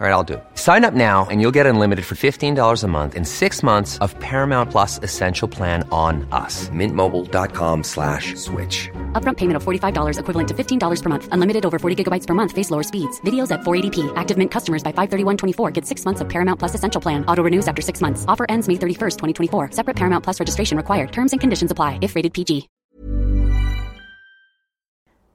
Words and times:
All 0.00 0.06
right, 0.06 0.12
I'll 0.12 0.22
do. 0.22 0.40
Sign 0.54 0.84
up 0.84 0.94
now 0.94 1.26
and 1.28 1.40
you'll 1.40 1.56
get 1.58 1.66
unlimited 1.66 2.04
for 2.04 2.14
$15 2.14 2.84
a 2.84 2.86
month 2.86 3.16
in 3.16 3.24
six 3.24 3.64
months 3.64 3.98
of 3.98 4.16
Paramount 4.20 4.70
Plus 4.70 5.00
Essential 5.02 5.48
Plan 5.48 5.82
on 5.90 6.24
us. 6.30 6.68
Mintmobile.com 6.68 7.82
slash 7.82 8.36
switch. 8.36 8.88
Upfront 9.20 9.38
payment 9.38 9.56
of 9.56 9.64
$45 9.64 10.20
equivalent 10.20 10.48
to 10.50 10.54
$15 10.54 11.02
per 11.02 11.08
month. 11.08 11.28
Unlimited 11.32 11.66
over 11.66 11.80
40 11.80 12.04
gigabytes 12.04 12.28
per 12.28 12.34
month. 12.34 12.52
Face 12.52 12.70
lower 12.70 12.84
speeds. 12.84 13.20
Videos 13.22 13.50
at 13.50 13.62
480p. 13.62 14.12
Active 14.14 14.38
Mint 14.38 14.52
customers 14.52 14.84
by 14.84 14.92
531.24 14.92 15.72
get 15.72 15.84
six 15.84 16.04
months 16.04 16.20
of 16.20 16.28
Paramount 16.28 16.60
Plus 16.60 16.76
Essential 16.76 17.00
Plan. 17.00 17.24
Auto 17.26 17.42
renews 17.42 17.66
after 17.66 17.82
six 17.82 18.00
months. 18.00 18.24
Offer 18.28 18.46
ends 18.48 18.68
May 18.68 18.74
31st, 18.74 19.16
2024. 19.18 19.72
Separate 19.72 19.96
Paramount 19.96 20.22
Plus 20.22 20.38
registration 20.38 20.76
required. 20.76 21.10
Terms 21.10 21.32
and 21.32 21.40
conditions 21.40 21.72
apply 21.72 21.98
if 22.02 22.14
rated 22.14 22.32
PG. 22.34 22.68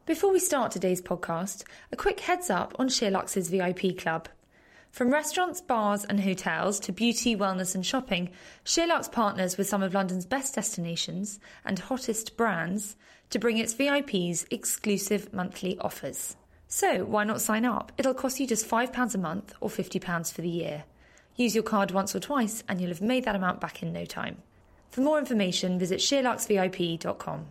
Before 0.05 0.31
we 0.31 0.39
start 0.39 0.71
today's 0.71 1.01
podcast, 1.01 1.63
a 1.91 1.97
quick 1.97 2.21
heads 2.21 2.49
up 2.49 2.73
on 2.79 2.87
Sheerluxe 2.87 3.49
VIP 3.49 3.97
Club. 3.97 4.29
From 4.93 5.09
restaurants, 5.09 5.59
bars, 5.59 6.05
and 6.05 6.19
hotels 6.19 6.79
to 6.81 6.91
beauty, 6.91 7.35
wellness, 7.35 7.73
and 7.73 7.83
shopping, 7.83 8.29
Sheerluxe 8.63 9.11
partners 9.11 9.57
with 9.57 9.67
some 9.67 9.81
of 9.81 9.95
London's 9.95 10.27
best 10.27 10.53
destinations 10.53 11.39
and 11.65 11.79
hottest 11.79 12.37
brands 12.37 12.95
to 13.31 13.39
bring 13.39 13.57
its 13.57 13.73
VIPs 13.73 14.45
exclusive 14.51 15.33
monthly 15.33 15.79
offers. 15.79 16.35
So, 16.67 17.05
why 17.05 17.23
not 17.23 17.41
sign 17.41 17.65
up? 17.65 17.91
It'll 17.97 18.13
cost 18.13 18.39
you 18.39 18.45
just 18.45 18.69
£5 18.69 19.15
a 19.15 19.17
month 19.17 19.55
or 19.61 19.67
£50 19.67 20.31
for 20.31 20.41
the 20.41 20.47
year. 20.47 20.83
Use 21.35 21.55
your 21.55 21.63
card 21.63 21.89
once 21.89 22.15
or 22.15 22.19
twice, 22.19 22.63
and 22.69 22.79
you'll 22.79 22.91
have 22.91 23.01
made 23.01 23.25
that 23.25 23.35
amount 23.35 23.61
back 23.61 23.81
in 23.81 23.93
no 23.93 24.05
time. 24.05 24.43
For 24.91 25.01
more 25.01 25.17
information, 25.17 25.79
visit 25.79 26.01
SheerluxeVIP.com. 26.01 27.47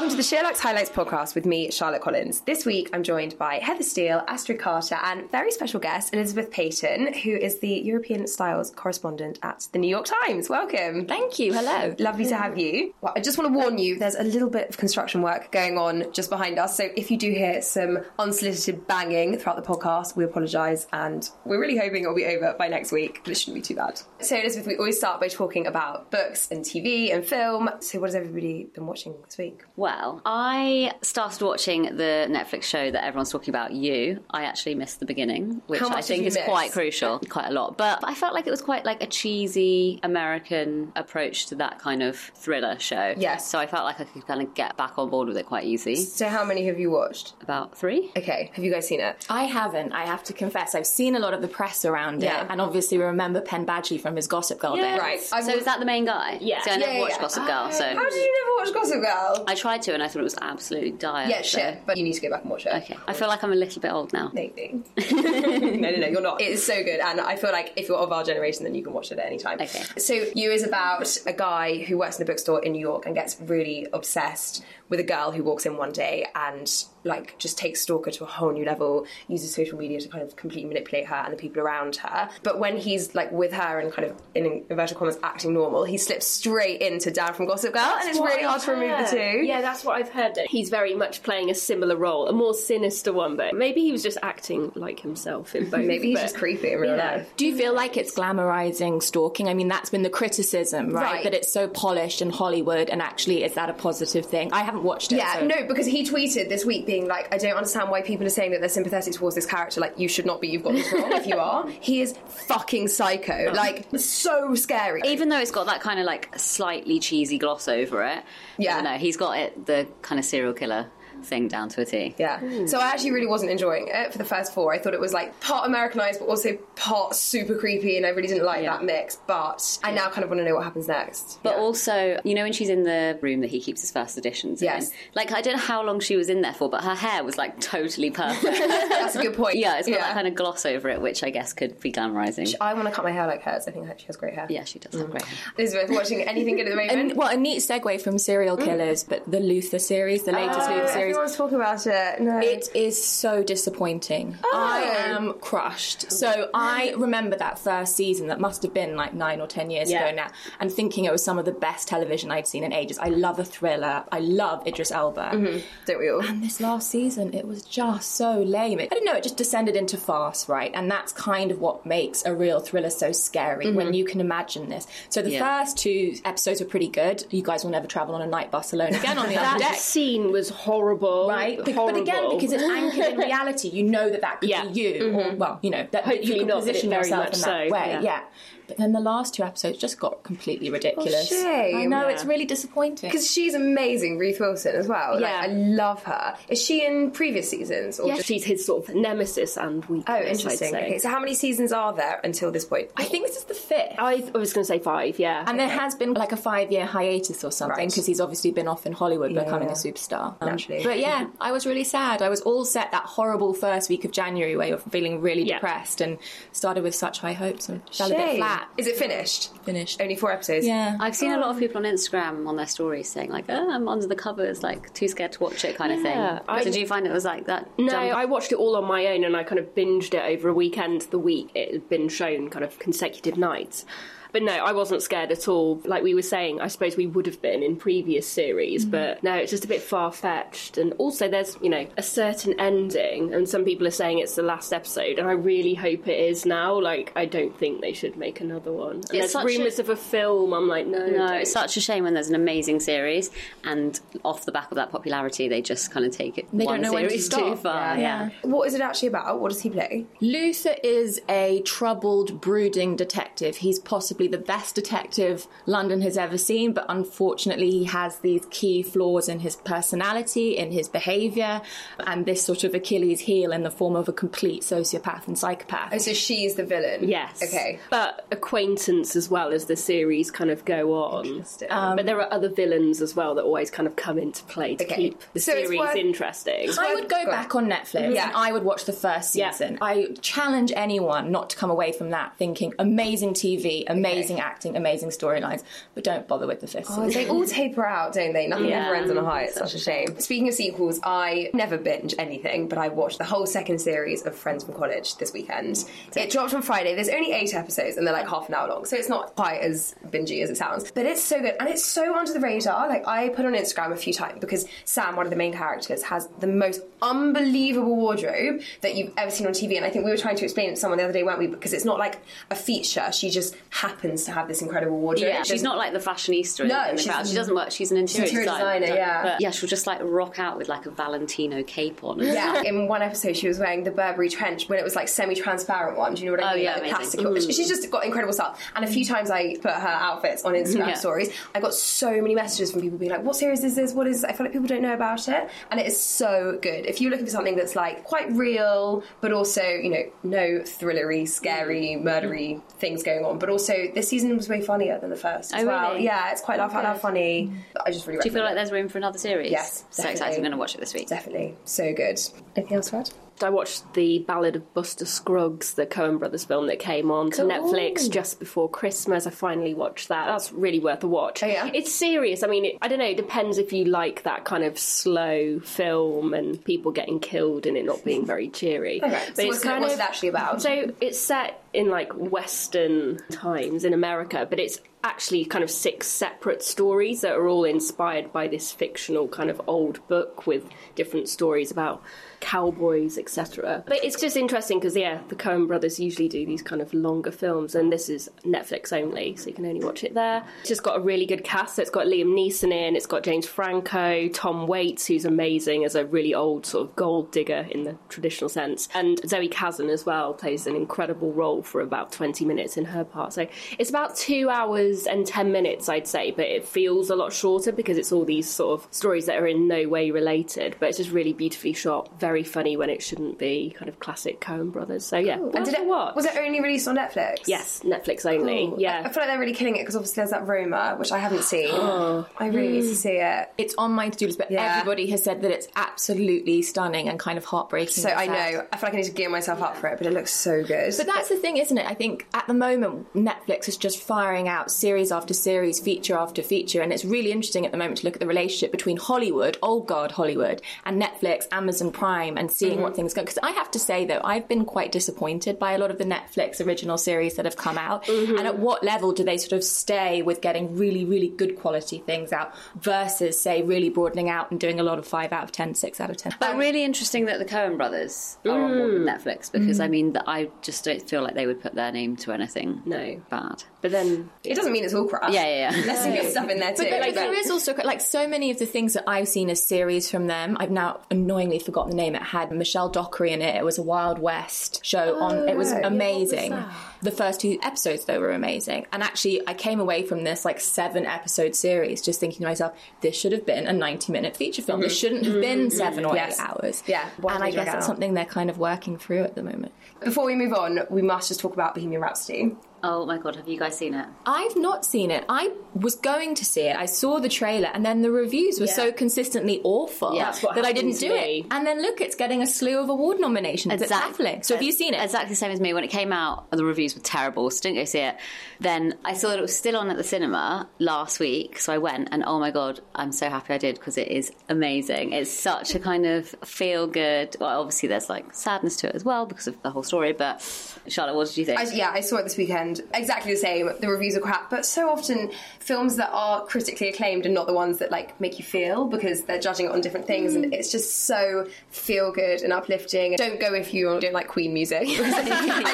Welcome 0.00 0.16
to 0.16 0.28
the 0.30 0.34
Sheerluxe 0.34 0.60
Highlights 0.60 0.88
podcast 0.88 1.34
with 1.34 1.44
me, 1.44 1.70
Charlotte 1.70 2.00
Collins. 2.00 2.40
This 2.40 2.64
week 2.64 2.88
I'm 2.94 3.02
joined 3.02 3.36
by 3.36 3.56
Heather 3.56 3.82
Steele, 3.82 4.24
Astrid 4.26 4.58
Carter, 4.58 4.96
and 5.04 5.30
very 5.30 5.50
special 5.50 5.78
guest, 5.78 6.14
Elizabeth 6.14 6.50
Paton, 6.50 7.12
who 7.12 7.32
is 7.32 7.58
the 7.58 7.68
European 7.68 8.26
Styles 8.26 8.70
correspondent 8.70 9.38
at 9.42 9.68
the 9.72 9.78
New 9.78 9.88
York 9.88 10.06
Times. 10.06 10.48
Welcome. 10.48 11.04
Thank 11.04 11.38
you. 11.38 11.52
Hello. 11.52 11.94
Lovely 11.98 12.24
to 12.28 12.34
have 12.34 12.56
you. 12.56 12.94
Well, 13.02 13.12
I 13.14 13.20
just 13.20 13.36
want 13.36 13.52
to 13.52 13.58
warn 13.58 13.76
you 13.76 13.98
there's 13.98 14.14
a 14.14 14.22
little 14.22 14.48
bit 14.48 14.70
of 14.70 14.78
construction 14.78 15.20
work 15.20 15.52
going 15.52 15.76
on 15.76 16.10
just 16.14 16.30
behind 16.30 16.58
us. 16.58 16.78
So 16.78 16.88
if 16.96 17.10
you 17.10 17.18
do 17.18 17.30
hear 17.30 17.60
some 17.60 17.98
unsolicited 18.18 18.86
banging 18.86 19.36
throughout 19.36 19.62
the 19.62 19.68
podcast, 19.70 20.16
we 20.16 20.24
apologise 20.24 20.86
and 20.94 21.28
we're 21.44 21.60
really 21.60 21.76
hoping 21.76 22.04
it'll 22.04 22.14
be 22.14 22.24
over 22.24 22.54
by 22.58 22.68
next 22.68 22.90
week, 22.90 23.20
but 23.22 23.32
it 23.32 23.34
shouldn't 23.34 23.56
be 23.56 23.60
too 23.60 23.74
bad. 23.74 24.00
So, 24.22 24.38
Elizabeth, 24.38 24.66
we 24.66 24.78
always 24.78 24.96
start 24.96 25.20
by 25.20 25.28
talking 25.28 25.66
about 25.66 26.10
books 26.10 26.50
and 26.50 26.64
TV 26.64 27.14
and 27.14 27.22
film. 27.22 27.68
So, 27.80 28.00
what 28.00 28.06
has 28.06 28.14
everybody 28.14 28.64
been 28.74 28.86
watching 28.86 29.14
this 29.26 29.36
week? 29.36 29.62
Well, 29.76 29.89
I 30.24 30.92
started 31.02 31.42
watching 31.44 31.82
the 31.96 32.26
Netflix 32.30 32.64
show 32.64 32.90
that 32.90 33.04
everyone's 33.04 33.30
talking 33.30 33.50
about, 33.50 33.72
You. 33.72 34.22
I 34.30 34.44
actually 34.44 34.74
missed 34.74 35.00
the 35.00 35.06
beginning, 35.06 35.62
which 35.66 35.82
I 35.82 36.00
think 36.02 36.24
is 36.26 36.34
miss? 36.34 36.44
quite 36.44 36.72
crucial, 36.72 37.18
quite 37.28 37.46
a 37.48 37.52
lot. 37.52 37.76
But 37.76 38.00
I 38.04 38.14
felt 38.14 38.34
like 38.34 38.46
it 38.46 38.50
was 38.50 38.62
quite 38.62 38.84
like 38.84 39.02
a 39.02 39.06
cheesy 39.06 40.00
American 40.02 40.92
approach 40.96 41.46
to 41.46 41.54
that 41.56 41.78
kind 41.78 42.02
of 42.02 42.16
thriller 42.16 42.78
show. 42.78 43.14
Yes. 43.16 43.48
So 43.48 43.58
I 43.58 43.66
felt 43.66 43.84
like 43.84 44.00
I 44.00 44.04
could 44.04 44.26
kind 44.26 44.42
of 44.42 44.54
get 44.54 44.76
back 44.76 44.98
on 44.98 45.10
board 45.10 45.28
with 45.28 45.36
it 45.36 45.46
quite 45.46 45.64
easy. 45.64 45.96
So, 45.96 46.28
how 46.28 46.44
many 46.44 46.66
have 46.66 46.78
you 46.78 46.90
watched? 46.90 47.34
About 47.42 47.76
three. 47.76 48.10
Okay, 48.16 48.50
have 48.54 48.64
you 48.64 48.70
guys 48.72 48.86
seen 48.86 49.00
it? 49.00 49.26
I 49.30 49.44
haven't, 49.44 49.92
I 49.92 50.04
have 50.04 50.22
to 50.24 50.32
confess. 50.32 50.74
I've 50.74 50.86
seen 50.86 51.16
a 51.16 51.18
lot 51.18 51.34
of 51.34 51.42
the 51.42 51.48
press 51.48 51.84
around 51.84 52.22
Yeah. 52.22 52.42
it, 52.44 52.46
and 52.50 52.60
obviously 52.60 52.98
remember 52.98 53.40
Penn 53.40 53.66
Badgley 53.66 54.00
from 54.00 54.16
his 54.16 54.26
Gossip 54.26 54.58
Girl 54.58 54.76
days. 54.76 54.98
Right. 54.98 55.20
I 55.32 55.40
So 55.40 55.52
will- 55.52 55.58
is 55.58 55.64
that 55.64 55.80
the 55.80 55.86
main 55.86 56.04
guy? 56.04 56.38
Yeah. 56.40 56.62
So 56.62 56.70
I 56.72 56.76
never 56.76 56.92
Yeah, 56.92 57.00
watched 57.00 57.16
yeah. 57.16 57.20
Gossip 57.22 57.46
Girl. 57.46 57.70
So 57.72 57.84
How 57.84 58.08
did 58.10 58.14
you 58.14 58.44
never 58.44 58.56
watch 58.64 58.74
Gossip 58.74 59.00
Girl? 59.02 59.44
I 59.46 59.54
tried 59.54 59.69
to, 59.78 59.94
and 59.94 60.02
I 60.02 60.08
thought 60.08 60.20
it 60.20 60.24
was 60.24 60.36
absolutely 60.40 60.92
dire. 60.92 61.28
Yeah, 61.28 61.42
so- 61.42 61.58
shit, 61.58 61.86
but 61.86 61.96
you 61.96 62.04
need 62.04 62.14
to 62.14 62.20
go 62.20 62.30
back 62.30 62.42
and 62.42 62.50
watch 62.50 62.66
it. 62.66 62.72
Okay. 62.74 62.96
I 63.06 63.12
feel 63.12 63.28
like 63.28 63.42
I'm 63.42 63.52
a 63.52 63.56
little 63.56 63.80
bit 63.80 63.90
old 63.90 64.12
now. 64.12 64.30
Maybe. 64.32 64.82
no, 65.12 65.20
no, 65.20 65.90
no, 65.90 66.06
you're 66.06 66.20
not. 66.20 66.40
It 66.40 66.48
is 66.48 66.64
so 66.64 66.82
good, 66.82 67.00
and 67.00 67.20
I 67.20 67.36
feel 67.36 67.52
like 67.52 67.72
if 67.76 67.88
you're 67.88 67.98
of 67.98 68.12
our 68.12 68.24
generation, 68.24 68.64
then 68.64 68.74
you 68.74 68.82
can 68.82 68.92
watch 68.92 69.12
it 69.12 69.18
at 69.18 69.26
any 69.26 69.38
time. 69.38 69.60
Okay. 69.60 69.82
So, 69.98 70.14
You 70.34 70.50
is 70.50 70.62
about 70.64 71.16
a 71.26 71.32
guy 71.32 71.78
who 71.78 71.98
works 71.98 72.18
in 72.18 72.22
a 72.22 72.26
bookstore 72.26 72.62
in 72.62 72.72
New 72.72 72.80
York 72.80 73.06
and 73.06 73.14
gets 73.14 73.40
really 73.40 73.86
obsessed 73.92 74.64
with 74.88 75.00
a 75.00 75.04
girl 75.04 75.30
who 75.30 75.42
walks 75.42 75.66
in 75.66 75.76
one 75.76 75.92
day 75.92 76.26
and 76.34 76.84
like 77.04 77.38
just 77.38 77.56
takes 77.58 77.80
stalker 77.80 78.10
to 78.10 78.24
a 78.24 78.26
whole 78.26 78.52
new 78.52 78.64
level, 78.64 79.06
uses 79.28 79.54
social 79.54 79.78
media 79.78 80.00
to 80.00 80.08
kind 80.08 80.22
of 80.22 80.36
completely 80.36 80.68
manipulate 80.68 81.06
her 81.06 81.14
and 81.16 81.32
the 81.32 81.36
people 81.36 81.62
around 81.62 81.96
her. 81.96 82.28
But 82.42 82.58
when 82.58 82.76
he's 82.76 83.14
like 83.14 83.32
with 83.32 83.52
her 83.52 83.80
and 83.80 83.92
kind 83.92 84.10
of 84.10 84.16
in 84.34 84.64
inverted 84.68 84.96
commas 84.96 85.18
acting 85.22 85.54
normal, 85.54 85.84
he 85.84 85.96
slips 85.98 86.26
straight 86.26 86.80
into 86.82 87.10
Dan 87.10 87.34
from 87.34 87.46
Gossip 87.46 87.72
Girl, 87.72 87.82
and 88.00 88.08
it's 88.08 88.18
really 88.18 88.42
I've 88.44 88.50
hard 88.50 88.62
to 88.62 88.70
remove 88.72 88.98
the 89.10 89.16
two. 89.16 89.44
Yeah, 89.46 89.60
that's 89.60 89.84
what 89.84 89.96
I've 89.96 90.10
heard. 90.10 90.34
That 90.34 90.46
he's 90.48 90.68
very 90.70 90.94
much 90.94 91.22
playing 91.22 91.50
a 91.50 91.54
similar 91.54 91.96
role, 91.96 92.28
a 92.28 92.32
more 92.32 92.54
sinister 92.54 93.12
one, 93.12 93.36
but 93.36 93.54
maybe 93.54 93.80
he 93.82 93.92
was 93.92 94.02
just 94.02 94.18
acting 94.22 94.72
like 94.74 95.00
himself 95.00 95.54
in 95.54 95.68
both. 95.70 95.84
Maybe 95.90 96.08
he's 96.08 96.18
but- 96.18 96.22
just 96.22 96.36
creepy 96.36 96.72
in 96.72 96.78
real 96.80 96.96
Yeah. 96.96 97.12
life. 97.16 97.30
Do 97.36 97.46
you 97.46 97.56
feel 97.56 97.74
like 97.74 97.96
it's 97.96 98.14
glamorizing 98.14 99.02
stalking? 99.02 99.48
I 99.48 99.54
mean, 99.54 99.68
that's 99.68 99.90
been 99.90 100.02
the 100.02 100.10
criticism, 100.10 100.90
right? 100.90 101.02
Right. 101.02 101.24
That 101.24 101.34
it's 101.34 101.52
so 101.52 101.66
polished 101.68 102.20
and 102.20 102.30
Hollywood, 102.32 102.88
and 102.90 103.00
actually, 103.02 103.42
is 103.42 103.54
that 103.54 103.68
a 103.70 103.72
positive 103.72 104.26
thing? 104.26 104.52
I 104.52 104.60
haven't 104.62 104.82
watched 104.84 105.12
it. 105.12 105.16
Yeah, 105.16 105.40
so- 105.40 105.46
no, 105.46 105.66
because 105.66 105.86
he 105.86 106.04
tweeted 106.04 106.48
this 106.48 106.64
week 106.64 106.86
being 106.90 107.06
like, 107.06 107.32
I 107.32 107.38
don't 107.38 107.54
understand 107.56 107.88
why 107.88 108.02
people 108.02 108.26
are 108.26 108.30
saying 108.30 108.50
that 108.50 108.58
they're 108.60 108.68
sympathetic 108.68 109.12
towards 109.14 109.36
this 109.36 109.46
character. 109.46 109.80
Like, 109.80 109.96
you 109.96 110.08
should 110.08 110.26
not 110.26 110.40
be. 110.40 110.48
You've 110.48 110.64
got 110.64 110.72
this 110.72 110.92
wrong 110.92 111.12
if 111.12 111.26
you 111.26 111.36
are. 111.38 111.68
He 111.80 112.00
is 112.00 112.14
fucking 112.26 112.88
psycho. 112.88 113.52
Like, 113.54 113.86
so 113.96 114.54
scary. 114.56 115.02
even 115.04 115.28
though 115.28 115.38
it's 115.38 115.52
got 115.52 115.66
that 115.66 115.80
kind 115.80 116.00
of 116.00 116.06
like 116.06 116.36
slightly 116.36 116.98
cheesy 116.98 117.38
gloss 117.38 117.68
over 117.68 118.02
it, 118.02 118.24
Yeah. 118.58 118.72
I 118.72 118.74
don't 118.76 118.84
know. 118.84 118.98
He's 118.98 119.16
got 119.16 119.38
it 119.38 119.66
the 119.66 119.86
kind 120.02 120.18
of 120.18 120.24
serial 120.24 120.52
killer 120.52 120.90
thing 121.24 121.48
down 121.48 121.68
to 121.70 121.80
a 121.82 121.84
T. 121.84 122.14
yeah. 122.18 122.40
So 122.66 122.78
I 122.78 122.88
actually 122.88 123.12
really 123.12 123.26
wasn't 123.26 123.50
enjoying 123.50 123.88
it 123.88 124.12
for 124.12 124.18
the 124.18 124.24
first 124.24 124.52
four. 124.54 124.72
I 124.72 124.78
thought 124.78 124.94
it 124.94 125.00
was 125.00 125.12
like 125.12 125.38
part 125.40 125.66
Americanized, 125.66 126.20
but 126.20 126.26
also 126.28 126.56
part 126.76 127.14
super 127.14 127.54
creepy, 127.56 127.96
and 127.96 128.06
I 128.06 128.10
really 128.10 128.28
didn't 128.28 128.44
like 128.44 128.62
Yeah. 128.62 128.72
that 128.76 128.84
mix. 128.84 129.18
But 129.26 129.78
I 129.82 129.92
now 129.92 130.08
kind 130.08 130.24
of 130.24 130.30
want 130.30 130.40
to 130.40 130.44
know 130.44 130.54
what 130.54 130.64
happens 130.64 130.88
next. 130.88 131.38
But 131.42 131.54
Yeah. 131.56 131.62
also, 131.62 132.20
you 132.24 132.34
know, 132.34 132.42
when 132.42 132.52
she's 132.52 132.68
in 132.68 132.84
the 132.84 133.18
room 133.20 133.40
that 133.40 133.50
he 133.50 133.60
keeps 133.60 133.80
his 133.80 133.90
first 133.90 134.16
editions 134.18 134.62
Yes. 134.62 134.88
in, 134.88 134.94
like 135.14 135.32
I 135.32 135.40
don't 135.40 135.54
know 135.54 135.60
how 135.62 135.82
long 135.82 136.00
she 136.00 136.16
was 136.16 136.28
in 136.28 136.40
there 136.42 136.54
for, 136.54 136.68
but 136.68 136.84
her 136.84 136.94
hair 136.94 137.22
was 137.24 137.36
like 137.38 137.60
totally 137.60 138.10
perfect. 138.10 138.42
that's 138.88 139.16
a 139.16 139.22
good 139.22 139.34
point. 139.34 139.56
yeah, 139.56 139.78
it's 139.78 139.88
got 139.88 139.94
Yeah. 139.96 140.02
that 140.06 140.14
kind 140.14 140.26
of 140.26 140.34
gloss 140.34 140.64
over 140.66 140.88
it, 140.88 141.00
which 141.00 141.22
I 141.22 141.30
guess 141.30 141.52
could 141.52 141.78
be 141.80 141.92
glamorizing. 141.92 142.54
I 142.60 142.74
want 142.74 142.86
to 142.88 142.92
cut 142.94 143.04
my 143.04 143.10
hair 143.10 143.26
like 143.26 143.42
hers. 143.42 143.66
I 143.68 143.70
think 143.70 143.86
she 143.98 144.06
has 144.06 144.16
great 144.16 144.34
hair. 144.34 144.46
Yeah, 144.48 144.64
she 144.64 144.78
does 144.78 144.94
have 144.98 145.08
mm. 145.08 145.12
great 145.12 145.22
hair. 145.24 145.38
Elizabeth, 145.58 145.90
watching 145.90 146.22
anything 146.22 146.56
good 146.56 146.66
at 146.66 146.70
the 146.70 146.76
moment? 146.76 146.98
And, 146.98 147.16
well, 147.16 147.28
a 147.28 147.36
neat 147.36 147.58
segue 147.58 148.00
from 148.00 148.18
serial 148.18 148.56
mm. 148.56 148.64
killers, 148.64 149.04
but 149.04 149.28
the 149.30 149.40
Luther 149.40 149.78
series, 149.78 150.24
the 150.24 150.32
latest 150.32 150.68
Oh, 150.70 150.74
Luther 150.74 150.88
series. 150.88 151.09
Everyone's 151.10 151.36
talking 151.36 151.56
about 151.56 151.86
it. 151.86 152.20
No. 152.20 152.38
It 152.38 152.68
is 152.74 153.02
so 153.02 153.42
disappointing. 153.42 154.36
Oh. 154.44 154.50
I 154.52 154.80
am 154.80 155.34
crushed. 155.40 156.10
So 156.12 156.50
I 156.54 156.94
remember 156.96 157.36
that 157.36 157.58
first 157.58 157.96
season 157.96 158.28
that 158.28 158.40
must 158.40 158.62
have 158.62 158.74
been 158.74 158.96
like 158.96 159.14
nine 159.14 159.40
or 159.40 159.46
ten 159.46 159.70
years 159.70 159.90
Yeah. 159.90 160.06
ago 160.06 160.16
now, 160.16 160.28
and 160.58 160.72
thinking 160.72 161.04
it 161.04 161.12
was 161.12 161.24
some 161.24 161.38
of 161.38 161.44
the 161.44 161.52
best 161.52 161.88
television 161.88 162.30
I'd 162.30 162.46
seen 162.46 162.64
in 162.64 162.72
ages. 162.72 162.98
I 162.98 163.08
love 163.08 163.38
a 163.38 163.44
thriller. 163.44 164.04
I 164.10 164.20
love 164.20 164.66
Idris 164.66 164.90
Elba. 164.90 165.30
Mm-hmm. 165.32 165.58
don't 165.86 165.98
we 165.98 166.10
all? 166.10 166.20
And 166.20 166.42
this 166.42 166.60
last 166.60 166.90
season, 166.90 167.34
it 167.34 167.46
was 167.46 167.62
just 167.62 168.12
so 168.12 168.40
lame. 168.42 168.80
I 168.80 168.86
don't 168.86 169.04
know, 169.04 169.14
it 169.14 169.22
just 169.22 169.36
descended 169.36 169.76
into 169.76 169.96
farce, 169.96 170.48
right? 170.48 170.70
And 170.74 170.90
that's 170.90 171.12
kind 171.12 171.50
of 171.50 171.60
what 171.60 171.84
makes 171.86 172.24
a 172.24 172.34
real 172.34 172.60
thriller 172.60 172.90
so 172.90 173.12
scary 173.12 173.72
when 173.72 173.86
mm-hmm. 173.86 173.94
you 173.94 174.04
can 174.04 174.20
imagine 174.20 174.68
this. 174.68 174.86
So 175.08 175.22
the 175.22 175.30
Yeah. 175.32 175.60
first 175.60 175.78
two 175.78 176.16
episodes 176.24 176.60
were 176.60 176.66
pretty 176.66 176.88
good. 176.88 177.24
You 177.30 177.42
guys 177.42 177.64
will 177.64 177.70
never 177.70 177.86
travel 177.86 178.14
on 178.14 178.22
a 178.22 178.26
night 178.26 178.50
bus 178.50 178.72
alone 178.72 178.94
again 178.94 179.18
on 179.18 179.28
the 179.28 179.36
other 179.36 179.58
That 179.58 179.76
scene 179.76 180.30
was 180.32 180.48
horrible. 180.50 180.99
Right, 181.00 181.64
Be- 181.64 181.72
horrible. 181.72 182.00
but 182.00 182.02
again, 182.02 182.30
because 182.30 182.52
it's 182.52 182.62
anchored 182.62 183.14
in 183.14 183.18
reality, 183.18 183.68
you 183.68 183.82
know 183.84 184.10
that 184.10 184.20
that 184.20 184.40
could 184.40 184.50
Yeah. 184.50 184.66
be 184.66 184.80
you, 184.80 185.14
or 185.16 185.34
well, 185.34 185.58
you 185.62 185.70
know 185.70 185.86
that, 185.90 186.04
that 186.04 186.24
you 186.24 186.34
can 186.36 186.46
not, 186.46 186.60
position 186.60 186.90
yourself 186.90 187.26
in 187.26 187.32
that 187.32 187.36
so, 187.36 187.50
way. 187.52 187.68
yeah. 187.70 188.00
Yeah. 188.02 188.20
But 188.70 188.78
then 188.78 188.92
the 188.92 189.00
last 189.00 189.34
two 189.34 189.42
episodes 189.42 189.78
just 189.78 189.98
got 189.98 190.22
completely 190.22 190.70
ridiculous. 190.70 191.28
shame. 191.28 191.76
I 191.76 191.84
know 191.86 192.02
Yeah. 192.06 192.14
it's 192.14 192.24
really 192.24 192.44
disappointing. 192.44 193.10
Because 193.10 193.28
she's 193.30 193.54
amazing, 193.54 194.16
Ruth 194.18 194.38
Wilson 194.38 194.76
as 194.76 194.86
well. 194.86 195.14
Like, 195.14 195.22
Yeah. 195.22 195.40
I 195.42 195.46
love 195.48 196.02
her. 196.04 196.36
Is 196.48 196.62
she 196.62 196.84
in 196.86 197.10
previous 197.10 197.50
seasons? 197.50 197.98
Or 197.98 198.06
yeah, 198.08 198.16
just... 198.16 198.28
she's 198.28 198.44
his 198.44 198.64
sort 198.64 198.88
of 198.88 198.94
nemesis 198.94 199.56
and 199.56 199.84
weakness. 199.86 200.04
Oh, 200.08 200.12
I'd 200.14 200.26
interesting. 200.28 200.70
say. 200.70 200.86
Okay, 200.86 200.98
so 200.98 201.08
how 201.08 201.18
many 201.18 201.34
seasons 201.34 201.72
are 201.72 201.92
there 201.92 202.20
until 202.22 202.52
this 202.52 202.64
point? 202.64 202.90
I 202.96 203.04
think 203.04 203.26
this 203.26 203.36
is 203.36 203.44
the 203.44 203.54
fifth. 203.54 203.94
I, 203.98 204.22
I 204.34 204.38
was 204.38 204.52
going 204.52 204.62
to 204.64 204.68
say 204.68 204.78
five. 204.78 205.18
Yeah, 205.18 205.44
and 205.46 205.58
there 205.58 205.68
has 205.68 205.96
been 205.96 206.14
like 206.14 206.30
a 206.32 206.36
five 206.36 206.70
year 206.70 206.86
hiatus 206.86 207.42
or 207.42 207.50
something 207.50 207.76
Right. 207.76 207.88
because 207.88 208.06
he's 208.06 208.20
obviously 208.20 208.52
been 208.52 208.68
off 208.68 208.86
in 208.86 208.92
Hollywood 208.92 209.34
becoming 209.34 209.68
a 209.68 209.72
superstar. 209.72 210.34
Um, 210.40 210.48
Naturally. 210.48 210.84
But 210.84 210.98
yeah, 211.00 211.26
I 211.40 211.50
was 211.52 211.66
really 211.66 211.84
sad. 211.84 212.22
I 212.22 212.28
was 212.28 212.40
all 212.42 212.64
set 212.64 212.92
that 212.92 213.02
horrible 213.04 213.52
first 213.52 213.88
week 213.90 214.04
of 214.04 214.12
January 214.12 214.56
where 214.56 214.68
you're 214.68 214.78
feeling 214.78 215.20
really 215.20 215.42
Yeah. 215.42 215.56
depressed 215.56 216.00
and 216.00 216.18
started 216.52 216.84
with 216.84 216.94
such 216.94 217.18
high 217.18 217.32
hopes 217.32 217.68
and 217.68 217.80
fell 217.92 218.12
a 218.12 218.14
bit 218.14 218.30
Shame. 218.30 218.40
Flat. 218.60 218.70
Is 218.78 218.86
it 218.86 218.96
finished? 218.96 219.54
Finished. 219.64 220.00
Only 220.00 220.16
four 220.16 220.32
episodes. 220.32 220.66
Yeah. 220.66 220.96
I've 221.00 221.16
seen 221.16 221.32
a 221.32 221.36
lot 221.38 221.48
of 221.50 221.56
um, 221.56 221.58
people 221.60 221.78
on 221.78 221.84
Instagram 221.84 222.46
on 222.46 222.56
their 222.56 222.66
stories 222.66 223.08
saying 223.08 223.30
like, 223.30 223.44
"Oh, 223.48 223.70
I'm 223.70 223.88
under 223.88 224.06
the 224.06 224.14
covers, 224.16 224.62
like 224.62 224.92
too 224.94 225.08
scared 225.08 225.32
to 225.32 225.40
watch 225.42 225.64
it," 225.64 225.76
kind 225.76 225.92
of 225.92 226.00
Yeah, 226.00 226.38
thing. 226.38 226.44
I- 226.48 226.64
Did 226.64 226.74
you 226.76 226.86
find 226.86 227.06
it 227.06 227.12
was 227.12 227.24
like 227.24 227.46
that? 227.46 227.68
No, 227.78 227.90
jump? 227.90 228.14
I 228.14 228.24
watched 228.24 228.52
it 228.52 228.56
all 228.56 228.76
on 228.76 228.84
my 228.84 229.06
own 229.06 229.24
and 229.24 229.36
I 229.36 229.42
kind 229.44 229.58
of 229.58 229.74
binged 229.74 230.14
it 230.14 230.22
over 230.38 230.48
a 230.48 230.54
weekend 230.54 231.02
the 231.10 231.18
week 231.18 231.50
it 231.54 231.72
had 231.72 231.88
been 231.88 232.08
shown, 232.08 232.50
kind 232.50 232.64
of 232.64 232.78
consecutive 232.78 233.36
nights. 233.36 233.84
But 234.32 234.42
no, 234.42 234.52
I 234.52 234.72
wasn't 234.72 235.02
scared 235.02 235.30
at 235.30 235.48
all. 235.48 235.80
Like 235.84 236.02
we 236.02 236.14
were 236.14 236.22
saying, 236.22 236.60
I 236.60 236.68
suppose 236.68 236.96
we 236.96 237.06
would 237.06 237.26
have 237.26 237.40
been 237.42 237.62
in 237.62 237.76
previous 237.76 238.26
series, 238.26 238.82
mm-hmm. 238.82 238.90
but 238.92 239.22
no, 239.22 239.34
it's 239.34 239.50
just 239.50 239.64
a 239.64 239.68
bit 239.68 239.82
far 239.82 240.12
fetched. 240.12 240.78
And 240.78 240.92
also, 240.98 241.28
there's, 241.28 241.56
you 241.60 241.68
know, 241.68 241.86
a 241.96 242.02
certain 242.02 242.58
ending, 242.60 243.32
and 243.34 243.48
some 243.48 243.64
people 243.64 243.86
are 243.86 243.92
saying 243.92 244.18
it's 244.18 244.36
the 244.36 244.42
last 244.42 244.72
episode, 244.72 245.18
and 245.18 245.28
I 245.28 245.32
really 245.32 245.74
hope 245.74 246.06
it 246.08 246.18
is 246.18 246.46
now. 246.46 246.78
Like, 246.80 247.12
I 247.16 247.24
don't 247.26 247.56
think 247.58 247.80
they 247.80 247.92
should 247.92 248.16
make 248.16 248.40
another 248.40 248.72
one. 248.72 248.96
And 248.96 249.04
there's 249.10 249.34
rumours 249.34 249.78
a- 249.78 249.82
of 249.82 249.88
a 249.90 249.96
film. 249.96 250.52
I'm 250.52 250.68
like, 250.68 250.86
no. 250.86 251.06
No, 251.06 251.28
don't. 251.28 251.40
it's 251.40 251.52
such 251.52 251.76
a 251.76 251.80
shame 251.80 252.04
when 252.04 252.14
there's 252.14 252.28
an 252.28 252.34
amazing 252.34 252.80
series, 252.80 253.30
and 253.64 253.98
off 254.24 254.44
the 254.44 254.52
back 254.52 254.70
of 254.70 254.76
that 254.76 254.90
popularity, 254.90 255.48
they 255.48 255.62
just 255.62 255.90
kind 255.90 256.06
of 256.06 256.12
take 256.12 256.38
it 256.38 256.46
They 256.52 256.64
don't 256.64 256.66
one 256.66 256.80
know 256.82 256.92
when 256.92 257.04
to 257.04 257.10
series 257.10 257.26
stop. 257.26 257.40
too 257.40 257.56
far. 257.56 257.98
Yeah. 257.98 258.30
What 258.42 258.66
is 258.68 258.74
it 258.74 258.80
actually 258.80 259.08
about? 259.08 259.40
What 259.40 259.50
does 259.50 259.60
he 259.62 259.70
play? 259.70 260.06
Luther 260.20 260.76
is 260.82 261.20
a 261.28 261.62
troubled, 261.62 262.40
brooding 262.40 262.96
detective. 262.96 263.56
He's 263.56 263.78
possibly 263.78 264.19
the 264.28 264.38
best 264.38 264.74
detective 264.74 265.46
London 265.66 266.00
has 266.02 266.16
ever 266.16 266.38
seen, 266.38 266.72
but 266.72 266.86
unfortunately, 266.88 267.70
he 267.70 267.84
has 267.84 268.18
these 268.18 268.46
key 268.50 268.82
flaws 268.82 269.28
in 269.28 269.40
his 269.40 269.56
personality, 269.56 270.56
in 270.56 270.72
his 270.72 270.88
behaviour, 270.88 271.62
and 272.06 272.26
this 272.26 272.42
sort 272.42 272.64
of 272.64 272.74
Achilles 272.74 273.20
heel 273.20 273.52
in 273.52 273.62
the 273.62 273.70
form 273.70 273.96
of 273.96 274.08
a 274.08 274.12
complete 274.12 274.62
sociopath 274.62 275.26
and 275.26 275.38
psychopath. 275.38 275.92
Oh, 275.92 275.98
so 275.98 276.12
she's 276.12 276.54
the 276.56 276.64
villain. 276.64 277.08
Yes. 277.08 277.42
Okay. 277.42 277.78
But 277.90 278.26
acquaintance 278.30 279.16
as 279.16 279.28
well 279.30 279.52
as 279.52 279.66
the 279.66 279.76
series 279.76 280.30
kind 280.30 280.50
of 280.50 280.64
go 280.64 280.92
on. 280.94 281.26
Interesting. 281.26 281.68
Um, 281.70 281.96
but 281.96 282.06
there 282.06 282.20
are 282.20 282.32
other 282.32 282.48
villains 282.48 283.00
as 283.00 283.14
well 283.14 283.34
that 283.36 283.44
always 283.44 283.70
kind 283.70 283.86
of 283.86 283.96
come 283.96 284.18
into 284.18 284.42
play 284.44 284.76
to 284.76 284.84
Okay. 284.84 284.96
keep 284.96 285.22
the 285.32 285.40
So 285.40 285.52
series 285.52 285.78
worth- 285.78 285.96
interesting. 285.96 286.68
I 286.78 286.94
would 286.94 287.08
go 287.08 287.20
Go 287.20 287.30
back 287.30 287.54
on 287.54 287.68
Netflix 287.68 288.14
Yeah. 288.14 288.28
and 288.28 288.36
I 288.36 288.50
would 288.50 288.64
watch 288.64 288.86
the 288.86 288.94
first 288.94 289.36
Yeah. 289.36 289.50
season. 289.50 289.76
I 289.82 290.06
challenge 290.22 290.72
anyone 290.74 291.30
not 291.30 291.50
to 291.50 291.56
come 291.56 291.70
away 291.70 291.92
from 291.92 292.10
that 292.10 292.32
thinking 292.38 292.72
amazing 292.78 293.34
TV, 293.34 293.84
amazing 293.86 294.09
acting, 294.18 294.76
amazing 294.76 295.10
storylines, 295.10 295.62
but 295.94 296.04
don't 296.04 296.26
bother 296.28 296.46
with 296.46 296.60
the 296.60 296.66
fifth 296.66 296.86
Oh, 296.90 297.08
they 297.08 297.28
all 297.28 297.44
taper 297.46 297.84
out, 297.86 298.12
don't 298.14 298.32
they? 298.32 298.46
Nothing 298.46 298.66
Yeah. 298.66 298.86
ever 298.86 298.94
ends 298.96 299.10
on 299.10 299.16
a 299.18 299.24
high. 299.24 299.42
It's 299.44 299.54
such 299.54 299.74
a 299.74 299.78
shame. 299.78 300.18
Speaking 300.18 300.48
of 300.48 300.54
sequels, 300.54 301.00
I 301.04 301.50
never 301.54 301.76
binge 301.78 302.14
anything, 302.18 302.68
but 302.68 302.78
I 302.78 302.88
watched 302.88 303.18
the 303.18 303.24
whole 303.24 303.46
second 303.46 303.78
series 303.80 304.24
of 304.26 304.34
Friends 304.34 304.64
from 304.64 304.74
College 304.74 305.16
this 305.16 305.32
weekend. 305.32 305.84
It 306.16 306.30
dropped 306.30 306.54
on 306.54 306.62
Friday. 306.62 306.94
There's 306.94 307.08
only 307.08 307.32
eight 307.32 307.54
episodes, 307.54 307.96
and 307.96 308.06
they're 308.06 308.14
like 308.14 308.28
half 308.28 308.48
an 308.48 308.54
hour 308.54 308.68
long, 308.68 308.84
so 308.84 308.96
it's 308.96 309.08
not 309.08 309.34
quite 309.36 309.60
as 309.60 309.94
bingey 310.08 310.42
as 310.42 310.50
it 310.50 310.56
sounds. 310.56 310.90
But 310.90 311.06
it's 311.06 311.22
so 311.22 311.40
good, 311.40 311.54
and 311.60 311.68
it's 311.68 311.84
so 311.84 312.14
under 312.16 312.32
the 312.32 312.40
radar. 312.40 312.88
Like 312.88 313.06
I 313.06 313.28
put 313.30 313.44
on 313.46 313.52
Instagram 313.54 313.92
a 313.92 313.96
few 313.96 314.12
times 314.12 314.38
because 314.40 314.66
Sam, 314.84 315.16
one 315.16 315.26
of 315.26 315.30
the 315.30 315.36
main 315.36 315.52
characters, 315.52 316.02
has 316.04 316.28
the 316.40 316.46
most 316.46 316.80
unbelievable 317.02 317.96
wardrobe 317.96 318.60
that 318.80 318.94
you've 318.94 319.12
ever 319.16 319.30
seen 319.30 319.46
on 319.46 319.52
TV. 319.52 319.76
And 319.76 319.84
I 319.84 319.90
think 319.90 320.04
we 320.04 320.10
were 320.10 320.16
trying 320.16 320.36
to 320.36 320.44
explain 320.44 320.68
it 320.68 320.74
to 320.74 320.80
someone 320.80 320.98
the 320.98 321.04
other 321.04 321.12
day, 321.12 321.22
weren't 321.22 321.38
we? 321.38 321.46
Because 321.46 321.72
it's 321.72 321.84
not 321.84 321.98
like 321.98 322.18
a 322.50 322.54
feature. 322.56 323.10
She 323.12 323.30
just 323.30 323.54
happens 323.70 323.99
to 324.00 324.32
have 324.32 324.48
this 324.48 324.62
incredible 324.62 324.98
wardrobe. 324.98 325.28
Yeah, 325.28 325.42
she's 325.42 325.62
not 325.62 325.76
like 325.76 325.92
the 325.92 325.98
fashionista 325.98 326.66
No, 326.66 326.88
in 326.88 326.96
the 326.96 327.04
crowd. 327.04 327.26
She 327.26 327.34
doesn't 327.34 327.54
work. 327.54 327.70
She's 327.70 327.90
an 327.90 327.98
interior, 327.98 328.26
interior 328.26 328.46
designer, 328.46 328.86
yeah. 328.86 329.22
But 329.22 329.40
yeah, 329.40 329.50
she'll 329.50 329.68
just 329.68 329.86
like 329.86 330.00
rock 330.02 330.38
out 330.38 330.56
with 330.58 330.68
like 330.68 330.86
a 330.86 330.90
Valentino 330.90 331.62
cape 331.62 332.02
on. 332.02 332.18
Yeah, 332.20 332.62
in 332.64 332.88
one 332.88 333.02
episode 333.02 333.36
she 333.36 333.48
was 333.48 333.58
wearing 333.58 333.84
the 333.84 333.90
Burberry 333.90 334.28
trench 334.28 334.68
when 334.68 334.78
it 334.78 334.82
was 334.84 334.96
like 334.96 335.08
semi-transparent 335.08 335.98
one. 335.98 336.14
Do 336.14 336.22
you 336.22 336.26
know 336.30 336.36
what 336.36 336.44
I 336.44 336.44
mean? 336.44 336.52
Oh, 336.52 336.56
mean? 336.56 336.64
yeah, 336.64 336.72
like 336.74 336.82
the 336.82 336.88
plastic. 336.96 337.20
Mm. 337.20 337.54
She's 337.54 337.68
just 337.68 337.90
got 337.90 338.04
incredible 338.04 338.32
style. 338.32 338.56
And 338.74 338.84
a 338.84 338.88
few 338.88 339.04
times 339.04 339.30
I 339.30 339.56
put 339.56 339.72
her 339.72 339.88
outfits 339.88 340.44
on 340.44 340.54
Instagram 340.54 340.88
Yeah. 340.88 340.94
stories. 340.94 341.30
I 341.54 341.60
got 341.60 341.74
so 341.74 342.20
many 342.20 342.34
messages 342.34 342.72
from 342.72 342.80
people 342.80 342.98
being 342.98 343.10
like, 343.12 343.22
"What 343.22 343.36
series 343.36 343.64
is 343.64 343.74
this? 343.76 343.92
What 343.92 344.06
is?" 344.06 344.22
This? 344.22 344.30
I 344.30 344.32
feel 344.32 344.46
like 344.46 344.52
people 344.52 344.66
don't 344.68 344.82
know 344.82 344.94
about 344.94 345.28
it, 345.28 345.48
and 345.70 345.78
it 345.80 345.86
is 345.86 346.00
so 346.00 346.58
good. 346.60 346.86
If 346.86 347.00
you're 347.00 347.10
looking 347.10 347.26
for 347.26 347.32
something 347.32 347.56
that's 347.56 347.76
like 347.76 348.04
quite 348.04 348.30
real, 348.32 349.02
but 349.20 349.32
also 349.32 349.62
you 349.62 349.90
know 349.90 350.02
no 350.22 350.60
thrillery, 350.64 351.28
scary, 351.28 351.98
murdery 352.00 352.60
things 352.78 353.02
going 353.02 353.24
on, 353.24 353.38
but 353.38 353.48
also 353.50 353.74
this 353.94 354.08
season 354.08 354.36
was 354.36 354.48
way 354.48 354.60
funnier 354.60 354.98
than 354.98 355.10
the 355.10 355.16
first 355.16 355.52
oh, 355.54 355.58
as 355.58 355.64
Oh, 355.64 355.66
well. 355.66 355.92
really? 355.92 356.04
Yeah, 356.04 356.30
it's 356.32 356.40
quite 356.40 356.58
laugh 356.58 356.74
out 356.74 356.84
loud 356.84 357.00
funny. 357.00 357.52
I 357.84 357.90
just 357.90 358.06
really 358.06 358.20
Do 358.20 358.28
you 358.28 358.32
feel 358.34 358.42
like 358.44 358.52
it. 358.52 358.54
there's 358.56 358.72
room 358.72 358.88
for 358.88 358.98
another 358.98 359.18
series? 359.18 359.50
Yes, 359.50 359.84
So 359.90 360.02
definitely. 360.02 360.12
excited. 360.12 360.34
I'm 360.36 360.40
going 360.42 360.52
to 360.52 360.56
watch 360.58 360.74
it 360.74 360.80
this 360.80 360.94
week. 360.94 361.08
Definitely 361.08 361.54
so 361.64 361.92
good. 361.94 362.20
Anything 362.56 362.76
else, 362.76 362.90
Fred? 362.90 363.10
I 363.42 363.48
watched 363.48 363.94
the 363.94 364.18
Ballad 364.18 364.54
of 364.56 364.74
Buster 364.74 365.06
Scruggs, 365.06 365.72
the 365.72 365.86
Coen 365.86 366.18
Brothers 366.18 366.44
film 366.44 366.66
that 366.66 366.78
came 366.78 367.10
on 367.10 367.30
to 367.30 367.42
Netflix 367.44 368.10
just 368.10 368.38
before 368.38 368.68
Christmas. 368.68 369.26
I 369.26 369.30
finally 369.30 369.72
watched 369.72 370.08
that. 370.08 370.26
That's 370.26 370.52
really 370.52 370.78
worth 370.78 371.02
a 371.04 371.06
watch. 371.08 371.42
Oh, 371.42 371.46
yeah? 371.46 371.70
It's 371.72 371.90
serious. 371.90 372.42
I 372.42 372.48
mean, 372.48 372.66
it, 372.66 372.78
I 372.82 372.88
don't 372.88 372.98
know. 372.98 373.06
It 373.06 373.16
depends 373.16 373.56
if 373.56 373.72
you 373.72 373.86
like 373.86 374.24
that 374.24 374.44
kind 374.44 374.62
of 374.62 374.78
slow 374.78 375.58
film 375.60 376.34
and 376.34 376.62
people 376.62 376.92
getting 376.92 377.18
killed 377.18 377.64
and 377.64 377.78
it 377.78 377.86
not 377.86 378.04
being 378.04 378.26
very 378.26 378.48
cheery. 378.50 379.02
Okay, 379.02 379.18
so 379.32 379.46
what's 379.46 379.64
it- 379.64 379.80
what's 379.80 379.94
it 379.94 380.00
actually 380.00 380.28
about? 380.28 380.60
So 380.60 380.92
it's 381.00 381.18
set 381.18 381.59
in 381.72 381.88
like 381.88 382.12
Western 382.14 383.18
times 383.30 383.84
in 383.84 383.92
America, 383.92 384.46
but 384.48 384.58
it's 384.58 384.80
actually 385.02 385.44
kind 385.44 385.64
of 385.64 385.70
six 385.70 386.06
separate 386.06 386.62
stories 386.62 387.22
that 387.22 387.32
are 387.32 387.48
all 387.48 387.64
inspired 387.64 388.32
by 388.32 388.46
this 388.46 388.70
fictional 388.70 389.26
kind 389.28 389.48
of 389.48 389.60
old 389.66 390.06
book 390.08 390.46
with 390.46 390.68
different 390.94 391.28
stories 391.28 391.70
about 391.70 392.02
cowboys, 392.40 393.16
etc. 393.16 393.82
But 393.86 394.04
it's 394.04 394.20
just 394.20 394.36
interesting 394.36 394.78
because 394.78 394.96
yeah, 394.96 395.20
the 395.28 395.36
Coen 395.36 395.66
brothers 395.66 396.00
usually 396.00 396.28
do 396.28 396.44
these 396.44 396.62
kind 396.62 396.82
of 396.82 396.92
longer 396.92 397.30
films, 397.30 397.74
and 397.74 397.92
this 397.92 398.08
is 398.08 398.30
Netflix 398.44 398.92
only, 398.92 399.36
so 399.36 399.48
you 399.48 399.54
can 399.54 399.66
only 399.66 399.84
watch 399.84 400.04
it 400.04 400.14
there. 400.14 400.44
It's 400.60 400.68
just 400.68 400.82
got 400.82 400.98
a 400.98 401.00
really 401.00 401.26
good 401.26 401.44
cast. 401.44 401.76
So 401.76 401.82
it's 401.82 401.90
got 401.90 402.06
Liam 402.06 402.34
Neeson 402.34 402.72
in, 402.72 402.96
it's 402.96 403.06
got 403.06 403.22
James 403.22 403.46
Franco, 403.46 404.28
Tom 404.28 404.66
Waits, 404.66 405.06
who's 405.06 405.24
amazing 405.24 405.84
as 405.84 405.94
a 405.94 406.04
really 406.04 406.34
old 406.34 406.66
sort 406.66 406.88
of 406.88 406.96
gold 406.96 407.30
digger 407.30 407.66
in 407.70 407.84
the 407.84 407.96
traditional 408.08 408.48
sense, 408.48 408.88
and 408.94 409.20
Zoe 409.26 409.48
Kazan 409.48 409.88
as 409.88 410.04
well 410.04 410.34
plays 410.34 410.66
an 410.66 410.76
incredible 410.76 411.32
role 411.32 411.59
for 411.62 411.80
about 411.80 412.12
twenty 412.12 412.44
minutes 412.44 412.76
in 412.76 412.84
her 412.86 413.04
part. 413.04 413.32
So 413.32 413.46
it's 413.78 413.90
about 413.90 414.16
two 414.16 414.48
hours 414.50 415.06
and 415.06 415.26
ten 415.26 415.52
minutes, 415.52 415.88
I'd 415.88 416.06
say, 416.06 416.30
but 416.30 416.46
it 416.46 416.66
feels 416.66 417.10
a 417.10 417.16
lot 417.16 417.32
shorter 417.32 417.72
because 417.72 417.98
it's 417.98 418.12
all 418.12 418.24
these 418.24 418.48
sort 418.48 418.80
of 418.80 418.88
stories 418.92 419.26
that 419.26 419.36
are 419.40 419.46
in 419.46 419.68
no 419.68 419.88
way 419.88 420.10
related. 420.10 420.76
But 420.78 420.90
it's 420.90 420.98
just 420.98 421.10
really 421.10 421.32
beautifully 421.32 421.72
shot, 421.72 422.20
very 422.20 422.42
funny 422.42 422.76
when 422.76 422.90
it 422.90 423.02
shouldn't 423.02 423.38
be, 423.38 423.74
kind 423.76 423.88
of 423.88 423.98
classic 424.00 424.40
Coen 424.40 424.72
brothers. 424.72 425.04
So 425.04 425.18
yeah, 425.18 425.38
And 425.38 425.64
did 425.64 425.74
it, 425.74 425.86
what? 425.86 426.16
was 426.16 426.24
it 426.24 426.36
only 426.36 426.60
released 426.60 426.88
on 426.88 426.96
Netflix? 426.96 427.46
Yes, 427.46 427.82
Netflix 427.84 428.26
only. 428.26 428.68
Cool. 428.68 428.80
Yeah. 428.80 429.02
I, 429.04 429.08
I 429.08 429.12
feel 429.12 429.22
like 429.22 429.30
they're 429.30 429.38
really 429.38 429.54
killing 429.54 429.76
it 429.76 429.80
because 429.80 429.96
obviously 429.96 430.20
there's 430.20 430.30
that 430.30 430.46
Roma, 430.46 430.96
which 430.98 431.12
I 431.12 431.18
haven't 431.18 431.44
seen. 431.44 431.70
Oh. 431.90 432.26
I 432.38 432.46
really 432.46 432.68
need 432.68 432.82
to 432.82 432.88
hmm. 432.88 432.94
see 432.94 433.16
it. 433.16 433.52
It's 433.58 433.74
on 433.76 433.92
my 433.92 434.08
to-do 434.10 434.26
list, 434.26 434.38
but 434.38 434.50
Yeah. 434.50 434.78
everybody 434.78 435.08
has 435.10 435.22
said 435.24 435.42
that 435.42 435.50
it's 435.50 435.66
absolutely 435.76 436.62
stunning 436.62 437.08
and 437.08 437.18
kind 437.18 437.36
of 437.36 437.44
heartbreaking. 437.44 437.92
So 438.02 438.10
I 438.10 438.26
know. 438.26 438.66
I 438.72 438.76
feel 438.76 438.86
like 438.88 438.94
I 438.94 438.96
need 438.98 439.04
to 439.04 439.12
gear 439.12 439.28
myself 439.28 439.60
up 439.62 439.76
for 439.76 439.88
it, 439.88 439.98
but 439.98 440.06
it 440.06 440.12
looks 440.12 440.32
so 440.32 440.62
good. 440.62 440.94
But 440.96 441.06
that's 441.06 441.28
the 441.28 441.36
thing, 441.36 441.49
isn't 441.56 441.76
it? 441.78 441.86
I 441.86 441.94
think 441.94 442.26
at 442.34 442.46
the 442.46 442.54
moment 442.54 443.12
Netflix 443.14 443.68
is 443.68 443.76
just 443.76 444.00
firing 444.00 444.48
out 444.48 444.70
series 444.70 445.12
after 445.12 445.34
series, 445.34 445.78
feature 445.78 446.16
after 446.16 446.42
feature, 446.42 446.80
and 446.82 446.92
it's 446.92 447.04
really 447.04 447.32
interesting 447.32 447.66
at 447.66 447.72
the 447.72 447.78
moment 447.78 447.98
to 447.98 448.04
look 448.06 448.14
at 448.14 448.20
the 448.20 448.26
relationship 448.26 448.70
between 448.72 448.96
Hollywood, 448.96 449.58
old 449.62 449.86
guard 449.86 450.12
Hollywood, 450.12 450.62
and 450.84 451.00
Netflix, 451.00 451.46
Amazon 451.52 451.90
Prime, 451.92 452.36
and 452.36 452.50
seeing 452.50 452.70
Mm-hmm. 452.70 452.82
what 452.82 452.94
things 452.96 453.12
go. 453.14 453.22
Because 453.22 453.38
I 453.42 453.50
have 453.50 453.70
to 453.72 453.78
say 453.80 454.04
though, 454.04 454.20
I've 454.22 454.46
been 454.46 454.64
quite 454.64 454.92
disappointed 454.92 455.58
by 455.58 455.72
a 455.72 455.78
lot 455.78 455.90
of 455.90 455.98
the 455.98 456.04
Netflix 456.04 456.64
original 456.64 456.96
series 456.96 457.34
that 457.34 457.44
have 457.44 457.56
come 457.56 457.76
out. 457.76 458.04
Mm-hmm. 458.04 458.36
And 458.38 458.46
at 458.46 458.58
what 458.58 458.84
level 458.84 459.12
do 459.12 459.24
they 459.24 459.36
sort 459.38 459.52
of 459.52 459.64
stay 459.64 460.22
with 460.22 460.40
getting 460.40 460.76
really, 460.76 461.04
really 461.04 461.28
good 461.28 461.58
quality 461.58 461.98
things 462.06 462.32
out 462.32 462.54
versus 462.76 463.40
say 463.40 463.62
really 463.62 463.88
broadening 463.88 464.28
out 464.30 464.50
and 464.50 464.60
doing 464.60 464.78
a 464.78 464.82
lot 464.82 464.98
of 464.98 465.06
five 465.06 465.32
out 465.32 465.44
of 465.44 465.52
10, 465.52 465.74
6 465.74 466.00
out 466.00 466.10
of 466.10 466.16
ten. 466.16 466.32
But 466.38 466.56
really 466.56 466.84
interesting 466.84 467.26
that 467.26 467.38
the 467.38 467.44
Coen 467.44 467.76
brothers 467.76 468.38
are 468.44 468.50
on 468.52 468.72
board 468.76 468.92
with 468.92 469.02
Netflix 469.02 469.50
because 469.50 469.80
I 469.80 469.88
mean 469.88 470.12
that 470.12 470.24
I 470.28 470.48
just 470.62 470.84
don't 470.84 471.02
feel 471.08 471.22
like 471.22 471.34
they 471.40 471.46
would 471.46 471.62
put 471.62 471.74
their 471.74 471.90
name 471.90 472.16
to 472.16 472.32
anything 472.32 472.82
No. 472.84 473.18
bad. 473.30 473.64
But 473.80 473.92
then 473.92 474.28
it 474.44 474.56
doesn't 474.56 474.72
mean 474.72 474.84
it's 474.84 474.92
all 474.92 475.08
crap. 475.08 475.32
Yeah, 475.32 475.44
yeah, 475.44 475.70
yeah. 475.70 475.82
There's 475.86 475.98
some 476.00 476.12
good 476.12 476.30
stuff 476.30 476.50
in 476.50 476.60
there 476.60 476.72
too. 476.72 476.82
But, 476.82 476.90
there- 476.90 477.00
Like, 477.00 477.14
there 477.14 477.32
is 477.32 477.50
also 477.50 477.74
like 477.82 478.02
so 478.02 478.28
many 478.28 478.50
of 478.50 478.58
the 478.58 478.66
things 478.66 478.92
that 478.92 479.04
I've 479.06 479.26
seen 479.26 479.48
as 479.48 479.62
series 479.62 480.10
from 480.10 480.26
them. 480.26 480.58
I've 480.60 480.70
now 480.70 481.00
annoyingly 481.10 481.58
forgotten 481.58 481.92
the 481.92 481.96
name. 481.96 482.14
It 482.14 482.20
had 482.22 482.52
Michelle 482.52 482.90
Dockery 482.90 483.30
in 483.30 483.40
it. 483.40 483.56
It 483.56 483.64
was 483.64 483.78
a 483.78 483.82
Wild 483.82 484.18
West 484.18 484.84
show 484.84 485.16
oh, 485.18 485.24
on. 485.24 485.48
It 485.48 485.56
was 485.56 485.72
right. 485.72 485.82
Yeah, 485.82 485.88
what 485.88 485.92
was 485.92 486.32
amazing. 486.32 486.64
the 487.00 487.10
first 487.10 487.40
two 487.40 487.58
episodes 487.62 488.04
though 488.04 488.20
were 488.20 488.32
amazing. 488.32 488.84
And 488.92 489.02
actually, 489.02 489.40
I 489.48 489.54
came 489.54 489.80
away 489.80 490.02
from 490.02 490.24
this 490.24 490.44
like 490.44 490.60
seven 490.60 491.06
episode 491.06 491.54
series 491.56 492.02
just 492.02 492.20
thinking 492.20 492.40
to 492.40 492.48
myself, 492.48 492.78
this 493.00 493.16
should 493.16 493.32
have 493.32 493.46
been 493.46 493.66
a 493.66 493.72
ninety 493.72 494.12
minute 494.12 494.36
feature 494.36 494.60
film. 494.60 494.82
This 494.82 494.92
mm-hmm. 494.92 495.00
shouldn't 495.00 495.24
have 495.24 495.32
mm-hmm, 495.32 495.40
been 495.40 495.58
mm-hmm. 495.60 495.76
seven 495.76 496.04
or 496.04 496.14
Yes. 496.14 496.38
eight 496.38 496.44
hours. 496.44 496.82
Yeah. 496.86 497.08
Why 497.16 497.34
and 497.34 497.44
I 497.44 497.50
guess 497.50 497.66
it 497.66 497.72
that's 497.72 497.86
something 497.86 498.12
they're 498.12 498.26
kind 498.26 498.50
of 498.50 498.58
working 498.58 498.98
through 498.98 499.22
at 499.22 499.34
the 499.34 499.42
moment. 499.42 499.72
Before 500.04 500.24
we 500.24 500.34
move 500.34 500.52
on, 500.52 500.80
we 500.90 501.02
must 501.02 501.29
just 501.30 501.40
talk 501.40 501.54
about 501.54 501.74
Bohemian 501.74 502.02
Rhapsody. 502.02 502.56
Oh 502.82 503.04
my 503.06 503.18
god, 503.18 503.36
have 503.36 503.48
you 503.48 503.58
guys 503.58 503.76
seen 503.76 503.94
it? 503.94 504.06
I've 504.24 504.56
not 504.56 504.84
seen 504.84 505.10
it. 505.10 505.24
I 505.28 505.50
was 505.74 505.94
going 505.96 506.34
to 506.36 506.44
see 506.44 506.62
it. 506.62 506.76
I 506.76 506.86
saw 506.86 507.20
the 507.20 507.28
trailer, 507.28 507.68
and 507.72 507.84
then 507.84 508.02
the 508.02 508.10
reviews 508.10 508.58
were 508.58 508.66
so 508.66 508.90
consistently 508.92 509.60
awful 509.64 510.14
Yeah. 510.14 510.32
That 510.54 510.64
I 510.64 510.72
didn't 510.72 510.98
do 510.98 511.08
to 511.08 511.14
it. 511.14 511.46
And 511.50 511.66
then 511.66 511.82
look, 511.82 512.00
it's 512.00 512.14
getting 512.16 512.42
a 512.42 512.46
slew 512.46 512.78
of 512.78 512.88
award 512.88 513.20
nominations. 513.20 513.80
It's 513.80 513.90
baffling. 513.90 514.42
So 514.42 514.54
have 514.54 514.62
you 514.62 514.72
seen 514.72 514.94
it? 514.94 515.02
Exactly 515.02 515.30
the 515.30 515.36
same 515.36 515.50
as 515.50 515.60
me. 515.60 515.74
When 515.74 515.84
it 515.84 515.90
came 515.90 516.12
out, 516.12 516.50
the 516.50 516.64
reviews 516.64 516.94
were 516.94 517.02
terrible, 517.02 517.50
so 517.50 517.60
didn't 517.62 517.76
go 517.76 517.84
see 517.84 518.00
it. 518.00 518.16
Then 518.60 518.94
I 519.04 519.14
saw 519.14 519.28
that 519.28 519.38
it 519.38 519.42
was 519.42 519.56
still 519.56 519.76
on 519.76 519.90
at 519.90 519.96
the 519.96 520.04
cinema 520.04 520.68
last 520.78 521.20
week, 521.20 521.58
so 521.58 521.72
I 521.72 521.78
went, 521.78 522.08
and 522.12 522.24
oh 522.26 522.38
my 522.38 522.50
god, 522.50 522.80
I'm 522.94 523.12
so 523.12 523.28
happy 523.28 523.54
I 523.54 523.58
did 523.58 523.76
because 523.76 523.98
it 523.98 524.08
is 524.08 524.32
amazing. 524.48 525.12
It's 525.12 525.30
such 525.30 525.74
a 525.74 525.78
kind 525.78 526.06
of 526.06 526.28
feel 526.44 526.86
good. 526.86 527.36
Well, 527.40 527.60
obviously 527.60 527.88
there's 527.88 528.08
like 528.08 528.34
sadness 528.34 528.76
to 528.76 528.88
it 528.88 528.94
as 528.94 529.04
well 529.04 529.26
because 529.26 529.46
of 529.46 529.60
the 529.62 529.70
whole 529.70 529.82
story. 529.82 530.12
But 530.12 530.40
Charlotte, 530.88 531.14
what 531.14 531.28
did 531.28 531.36
you 531.36 531.44
think? 531.44 531.58
I, 531.60 531.64
yeah, 531.74 531.90
I 531.90 532.00
saw 532.00 532.16
it 532.16 532.24
this 532.24 532.36
weekend. 532.36 532.69
Exactly 532.94 533.32
the 533.32 533.38
same. 533.38 533.70
The 533.80 533.88
reviews 533.88 534.16
are 534.16 534.20
crap, 534.20 534.50
but 534.50 534.64
so 534.66 534.88
often 534.90 535.30
films 535.58 535.96
that 535.96 536.10
are 536.12 536.44
critically 536.44 536.88
acclaimed 536.88 537.26
are 537.26 537.30
not 537.30 537.46
the 537.46 537.52
ones 537.52 537.78
that 537.78 537.90
like 537.90 538.20
make 538.20 538.38
you 538.38 538.44
feel 538.44 538.84
because 538.86 539.22
they're 539.22 539.40
judging 539.40 539.66
it 539.66 539.72
on 539.72 539.80
different 539.80 540.06
things, 540.06 540.34
and 540.34 540.52
it's 540.54 540.70
just 540.70 541.04
so 541.06 541.46
feel 541.70 542.12
good 542.12 542.42
and 542.42 542.52
uplifting. 542.52 543.16
Don't 543.16 543.40
go 543.40 543.54
if 543.54 543.72
you 543.74 543.98
don't 544.00 544.12
like 544.12 544.28
Queen 544.28 544.52
music. 544.54 544.82
I 544.84 544.84
know 544.84 544.94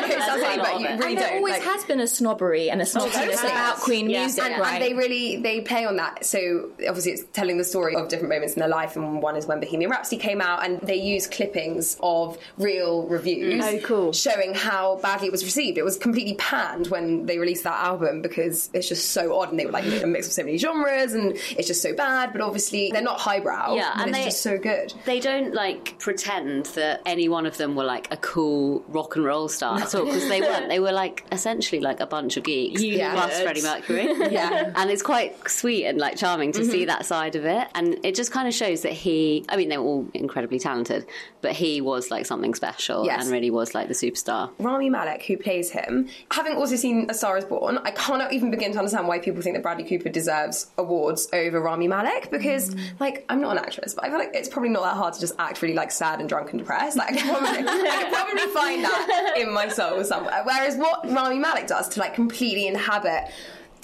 it 0.07 0.13
sounds 0.13 0.41
Quite 0.41 0.41
silly, 0.41 0.55
a 0.55 0.57
lot 0.59 0.73
but 0.73 0.81
you 0.81 0.87
really 0.89 0.93
and 0.93 1.19
there 1.19 1.29
don't. 1.29 1.37
always 1.39 1.53
like- 1.55 1.63
has 1.63 1.85
been 1.85 2.01
a 2.01 2.07
snobbery 2.07 2.71
and 2.71 2.81
a 2.81 2.87
snobbery 2.87 3.13
Totally. 3.13 3.51
about 3.51 3.77
Queen 3.79 4.09
Yeah. 4.11 4.21
music, 4.21 4.45
and, 4.45 4.61
right? 4.61 4.75
and 4.75 4.83
they 4.83 4.95
really 4.95 5.37
they 5.37 5.61
play 5.61 5.85
on 5.85 5.97
that. 5.97 6.25
So 6.25 6.71
obviously, 6.89 7.13
it's 7.13 7.25
telling 7.33 7.59
the 7.59 7.65
story 7.65 7.95
of 7.97 8.09
different 8.09 8.31
moments 8.31 8.55
in 8.55 8.61
their 8.61 8.69
life, 8.69 8.97
and 8.97 9.21
one 9.23 9.37
is 9.37 9.47
when 9.47 9.61
Bohemian 9.61 9.91
Rhapsody 9.91 10.17
came 10.21 10.41
out, 10.41 10.65
and 10.65 10.81
they 10.81 10.97
use 10.97 11.27
clippings 11.27 11.97
of 12.01 12.39
real 12.59 13.05
reviews, 13.07 13.65
Oh, 13.65 13.79
cool. 13.81 14.13
showing 14.13 14.55
how 14.55 14.97
badly 15.03 15.29
it 15.29 15.33
was 15.33 15.45
received. 15.45 15.79
It 15.79 15.85
was 15.85 15.97
completely 15.99 16.35
panned 16.35 16.86
when 16.91 17.27
they 17.27 17.39
released 17.39 17.65
that 17.65 17.83
album 17.85 18.23
because 18.23 18.71
it's 18.73 18.89
just 18.89 19.11
so 19.11 19.39
odd, 19.39 19.51
and 19.51 19.59
they 19.59 19.67
were 19.67 19.73
like 19.73 19.85
a 20.03 20.07
mix 20.07 20.27
of 20.27 20.33
so 20.33 20.43
many 20.43 20.59
genres, 20.59 21.13
and 21.13 21.33
it's 21.57 21.67
just 21.67 21.83
so 21.83 21.95
bad. 21.95 22.33
But 22.33 22.41
obviously, 22.41 22.91
they're 22.91 23.03
not 23.03 23.21
highbrow. 23.21 23.75
Yeah, 23.75 23.93
but 23.97 24.07
and 24.07 24.11
it's 24.11 24.19
they- 24.19 24.25
just 24.25 24.41
so 24.43 24.59
good. 24.59 24.93
They 25.05 25.21
don't 25.21 25.55
like 25.55 25.99
pretend 25.99 26.67
that 26.67 27.03
any 27.07 27.29
one 27.29 27.47
of 27.47 27.57
them 27.57 27.77
were 27.77 27.85
like 27.85 28.13
a 28.13 28.17
cool 28.19 28.85
rock 28.89 29.17
and 29.17 29.25
roll 29.25 29.49
star 29.49 29.79
at 29.81 29.95
all 29.95 30.05
because 30.05 30.29
they 30.29 30.41
weren't. 30.41 30.69
They 30.69 30.81
were 30.81 30.93
like 30.93 31.25
essentially 31.33 31.81
like 31.81 32.01
a 32.01 32.07
bunch 32.07 32.37
of 32.37 32.45
geeks 32.45 32.83
Yeah. 32.83 33.13
plus 33.13 33.41
Freddie 33.41 33.63
Mercury. 33.63 34.07
Yeah. 34.37 34.73
and 34.77 34.91
it's 34.91 35.03
quite 35.03 35.49
sweet 35.49 35.87
and 35.87 35.99
like 35.99 36.17
charming 36.17 36.53
to 36.53 36.65
see 36.65 36.79
mm-hmm. 36.81 36.87
that 36.87 37.07
side 37.07 37.37
of 37.37 37.45
it, 37.45 37.69
and 37.75 37.99
it 38.05 38.15
just 38.15 38.33
kind 38.33 38.49
of 38.49 38.55
shows 38.55 38.83
that 38.83 38.93
he. 38.93 39.45
I 39.49 39.57
mean, 39.57 39.69
they 39.69 39.79
were 39.79 39.85
all 39.85 40.09
incredibly 40.15 40.59
talented, 40.59 41.07
but 41.41 41.53
he 41.53 41.81
was 41.81 42.11
like 42.11 42.27
something 42.27 42.55
special 42.55 43.05
Yes. 43.05 43.23
and 43.25 43.33
really 43.33 43.51
was 43.51 43.75
like 43.75 43.89
the 43.89 43.95
superstar. 43.95 44.51
Rami 44.59 44.91
Malek, 44.91 45.23
who 45.23 45.37
plays 45.37 45.71
him, 45.71 46.09
having 46.31 46.57
also 46.57 46.76
seen 46.77 47.07
A 47.09 47.15
Star 47.15 47.37
Is 47.37 47.45
Born, 47.45 47.79
I 47.85 47.91
cannot 47.91 48.33
even 48.33 48.51
begin 48.51 48.73
to 48.73 48.79
understand 48.79 49.09
why 49.09 49.19
people 49.19 49.43
think 49.43 49.57
that 49.57 49.63
Bradley 49.63 49.85
Cooper 49.85 50.09
deserves 50.09 50.69
awards 50.79 51.29
over 51.33 51.61
Rami 51.61 51.89
Malek 51.89 52.31
because, 52.31 52.75
mm. 52.75 52.81
like, 53.01 53.25
I'm 53.29 53.41
not 53.41 53.57
an 53.57 53.65
actress, 53.65 53.95
but 53.95 54.05
I 54.05 54.09
feel 54.09 54.19
like 54.19 54.31
it's 54.35 54.49
probably 54.49 54.71
not 54.71 54.83
that 54.83 54.97
hard 54.97 55.15
to 55.15 55.21
just 55.21 55.35
act 55.39 55.63
really 55.63 55.75
like 55.75 55.91
sad 55.91 56.21
and 56.21 56.29
drunk 56.29 56.51
and 56.51 56.59
depressed. 56.59 56.97
Like, 56.97 57.13
I 57.13 57.17
can 57.17 57.29
probably, 57.29 57.49
I 57.69 58.03
can 58.03 58.13
probably 58.13 58.53
find 58.53 58.85
that 58.85 59.35
in 59.39 59.53
my 59.53 59.69
soul 59.69 60.05
somewhere. 60.05 60.43
Whereas 60.45 60.77
what 60.77 61.09
Rami 61.11 61.39
Malek 61.39 61.67
does 61.67 61.89
to 61.91 62.01
like 62.01 62.15
completely 62.15 62.67
inhabit 62.67 63.31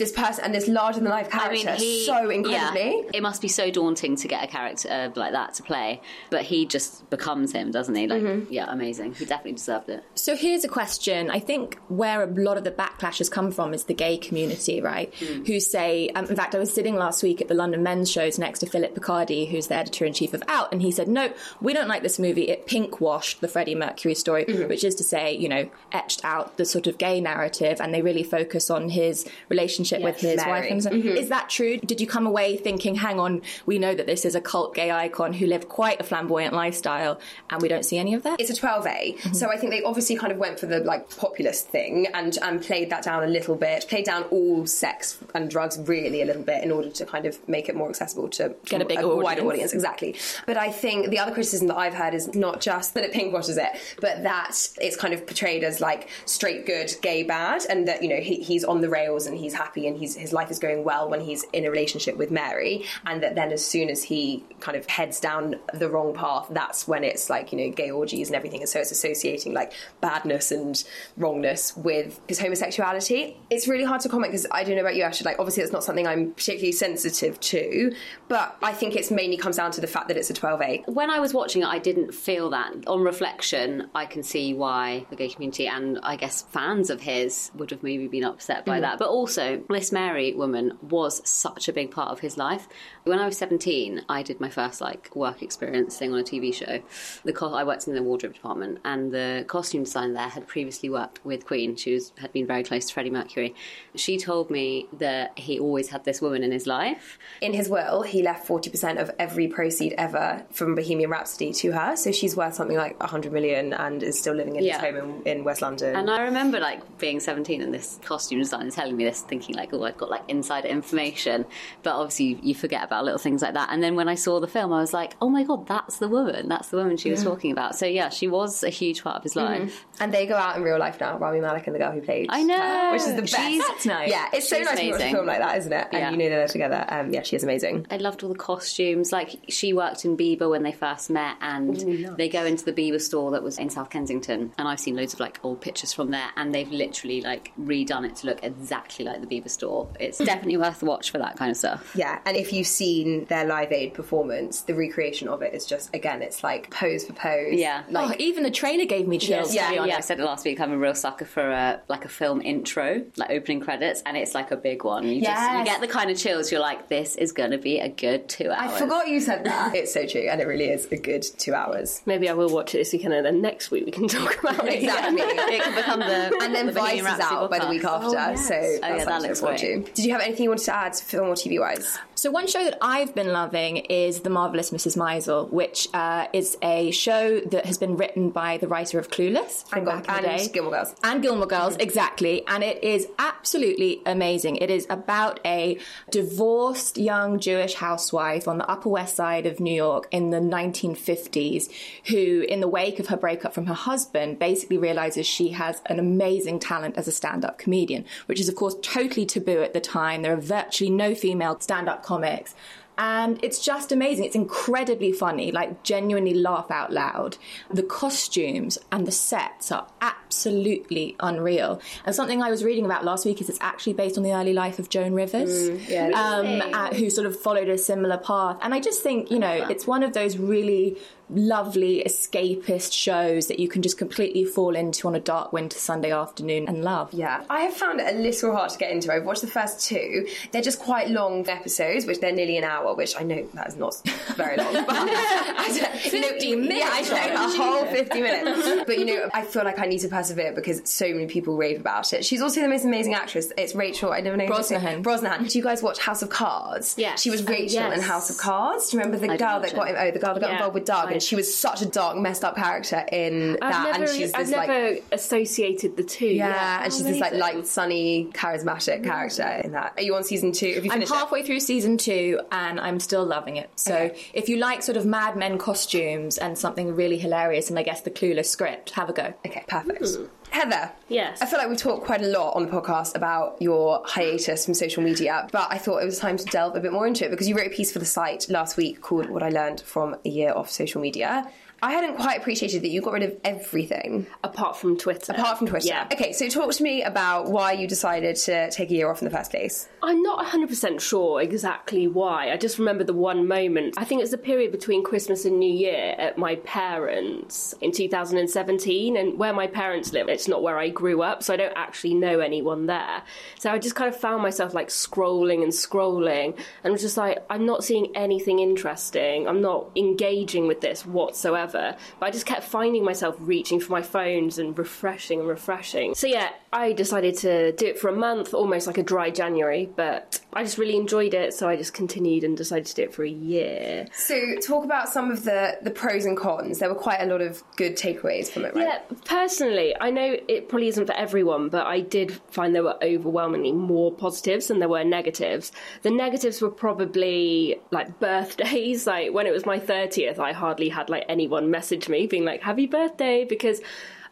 this 0.02 0.12
person 0.12 0.44
and 0.44 0.52
this 0.54 0.66
larger 0.68 1.00
than 1.00 1.08
life 1.08 1.30
character 1.30 1.76
so 1.78 2.28
incredibly. 2.30 2.90
Yeah, 3.04 3.10
it 3.18 3.22
must 3.22 3.40
be 3.40 3.48
so 3.48 3.70
daunting 3.70 4.16
to 4.16 4.26
get 4.28 4.42
a 4.42 4.46
character 4.46 5.12
like 5.14 5.32
that 5.32 5.54
to 5.54 5.62
play, 5.62 6.00
but 6.30 6.42
he 6.42 6.66
just 6.66 7.08
becomes 7.10 7.52
him, 7.52 7.70
doesn't 7.70 7.94
he? 7.94 8.06
Like, 8.06 8.22
Mm-hmm. 8.22 8.52
yeah, 8.52 8.66
amazing. 8.70 9.14
He 9.14 9.24
definitely 9.24 9.52
deserved 9.52 9.88
it. 9.88 10.04
So 10.14 10.36
here's 10.36 10.64
a 10.64 10.68
question. 10.68 11.30
I 11.30 11.40
think 11.40 11.78
where 11.88 12.22
a 12.22 12.26
lot 12.26 12.56
of 12.56 12.64
the 12.64 12.70
backlash 12.70 13.18
has 13.18 13.28
come 13.28 13.50
from 13.50 13.74
is 13.74 13.84
the 13.84 13.94
gay 13.94 14.16
community, 14.16 14.80
right? 14.80 15.12
Who 15.48 15.58
say, 15.60 16.08
um, 16.10 16.26
in 16.26 16.36
fact, 16.36 16.54
I 16.54 16.58
was 16.58 16.72
sitting 16.72 16.94
last 16.96 17.22
week 17.22 17.40
at 17.40 17.48
the 17.48 17.54
London 17.54 17.82
Men's 17.82 18.10
shows 18.10 18.38
next 18.38 18.58
to 18.60 18.66
Phillip 18.66 18.94
Picardi, 18.94 19.48
who's 19.50 19.66
the 19.68 19.74
editor 19.76 20.04
in 20.04 20.12
chief 20.12 20.34
of 20.34 20.42
Out, 20.48 20.72
and 20.72 20.80
he 20.82 20.90
said, 20.90 21.08
no, 21.08 21.32
we 21.60 21.72
don't 21.72 21.88
like 21.88 22.02
this 22.02 22.18
movie. 22.18 22.48
It 22.48 22.66
pink 22.66 23.00
washed 23.00 23.40
the 23.40 23.48
Freddie 23.48 23.74
Mercury 23.74 24.14
story, 24.14 24.44
which 24.66 24.84
is 24.84 24.94
to 24.96 25.04
say, 25.04 25.34
you 25.36 25.48
know, 25.48 25.68
etched 25.92 26.24
out 26.24 26.56
the 26.56 26.64
sort 26.64 26.86
of 26.86 26.96
gay 26.98 27.20
narrative, 27.20 27.80
and 27.80 27.92
they 27.92 28.02
really 28.02 28.22
focus 28.22 28.70
on 28.70 28.88
his 28.90 29.26
relationship 29.48 29.91
with 30.00 30.20
his 30.20 30.36
Mary. 30.36 30.50
wife. 30.50 30.70
And 30.70 30.82
so, 30.82 30.90
mm-hmm. 30.90 31.08
Is 31.08 31.28
that 31.28 31.48
true? 31.48 31.78
Did 31.78 32.00
you 32.00 32.06
come 32.06 32.26
away 32.26 32.56
thinking, 32.56 32.94
hang 32.94 33.18
on, 33.20 33.42
we 33.66 33.78
know 33.78 33.94
that 33.94 34.06
this 34.06 34.24
is 34.24 34.34
a 34.34 34.40
cult 34.40 34.74
gay 34.74 34.90
icon 34.90 35.32
who 35.32 35.46
lived 35.46 35.68
quite 35.68 36.00
a 36.00 36.04
flamboyant 36.04 36.54
lifestyle, 36.54 37.20
and 37.50 37.60
we 37.60 37.68
don't 37.68 37.84
see 37.84 37.98
any 37.98 38.14
of 38.14 38.22
that? 38.22 38.40
it's 38.40 38.50
a 38.50 38.60
12A, 38.60 38.82
mm-hmm. 38.84 39.32
so 39.32 39.50
I 39.50 39.56
think 39.56 39.72
they 39.72 39.82
obviously 39.82 40.16
kind 40.16 40.32
of 40.32 40.38
went 40.38 40.58
for 40.58 40.66
the 40.66 40.80
like 40.80 41.14
populist 41.16 41.68
thing 41.68 42.06
and 42.14 42.36
and 42.42 42.62
played 42.62 42.90
that 42.90 43.02
down 43.02 43.22
a 43.22 43.26
little 43.26 43.54
bit, 43.54 43.86
played 43.88 44.04
down 44.04 44.24
all 44.24 44.66
sex 44.66 45.18
and 45.34 45.50
drugs 45.50 45.78
really 45.86 46.22
a 46.22 46.24
little 46.24 46.42
bit 46.42 46.62
in 46.62 46.70
order 46.70 46.90
to 46.90 47.06
kind 47.06 47.26
of 47.26 47.36
make 47.48 47.68
it 47.68 47.74
more 47.74 47.88
accessible 47.88 48.28
to 48.28 48.54
Get 48.64 48.80
a 48.80 48.84
bigger 48.84 49.08
wider 49.08 49.42
audience. 49.42 49.52
audience. 49.52 49.72
Exactly. 49.72 50.16
But 50.46 50.56
I 50.56 50.70
think 50.70 51.10
the 51.10 51.18
other 51.18 51.32
criticism 51.32 51.68
that 51.68 51.76
I've 51.76 51.94
heard 51.94 52.14
is 52.14 52.34
not 52.34 52.60
just 52.60 52.94
that 52.94 53.04
it 53.04 53.12
pinkwashes 53.12 53.58
it, 53.58 53.80
but 54.00 54.22
that 54.22 54.68
it's 54.80 54.96
kind 54.96 55.14
of 55.14 55.26
portrayed 55.26 55.64
as 55.64 55.80
like 55.80 56.08
straight 56.24 56.66
good, 56.66 56.94
gay 57.02 57.22
bad, 57.22 57.62
and 57.68 57.88
that 57.88 58.02
you 58.02 58.08
know 58.08 58.20
he, 58.20 58.36
he's 58.36 58.64
on 58.64 58.80
the 58.80 58.88
rails 58.88 59.26
and 59.26 59.36
he's 59.36 59.54
happy 59.54 59.71
and 59.76 59.96
he's 59.96 60.16
his 60.16 60.32
life 60.32 60.50
is 60.50 60.58
going 60.58 60.84
well 60.84 61.08
when 61.08 61.20
he's 61.20 61.44
in 61.52 61.64
a 61.64 61.70
relationship 61.70 62.16
with 62.16 62.30
Mary, 62.30 62.84
and 63.06 63.22
that 63.22 63.34
then 63.34 63.52
as 63.52 63.64
soon 63.64 63.90
as 63.90 64.02
he 64.02 64.44
kind 64.60 64.76
of 64.76 64.86
heads 64.86 65.20
down 65.20 65.56
the 65.72 65.88
wrong 65.88 66.14
path, 66.14 66.46
that's 66.50 66.86
when 66.86 67.04
it's 67.04 67.28
like 67.30 67.52
you 67.52 67.58
know 67.58 67.74
gay 67.74 67.90
orgies 67.90 68.28
and 68.28 68.36
everything, 68.36 68.60
and 68.60 68.68
so 68.68 68.80
it's 68.80 68.90
associating 68.90 69.52
like 69.52 69.72
badness 70.00 70.50
and 70.50 70.84
wrongness 71.16 71.76
with 71.76 72.20
his 72.28 72.38
homosexuality. 72.38 73.36
It's 73.50 73.68
really 73.68 73.84
hard 73.84 74.00
to 74.02 74.08
comment 74.08 74.32
because 74.32 74.46
I 74.50 74.64
don't 74.64 74.76
know 74.76 74.82
about 74.82 74.96
you, 74.96 75.02
Ashley. 75.02 75.24
Like 75.24 75.38
obviously, 75.38 75.62
it's 75.62 75.72
not 75.72 75.84
something 75.84 76.06
I'm 76.06 76.32
particularly 76.32 76.72
sensitive 76.72 77.38
to, 77.40 77.94
but 78.28 78.56
I 78.62 78.72
think 78.72 78.96
it's 78.96 79.10
mainly 79.10 79.36
comes 79.36 79.56
down 79.56 79.70
to 79.72 79.80
the 79.80 79.86
fact 79.86 80.08
that 80.08 80.16
it's 80.16 80.30
a 80.30 80.34
12A. 80.34 80.88
When 80.88 81.10
I 81.10 81.20
was 81.20 81.34
watching 81.34 81.62
it, 81.62 81.66
I 81.66 81.78
didn't 81.78 82.14
feel 82.14 82.50
that. 82.50 82.72
On 82.86 83.02
reflection, 83.02 83.88
I 83.94 84.06
can 84.06 84.22
see 84.22 84.54
why 84.54 85.06
the 85.10 85.16
gay 85.16 85.28
community 85.28 85.66
and 85.66 85.98
I 86.02 86.16
guess 86.16 86.42
fans 86.42 86.90
of 86.90 87.00
his 87.00 87.50
would 87.54 87.70
have 87.70 87.82
maybe 87.82 88.08
been 88.08 88.24
upset 88.24 88.64
by 88.64 88.74
mm-hmm. 88.74 88.82
that. 88.82 88.98
But 88.98 89.08
also, 89.08 89.61
this 89.68 89.92
Mary 89.92 90.34
woman 90.34 90.78
was 90.82 91.26
such 91.28 91.68
a 91.68 91.72
big 91.72 91.90
part 91.90 92.10
of 92.10 92.20
his 92.20 92.36
life. 92.36 92.68
When 93.04 93.18
I 93.18 93.26
was 93.26 93.36
17, 93.38 94.02
I 94.08 94.22
did 94.22 94.40
my 94.40 94.48
first 94.50 94.80
like 94.80 95.14
work 95.14 95.42
experience 95.42 95.96
thing 95.96 96.12
on 96.12 96.20
a 96.20 96.22
TV 96.22 96.54
show. 96.54 96.80
The 97.24 97.32
co- 97.32 97.54
I 97.54 97.64
worked 97.64 97.86
in 97.88 97.94
the 97.94 98.02
wardrobe 98.02 98.34
department, 98.34 98.78
and 98.84 99.12
the 99.12 99.44
costume 99.48 99.84
designer 99.84 100.14
there 100.14 100.28
had 100.28 100.46
previously 100.46 100.88
worked 100.88 101.24
with 101.24 101.46
Queen. 101.46 101.76
She 101.76 101.94
was 101.94 102.12
had 102.18 102.32
been 102.32 102.46
very 102.46 102.62
close 102.62 102.86
to 102.86 102.94
Freddie 102.94 103.10
Mercury. 103.10 103.54
She 103.94 104.18
told 104.18 104.50
me 104.50 104.88
that 104.98 105.38
he 105.38 105.58
always 105.58 105.88
had 105.90 106.04
this 106.04 106.20
woman 106.20 106.42
in 106.42 106.52
his 106.52 106.66
life. 106.66 107.18
In 107.40 107.52
his 107.52 107.68
will, 107.68 108.02
he 108.02 108.22
left 108.22 108.46
40% 108.46 109.00
of 109.00 109.10
every 109.18 109.48
proceed 109.48 109.94
ever 109.98 110.44
from 110.50 110.74
Bohemian 110.74 111.10
Rhapsody 111.10 111.52
to 111.54 111.72
her, 111.72 111.96
so 111.96 112.12
she's 112.12 112.36
worth 112.36 112.54
something 112.54 112.76
like 112.76 112.98
100 113.00 113.32
million 113.32 113.72
and 113.72 114.02
is 114.02 114.18
still 114.18 114.34
living 114.34 114.56
in 114.56 114.64
Yeah. 114.64 114.80
his 114.80 114.94
home 115.00 115.22
in, 115.26 115.38
in 115.38 115.44
West 115.44 115.62
London. 115.62 115.94
And 115.96 116.10
I 116.10 116.22
remember 116.22 116.60
like 116.60 116.98
being 116.98 117.20
17 117.20 117.60
and 117.62 117.72
this 117.74 117.98
costume 118.04 118.38
designer 118.40 118.70
telling 118.70 118.96
me 118.96 119.04
this, 119.04 119.22
thinking 119.22 119.51
like, 119.54 119.72
oh, 119.72 119.84
I've 119.84 119.96
got 119.96 120.10
like 120.10 120.22
insider 120.28 120.68
information. 120.68 121.44
But 121.82 121.94
obviously 121.96 122.24
you, 122.26 122.38
you 122.42 122.54
forget 122.54 122.84
about 122.84 123.04
little 123.04 123.18
things 123.18 123.42
like 123.42 123.54
that. 123.54 123.68
And 123.72 123.82
then 123.82 123.94
when 123.96 124.08
I 124.08 124.14
saw 124.14 124.40
the 124.40 124.46
film, 124.46 124.72
I 124.72 124.80
was 124.80 124.92
like, 124.92 125.14
oh 125.20 125.28
my 125.28 125.44
God, 125.44 125.66
that's 125.66 125.98
the 125.98 126.08
woman. 126.08 126.48
That's 126.48 126.68
the 126.68 126.76
woman 126.76 126.96
she 126.96 127.10
was 127.10 127.22
talking 127.22 127.52
about. 127.52 127.76
So 127.76 127.86
yeah, 127.86 128.08
she 128.08 128.28
was 128.28 128.62
a 128.64 128.68
huge 128.70 129.02
part 129.02 129.16
of 129.16 129.22
his 129.22 129.36
life. 129.36 129.84
And 130.00 130.12
they 130.12 130.26
go 130.26 130.34
out 130.36 130.56
in 130.56 130.62
real 130.62 130.78
life 130.78 130.98
now, 131.00 131.18
Rami 131.18 131.40
Malek 131.40 131.66
and 131.66 131.74
the 131.74 131.78
girl 131.78 131.92
who 131.92 132.00
played 132.00 132.26
I 132.28 132.42
know. 132.42 132.56
her, 132.58 132.92
which 132.92 133.02
is 133.02 133.14
the 133.14 133.22
best. 133.22 133.36
She's- 133.36 133.64
That's 133.68 133.86
nice. 133.86 134.10
Yeah, 134.10 134.28
it's 134.32 134.48
so 134.48 134.58
nice 134.58 134.78
to 134.78 134.90
watch 134.90 135.00
a 135.00 135.10
film 135.10 135.26
like 135.26 135.38
that, 135.38 135.58
isn't 135.58 135.72
it? 135.72 135.88
And 135.92 136.00
Yeah. 136.00 136.10
you 136.10 136.16
know 136.16 136.28
they're 136.36 136.48
together. 136.48 136.84
Um, 136.88 137.12
yeah, 137.12 137.22
she 137.22 137.36
is 137.36 137.44
amazing. 137.44 137.86
I 137.90 137.96
loved 137.98 138.22
all 138.22 138.28
the 138.28 138.38
costumes. 138.38 139.12
Like 139.12 139.36
she 139.48 139.72
worked 139.72 140.04
in 140.04 140.16
Biba 140.16 140.48
when 140.50 140.62
they 140.62 140.72
first 140.72 141.10
met, 141.10 141.36
and 141.40 141.76
they 142.16 142.28
go 142.28 142.44
into 142.44 142.64
the 142.64 142.72
Biba 142.72 143.00
store 143.00 143.30
that 143.32 143.42
was 143.42 143.58
in 143.58 143.70
South 143.70 143.90
Kensington. 143.90 144.52
And 144.58 144.68
I've 144.68 144.80
seen 144.80 144.96
loads 144.96 145.14
of 145.14 145.20
like 145.20 145.38
old 145.42 145.60
pictures 145.60 145.92
from 145.92 146.10
there, 146.10 146.28
and 146.36 146.54
they've 146.54 146.70
literally 146.70 147.20
like 147.20 147.52
redone 147.60 148.06
it 148.06 148.16
to 148.16 148.26
look 148.26 148.42
exactly 148.42 149.04
like 149.04 149.20
the 149.20 149.26
Biba 149.26 149.41
store. 149.48 149.88
It's 150.00 150.18
definitely 150.18 150.56
worth 150.56 150.82
a 150.82 150.86
watch 150.86 151.10
for 151.10 151.18
that 151.18 151.36
kind 151.36 151.50
of 151.50 151.56
stuff. 151.56 151.92
Yeah, 151.94 152.20
and 152.24 152.36
if 152.36 152.52
you've 152.52 152.66
seen 152.66 153.26
their 153.26 153.44
Live 153.44 153.72
Aid 153.72 153.94
performance, 153.94 154.62
the 154.62 154.74
recreation 154.74 155.28
of 155.28 155.42
it 155.42 155.54
is 155.54 155.66
just 155.66 155.94
again, 155.94 156.22
it's 156.22 156.42
like 156.42 156.70
pose 156.70 157.04
for 157.04 157.12
pose. 157.12 157.54
Yeah. 157.54 157.82
oh, 157.94 158.14
even 158.18 158.42
the 158.42 158.50
trailer 158.50 158.84
gave 158.84 159.06
me 159.06 159.18
chills. 159.18 159.54
Yeah, 159.54 159.70
to 159.70 159.82
be 159.82 159.88
yeah. 159.88 159.96
I 159.96 160.00
said 160.00 160.20
it 160.20 160.24
last 160.24 160.44
week. 160.44 160.60
I'm 160.60 160.72
a 160.72 160.78
real 160.78 160.94
sucker 160.94 161.24
for 161.24 161.50
a 161.50 161.80
like 161.88 162.04
a 162.04 162.08
film 162.08 162.40
intro, 162.42 163.04
like 163.16 163.30
opening 163.30 163.60
credits, 163.60 164.02
and 164.06 164.16
it's 164.16 164.34
like 164.34 164.50
a 164.50 164.56
big 164.56 164.84
one. 164.84 165.06
You 165.06 165.22
just 165.22 165.52
you 165.58 165.64
get 165.64 165.80
the 165.80 165.88
kind 165.88 166.10
of 166.10 166.18
chills. 166.18 166.50
You're 166.50 166.60
like, 166.60 166.88
this 166.88 167.16
is 167.16 167.32
going 167.32 167.50
to 167.50 167.58
be 167.58 167.78
a 167.78 167.88
good 167.88 168.28
two 168.28 168.50
hours. 168.50 168.74
I 168.74 168.78
forgot 168.78 169.08
you 169.08 169.20
said 169.20 169.44
that. 169.44 169.74
it's 169.74 169.92
so 169.92 170.06
true, 170.06 170.28
and 170.28 170.40
it 170.40 170.46
really 170.46 170.68
is 170.68 170.86
a 170.90 170.96
good 170.96 171.22
two 171.22 171.54
hours. 171.54 172.02
Maybe 172.06 172.28
I 172.28 172.32
will 172.34 172.50
watch 172.50 172.74
it 172.74 172.78
this 172.78 172.92
weekend, 172.92 173.14
and 173.14 173.24
then 173.24 173.40
next 173.40 173.70
week 173.70 173.84
we 173.86 173.92
can 173.92 174.08
talk 174.08 174.38
about 174.42 174.66
it. 174.66 174.82
Exactly. 174.82 175.22
It 175.22 175.62
can 175.62 175.74
become 175.74 176.00
the 176.00 176.38
And 176.42 176.54
then 176.54 176.66
the 176.66 176.72
Vice 176.72 177.00
is 177.00 177.20
out 177.20 177.50
by 177.50 177.58
the 177.58 177.68
week 177.68 177.82
podcast. 177.82 178.14
after, 178.14 178.32
oh, 178.32 178.36
so 178.36 178.54
oh, 178.54 178.78
that's 178.80 178.98
yeah, 178.98 179.04
that 179.04 179.22
looks 179.22 179.31
look 179.40 179.40
forward 179.40 179.60
great. 179.60 179.86
to. 179.86 179.92
Did 179.92 180.04
you 180.04 180.12
have 180.12 180.20
anything 180.20 180.44
you 180.44 180.50
wanted 180.50 180.64
to 180.64 180.74
add, 180.76 180.92
to 180.94 181.04
film 181.04 181.28
or 181.28 181.34
TV 181.34 181.58
wise? 181.60 181.98
So, 182.22 182.30
one 182.30 182.46
show 182.46 182.62
that 182.62 182.78
I've 182.80 183.16
been 183.16 183.32
loving 183.32 183.78
is 183.78 184.20
The 184.20 184.30
Marvelous 184.30 184.70
Mrs. 184.70 184.96
Maisel, 184.96 185.50
which 185.50 185.88
uh, 185.92 186.28
is 186.32 186.56
a 186.62 186.92
show 186.92 187.40
that 187.40 187.66
has 187.66 187.78
been 187.78 187.96
written 187.96 188.30
by 188.30 188.58
the 188.58 188.68
writer 188.68 189.00
of 189.00 189.10
Clueless 189.10 189.66
from 189.66 189.78
And 189.78 189.86
back 189.86 189.96
in 190.06 190.22
the 190.22 190.30
and 190.30 190.38
day. 190.38 190.48
Gilmore 190.52 190.72
Girls. 190.72 190.94
And 191.02 191.20
Gilmore 191.20 191.48
Girls, 191.48 191.76
exactly. 191.78 192.46
And 192.46 192.62
it 192.62 192.84
is 192.84 193.08
absolutely 193.18 194.02
amazing. 194.06 194.58
It 194.58 194.70
is 194.70 194.86
about 194.88 195.40
a 195.44 195.78
divorced 196.12 196.96
young 196.96 197.40
Jewish 197.40 197.74
housewife 197.74 198.46
on 198.46 198.58
the 198.58 198.70
Upper 198.70 198.88
West 198.88 199.16
Side 199.16 199.44
of 199.46 199.58
New 199.58 199.74
York 199.74 200.06
in 200.12 200.30
the 200.30 200.38
1950s 200.38 201.72
who, 202.06 202.42
in 202.48 202.60
the 202.60 202.68
wake 202.68 203.00
of 203.00 203.08
her 203.08 203.16
breakup 203.16 203.52
from 203.52 203.66
her 203.66 203.74
husband, 203.74 204.38
basically 204.38 204.78
realizes 204.78 205.26
she 205.26 205.48
has 205.48 205.82
an 205.86 205.98
amazing 205.98 206.60
talent 206.60 206.96
as 206.96 207.08
a 207.08 207.12
stand 207.12 207.44
up 207.44 207.58
comedian, 207.58 208.04
which 208.26 208.38
is, 208.38 208.48
of 208.48 208.54
course, 208.54 208.76
totally 208.80 209.26
taboo 209.26 209.60
at 209.60 209.72
the 209.72 209.80
time. 209.80 210.22
There 210.22 210.34
are 210.34 210.40
virtually 210.40 210.88
no 210.88 211.16
female 211.16 211.58
stand 211.58 211.88
up 211.88 212.04
comics. 212.12 212.54
And 212.98 213.42
it's 213.42 213.64
just 213.64 213.90
amazing. 213.90 214.26
It's 214.26 214.34
incredibly 214.34 215.12
funny, 215.12 215.50
like 215.50 215.82
genuinely 215.82 216.34
laugh 216.34 216.70
out 216.70 216.92
loud. 216.92 217.38
The 217.72 217.82
costumes 217.82 218.78
and 218.92 219.06
the 219.06 219.12
sets 219.12 219.72
are 219.72 219.86
absolutely 220.02 221.16
unreal. 221.18 221.80
And 222.04 222.14
something 222.14 222.42
I 222.42 222.50
was 222.50 222.62
reading 222.62 222.84
about 222.84 223.02
last 223.02 223.24
week 223.24 223.40
is 223.40 223.48
it's 223.48 223.58
actually 223.62 223.94
based 223.94 224.18
on 224.18 224.24
the 224.24 224.34
early 224.34 224.52
life 224.52 224.78
of 224.78 224.90
Joan 224.90 225.14
Rivers, 225.14 225.70
um, 226.14 226.60
uh, 226.74 226.92
who 226.94 227.08
sort 227.08 227.26
of 227.26 227.34
followed 227.40 227.70
a 227.70 227.78
similar 227.78 228.18
path. 228.18 228.58
And 228.60 228.74
I 228.74 228.80
just 228.80 229.02
think, 229.02 229.30
you 229.30 229.38
know, 229.38 229.66
it's 229.70 229.86
one 229.86 230.02
of 230.02 230.12
those 230.12 230.36
really 230.36 230.98
lovely 231.34 232.02
escapist 232.06 232.92
shows 232.92 233.48
that 233.48 233.58
you 233.58 233.68
can 233.68 233.82
just 233.82 233.98
completely 233.98 234.44
fall 234.44 234.74
into 234.76 235.06
on 235.08 235.14
a 235.14 235.20
dark 235.20 235.52
winter 235.52 235.78
Sunday 235.78 236.12
afternoon 236.12 236.68
and 236.68 236.82
love. 236.84 237.12
Yeah, 237.12 237.44
I 237.48 237.60
have 237.60 237.74
found 237.74 238.00
it 238.00 238.14
a 238.14 238.18
little 238.18 238.52
hard 238.54 238.70
to 238.70 238.78
get 238.78 238.90
into. 238.90 239.12
I've 239.12 239.24
watched 239.24 239.40
the 239.42 239.46
first 239.46 239.86
two. 239.86 240.26
They're 240.52 240.62
just 240.62 240.78
quite 240.78 241.08
long 241.10 241.48
episodes, 241.48 242.06
which 242.06 242.20
they're 242.20 242.32
nearly 242.32 242.56
an 242.58 242.64
hour, 242.64 242.94
which 242.94 243.14
I 243.18 243.22
know 243.22 243.46
that 243.54 243.68
is 243.68 243.76
not 243.76 243.94
very 244.36 244.56
long. 244.56 244.72
But 244.72 244.86
I 244.90 245.68
don't- 245.68 246.12
you 246.12 246.20
know, 246.20 246.28
50 246.28 246.46
Yeah, 246.48 246.56
minutes, 246.56 247.10
I 247.12 247.26
know, 247.28 247.44
a 247.46 247.56
whole 247.56 247.86
50 247.86 248.20
minutes. 248.20 248.82
But 248.86 248.98
you 248.98 249.04
know, 249.04 249.30
I 249.32 249.42
feel 249.42 249.64
like 249.64 249.78
I 249.78 249.86
need 249.86 249.98
to 250.00 250.08
persevere 250.08 250.52
because 250.52 250.82
so 250.88 251.06
many 251.08 251.26
people 251.26 251.56
rave 251.56 251.80
about 251.80 252.12
it. 252.12 252.24
She's 252.24 252.42
also 252.42 252.60
the 252.60 252.68
most 252.68 252.84
amazing 252.84 253.14
actress. 253.14 253.52
It's 253.56 253.74
Rachel, 253.74 254.12
I 254.12 254.20
never 254.20 254.36
know. 254.36 254.46
Brosnahan. 254.48 255.02
Brosnahan. 255.02 255.50
Do 255.50 255.58
you 255.58 255.64
guys 255.64 255.82
watch 255.82 255.98
House 255.98 256.22
of 256.22 256.30
Cards? 256.30 256.94
Yeah, 256.98 257.14
She 257.16 257.30
was 257.30 257.42
Uh, 257.42 257.50
Rachel 257.50 257.84
in 257.92 257.98
yes. 257.98 258.02
House 258.06 258.30
of 258.30 258.36
Cards. 258.38 258.90
Do 258.90 258.96
you 258.96 259.02
remember 259.02 259.24
the 259.26 259.32
I 259.32 259.36
girl 259.36 259.60
that 259.60 259.70
got 259.74 259.78
watch 259.88 259.94
oh, 259.98 260.10
the 260.10 260.18
girl 260.18 260.34
that 260.34 260.40
got 260.40 260.48
Yeah. 260.50 260.52
involved 260.56 260.74
with 260.74 260.84
Doug, 260.84 261.08
I- 261.08 261.12
and 261.12 261.21
she 261.22 261.36
was 261.36 261.52
such 261.54 261.82
a 261.82 261.86
dark, 261.86 262.16
messed 262.18 262.44
up 262.44 262.56
character 262.56 263.04
in 263.12 263.58
I've 263.62 263.72
that, 263.72 263.84
never, 264.00 264.04
and 264.04 264.08
she's 264.20 264.32
I've 264.34 264.46
this 264.46 264.56
like 264.56 265.04
associated 265.12 265.96
the 265.96 266.02
two. 266.02 266.26
yeah, 266.26 266.82
and 266.84 266.92
she's 266.92 267.04
this 267.04 267.20
like 267.20 267.34
light, 267.34 267.66
sunny, 267.66 268.28
charismatic 268.32 269.04
character 269.04 269.42
in 269.64 269.72
that. 269.72 269.94
Are 269.96 270.02
you 270.02 270.14
on 270.14 270.24
season 270.24 270.52
two? 270.52 270.74
Have 270.74 270.84
you 270.84 270.90
I'm 270.90 270.96
finished 270.98 271.12
it? 271.12 271.16
halfway 271.16 271.42
through 271.42 271.60
season 271.60 271.96
two 271.96 272.40
and 272.50 272.78
I'm 272.80 273.00
still 273.00 273.24
loving 273.24 273.56
it. 273.56 273.70
So 273.76 273.94
Okay. 273.94 274.18
if 274.34 274.48
you 274.48 274.56
like 274.56 274.82
sort 274.82 274.96
of 274.96 275.06
Mad 275.06 275.36
Men 275.36 275.58
costumes 275.58 276.38
and 276.38 276.58
something 276.58 276.94
really 276.96 277.18
hilarious 277.18 277.70
and 277.70 277.78
I 277.78 277.82
guess 277.82 278.00
the 278.02 278.10
clueless 278.10 278.46
script, 278.46 278.90
have 278.90 279.08
a 279.08 279.12
go. 279.12 279.34
Okay, 279.46 279.64
perfect. 279.68 280.02
Mm-hmm. 280.02 280.24
Heather. 280.52 280.92
Yes. 281.08 281.40
I 281.40 281.46
feel 281.46 281.58
like 281.58 281.68
we've 281.68 281.78
talked 281.78 282.04
quite 282.04 282.20
a 282.20 282.26
lot 282.26 282.54
on 282.54 282.66
the 282.66 282.70
podcast 282.70 283.16
about 283.16 283.60
your 283.60 284.02
hiatus 284.04 284.66
from 284.66 284.74
social 284.74 285.02
media, 285.02 285.48
but 285.50 285.66
I 285.70 285.78
thought 285.78 286.02
it 286.02 286.04
was 286.04 286.18
time 286.18 286.36
to 286.36 286.44
delve 286.44 286.76
a 286.76 286.80
bit 286.80 286.92
more 286.92 287.06
into 287.06 287.24
it 287.24 287.30
because 287.30 287.48
you 287.48 287.56
wrote 287.56 287.68
a 287.68 287.70
piece 287.70 287.90
for 287.90 287.98
the 287.98 288.04
site 288.04 288.46
last 288.50 288.76
week 288.76 289.00
called 289.00 289.30
What 289.30 289.42
I 289.42 289.48
Learned 289.48 289.80
from 289.80 290.14
a 290.24 290.28
Year 290.28 290.52
Off 290.54 290.70
Social 290.70 291.00
Media. 291.00 291.50
I 291.82 291.90
hadn't 291.92 292.16
quite 292.16 292.38
appreciated 292.38 292.82
that 292.82 292.88
you 292.90 293.00
got 293.00 293.14
rid 293.14 293.24
of 293.24 293.36
everything 293.44 294.28
Apart 294.44 294.76
from 294.76 294.96
Twitter. 294.96 295.32
apart 295.32 295.58
from 295.58 295.66
Twitter. 295.66 295.88
Yeah. 295.88 296.06
Okay, 296.12 296.32
so 296.32 296.48
talk 296.48 296.70
to 296.72 296.82
me 296.82 297.02
about 297.02 297.50
why 297.50 297.72
you 297.72 297.88
decided 297.88 298.36
to 298.36 298.70
take 298.70 298.90
a 298.90 298.94
year 298.94 299.10
off 299.10 299.20
in 299.20 299.24
the 299.24 299.36
first 299.36 299.50
place. 299.50 299.88
I'm 300.00 300.22
not 300.22 300.46
100% 300.46 301.00
sure 301.00 301.42
exactly 301.42 302.06
why. 302.06 302.52
I 302.52 302.56
just 302.56 302.78
remember 302.78 303.02
the 303.02 303.12
one 303.12 303.48
moment. 303.48 303.94
I 303.96 304.04
think 304.04 304.20
it 304.20 304.22
was 304.22 304.30
the 304.30 304.38
period 304.38 304.70
between 304.70 305.02
Christmas 305.02 305.44
and 305.44 305.58
New 305.58 305.72
Year 305.72 306.14
at 306.18 306.38
my 306.38 306.54
parents' 306.56 307.74
in 307.80 307.90
2017. 307.90 309.16
And 309.16 309.38
where 309.38 309.52
my 309.52 309.66
parents 309.66 310.12
live, 310.12 310.28
it's 310.28 310.46
not 310.46 310.62
where 310.62 310.78
I 310.78 310.88
grew 310.88 311.22
up, 311.22 311.42
so 311.42 311.52
I 311.52 311.56
don't 311.56 311.74
actually 311.76 312.14
know 312.14 312.38
anyone 312.38 312.86
there. 312.86 313.22
So 313.58 313.70
I 313.70 313.78
just 313.78 313.96
kind 313.96 314.12
of 314.12 314.20
found 314.20 314.42
myself 314.42 314.72
like 314.72 314.88
scrolling 314.88 315.62
and 315.64 315.72
scrolling 315.72 316.56
and 316.84 316.92
was 316.92 317.02
just 317.02 317.16
like, 317.16 317.38
I'm 317.50 317.66
not 317.66 317.82
seeing 317.82 318.14
anything 318.16 318.60
interesting. 318.60 319.48
I'm 319.48 319.60
not 319.60 319.90
engaging 319.96 320.68
with 320.68 320.80
this 320.80 321.04
whatsoever. 321.04 321.71
But 321.72 321.98
I 322.20 322.30
just 322.30 322.46
kept 322.46 322.64
finding 322.64 323.04
myself 323.04 323.36
reaching 323.38 323.80
for 323.80 323.92
my 323.92 324.02
phones 324.02 324.58
and 324.58 324.76
refreshing 324.78 325.40
and 325.40 325.48
refreshing. 325.48 326.14
So 326.14 326.26
yeah, 326.26 326.50
I 326.72 326.92
decided 326.92 327.36
to 327.38 327.72
do 327.72 327.86
it 327.86 327.98
for 327.98 328.08
a 328.08 328.16
month, 328.16 328.54
almost 328.54 328.86
like 328.86 328.98
a 328.98 329.02
dry 329.02 329.30
January, 329.30 329.90
but 329.94 330.40
I 330.54 330.62
just 330.64 330.78
really 330.78 330.96
enjoyed 330.96 331.34
it, 331.34 331.54
so 331.54 331.68
I 331.68 331.76
just 331.76 331.94
continued 331.94 332.44
and 332.44 332.56
decided 332.56 332.86
to 332.86 332.94
do 332.94 333.02
it 333.02 333.14
for 333.14 333.24
a 333.24 333.30
year. 333.30 334.06
So 334.12 334.56
talk 334.56 334.84
about 334.84 335.08
some 335.08 335.30
of 335.30 335.44
the, 335.44 335.78
the 335.82 335.90
pros 335.90 336.24
and 336.24 336.36
cons. 336.36 336.78
There 336.78 336.88
were 336.88 336.94
quite 336.94 337.20
a 337.20 337.26
lot 337.26 337.40
of 337.40 337.62
good 337.76 337.96
takeaways 337.96 338.48
from 338.50 338.64
it, 338.64 338.74
right? 338.74 338.86
Yeah, 338.86 339.16
personally, 339.24 339.94
I 340.00 340.10
know 340.10 340.36
it 340.48 340.68
probably 340.68 340.88
isn't 340.88 341.06
for 341.06 341.14
everyone, 341.14 341.68
but 341.68 341.86
I 341.86 342.00
did 342.00 342.32
find 342.50 342.74
there 342.74 342.82
were 342.82 343.02
overwhelmingly 343.02 343.72
more 343.72 344.12
positives 344.12 344.68
than 344.68 344.78
there 344.78 344.88
were 344.88 345.04
negatives. 345.04 345.72
The 346.02 346.10
negatives 346.10 346.60
were 346.60 346.70
probably 346.70 347.80
like 347.90 348.18
birthdays. 348.20 349.06
Like 349.06 349.32
when 349.32 349.46
it 349.46 349.52
was 349.52 349.66
my 349.66 349.78
30th, 349.78 350.38
I 350.38 350.52
hardly 350.52 350.88
had 350.88 351.10
like 351.10 351.24
anyone 351.28 351.61
message 351.70 352.08
me 352.08 352.26
being 352.26 352.44
like, 352.44 352.62
happy 352.62 352.86
birthday, 352.86 353.44
because 353.44 353.80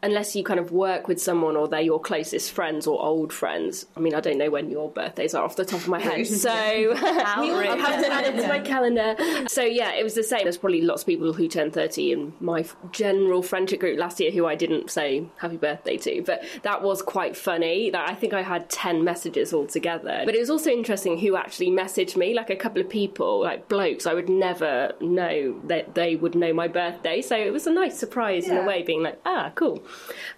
unless 0.02 0.34
you 0.34 0.42
kind 0.42 0.58
of 0.58 0.72
work 0.72 1.08
with 1.08 1.20
someone 1.20 1.56
or 1.56 1.68
they're 1.68 1.80
your 1.80 2.00
closest 2.00 2.52
friends 2.52 2.86
or 2.86 3.02
old 3.02 3.32
friends. 3.32 3.86
I 3.96 4.00
mean, 4.00 4.14
I 4.14 4.20
don't 4.20 4.38
know 4.38 4.50
when 4.50 4.70
your 4.70 4.88
birthdays 4.90 5.34
are 5.34 5.44
off 5.44 5.56
the 5.56 5.64
top 5.64 5.80
of 5.80 5.88
my 5.88 6.00
head, 6.00 6.26
so 6.26 6.50
I'll 6.50 7.78
have 7.78 8.04
to 8.04 8.12
add 8.12 8.26
it 8.26 8.40
to 8.40 8.48
my 8.48 8.60
calendar. 8.60 9.16
So 9.48 9.62
yeah, 9.62 9.92
it 9.92 10.02
was 10.02 10.14
the 10.14 10.22
same. 10.22 10.44
There's 10.44 10.56
probably 10.56 10.80
lots 10.80 11.02
of 11.02 11.06
people 11.06 11.32
who 11.32 11.48
turned 11.48 11.72
30 11.72 12.12
in 12.12 12.32
my 12.40 12.64
general 12.92 13.42
friendship 13.42 13.80
group 13.80 13.98
last 13.98 14.20
year 14.20 14.30
who 14.30 14.46
I 14.46 14.54
didn't 14.54 14.90
say 14.90 15.26
happy 15.36 15.56
birthday 15.56 15.96
to, 15.98 16.22
but 16.22 16.42
that 16.62 16.82
was 16.82 17.02
quite 17.02 17.36
funny. 17.36 17.90
That 17.90 18.08
I 18.08 18.14
think 18.14 18.32
I 18.32 18.42
had 18.42 18.70
10 18.70 19.04
messages 19.04 19.52
altogether. 19.52 20.22
But 20.24 20.34
it 20.34 20.40
was 20.40 20.50
also 20.50 20.70
interesting 20.70 21.18
who 21.18 21.36
actually 21.36 21.70
messaged 21.70 22.16
me, 22.16 22.34
like 22.34 22.50
a 22.50 22.56
couple 22.56 22.80
of 22.80 22.88
people, 22.88 23.42
like 23.42 23.68
blokes. 23.68 24.06
I 24.06 24.14
would 24.14 24.28
never 24.28 24.92
know 25.00 25.60
that 25.64 25.94
they 25.94 26.16
would 26.16 26.34
know 26.34 26.52
my 26.52 26.68
birthday, 26.68 27.20
so 27.20 27.36
it 27.36 27.52
was 27.52 27.66
a 27.66 27.72
nice 27.72 27.98
surprise 27.98 28.48
in 28.48 28.56
a 28.56 28.62
way, 28.64 28.82
being 28.82 29.02
like, 29.02 29.20
ah, 29.24 29.52
cool. 29.54 29.82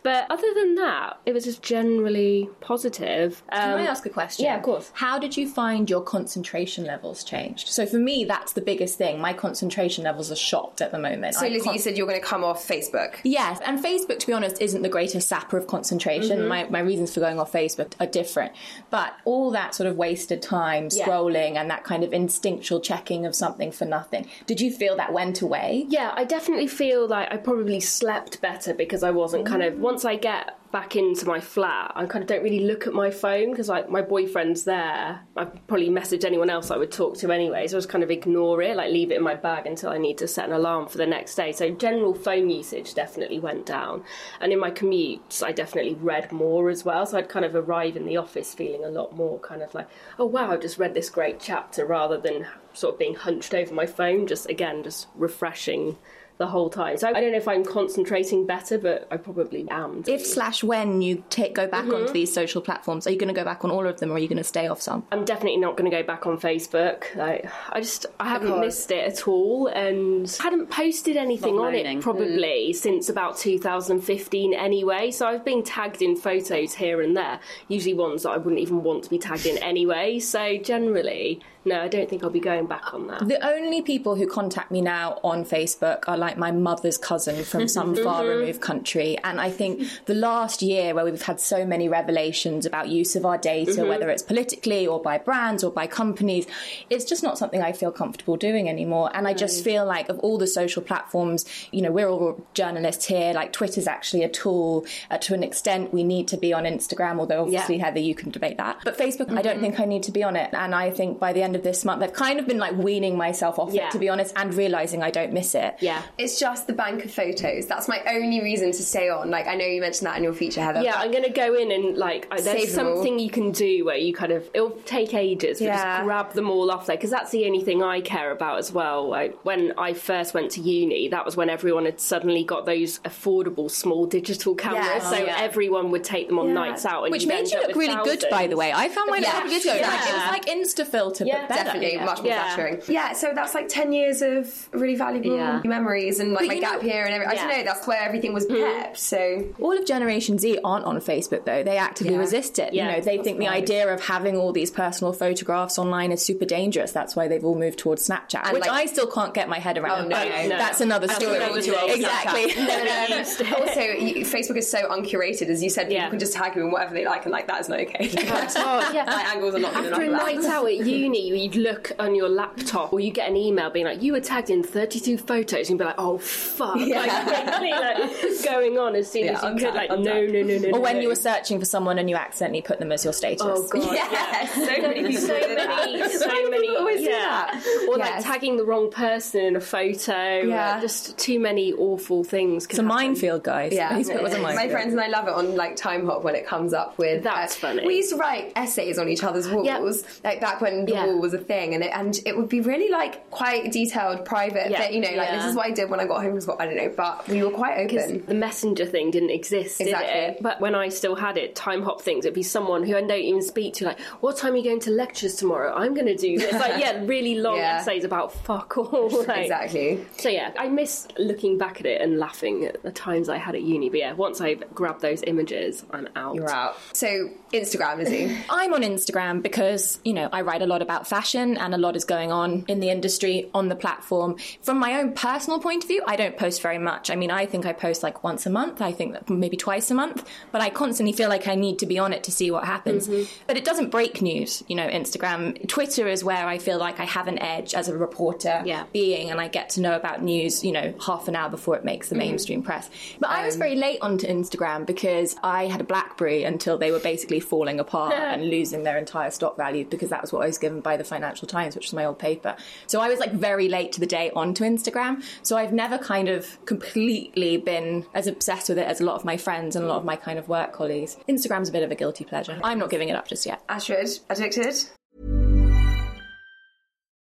But 0.03 0.27
other 0.31 0.53
than 0.55 0.75
that, 0.77 1.19
it 1.27 1.33
was 1.33 1.45
just 1.45 1.63
generally 1.63 2.49
positive. 2.61 3.43
Can 3.53 3.73
Um, 3.75 3.79
I 3.81 3.87
ask 3.87 4.05
a 4.07 4.11
question? 4.11 4.45
yeah, 4.45 4.57
of 4.57 4.63
course. 4.63 4.91
How 4.95 5.19
did 5.19 5.37
you 5.37 5.49
find 5.49 5.89
your 5.89 6.01
concentration 6.01 6.85
levels 6.85 7.23
changed? 7.23 7.69
So 7.69 7.87
for 7.87 7.99
me, 7.99 8.25
that's 8.25 8.53
the 8.55 8.61
biggest 8.61 8.99
thing. 8.99 9.21
My 9.21 9.33
concentration 9.33 10.05
levels 10.05 10.33
are 10.33 10.37
shot 10.37 10.81
at 10.81 10.91
the 10.93 10.99
moment. 10.99 11.35
So 11.37 11.47
I 11.47 11.51
Lizzie, 11.51 11.65
can't- 11.65 11.77
you 11.77 11.83
said 11.83 11.97
you're 11.97 12.07
going 12.07 12.21
to 12.21 12.27
come 12.27 12.43
off 12.43 12.67
Facebook. 12.67 13.17
Yes, 13.23 13.61
and 13.65 13.83
Facebook, 13.83 14.19
to 14.21 14.27
be 14.27 14.33
honest, 14.33 14.61
isn't 14.61 14.83
the 14.83 14.89
greatest 14.89 15.29
sapper 15.29 15.57
of 15.57 15.67
concentration. 15.67 16.39
Mm-hmm. 16.41 16.49
My, 16.49 16.65
my 16.65 16.81
reasons 16.81 17.15
for 17.15 17.21
going 17.21 17.39
off 17.39 17.53
Facebook 17.53 17.93
are 18.01 18.07
different. 18.07 18.53
But 18.91 19.13
all 19.25 19.51
that 19.53 19.75
sort 19.75 19.89
of 19.89 19.97
wasted 19.97 20.43
time 20.43 20.89
Yeah. 20.91 21.07
scrolling 21.07 21.57
and 21.57 21.71
that 21.71 21.85
kind 21.85 22.03
of 22.03 22.13
instinctual 22.13 22.81
checking 22.81 23.25
of 23.27 23.35
something 23.35 23.71
for 23.71 23.85
nothing, 23.85 24.27
did 24.47 24.61
you 24.61 24.73
feel 24.73 24.97
that 24.97 25.13
went 25.13 25.41
away? 25.43 25.87
Yeah, 25.89 26.13
I 26.15 26.25
definitely 26.25 26.67
feel 26.67 27.07
like 27.07 27.33
I 27.33 27.37
probably 27.37 27.81
slept 27.81 28.41
better 28.41 28.75
because 28.75 29.03
I 29.03 29.11
wasn't 29.11 29.42
Mm-hmm. 29.43 29.53
kind 29.53 29.63
of 29.63 29.79
once 29.79 30.05
I 30.05 30.17
get 30.17 30.59
back 30.73 30.97
into 30.97 31.27
my 31.27 31.39
flat, 31.39 31.93
I 31.95 32.07
kind 32.07 32.23
of 32.23 32.29
don't 32.29 32.43
really 32.43 32.61
look 32.61 32.87
at 32.87 32.95
my 32.95 33.11
phone 33.11 33.51
because 33.51 33.69
like 33.69 33.91
my 33.91 34.01
boyfriend's 34.01 34.65
there. 34.65 35.21
I 35.37 35.45
probably 35.45 35.91
message 35.91 36.25
anyone 36.25 36.49
else 36.49 36.71
I 36.71 36.79
would 36.79 36.91
talk 36.91 37.19
to 37.19 37.31
anyway, 37.31 37.67
so 37.67 37.77
I 37.77 37.81
just 37.81 37.91
kind 37.91 38.03
of 38.03 38.11
ignore 38.11 38.63
it, 38.63 38.77
like 38.77 38.91
leave 38.91 39.11
it 39.11 39.17
in 39.17 39.23
my 39.23 39.35
bag 39.35 39.67
until 39.67 39.91
I 39.91 39.99
need 39.99 40.17
to 40.19 40.27
set 40.27 40.47
an 40.47 40.53
alarm 40.53 40.89
for 40.89 40.97
the 40.97 41.07
next 41.07 41.35
day. 41.35 41.53
So 41.53 41.71
general 41.71 42.15
phone 42.15 42.49
usage 42.49 42.95
definitely 42.95 43.39
went 43.39 43.67
down, 43.67 44.03
and 44.41 44.51
in 44.53 44.59
my 44.59 44.71
commutes, 44.71 45.43
I 45.43 45.53
definitely 45.53 45.95
read 45.95 46.33
more 46.33 46.71
as 46.71 46.85
well. 46.85 47.05
So 47.05 47.19
I'd 47.19 47.29
kind 47.29 47.45
of 47.45 47.55
arrive 47.55 47.97
in 47.97 48.07
the 48.07 48.17
office 48.17 48.55
feeling 48.55 48.85
a 48.85 48.89
lot 48.89 49.15
more 49.15 49.39
kind 49.41 49.63
of 49.63 49.75
like, 49.75 49.89
oh 50.19 50.27
wow, 50.27 50.53
I 50.53 50.57
just 50.57 50.79
read 50.79 50.95
this 50.95 51.11
great 51.11 51.39
chapter, 51.39 51.85
rather 51.85 52.19
than 52.19 52.47
sort 52.73 52.95
of 52.95 52.99
being 52.99 53.15
hunched 53.15 53.53
over 53.53 53.75
my 53.75 53.85
phone. 53.87 54.27
Just 54.27 54.49
again, 54.49 54.83
just 54.83 55.09
refreshing 55.15 55.99
the 56.39 56.47
whole 56.49 56.71
time. 56.71 56.97
So 56.97 57.09
I 57.09 57.13
don't 57.21 57.31
know 57.33 57.39
if 57.39 57.47
I'm 57.47 57.65
concentrating 57.65 58.47
better, 58.47 58.79
but 58.79 59.07
I 59.11 59.17
probably 59.17 59.69
am. 59.71 60.03
If 60.07 60.27
slash 60.27 60.65
when 60.65 61.01
you 61.03 61.23
take 61.31 61.55
go 61.55 61.67
back 61.67 61.85
Mm-hmm. 61.85 61.95
onto 61.95 62.13
these 62.13 62.33
social 62.33 62.61
platforms, 62.63 63.07
are 63.07 63.11
you 63.11 63.19
going 63.19 63.33
to 63.33 63.39
go 63.39 63.45
back 63.45 63.65
on 63.65 63.71
all 63.71 63.87
of 63.87 63.99
them 64.01 64.11
or 64.11 64.15
are 64.15 64.19
you 64.19 64.29
going 64.29 64.39
to 64.39 64.45
stay 64.45 64.67
off 64.69 64.81
some? 64.81 65.05
I'm 65.13 65.25
definitely 65.25 65.59
not 65.59 65.77
going 65.77 65.91
to 65.91 65.97
go 65.97 66.03
back 66.03 66.27
on 66.27 66.39
Facebook. 66.39 67.15
Like, 67.17 67.47
I 67.71 67.81
just 67.81 68.07
I 68.19 68.29
haven't 68.29 68.49
Because- 68.49 68.61
missed 68.67 68.91
it 68.91 69.13
at 69.13 69.29
all, 69.29 69.67
and 69.69 70.29
hadn't 70.41 70.71
posted 70.71 71.17
anything 71.17 71.57
Not 71.57 71.67
on 71.67 71.73
moaning. 71.73 71.99
it 71.99 72.03
probably 72.03 72.73
since 72.73 73.09
about 73.09 73.37
2015 73.39 74.55
anyway. 74.55 75.11
So 75.11 75.27
I've 75.27 75.45
been 75.45 75.63
tagged 75.63 76.03
in 76.03 76.17
photos 76.17 76.75
here 76.75 77.01
and 77.03 77.17
there, 77.17 77.41
usually 77.69 77.95
ones 77.95 78.23
that 78.23 78.31
I 78.31 78.37
wouldn't 78.39 78.61
even 78.61 78.83
want 78.83 79.05
to 79.05 79.11
be 79.11 79.19
tagged 79.19 79.47
in 79.47 79.59
anyway. 79.59 80.19
So 80.19 80.57
generally, 80.59 81.41
no, 81.65 81.81
I 81.81 81.89
don't 81.89 82.09
think 82.09 82.25
I'll 82.25 82.31
be 82.31 82.41
going 82.41 82.67
back 82.67 82.93
on 82.93 83.07
that. 83.07 83.29
The 83.29 83.45
only 83.47 83.83
people 83.83 84.17
who 84.17 84.27
contact 84.27 84.71
me 84.71 84.81
now 84.81 85.21
on 85.23 85.45
Facebook 85.45 86.05
are 86.09 86.17
like 86.17 86.37
my 86.37 86.51
mother's 86.51 86.99
cousin 86.99 87.45
from 87.45 87.69
some 87.69 87.95
far 88.05 88.23
mm-hmm. 88.23 88.41
removed 88.41 88.61
country. 88.61 89.17
And 89.23 89.41
I 89.41 89.51
think 89.51 89.89
the 90.07 90.15
last 90.15 90.61
year 90.63 90.95
where 90.95 91.05
we've 91.05 91.23
had 91.23 91.41
so 91.41 91.65
many 91.65 91.89
revelations 91.89 92.67
about 92.67 92.89
use 92.89 93.15
of 93.15 93.25
our 93.25 93.39
data, 93.39 93.73
mm-hmm. 93.73 93.89
whether 93.89 94.11
it's 94.11 94.23
politically 94.23 94.87
or 94.87 95.01
by 95.01 95.19
brands 95.19 95.63
or 95.63 95.71
by 95.71 95.87
companies, 95.87 96.47
it's 96.91 97.05
just 97.05 97.23
not 97.23 97.39
something 97.39 97.63
I 97.63 97.73
feel 97.73 97.93
comfortable 97.93 98.37
doing 98.37 98.69
anymore. 98.69 99.11
And 99.15 99.29
I 99.29 99.35
just 99.35 99.61
mm. 99.61 99.65
feel 99.65 99.87
like 99.87 100.09
of 100.09 100.19
all 100.19 100.39
the 100.39 100.49
social 100.49 100.83
platforms, 100.83 101.45
you 101.71 101.81
know, 101.81 101.93
we're 101.93 102.09
all 102.09 102.45
journalists 102.55 103.07
here. 103.07 103.33
Like 103.33 103.53
Twitter's 103.53 103.87
actually 103.87 104.25
a 104.25 104.29
tool 104.29 104.85
uh, 105.11 105.19
to 105.19 105.35
an 105.35 105.45
extent. 105.45 105.93
We 105.93 106.03
need 106.03 106.27
to 106.29 106.37
be 106.37 106.53
on 106.53 106.65
Instagram, 106.65 107.21
although 107.21 107.43
obviously 107.43 107.79
Heather, 107.79 108.01
you 108.01 108.17
can 108.17 108.31
debate 108.31 108.57
that. 108.57 108.81
But 108.85 108.99
Facebook, 108.99 109.31
I 109.37 109.43
don't 109.43 109.55
mm-hmm. 109.55 109.63
think 109.63 109.81
I 109.81 109.85
need 109.85 110.03
to 110.05 110.13
be 110.13 110.25
on 110.25 110.35
it. 110.35 110.53
And 110.53 110.75
I 110.75 110.91
think 110.91 111.21
by 111.21 111.33
the 111.33 111.43
end 111.43 111.52
of 111.57 111.63
this 111.63 111.85
month, 111.85 112.03
I've 112.03 112.13
kind 112.13 112.39
of 112.41 112.47
been 112.47 112.59
like 112.59 112.75
weaning 112.77 113.17
myself 113.17 113.59
off 113.59 113.73
Yeah. 113.73 113.87
it, 113.89 113.93
to 113.93 113.99
be 113.99 114.09
honest, 114.09 114.33
and 114.37 114.53
realizing 114.55 115.03
I 115.03 115.11
don't 115.11 115.33
miss 115.33 115.55
it. 115.55 115.77
Yeah. 115.81 116.03
It's 116.19 116.39
just 116.39 116.67
the 116.67 116.73
bank 116.73 117.05
of 117.05 117.11
photos. 117.13 117.67
That's 117.67 117.89
my 117.89 118.01
only 118.09 118.41
reason 118.43 118.73
to 118.73 118.83
stay 118.83 119.09
on. 119.09 119.31
Like 119.31 119.47
I 119.47 119.55
know 119.55 119.65
you 119.65 119.81
mentioned 119.81 120.07
that 120.07 120.17
in 120.17 120.25
your 120.25 120.33
feature, 120.33 120.61
Heather. 120.63 120.83
Yeah, 120.83 120.95
I'm 120.97 121.11
going 121.11 121.25
to 121.25 121.31
go 121.31 121.55
in 121.55 121.71
and 121.73 121.97
like 121.97 122.27
I- 122.31 122.41
there's 122.41 122.63
Save 122.63 122.69
something 122.71 123.19
you 123.19 123.31
can 123.31 123.53
do 123.53 123.85
where 123.85 123.97
you 123.97 124.15
kind 124.15 124.33
of 124.33 124.49
it'll 124.55 124.71
take 124.85 125.15
ages, 125.15 125.59
but 125.59 125.65
Yeah. 125.67 125.97
just 125.99 126.05
grab 126.05 126.33
them 126.33 126.51
all 126.51 126.71
off 126.71 126.87
there 126.87 126.97
because 126.97 127.11
that's 127.11 127.31
the 127.31 127.47
only 127.47 127.63
thing 127.63 127.83
I 127.83 128.01
care 128.01 128.31
about 128.31 128.59
as 128.59 128.73
well. 128.73 129.09
Like 129.09 129.39
when 129.45 129.73
I 129.79 129.93
first 129.95 130.35
went 130.35 130.51
to 130.53 130.61
uni, 130.61 131.09
that 131.09 131.25
was 131.25 131.37
when 131.37 131.51
everyone 131.51 131.85
had 131.85 132.01
suddenly 132.01 132.45
got 132.45 132.67
those 132.67 132.99
affordable 133.01 133.71
small 133.71 134.07
digital 134.07 134.55
cameras, 134.55 134.85
Yes. 134.87 135.11
so 135.11 135.25
yeah. 135.25 135.37
everyone 135.39 135.91
would 135.91 136.05
take 136.05 136.29
them 136.29 136.39
on 136.39 136.49
Yeah. 136.49 136.55
nights 136.55 136.85
out, 136.87 137.05
and 137.05 137.13
Which 137.13 137.27
made 137.27 137.51
you 137.51 137.59
look 137.59 137.69
with 137.69 137.77
really 137.77 137.97
good, 138.05 138.25
by 138.31 138.47
the 138.47 138.57
way. 138.57 138.73
I 138.75 138.89
found 138.89 139.11
mine 139.11 139.23
a 139.23 139.27
Yeah. 139.27 139.33
couple 139.33 139.51
years 139.51 139.65
ago. 139.65 139.73
Like, 139.73 139.83
it 140.09 140.13
was 140.15 140.29
like 140.31 140.45
Insta 140.47 140.87
filter, 140.87 141.25
Yeah, 141.25 141.42
but 141.43 141.49
better. 141.49 141.65
Definitely 141.65 141.95
Yeah. 141.95 142.05
much 142.05 142.19
more 142.19 142.27
Yeah. 142.29 142.55
flattering. 142.55 142.83
Yeah, 142.89 143.13
so 143.13 143.33
that's 143.35 143.55
like 143.55 143.69
10 143.69 143.93
years 143.93 144.23
of 144.23 144.69
really 144.73 144.95
valuable 144.95 145.37
Yeah. 145.37 145.61
memories 145.65 146.21
and 146.21 146.33
like 146.33 146.41
But 146.49 146.49
my 146.55 146.61
gap 146.61 146.83
know- 146.83 146.89
year 146.89 147.05
and 147.05 147.15
everything. 147.15 147.39
I 147.39 147.41
don't 147.49 147.59
know, 147.59 147.65
that's 147.65 147.87
where 147.87 148.01
everything 148.01 148.33
was 148.33 148.47
mm-hmm. 148.47 148.83
kept. 148.83 148.99
So 148.99 149.45
All 149.61 149.77
of 149.77 149.85
Generation 149.87 150.39
Z 150.39 150.59
aren't 150.65 150.85
on 150.85 151.01
Facebook 151.01 151.45
though. 151.45 151.63
They 151.63 151.77
actively 151.77 152.15
Yeah. 152.15 152.19
resist 152.21 152.59
it. 152.59 152.73
Yeah, 152.75 152.87
you 152.87 152.93
know, 152.97 153.01
they 153.01 153.17
that's 153.17 153.27
think 153.27 153.39
the 153.39 153.47
right. 153.47 153.63
idea 153.63 153.93
of 153.93 154.01
having 154.05 154.37
all 154.37 154.53
these 154.53 154.71
personal 154.71 155.13
photographs 155.13 155.79
online 155.79 156.13
is 156.13 156.23
super 156.23 156.45
dangerous. 156.45 156.93
That's 156.93 157.15
why 157.17 157.29
they've 157.29 157.45
all 157.45 157.55
moved 157.55 157.79
towards 157.79 158.07
Snapchat, 158.09 158.45
And, 158.45 158.53
which 158.55 158.63
like- 158.63 158.71
I 158.71 158.87
still 158.87 159.07
can't 159.07 159.35
get 159.35 159.49
my 159.49 159.59
head 159.59 159.79
around. 159.79 160.07
Oh, 160.07 160.09
no. 160.09 160.17
but 160.17 160.49
No. 160.49 160.57
That's 160.59 160.81
another 160.81 161.07
That's 161.07 161.21
story. 161.21 161.37
another 161.37 161.61
too 161.63 161.75
old 161.77 161.91
exactly. 161.91 162.53
Also, 163.53 163.81
you, 163.81 164.25
Facebook 164.25 164.57
is 164.57 164.71
so 164.71 164.89
uncurated, 164.91 165.49
as 165.49 165.63
you 165.63 165.71
said. 165.71 165.89
People 165.89 166.03
Yeah. 166.05 166.11
can 166.11 166.19
just 166.19 166.33
tag 166.35 166.57
you 166.57 166.63
in 166.65 166.71
whatever 166.71 166.95
they 166.95 167.05
like, 167.05 167.25
and 167.25 167.33
like 167.33 167.47
that 167.47 167.61
is 167.61 167.69
not 167.69 167.81
okay. 167.81 168.11
Oh, 168.57 168.91
yeah. 168.95 169.05
My 169.07 169.23
angles 169.33 169.55
are 169.55 169.59
not 169.59 169.75
good 169.75 169.93
After 169.93 170.03
a 170.05 170.07
enough. 170.09 170.23
for 170.23 170.33
night 170.35 170.45
out 170.45 170.67
at 170.67 170.77
uni, 170.87 171.32
you'd 171.35 171.57
look 171.57 171.93
on 171.99 172.15
your 172.15 172.29
laptop 172.29 172.93
or 172.93 173.01
you 173.01 173.11
get 173.11 173.29
an 173.29 173.37
email 173.37 173.71
being 173.71 173.85
like, 173.87 174.03
you 174.03 174.13
were 174.13 174.21
tagged 174.21 174.51
in 174.51 174.63
32 174.63 175.19
photos, 175.19 175.69
and 175.69 175.71
you'd 175.71 175.79
be 175.79 175.85
like, 175.85 175.95
oh, 175.99 176.19
fuck. 176.19 176.77
Yeah. 176.79 177.01
Like, 177.01 177.71
like, 177.71 178.45
going 178.45 178.79
on 178.79 178.95
as 178.95 179.11
soon 179.11 179.25
Yeah, 179.27 179.33
as 179.39 179.43
you 179.61 179.67
could. 179.67 179.75
Like, 179.75 179.91
untag. 179.91 180.05
no, 180.05 180.27
no, 180.27 180.43
no, 180.43 180.59
no. 180.71 180.77
Or 180.77 180.81
when 180.81 180.97
no. 180.97 181.03
you 181.03 181.09
were 181.09 181.15
searching 181.15 181.59
for 181.59 181.65
someone 181.65 181.99
and 181.99 182.09
you 182.11 182.17
accidentally 182.17 182.63
put 182.63 182.79
them 182.79 182.93
as 182.93 183.05
your 183.05 183.13
status. 183.13 183.43
Oh, 183.45 183.67
God. 183.69 183.95
Yeah, 183.95 184.47
so 184.47 184.61
many 184.83 184.95
people 185.09 185.21
so 185.23 185.39
many, 185.39 186.09
so 186.09 186.51
many 186.51 186.77
always 186.77 187.01
do 187.01 187.11
yeah. 187.11 187.19
that. 187.53 187.65
Or 187.89 187.99
Yes. 187.99 188.25
like 188.25 188.25
tagging 188.25 188.57
the 188.57 188.65
wrong 188.65 188.91
person 188.91 189.41
in 189.43 189.57
a 189.57 189.61
photo. 189.61 190.41
Yeah. 190.41 190.77
uh, 190.77 190.81
just 190.81 191.17
too 191.19 191.39
many 191.39 191.73
awful 191.73 192.25
things. 192.25 192.67
It's 192.67 192.79
a 192.79 192.83
minefield, 192.83 193.43
guys. 193.45 193.73
Yeah, 193.73 193.97
a 193.97 194.39
my 194.43 194.69
friends 194.69 194.93
and 194.93 195.01
I 195.01 195.09
love 195.09 195.29
it 195.29 195.35
on 195.35 195.55
like 195.57 195.77
Timehop 195.77 196.23
when 196.23 196.35
it 196.35 196.47
comes 196.47 196.73
up 196.73 196.99
with. 196.99 197.25
uh, 197.27 197.35
That's 197.35 197.57
funny. 197.57 197.87
We 197.87 197.97
used 197.97 198.11
to 198.11 198.17
write 198.17 198.53
essays 198.57 198.99
on 198.99 199.09
each 199.09 199.23
other's 199.23 199.49
walls, 199.49 199.67
Yeah. 199.67 199.79
like 200.25 200.41
back 200.41 200.61
when 200.61 200.85
the 200.85 200.93
Yeah. 200.93 201.07
wall 201.07 201.21
was 201.23 201.33
a 201.33 201.39
thing, 201.39 201.75
and 201.75 201.83
it 201.83 201.91
and 201.95 202.19
it 202.27 202.37
would 202.37 202.49
be 202.51 202.61
really 202.61 202.91
like 202.91 203.31
quite 203.31 203.73
detailed, 203.73 204.27
private. 204.27 204.71
Yeah. 204.71 204.81
But, 204.83 204.93
you 204.93 205.01
know, 205.01 205.11
like 205.17 205.31
this 205.31 205.45
is 205.47 205.55
what 205.57 205.67
I 205.67 205.71
did 205.71 205.89
when 205.89 206.01
I 206.01 206.07
got 206.07 206.21
home 206.23 206.33
from 206.33 206.41
school. 206.43 206.57
I 206.61 206.67
don't 206.67 206.77
know, 206.77 206.93
but 206.95 207.27
we 207.29 207.43
were 207.43 207.51
quite 207.51 207.79
open. 207.79 208.27
the 208.27 208.35
messenger 208.35 208.85
thing 208.85 209.11
didn't 209.11 209.31
exist, 209.31 209.79
did 209.79 209.89
Exactly. 209.89 210.11
it? 210.21 210.43
But 210.43 210.61
when 210.61 210.75
I 210.75 210.91
still 210.91 211.15
had 211.15 211.39
it, 211.39 211.55
time 211.55 211.83
hop 211.83 212.03
things, 212.03 212.27
it'd 212.27 212.35
be 212.35 212.43
someone 212.43 212.83
who 212.85 212.95
I 212.97 213.01
don't 213.01 213.13
even 213.13 213.41
speak 213.43 213.75
to, 213.75 213.85
like, 213.87 214.01
what 214.21 214.37
time 214.37 214.53
are 214.55 214.57
you 214.57 214.65
going 214.65 214.81
to 214.81 214.91
lectures 214.91 215.37
tomorrow? 215.37 215.73
I'm 215.75 215.95
going 215.95 216.07
to 216.07 216.17
do 216.17 216.37
this. 216.39 216.53
Like, 216.53 216.81
yeah, 216.81 217.03
really 217.05 217.37
long 217.37 217.57
Yeah. 217.57 217.79
essays 217.81 218.05
about 218.05 218.33
fuck 218.33 218.77
all. 218.77 219.09
Like, 219.27 219.45
Exactly. 219.45 220.05
So, 220.19 220.29
yeah, 220.29 220.53
I 220.59 220.69
miss 220.69 221.07
looking 221.19 221.57
back 221.59 221.79
at 221.81 221.87
it 221.87 222.01
and 222.01 222.19
laughing 222.19 222.65
at 222.65 222.83
the 222.83 222.91
times 222.91 223.29
I 223.29 223.37
had 223.39 223.55
at 223.55 223.63
uni. 223.63 223.89
But 223.89 223.99
yeah, 224.01 224.13
once 224.15 224.41
I've 224.41 224.63
grabbed 224.75 225.01
those 225.01 225.23
images, 225.23 225.85
I'm 225.93 226.09
out. 226.17 226.35
You're 226.35 226.51
out. 226.51 226.77
So 226.93 227.31
Instagram, 227.53 227.99
Lizzie. 227.99 228.37
I'm 228.51 228.73
on 228.75 228.83
Instagram 228.83 229.43
because, 229.43 230.01
you 230.05 230.13
know, 230.15 230.29
I 230.33 230.41
write 230.43 230.63
a 230.63 230.67
lot 230.67 230.83
about 230.83 231.07
fashion 231.13 231.59
and 231.59 231.75
a 231.75 231.77
lot 231.77 231.95
is 231.95 232.07
going 232.07 232.33
on 232.33 232.65
in 232.69 232.81
the 232.81 232.89
industry 232.89 233.51
on 233.53 233.69
the 233.69 233.77
platform. 233.77 234.35
From 234.63 234.79
my 234.79 234.99
own 234.99 235.13
personal 235.13 235.61
point 235.61 235.85
of 235.85 235.89
view, 235.89 236.03
I 236.07 236.17
don't 236.17 236.39
post 236.39 236.63
very 236.63 236.79
much. 236.79 237.11
I 237.11 237.17
mean, 237.17 237.31
I 237.31 237.45
think 237.45 237.67
I 237.67 237.75
post 237.75 238.03
like 238.03 238.25
once 238.25 238.47
a 238.47 238.51
month, 238.51 238.81
I 238.81 238.93
think 238.93 239.29
maybe 239.29 239.59
twice 239.59 239.91
a 239.91 239.95
month, 239.95 240.27
but 240.53 240.63
I 240.63 240.71
constantly 240.71 241.13
feel 241.13 241.29
like 241.29 241.47
I 241.47 241.55
need 241.55 241.79
to 241.81 241.87
be 241.87 241.99
on 241.99 242.15
it 242.15 242.25
to 242.25 242.33
see 242.33 242.51
what 242.51 242.65
happens. 242.65 243.09
Mm-hmm. 243.09 243.31
But 243.47 243.59
it 243.59 243.65
doesn't 243.67 243.91
break 243.91 244.23
news, 244.23 244.65
you 244.69 244.75
know, 244.75 244.89
Instagram. 244.89 245.69
Twitter 245.69 246.09
is 246.09 246.25
where 246.25 246.47
I 246.47 246.57
feel 246.57 246.79
like 246.79 246.99
I 246.99 247.05
have 247.05 247.29
an 247.29 247.39
edge 247.39 247.75
as 247.75 247.89
a 247.89 247.97
reporter 248.07 248.63
Yeah. 248.65 248.85
being 248.95 249.31
and 249.31 249.39
I 249.39 249.49
get 249.49 249.69
to 249.75 249.83
know 249.83 249.95
about 249.95 250.23
news, 250.23 250.65
you 250.65 250.73
know, 250.73 250.95
half 251.05 251.29
an 251.29 251.37
hour 251.37 251.51
before 251.51 251.77
it 251.77 251.85
makes 251.85 252.09
the 252.09 252.15
mm-hmm. 252.15 252.31
mainstream 252.31 252.63
press. 252.63 252.89
But 253.21 253.29
I 253.29 253.45
was 253.45 253.57
um, 253.57 253.59
very 253.59 253.77
late 253.77 253.99
onto 254.01 254.27
Instagram 254.27 254.87
because 254.87 255.37
I 255.43 255.67
had 255.67 255.83
a 255.83 255.85
Blackberry 255.85 256.45
until 256.45 256.79
they 256.79 256.91
were 256.91 257.01
basically 257.01 257.41
falling 257.41 257.81
apart 257.81 258.15
and 258.33 258.49
losing 258.49 258.83
their 258.85 258.97
entire 258.97 259.31
stock 259.31 259.59
value 259.59 259.85
because 259.85 260.09
that 260.09 260.23
was 260.23 260.33
what 260.33 260.43
I 260.45 260.47
was 260.47 260.57
given 260.57 260.81
by 260.81 260.97
the 260.97 261.02
Financial 261.05 261.47
Times, 261.47 261.75
which 261.75 261.87
was 261.87 261.93
my 261.93 262.05
old 262.05 262.19
paper. 262.19 262.57
So 262.87 263.01
I 263.01 263.09
was 263.09 263.19
like 263.19 263.33
very 263.33 263.69
late 263.69 263.93
to 263.93 264.01
the 264.01 264.07
day 264.07 264.31
onto 264.35 264.65
Instagram. 264.65 265.23
So 265.43 265.57
I've 265.57 265.73
never 265.73 265.99
kind 265.99 266.29
of 266.29 266.65
completely 266.67 267.57
been 267.57 268.07
as 268.15 268.27
obsessed 268.27 268.69
with 268.69 268.79
it 268.79 268.87
as 268.87 269.01
a 269.01 269.05
lot 269.05 269.17
of 269.17 269.25
my 269.25 269.37
friends 269.37 269.77
and 269.77 269.85
a 269.85 269.89
lot 269.89 269.99
of 269.99 270.05
my 270.05 270.17
kind 270.17 270.39
of 270.39 270.49
work 270.49 270.73
colleagues. 270.73 271.17
Instagram's 271.29 271.69
a 271.69 271.73
bit 271.73 271.83
of 271.83 271.91
a 271.91 271.95
guilty 271.95 272.25
pleasure. 272.25 272.59
I'm 272.63 272.79
not 272.79 272.91
giving 272.91 273.09
it 273.09 273.17
up 273.17 273.29
just 273.29 273.47
yet. 273.47 273.63
Astrid, 273.69 274.09
addicted. 274.29 274.75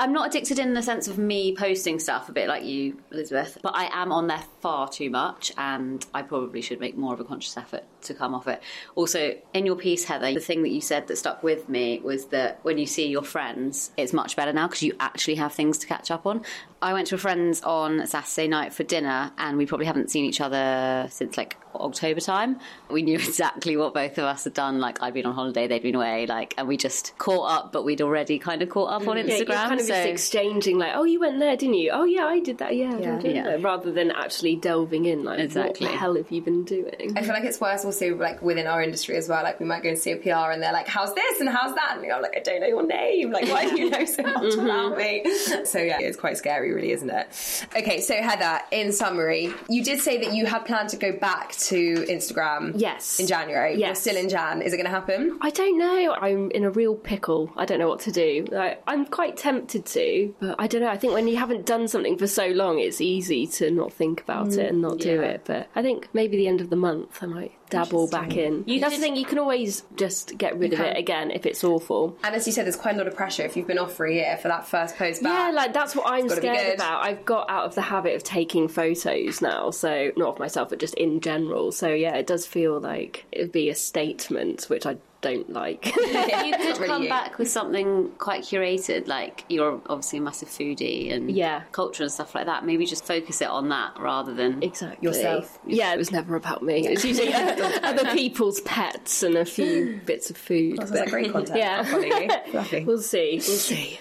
I'm 0.00 0.14
not 0.14 0.28
addicted 0.28 0.58
in 0.58 0.72
the 0.72 0.82
sense 0.82 1.08
of 1.08 1.18
me 1.18 1.54
posting 1.54 2.00
stuff, 2.00 2.30
a 2.30 2.32
bit 2.32 2.48
like 2.48 2.64
you, 2.64 2.96
Elizabeth, 3.12 3.58
but 3.62 3.76
I 3.76 3.90
am 3.92 4.12
on 4.12 4.28
there 4.28 4.42
far 4.60 4.88
too 4.88 5.10
much, 5.10 5.52
and 5.58 6.04
I 6.14 6.22
probably 6.22 6.62
should 6.62 6.80
make 6.80 6.96
more 6.96 7.12
of 7.12 7.20
a 7.20 7.24
conscious 7.24 7.54
effort 7.54 7.84
to 8.04 8.14
come 8.14 8.34
off 8.34 8.48
it. 8.48 8.62
Also, 8.94 9.36
in 9.52 9.66
your 9.66 9.76
piece, 9.76 10.04
Heather, 10.04 10.32
the 10.32 10.40
thing 10.40 10.62
that 10.62 10.70
you 10.70 10.80
said 10.80 11.06
that 11.08 11.18
stuck 11.18 11.42
with 11.42 11.68
me 11.68 12.00
was 12.02 12.24
that 12.28 12.60
when 12.62 12.78
you 12.78 12.86
see 12.86 13.08
your 13.08 13.22
friends, 13.22 13.90
it's 13.98 14.14
much 14.14 14.36
better 14.36 14.54
now 14.54 14.68
because 14.68 14.82
you 14.82 14.96
actually 15.00 15.34
have 15.34 15.52
things 15.52 15.76
to 15.76 15.86
catch 15.86 16.10
up 16.10 16.24
on. 16.24 16.46
I 16.82 16.92
went 16.94 17.08
to 17.08 17.14
a 17.14 17.18
friend's 17.18 17.62
on 17.62 18.06
Saturday 18.06 18.48
night 18.48 18.72
for 18.72 18.84
dinner, 18.84 19.32
and 19.38 19.58
we 19.58 19.66
probably 19.66 19.86
haven't 19.86 20.10
seen 20.10 20.24
each 20.24 20.40
other 20.40 21.06
since 21.10 21.36
like 21.36 21.56
October 21.74 22.20
time. 22.20 22.58
We 22.90 23.02
knew 23.02 23.14
exactly 23.28 23.76
what 23.76 23.92
both 23.94 24.12
of 24.18 24.24
us 24.24 24.44
had 24.44 24.54
done. 24.54 24.80
Like 24.80 25.02
I'd 25.02 25.12
been 25.14 25.26
on 25.26 25.34
holiday, 25.34 25.66
they'd 25.66 25.82
been 25.82 25.94
away, 25.94 26.26
like, 26.26 26.54
and 26.56 26.66
we 26.66 26.76
just 26.78 27.16
caught 27.18 27.50
up, 27.50 27.72
but 27.72 27.84
we'd 27.84 28.00
already 28.00 28.38
kind 28.38 28.62
of 28.62 28.70
caught 28.70 28.90
up 29.02 29.06
on 29.06 29.18
Yeah, 29.18 29.24
Instagram. 29.24 29.38
you're 29.38 29.46
kind 29.46 29.80
of 29.80 29.86
so 29.86 29.94
just 29.94 30.08
exchanging 30.08 30.78
like, 30.78 30.92
oh, 30.94 31.04
you 31.04 31.20
went 31.20 31.38
there, 31.38 31.56
didn't 31.56 31.74
you? 31.74 31.90
Oh, 31.92 32.04
yeah, 32.04 32.24
I 32.24 32.40
did 32.40 32.58
that. 32.58 32.74
Yeah, 32.74 32.96
Yeah. 32.96 33.18
Did 33.18 33.36
Yeah. 33.36 33.42
that," 33.44 33.62
rather 33.62 33.92
than 33.92 34.10
actually 34.10 34.56
delving 34.56 35.04
in. 35.04 35.22
Like, 35.22 35.38
Exactly. 35.40 35.86
what 35.86 35.92
the 35.92 35.98
hell 35.98 36.16
have 36.16 36.30
you 36.30 36.40
been 36.40 36.64
doing? 36.64 37.12
I 37.16 37.20
feel 37.22 37.34
like 37.34 37.44
it's 37.44 37.60
worse 37.60 37.84
also 37.84 38.16
like 38.16 38.40
within 38.40 38.66
our 38.66 38.82
industry 38.82 39.16
as 39.16 39.28
well. 39.28 39.42
Like 39.42 39.60
we 39.60 39.66
might 39.66 39.82
go 39.82 39.90
and 39.90 39.98
see 39.98 40.12
a 40.12 40.16
PR 40.16 40.50
and 40.50 40.62
they're 40.62 40.72
like, 40.72 40.88
"How's 40.88 41.14
this 41.14 41.40
and 41.40 41.48
how's 41.48 41.74
that?" 41.74 41.98
And 42.00 42.10
I'm 42.10 42.22
like, 42.22 42.36
"I 42.36 42.40
don't 42.40 42.60
know 42.62 42.66
your 42.66 42.86
name. 42.86 43.30
Like, 43.32 43.48
why 43.48 43.68
do 43.68 43.78
you 43.80 43.90
know 43.90 44.04
so 44.06 44.22
much 44.22 44.34
mm-hmm. 44.54 44.60
about 44.64 44.96
me?" 44.96 45.24
So 45.64 45.78
yeah, 45.78 45.98
it's 46.00 46.16
quite 46.16 46.36
scary, 46.38 46.69
really, 46.74 46.92
isn't 46.92 47.10
it? 47.10 47.66
Okay, 47.76 48.00
so 48.00 48.14
Heather, 48.14 48.60
in 48.70 48.92
summary, 48.92 49.52
you 49.68 49.82
did 49.84 50.00
say 50.00 50.18
that 50.18 50.34
you 50.34 50.46
had 50.46 50.64
planned 50.64 50.88
to 50.90 50.96
go 50.96 51.12
back 51.12 51.52
to 51.52 51.94
Instagram. 52.08 52.72
Yes. 52.76 53.18
In 53.20 53.26
January. 53.26 53.72
You're 53.72 53.88
Yes. 53.88 54.00
still 54.00 54.16
in 54.16 54.28
Jan. 54.28 54.62
Is 54.62 54.72
it 54.72 54.76
going 54.76 54.86
to 54.86 54.90
happen? 54.90 55.38
I 55.40 55.50
don't 55.50 55.78
know. 55.78 56.14
I'm 56.20 56.50
in 56.50 56.64
a 56.64 56.70
real 56.70 56.94
pickle. 56.94 57.52
I 57.56 57.64
don't 57.64 57.78
know 57.78 57.88
what 57.88 58.00
to 58.00 58.12
do. 58.12 58.46
Like, 58.50 58.82
I'm 58.86 59.06
quite 59.06 59.36
tempted 59.36 59.86
to, 59.86 60.34
but 60.40 60.56
I 60.58 60.66
don't 60.66 60.80
know. 60.82 60.88
I 60.88 60.96
think 60.96 61.12
when 61.12 61.28
you 61.28 61.36
haven't 61.36 61.66
done 61.66 61.88
something 61.88 62.16
for 62.18 62.26
so 62.26 62.48
long, 62.48 62.78
it's 62.78 63.00
easy 63.00 63.46
to 63.48 63.70
not 63.70 63.92
think 63.92 64.20
about 64.22 64.52
it 64.54 64.70
and 64.70 64.80
not 64.82 64.98
do 64.98 65.18
mm, 65.18 65.24
it. 65.24 65.42
But 65.44 65.68
I 65.74 65.82
think 65.82 66.08
maybe 66.12 66.36
the 66.36 66.48
end 66.48 66.60
of 66.60 66.70
the 66.70 66.76
month, 66.76 67.22
I 67.22 67.26
might 67.26 67.52
dabble 67.70 68.08
back 68.08 68.36
in. 68.36 68.64
You, 68.66 68.80
that's 68.80 68.96
the 68.96 69.00
thing. 69.00 69.16
You 69.16 69.24
can 69.24 69.38
always 69.38 69.82
just 69.96 70.36
get 70.36 70.58
rid 70.58 70.72
of 70.72 70.80
it 70.80 70.96
again 70.96 71.30
if 71.30 71.46
it's 71.46 71.64
awful. 71.64 72.16
And 72.22 72.34
as 72.34 72.46
you 72.46 72.52
said, 72.52 72.66
there's 72.66 72.76
quite 72.76 72.94
a 72.94 72.98
lot 72.98 73.06
of 73.06 73.14
pressure 73.14 73.44
if 73.44 73.56
you've 73.56 73.66
been 73.66 73.78
off 73.78 73.94
for 73.94 74.06
a 74.06 74.12
year 74.12 74.36
for 74.40 74.48
that 74.48 74.66
first 74.66 74.96
post 74.96 75.22
back. 75.22 75.32
Yeah, 75.32 75.50
like 75.54 75.72
that's 75.72 75.94
what 75.94 76.10
I'm 76.10 76.28
scared 76.28 76.74
about. 76.74 77.04
I've 77.04 77.24
got 77.24 77.48
out 77.48 77.64
of 77.64 77.74
the 77.74 77.82
habit 77.82 78.14
of 78.14 78.22
taking 78.22 78.68
photos 78.68 79.40
now, 79.40 79.70
so 79.70 80.12
not 80.16 80.34
of 80.34 80.38
myself, 80.38 80.68
but 80.70 80.78
just 80.78 80.94
in 80.94 81.20
general. 81.20 81.72
So 81.72 81.88
yeah, 81.88 82.16
it 82.16 82.26
does 82.26 82.46
feel 82.46 82.80
like 82.80 83.26
it'd 83.32 83.52
be 83.52 83.70
a 83.70 83.74
statement, 83.74 84.64
which 84.64 84.86
I 84.86 84.96
don't 85.20 85.50
like. 85.50 85.86
you 85.96 86.02
could 86.02 86.78
really 86.78 86.86
come 86.86 87.02
you. 87.04 87.08
back 87.08 87.38
with 87.38 87.50
something 87.50 88.10
quite 88.18 88.42
curated. 88.42 89.06
Like 89.06 89.44
you're 89.48 89.80
obviously 89.88 90.18
a 90.18 90.22
massive 90.22 90.48
foodie 90.48 91.12
and 91.12 91.30
Yeah. 91.30 91.62
culture 91.72 92.02
and 92.04 92.12
stuff 92.12 92.34
like 92.34 92.46
that. 92.46 92.64
Maybe 92.64 92.86
just 92.86 93.04
focus 93.04 93.40
it 93.40 93.48
on 93.48 93.68
that 93.70 93.98
rather 93.98 94.32
than 94.34 94.62
exactly 94.62 95.06
Yourself. 95.06 95.58
Yeah, 95.66 95.92
it 95.94 95.98
was 95.98 96.10
never 96.10 96.36
about 96.36 96.62
me. 96.62 96.86
It's 96.90 97.04
usually 97.04 97.32
other 97.34 98.12
people's 98.12 98.60
pets 98.62 99.22
and 99.22 99.36
a 99.36 99.44
few 99.44 100.00
bits 100.06 100.30
of 100.30 100.36
food. 100.36 100.78
Sounds 100.78 100.90
like 100.92 101.10
great 101.10 101.32
content. 101.32 101.58
Yeah. 101.58 101.78
I'll 101.78 101.84
follow 101.84 102.02
you. 102.02 102.28
Lovely. 102.52 102.84
We'll 102.84 102.98
see. 102.98 103.34
We'll 103.46 103.56
see. 103.58 103.98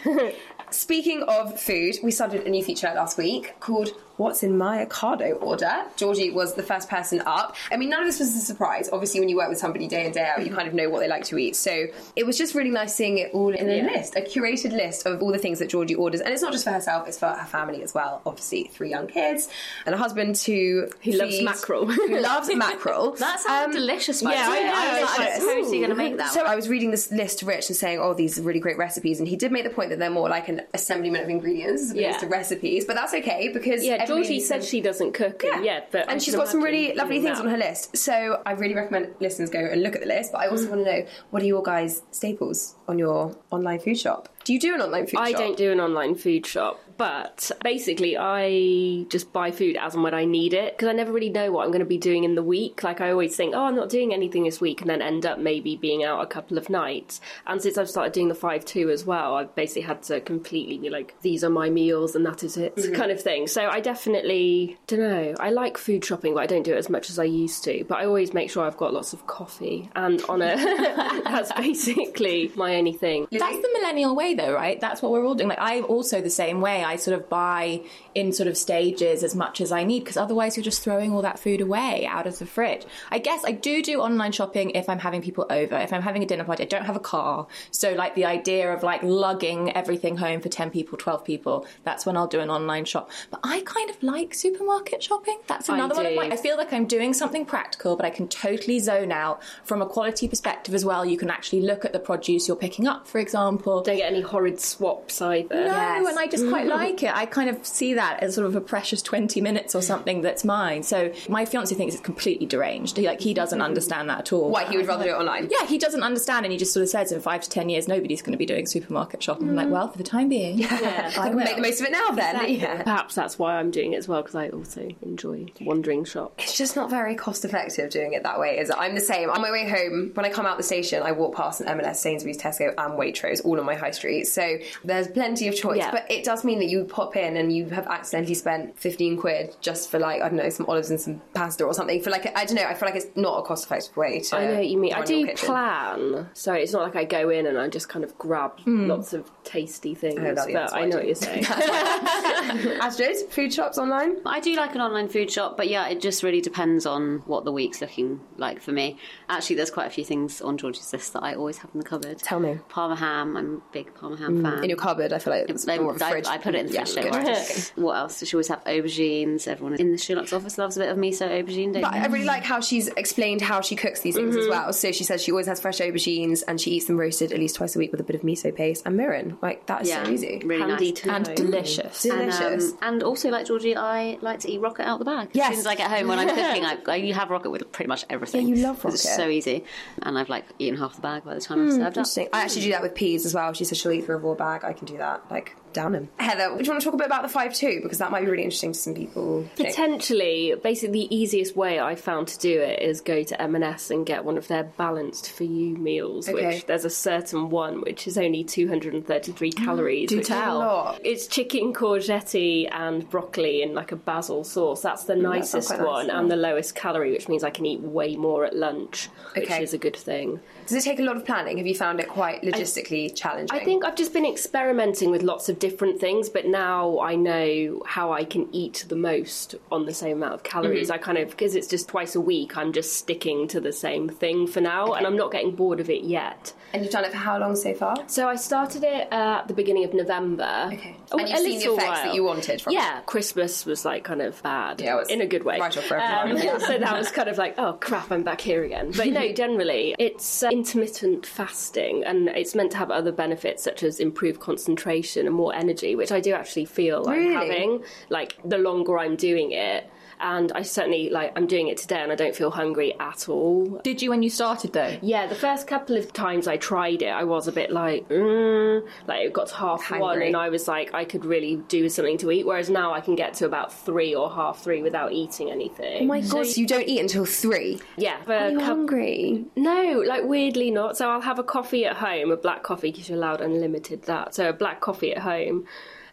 Speaking 0.72 1.24
of 1.24 1.60
food, 1.60 1.96
we 2.04 2.12
started 2.12 2.46
a 2.46 2.50
new 2.50 2.64
feature 2.64 2.92
last 2.96 3.18
week 3.18 3.60
called 3.60 3.90
What's 4.20 4.44
in 4.44 4.58
My 4.58 4.86
Ocado 4.86 5.42
Order. 5.42 5.86
Georgie 5.96 6.30
was 6.30 6.54
the 6.56 6.62
first 6.62 6.90
person 6.90 7.22
up. 7.26 7.56
I 7.72 7.78
mean, 7.78 7.90
none 7.90 8.02
of 8.02 8.06
this 8.08 8.20
was 8.20 8.36
a 8.36 8.40
surprise. 8.42 8.90
Obviously, 8.92 9.22
when 9.22 9.30
you 9.30 9.38
work 9.38 9.48
with 9.48 9.58
somebody 9.60 9.88
day 9.88 10.06
in, 10.06 10.12
day 10.12 10.26
out, 10.28 10.46
you 10.46 10.54
kind 10.54 10.68
of 10.68 10.74
know 10.74 10.90
what 10.90 11.00
they 11.00 11.08
like 11.08 11.24
to 11.26 11.38
eat. 11.38 11.56
So 11.56 11.86
it 12.18 12.26
was 12.26 12.38
just 12.38 12.54
really 12.54 12.70
nice 12.70 12.94
seeing 12.94 13.18
it 13.18 13.32
all 13.34 13.54
in 13.56 13.70
a 13.70 13.82
list, 13.82 14.18
a 14.18 14.22
curated 14.22 14.74
list 14.74 15.06
of 15.06 15.22
all 15.22 15.32
the 15.32 15.38
things 15.38 15.60
that 15.60 15.70
Georgie 15.70 15.96
orders. 15.96 16.20
And 16.20 16.34
it's 16.34 16.42
not 16.42 16.52
just 16.52 16.66
for 16.66 16.72
herself, 16.72 17.08
it's 17.08 17.18
for 17.18 17.28
her 17.28 17.46
family 17.48 17.82
as 17.82 17.94
well. 17.94 18.22
Obviously, 18.26 18.66
three 18.66 18.90
young 18.90 19.08
kids 19.08 19.48
and 19.86 19.96
a 19.96 19.98
husband 19.98 20.38
who, 20.38 20.90
Who 21.04 21.12
loves 21.14 21.42
mackerel. 21.42 21.86
Who 21.92 22.20
loves 22.20 22.54
mackerel. 22.56 23.12
That 23.14 23.40
sounds 23.40 23.68
Um, 23.68 23.72
delicious. 23.82 24.22
yeah, 24.22 24.30
I 24.30 24.64
know, 24.64 24.74
I 24.76 25.02
was 25.02 25.18
like, 25.18 25.40
totally 25.40 25.78
going 25.78 25.90
to 25.92 25.96
make 25.96 26.18
that. 26.18 26.34
So 26.34 26.42
I 26.44 26.56
was 26.58 26.68
reading 26.68 26.92
this 26.92 27.10
list 27.10 27.40
to 27.40 27.46
Rich 27.46 27.70
and 27.70 27.76
saying, 27.78 28.00
"Oh, 28.00 28.14
these 28.14 28.38
are 28.38 28.42
really 28.42 28.60
great 28.60 28.78
recipes," 28.78 29.20
and 29.20 29.28
he 29.30 29.38
did 29.38 29.52
make 29.54 29.64
the 29.64 29.70
point 29.70 29.92
that 29.92 30.00
they're 30.00 30.10
more 30.10 30.28
like 30.28 30.50
an 30.50 30.62
assemblyment 30.74 31.24
of 31.24 31.30
ingredients 31.30 31.84
as 31.84 31.92
opposed 31.92 32.02
Yeah. 32.02 32.18
to 32.18 32.28
recipes. 32.28 32.84
But 32.86 32.96
that's 32.96 33.14
okay 33.14 33.48
because 33.54 33.84
Yeah, 33.86 34.04
Georgie 34.10 34.40
said 34.40 34.64
she 34.64 34.82
doesn't 34.82 35.14
cook. 35.14 35.44
Yeah, 35.44 35.62
yeah 35.62 35.84
but 35.92 36.10
and 36.10 36.22
she's 36.22 36.36
got 36.36 36.48
some 36.48 36.62
really 36.62 36.94
lovely 36.94 37.22
things 37.22 37.38
that. 37.38 37.46
on 37.46 37.52
her 37.52 37.58
list. 37.58 37.98
So 37.98 38.42
I 38.46 38.52
really 38.52 38.76
recommend 38.76 39.16
listeners 39.20 39.50
go 39.50 39.60
and 39.60 39.82
look 39.82 39.96
at 39.96 40.02
the 40.02 40.08
list. 40.08 40.32
But 40.32 40.42
I 40.42 40.48
also 40.48 40.68
mm. 40.68 40.72
want 40.72 40.86
to 40.86 40.92
know 40.92 41.08
what 41.30 41.42
are 41.42 41.46
your 41.46 41.64
guys' 41.64 42.02
staples 42.12 42.76
on 42.88 43.00
your 43.00 43.36
online 43.52 43.80
food 43.80 43.98
shop? 43.98 44.30
Do 44.50 44.54
you 44.56 44.60
do 44.60 44.74
an 44.74 44.82
online 44.82 45.06
food 45.06 45.12
shop? 45.12 45.22
I 45.22 45.32
shop? 45.32 45.40
don't 45.42 45.58
do 45.58 45.72
an 45.72 45.80
online 45.80 46.16
food 46.16 46.44
shop, 46.48 46.82
but 46.98 47.52
basically 47.64 48.18
I 48.18 49.06
just 49.08 49.32
buy 49.32 49.52
food 49.52 49.78
as 49.80 49.94
and 49.94 50.02
when 50.02 50.16
I 50.16 50.26
need 50.26 50.56
it 50.56 50.76
because 50.76 50.88
I 50.90 50.94
never 50.94 51.12
really 51.12 51.30
know 51.30 51.52
what 51.52 51.66
I'm 51.66 51.70
going 51.70 51.82
to 51.82 51.86
be 51.86 52.00
doing 52.00 52.24
in 52.24 52.34
the 52.34 52.42
week. 52.42 52.82
Like 52.82 53.00
I 53.00 53.12
always 53.12 53.36
think, 53.36 53.54
oh, 53.56 53.66
I'm 53.66 53.76
not 53.76 53.90
doing 53.90 54.12
anything 54.12 54.46
this 54.46 54.60
week, 54.60 54.82
and 54.82 54.90
then 54.90 55.04
end 55.04 55.24
up 55.28 55.38
maybe 55.38 55.76
being 55.76 56.04
out 56.04 56.24
a 56.24 56.26
couple 56.26 56.58
of 56.58 56.68
nights. 56.68 57.22
And 57.46 57.62
since 57.62 57.78
I've 57.78 57.92
started 57.92 58.12
doing 58.12 58.28
the 58.28 58.34
five 58.34 58.66
two 58.66 58.90
as 58.90 59.06
well, 59.06 59.36
I've 59.36 59.54
basically 59.54 59.84
had 59.84 60.02
to 60.04 60.20
completely 60.20 60.80
be 60.80 60.90
like, 60.90 61.14
these 61.22 61.44
are 61.44 61.50
my 61.52 61.70
meals 61.70 62.16
and 62.16 62.26
that 62.26 62.44
is 62.44 62.58
it, 62.58 62.76
Mm-hmm. 62.76 62.96
kind 62.96 63.12
of 63.12 63.22
thing. 63.22 63.46
So 63.46 63.68
I 63.68 63.82
definitely 63.82 64.80
don't 64.88 65.00
know. 65.00 65.36
I 65.40 65.52
like 65.52 65.78
food 65.78 66.04
shopping, 66.04 66.34
but 66.34 66.40
I 66.42 66.48
don't 66.48 66.64
do 66.64 66.74
it 66.74 66.78
as 66.78 66.90
much 66.90 67.12
as 67.12 67.20
I 67.20 67.26
used 67.26 67.64
to. 67.66 67.86
But 67.88 68.00
I 68.00 68.06
always 68.06 68.34
make 68.34 68.50
sure 68.50 68.66
I've 68.66 68.78
got 68.78 68.96
lots 68.96 69.14
of 69.14 69.28
coffee, 69.28 69.92
and 69.96 70.24
on 70.24 70.42
a 70.42 70.56
that's 71.24 71.54
basically 71.54 72.52
my 72.56 72.78
only 72.78 72.94
thing. 72.94 73.28
That's 73.32 73.58
the 73.62 73.70
millennial 73.78 74.16
way, 74.16 74.39
though, 74.40 74.54
right? 74.54 74.80
That's 74.80 75.02
what 75.02 75.12
we're 75.12 75.26
all 75.26 75.36
doing. 75.36 75.50
Like, 75.50 75.60
I'm 75.62 75.86
also 75.86 76.22
the 76.22 76.30
same 76.30 76.62
way. 76.62 76.84
I 76.84 76.96
sort 76.96 77.20
of 77.20 77.30
buy 77.30 77.82
in 78.20 78.34
sort 78.34 78.48
of 78.48 78.58
stages 78.58 79.24
as 79.24 79.34
much 79.34 79.62
as 79.62 79.72
I 79.72 79.86
need 79.86 80.02
because 80.02 80.18
otherwise 80.18 80.58
you're 80.58 80.64
just 80.64 80.82
throwing 80.84 81.14
all 81.14 81.22
that 81.22 81.40
food 81.40 81.62
away 81.62 82.06
out 82.06 82.28
of 82.28 82.38
the 82.38 82.46
fridge. 82.46 82.86
I 83.10 83.18
guess 83.18 83.46
I 83.46 83.54
do 83.54 83.82
do 83.82 84.02
online 84.02 84.34
shopping 84.34 84.72
if 84.72 84.90
I'm 84.90 85.00
having 85.00 85.22
people 85.22 85.46
over. 85.50 85.78
If 85.78 85.94
I'm 85.94 86.02
having 86.02 86.22
a 86.22 86.26
dinner 86.26 86.44
party, 86.44 86.64
I 86.64 86.66
don't 86.66 86.84
have 86.84 86.98
a 86.98 87.00
car. 87.00 87.48
So, 87.72 87.94
like, 87.94 88.16
the 88.16 88.26
idea 88.26 88.74
of 88.74 88.84
like 88.84 89.02
lugging 89.04 89.72
everything 89.72 90.18
home 90.18 90.42
for 90.42 90.50
10 90.50 90.70
people, 90.70 90.98
12 90.98 91.24
people, 91.24 91.66
that's 91.86 92.06
when 92.06 92.18
I'll 92.18 92.28
do 92.28 92.42
an 92.42 92.50
online 92.50 92.84
shop. 92.84 93.10
But 93.32 93.40
I 93.44 93.62
kind 93.66 93.90
of 93.90 94.04
like 94.04 94.34
supermarket 94.34 95.02
shopping. 95.02 95.40
That's 95.48 95.70
another 95.70 95.96
one 95.96 96.06
of 96.06 96.16
my. 96.16 96.26
I 96.26 96.36
feel 96.36 96.58
like 96.58 96.74
I'm 96.74 96.86
doing 96.88 97.14
something 97.14 97.46
practical, 97.46 97.96
but 97.96 98.06
I 98.06 98.10
can 98.10 98.28
totally 98.28 98.80
zone 98.80 99.14
out 99.14 99.42
from 99.64 99.82
a 99.82 99.86
quality 99.86 100.28
perspective 100.28 100.76
as 100.76 100.84
well. 100.84 101.06
You 101.06 101.18
can 101.18 101.30
actually 101.30 101.62
look 101.62 101.86
at 101.86 101.94
the 101.94 102.00
produce 102.00 102.50
you're 102.50 102.58
picking 102.58 102.86
up, 102.86 103.08
for 103.08 103.20
example. 103.20 103.82
Don't 103.82 103.96
get 103.96 104.12
any 104.12 104.22
horrid 104.22 104.60
swaps 104.60 105.22
either. 105.22 105.56
No, 105.56 106.08
and 106.08 106.20
I 106.20 106.28
just 106.28 106.48
quite 106.50 106.68
like 106.80 107.02
it. 107.02 107.16
I 107.16 107.26
kind 107.26 107.50
of 107.50 107.66
see 107.66 107.94
that 107.94 108.09
as 108.20 108.36
sort 108.36 108.48
of 108.48 108.56
a 108.56 108.62
precious 108.62 109.02
20 109.02 109.42
minutes 109.42 109.76
or 109.76 109.82
something 109.82 110.22
that's 110.22 110.44
mine. 110.44 110.84
So 110.84 111.14
my 111.28 111.46
fiance 111.46 111.74
thinks 111.76 111.96
it's 111.96 112.04
completely 112.04 112.46
deranged. 112.46 112.98
He, 112.98 113.06
like, 113.06 113.22
he 113.22 113.34
doesn't 113.34 113.60
mm-hmm. 113.60 113.66
understand 113.66 114.10
that 114.10 114.20
at 114.20 114.34
all. 114.34 114.50
Why 114.50 114.66
he 114.66 114.78
would 114.78 114.88
rather 114.88 115.04
do 115.04 115.12
it 115.12 115.14
online? 115.14 115.50
Yeah, 115.52 115.66
he 115.66 115.78
doesn't 115.78 116.04
understand, 116.04 116.46
and 116.46 116.52
he 116.52 116.58
just 116.58 116.74
sort 116.74 116.84
of 116.84 116.90
says 116.90 117.12
in 117.12 117.22
five 117.22 117.42
to 117.42 117.50
ten 117.50 117.70
years, 117.70 117.88
nobody's 117.88 118.22
going 118.22 118.34
to 118.34 118.38
be 118.38 118.46
doing 118.46 118.66
supermarket 118.66 119.22
shopping. 119.22 119.50
I'm 119.50 119.56
like, 119.56 119.68
mm. 119.68 119.72
well, 119.72 119.88
for 119.90 119.98
the 119.98 120.04
time 120.04 120.30
being, 120.30 120.58
yeah, 120.58 121.12
I 121.18 121.30
will. 121.34 121.40
Make 121.40 121.56
the 121.56 121.62
most 121.62 121.80
of 121.80 121.88
it 121.88 121.92
now, 121.92 122.12
then. 122.12 122.50
Yeah. 122.50 122.84
Perhaps 122.84 123.16
that's 123.16 123.40
why 123.40 123.56
I'm 123.56 123.72
doing 123.72 123.94
it 123.94 123.98
as 123.98 124.08
well 124.08 124.22
because 124.22 124.36
I 124.36 124.50
also 124.50 124.90
enjoy 125.02 125.46
wandering 125.62 126.06
shops. 126.06 126.44
It's 126.44 126.58
just 126.58 126.76
not 126.76 126.90
very 126.90 127.16
cost 127.16 127.46
effective 127.46 127.90
doing 127.90 128.14
it 128.14 128.24
that 128.24 128.40
way, 128.40 128.58
is 128.58 128.70
it? 128.70 128.76
I'm 128.78 128.96
the 128.96 129.02
same. 129.02 129.30
On 129.30 129.42
my 129.42 129.52
way 129.52 129.68
home, 129.68 130.12
when 130.14 130.26
I 130.26 130.30
come 130.30 130.46
out 130.46 130.58
the 130.58 130.64
station, 130.64 131.04
I 131.04 131.12
walk 131.12 131.36
past 131.36 131.62
an 131.62 131.68
M&S, 131.68 132.02
Sainsbury's, 132.02 132.38
Tesco, 132.38 132.74
and 132.78 132.94
Waitrose, 132.98 133.44
all 133.46 133.60
on 133.60 133.66
my 133.66 133.76
high 133.76 133.92
street. 133.92 134.26
So 134.26 134.58
there's 134.84 135.08
plenty 135.08 135.48
of 135.48 135.56
choice. 135.56 135.78
Yeah. 135.78 135.92
But 135.92 136.10
it 136.10 136.24
does 136.24 136.44
mean 136.44 136.60
that 136.60 136.70
you 136.70 136.84
pop 136.86 137.16
in 137.16 137.38
and 137.38 137.56
you 137.56 137.70
have 137.70 137.88
accidentally 137.90 138.36
spent 138.36 138.78
15 138.80 139.18
quid 139.18 139.56
just 139.62 139.90
for 139.90 140.00
like, 140.00 140.22
I 140.22 140.30
don't 140.30 140.38
know, 140.38 140.50
some 140.50 140.66
olives 140.68 140.90
and 140.90 141.00
some 141.00 141.22
pasta 141.34 141.64
or 141.66 141.74
something. 141.74 142.02
For 142.02 142.10
like, 142.10 142.36
I 142.38 142.46
don't 142.46 142.56
know, 142.56 142.64
I 142.64 142.74
feel 142.74 142.88
like 142.88 142.96
it's 142.96 143.16
not 143.16 143.40
a 143.40 143.44
cost 143.44 143.66
effective 143.66 143.96
way 143.98 144.20
to. 144.20 144.36
I 144.36 144.46
know 144.48 144.56
what 144.56 144.68
you 144.68 144.78
mean. 144.78 144.94
I 144.94 145.04
do 145.04 145.28
plan, 145.36 146.30
so 146.34 146.54
it's 146.54 146.74
not 146.74 146.84
like 146.84 146.96
I 146.96 147.06
go 147.06 147.30
in 147.30 147.46
and 147.46 147.58
I 147.58 147.68
just 147.68 147.90
kind 147.90 148.04
of 148.04 148.18
grab 148.18 148.60
hmm. 148.62 148.88
lots 148.88 149.14
of 149.14 149.30
tasty 149.44 149.96
things. 149.96 150.20
Oh, 150.20 150.36
that- 150.36 150.48
but 150.48 150.56
I 150.56 150.62
what 150.62 150.74
I 150.74 150.86
know 150.86 150.98
what 150.98 151.06
you're 151.06 151.16
saying. 151.16 151.46
Astrid, 152.82 153.18
food 153.30 153.54
shops 153.54 153.78
online? 153.78 154.18
I 154.26 154.40
do 154.40 154.56
like 154.56 154.76
an 154.76 154.82
online 154.82 155.10
food 155.10 155.32
shop, 155.32 155.58
but 155.58 155.70
yeah, 155.70 155.88
it 155.88 156.02
just 156.02 156.24
really 156.24 156.42
depends 156.42 156.86
on 156.86 157.20
what 157.26 157.46
the 157.46 157.52
week's 157.52 157.82
looking 157.82 158.22
like 158.38 158.62
for 158.62 158.72
me. 158.72 158.98
Actually, 159.30 159.58
there's 159.58 159.72
quite 159.72 159.88
a 159.88 159.90
few 159.90 160.04
things 160.04 160.42
on 160.42 160.58
George's 160.58 160.92
list 160.94 161.14
that 161.14 161.24
I 161.24 161.36
always 161.36 161.58
have 161.60 161.72
in 161.74 161.80
the 161.80 161.86
cupboard. 161.86 162.20
Tell 162.20 162.40
me. 162.40 162.60
Parma 162.70 162.96
ham. 162.96 163.38
I'm 163.38 163.56
a 163.56 163.74
big 163.74 163.94
Parma 163.96 164.18
ham 164.18 164.38
hmm. 164.38 164.44
fan. 164.44 164.64
In 164.64 164.70
your 164.70 164.78
cupboard, 164.78 165.14
I 165.14 165.20
feel 165.20 165.34
like 165.34 165.50
it's 165.50 165.68
I, 165.68 165.78
more 165.78 165.96
of 165.96 166.02
a 166.02 166.06
I- 166.06 166.12
fridge. 166.12 166.28
I 166.28 166.38
put 166.38 166.56
it 166.56 166.60
in 166.60 166.68
the 166.68 166.74
Yeah, 166.74 166.86
fridge. 166.86 167.72
good. 167.80 167.86
don't 167.86 167.88
worry. 167.88 167.94
what 167.94 167.98
else? 168.00 168.20
Does 168.20 168.30
she 168.30 168.36
always 168.36 168.48
have 168.50 168.64
aubergines? 168.66 169.48
Everyone 169.48 169.76
in 169.76 169.92
the 169.92 169.98
Sheerluxe 169.98 170.34
office 170.34 170.58
loves 170.58 170.78
a 170.78 170.82
bit 170.82 170.90
of 170.90 170.98
miso 170.98 171.28
aubergine. 171.30 171.74
Don't 171.74 171.82
But 171.82 171.94
I 171.94 172.06
really 172.08 172.26
like 172.26 172.44
how 172.44 172.60
she's 172.62 172.88
explained 172.90 173.42
how 173.42 173.62
she 173.62 173.76
cooks 173.76 174.02
these 174.02 174.16
things 174.16 174.36
as 174.36 174.48
well. 174.48 174.72
So 174.74 174.92
she 174.92 175.04
says 175.04 175.24
she 175.24 175.32
always 175.32 175.48
has 175.48 175.60
fresh 175.60 175.80
aubergines 175.80 176.44
and 176.48 176.60
she 176.60 176.72
eats 176.72 176.86
them 176.86 176.98
roasted 177.00 177.32
at 177.32 177.40
least 177.40 177.56
twice 177.56 177.76
a 177.76 177.80
week 177.80 177.92
with 177.92 178.00
a 178.02 178.04
bit 178.04 178.16
of 178.16 178.22
miso 178.22 178.54
paste 178.56 178.84
and 178.86 179.00
mirin. 179.00 179.42
Like 179.42 179.66
that 179.68 179.84
is 179.84 179.90
yeah, 179.90 180.04
so 180.04 180.12
easy. 180.12 180.42
really 180.44 180.62
Handy 180.70 180.92
nice. 180.92 181.06
and 181.06 181.28
know. 181.28 181.36
delicious. 181.36 182.06
And, 182.06 182.32
Delicious. 182.32 182.72
um, 182.74 182.78
and 182.82 183.04
also, 183.04 183.30
like 183.30 183.46
Georgie, 183.46 183.76
I 183.76 184.18
like 184.22 184.40
to 184.42 184.52
eat 184.52 184.60
rocket 184.60 184.84
out 184.86 185.00
the 185.00 185.06
bag. 185.06 185.30
Yes. 185.34 185.48
As 185.50 185.54
soon 185.56 185.60
as 185.62 185.68
I 185.68 185.76
get 185.76 185.90
home 185.90 186.08
when 186.08 186.20
I'm 186.20 186.28
cooking, 186.30 186.66
I, 186.66 186.78
I 186.88 186.96
you 186.98 187.14
have 187.14 187.30
rocket 187.30 187.50
with 187.52 187.72
pretty 187.72 187.88
much 187.90 188.06
everything. 188.10 188.48
Yeah, 188.48 188.56
you 188.56 188.64
love 188.64 188.80
'Cause 188.82 188.94
It's 188.96 189.06
rocket. 189.06 189.16
so 189.24 189.30
easy, 189.30 189.64
and 190.02 190.18
I've 190.18 190.30
like 190.30 190.46
eaten 190.60 190.78
half 190.80 190.96
the 190.96 191.02
bag 191.02 191.24
by 191.26 191.34
the 191.34 191.42
time 191.42 191.62
I've 191.66 191.72
served 191.72 191.82
up. 191.84 191.88
Interesting. 191.90 192.28
I 192.34 192.42
actually 192.44 192.62
do 192.64 192.72
that 192.72 192.82
with 192.82 192.96
peas 192.96 193.26
as 193.26 193.34
well. 193.34 193.54
She 193.54 193.66
says 193.66 193.78
she'll 193.78 193.92
eat 193.92 194.06
through 194.06 194.16
a 194.16 194.20
raw 194.20 194.34
bag. 194.36 194.64
I 194.64 194.74
can 194.74 194.86
do 194.88 194.98
that. 194.98 195.24
Like 195.30 195.56
down 195.74 195.94
them. 195.94 196.10
Heather, 196.18 196.56
do 196.58 196.64
you 196.64 196.70
want 196.70 196.82
to 196.82 196.86
talk 196.86 196.94
a 196.94 196.98
bit 196.98 197.08
about 197.08 197.24
the 197.24 197.30
five 197.30 197.54
two 197.54 197.80
because 197.82 197.98
that 198.00 198.12
might 198.12 198.22
be 198.22 198.28
really 198.28 198.44
interesting 198.44 198.74
to 198.74 198.80
some 198.80 198.94
people. 198.94 199.48
Potentially, 199.56 200.56
basically, 200.62 201.08
the 201.08 201.16
easiest 201.16 201.56
way 201.56 201.80
I 201.80 201.96
found 201.96 202.28
to 202.30 202.40
do 202.40 202.62
it 202.62 202.82
is 202.82 203.02
go 203.02 203.24
to 203.24 203.42
M&S 203.42 203.92
and 203.92 204.06
get 204.06 204.26
one 204.26 204.38
of 204.38 204.48
their 204.48 204.64
balanced 204.64 205.32
for 205.32 205.44
you 205.44 205.76
meals. 205.78 206.28
Okay. 206.28 206.56
Which 206.56 206.66
there's 206.66 206.86
a 206.86 206.90
certain 206.90 207.50
one 207.50 207.82
which 207.82 208.08
is 208.08 208.18
only 208.18 208.44
233 208.44 209.52
calories. 209.54 210.10
do 210.10 210.18
which 210.18 210.28
tell. 210.28 210.40
is 210.40 210.48
a 210.48 210.58
lot. 210.58 211.02
It's 211.04 211.28
chicken 211.28 211.74
courgette 211.74 212.70
and 212.72 213.10
broccoli 213.10 213.62
in 213.62 213.74
like 213.74 213.92
a 213.92 213.96
basil 213.96 214.44
sauce. 214.44 214.82
That's 214.82 215.04
the 215.06 215.14
mm, 215.14 215.24
sounds 215.24 215.36
nicest 215.54 215.68
quite 215.70 215.80
nice, 215.80 215.88
one 215.88 216.08
yeah. 216.08 216.20
and 216.20 216.32
the 216.32 216.36
lowest 216.36 216.76
calorie, 216.76 217.12
which 217.12 217.28
means 217.28 217.44
I 217.44 217.50
can 217.50 217.66
eat 217.66 217.82
way 217.82 218.16
more 218.16 218.46
at 218.46 218.56
lunch, 218.56 219.10
which 219.36 219.50
is 219.50 219.74
a 219.74 219.78
good 219.78 219.96
thing. 219.96 220.40
Does 220.70 220.86
it 220.86 220.88
take 220.88 221.00
a 221.00 221.04
lot 221.04 221.18
of 221.18 221.26
planning? 221.26 221.58
Have 221.58 221.66
you 221.66 221.74
found 221.74 222.00
it 222.00 222.08
quite 222.08 222.44
logistically 222.44 223.14
challenging? 223.16 223.60
I 223.60 223.64
think 223.66 223.84
I've 223.84 223.96
just 223.96 224.14
been 224.14 224.26
experimenting 224.26 225.10
with 225.10 225.24
lots 225.24 225.50
of 225.50 225.58
different 225.58 226.00
things, 226.00 226.30
but 226.30 226.46
now 226.46 227.00
I 227.00 227.16
know 227.16 227.82
how 227.88 228.12
I 228.14 228.24
can 228.24 228.48
eat 228.54 228.86
the 228.88 228.96
most 228.96 229.56
on 229.72 229.88
the 229.88 229.94
same 229.96 230.18
amount 230.18 230.36
of 230.36 230.44
calories. 230.44 230.90
Mhm. 230.90 230.94
I 230.94 230.98
kind 231.00 231.18
of, 231.18 231.32
because 231.32 231.56
it's 231.56 231.66
just 231.68 231.88
twice 231.88 232.14
a 232.16 232.22
week, 232.22 232.56
I'm 232.56 232.72
just 232.72 232.94
sticking 232.94 233.48
to 233.48 233.60
the 233.60 233.74
same 233.74 234.10
thing 234.10 234.46
for 234.46 234.62
now, 234.62 234.94
and 234.94 235.08
I'm 235.08 235.18
not 235.18 235.32
getting 235.32 235.56
bored 235.56 235.80
of 235.80 235.90
it 235.90 236.04
yet. 236.04 236.54
And 236.72 236.84
you've 236.84 236.92
done 236.92 237.04
it 237.04 237.10
for 237.12 237.18
how 237.18 237.40
long 237.40 237.56
so 237.56 237.74
far? 237.74 237.96
So 238.06 238.28
I 238.28 238.36
started 238.36 238.84
it 238.84 239.12
uh, 239.12 239.40
at 239.42 239.48
the 239.48 239.56
beginning 239.56 239.86
of 239.86 239.94
November. 239.96 240.70
Okay. 240.72 240.96
And 241.12 241.28
you've 241.28 241.40
seen 241.40 241.60
the 241.60 241.74
effects 241.74 242.02
that 242.04 242.14
you 242.14 242.24
wanted 242.24 242.62
from 242.62 242.74
it? 242.74 242.76
Yeah, 242.76 243.00
Christmas 243.08 243.66
was 243.66 243.86
like 243.86 244.04
kind 244.04 244.22
of 244.22 244.42
bad. 244.44 244.80
Yeah, 244.80 244.94
it 244.94 245.00
was 245.00 245.10
in 245.10 245.22
a 245.22 245.26
good 245.26 245.44
way. 245.44 245.60
right 245.60 245.76
off 245.76 245.92
Um, 245.92 246.38
so 246.60 246.78
that 246.78 246.96
was 246.96 247.12
kind 247.12 247.28
of 247.28 247.40
like, 247.40 247.56
oh 247.58 247.74
crap, 247.74 248.12
I'm 248.12 248.22
back 248.22 248.42
here 248.42 248.64
again. 248.64 248.92
But 248.96 249.08
no, 249.08 249.32
generally, 249.34 249.96
it's 249.98 250.44
uh, 250.44 250.50
intermittent 250.60 251.26
fasting, 251.26 252.04
and 252.04 252.28
it's 252.30 252.54
meant 252.54 252.72
to 252.72 252.78
have 252.78 252.92
other 252.92 253.12
benefits 253.14 253.64
such 253.64 253.82
as 253.82 254.00
improved 254.00 254.40
concentration 254.42 255.26
and 255.26 255.34
more 255.36 255.54
energy, 255.56 255.96
which 255.96 256.12
I 256.12 256.20
do 256.20 256.34
actually 256.34 256.66
feel 256.66 257.04
like 257.04 257.18
Really? 257.18 257.34
having. 257.34 257.84
Like 258.10 258.36
the 258.44 258.58
longer 258.58 259.00
I'm 259.00 259.16
doing 259.16 259.52
it. 259.52 259.90
And 260.22 260.52
I 260.54 260.64
certainly 260.64 261.10
like 261.10 261.32
I'm 261.38 261.48
doing 261.48 261.68
it 261.70 261.78
today, 261.78 262.02
and 262.02 262.12
I 262.12 262.16
don't 262.16 262.36
feel 262.36 262.52
hungry 262.52 262.94
at 263.00 263.30
all. 263.30 263.80
Did 263.84 264.02
you 264.02 264.10
when 264.10 264.22
you 264.22 264.30
started 264.30 264.74
though? 264.74 264.98
Yeah, 265.02 265.28
the 265.28 265.36
first 265.36 265.66
couple 265.68 265.96
of 265.96 266.12
times 266.12 266.48
I 266.48 266.58
tried 266.58 267.02
it, 267.02 267.08
I 267.10 267.24
was 267.24 267.48
a 267.48 267.52
bit 267.52 267.72
like, 267.72 268.08
mm, 268.10 268.86
like 269.08 269.26
it 269.26 269.34
got 269.34 269.48
to 269.48 269.56
half 269.56 269.84
Hungry. 269.84 270.02
one, 270.02 270.22
and 270.22 270.36
I 270.36 270.50
was 270.50 270.68
like, 270.68 270.94
I 270.94 271.06
could 271.06 271.24
really 271.26 271.58
do 271.68 271.88
something 271.90 272.18
to 272.20 272.32
eat. 272.32 272.46
Whereas 272.46 272.70
now 272.70 272.94
I 272.94 273.02
can 273.02 273.16
get 273.16 273.34
to 273.36 273.46
about 273.46 273.72
three 273.72 274.14
or 274.14 274.30
half 274.30 274.62
three 274.62 274.82
without 274.82 275.14
eating 275.14 275.50
anything. 275.52 276.04
Oh 276.04 276.06
my 276.06 276.22
god, 276.22 276.46
so 276.48 276.60
you 276.60 276.68
don't 276.68 276.88
eat 276.88 277.00
until 277.00 277.26
three? 277.26 277.80
Yeah, 277.98 278.18
Are 278.28 278.50
you 278.50 278.58
cou- 278.60 278.66
hungry? 278.66 279.46
No, 279.56 280.04
like 280.06 280.24
weirdly 280.26 280.70
not. 280.72 280.98
So 280.98 281.10
I'll 281.10 281.22
have 281.22 281.40
a 281.40 281.44
coffee 281.44 281.86
at 281.86 281.96
home, 281.98 282.32
a 282.32 282.38
black 282.38 282.64
coffee 282.64 282.92
because 282.92 283.08
you're 283.10 283.18
allowed 283.18 283.42
unlimited 283.42 284.04
that. 284.04 284.36
So 284.36 284.50
a 284.50 284.54
black 284.54 284.82
coffee 284.82 285.14
at 285.14 285.20
home. 285.20 285.66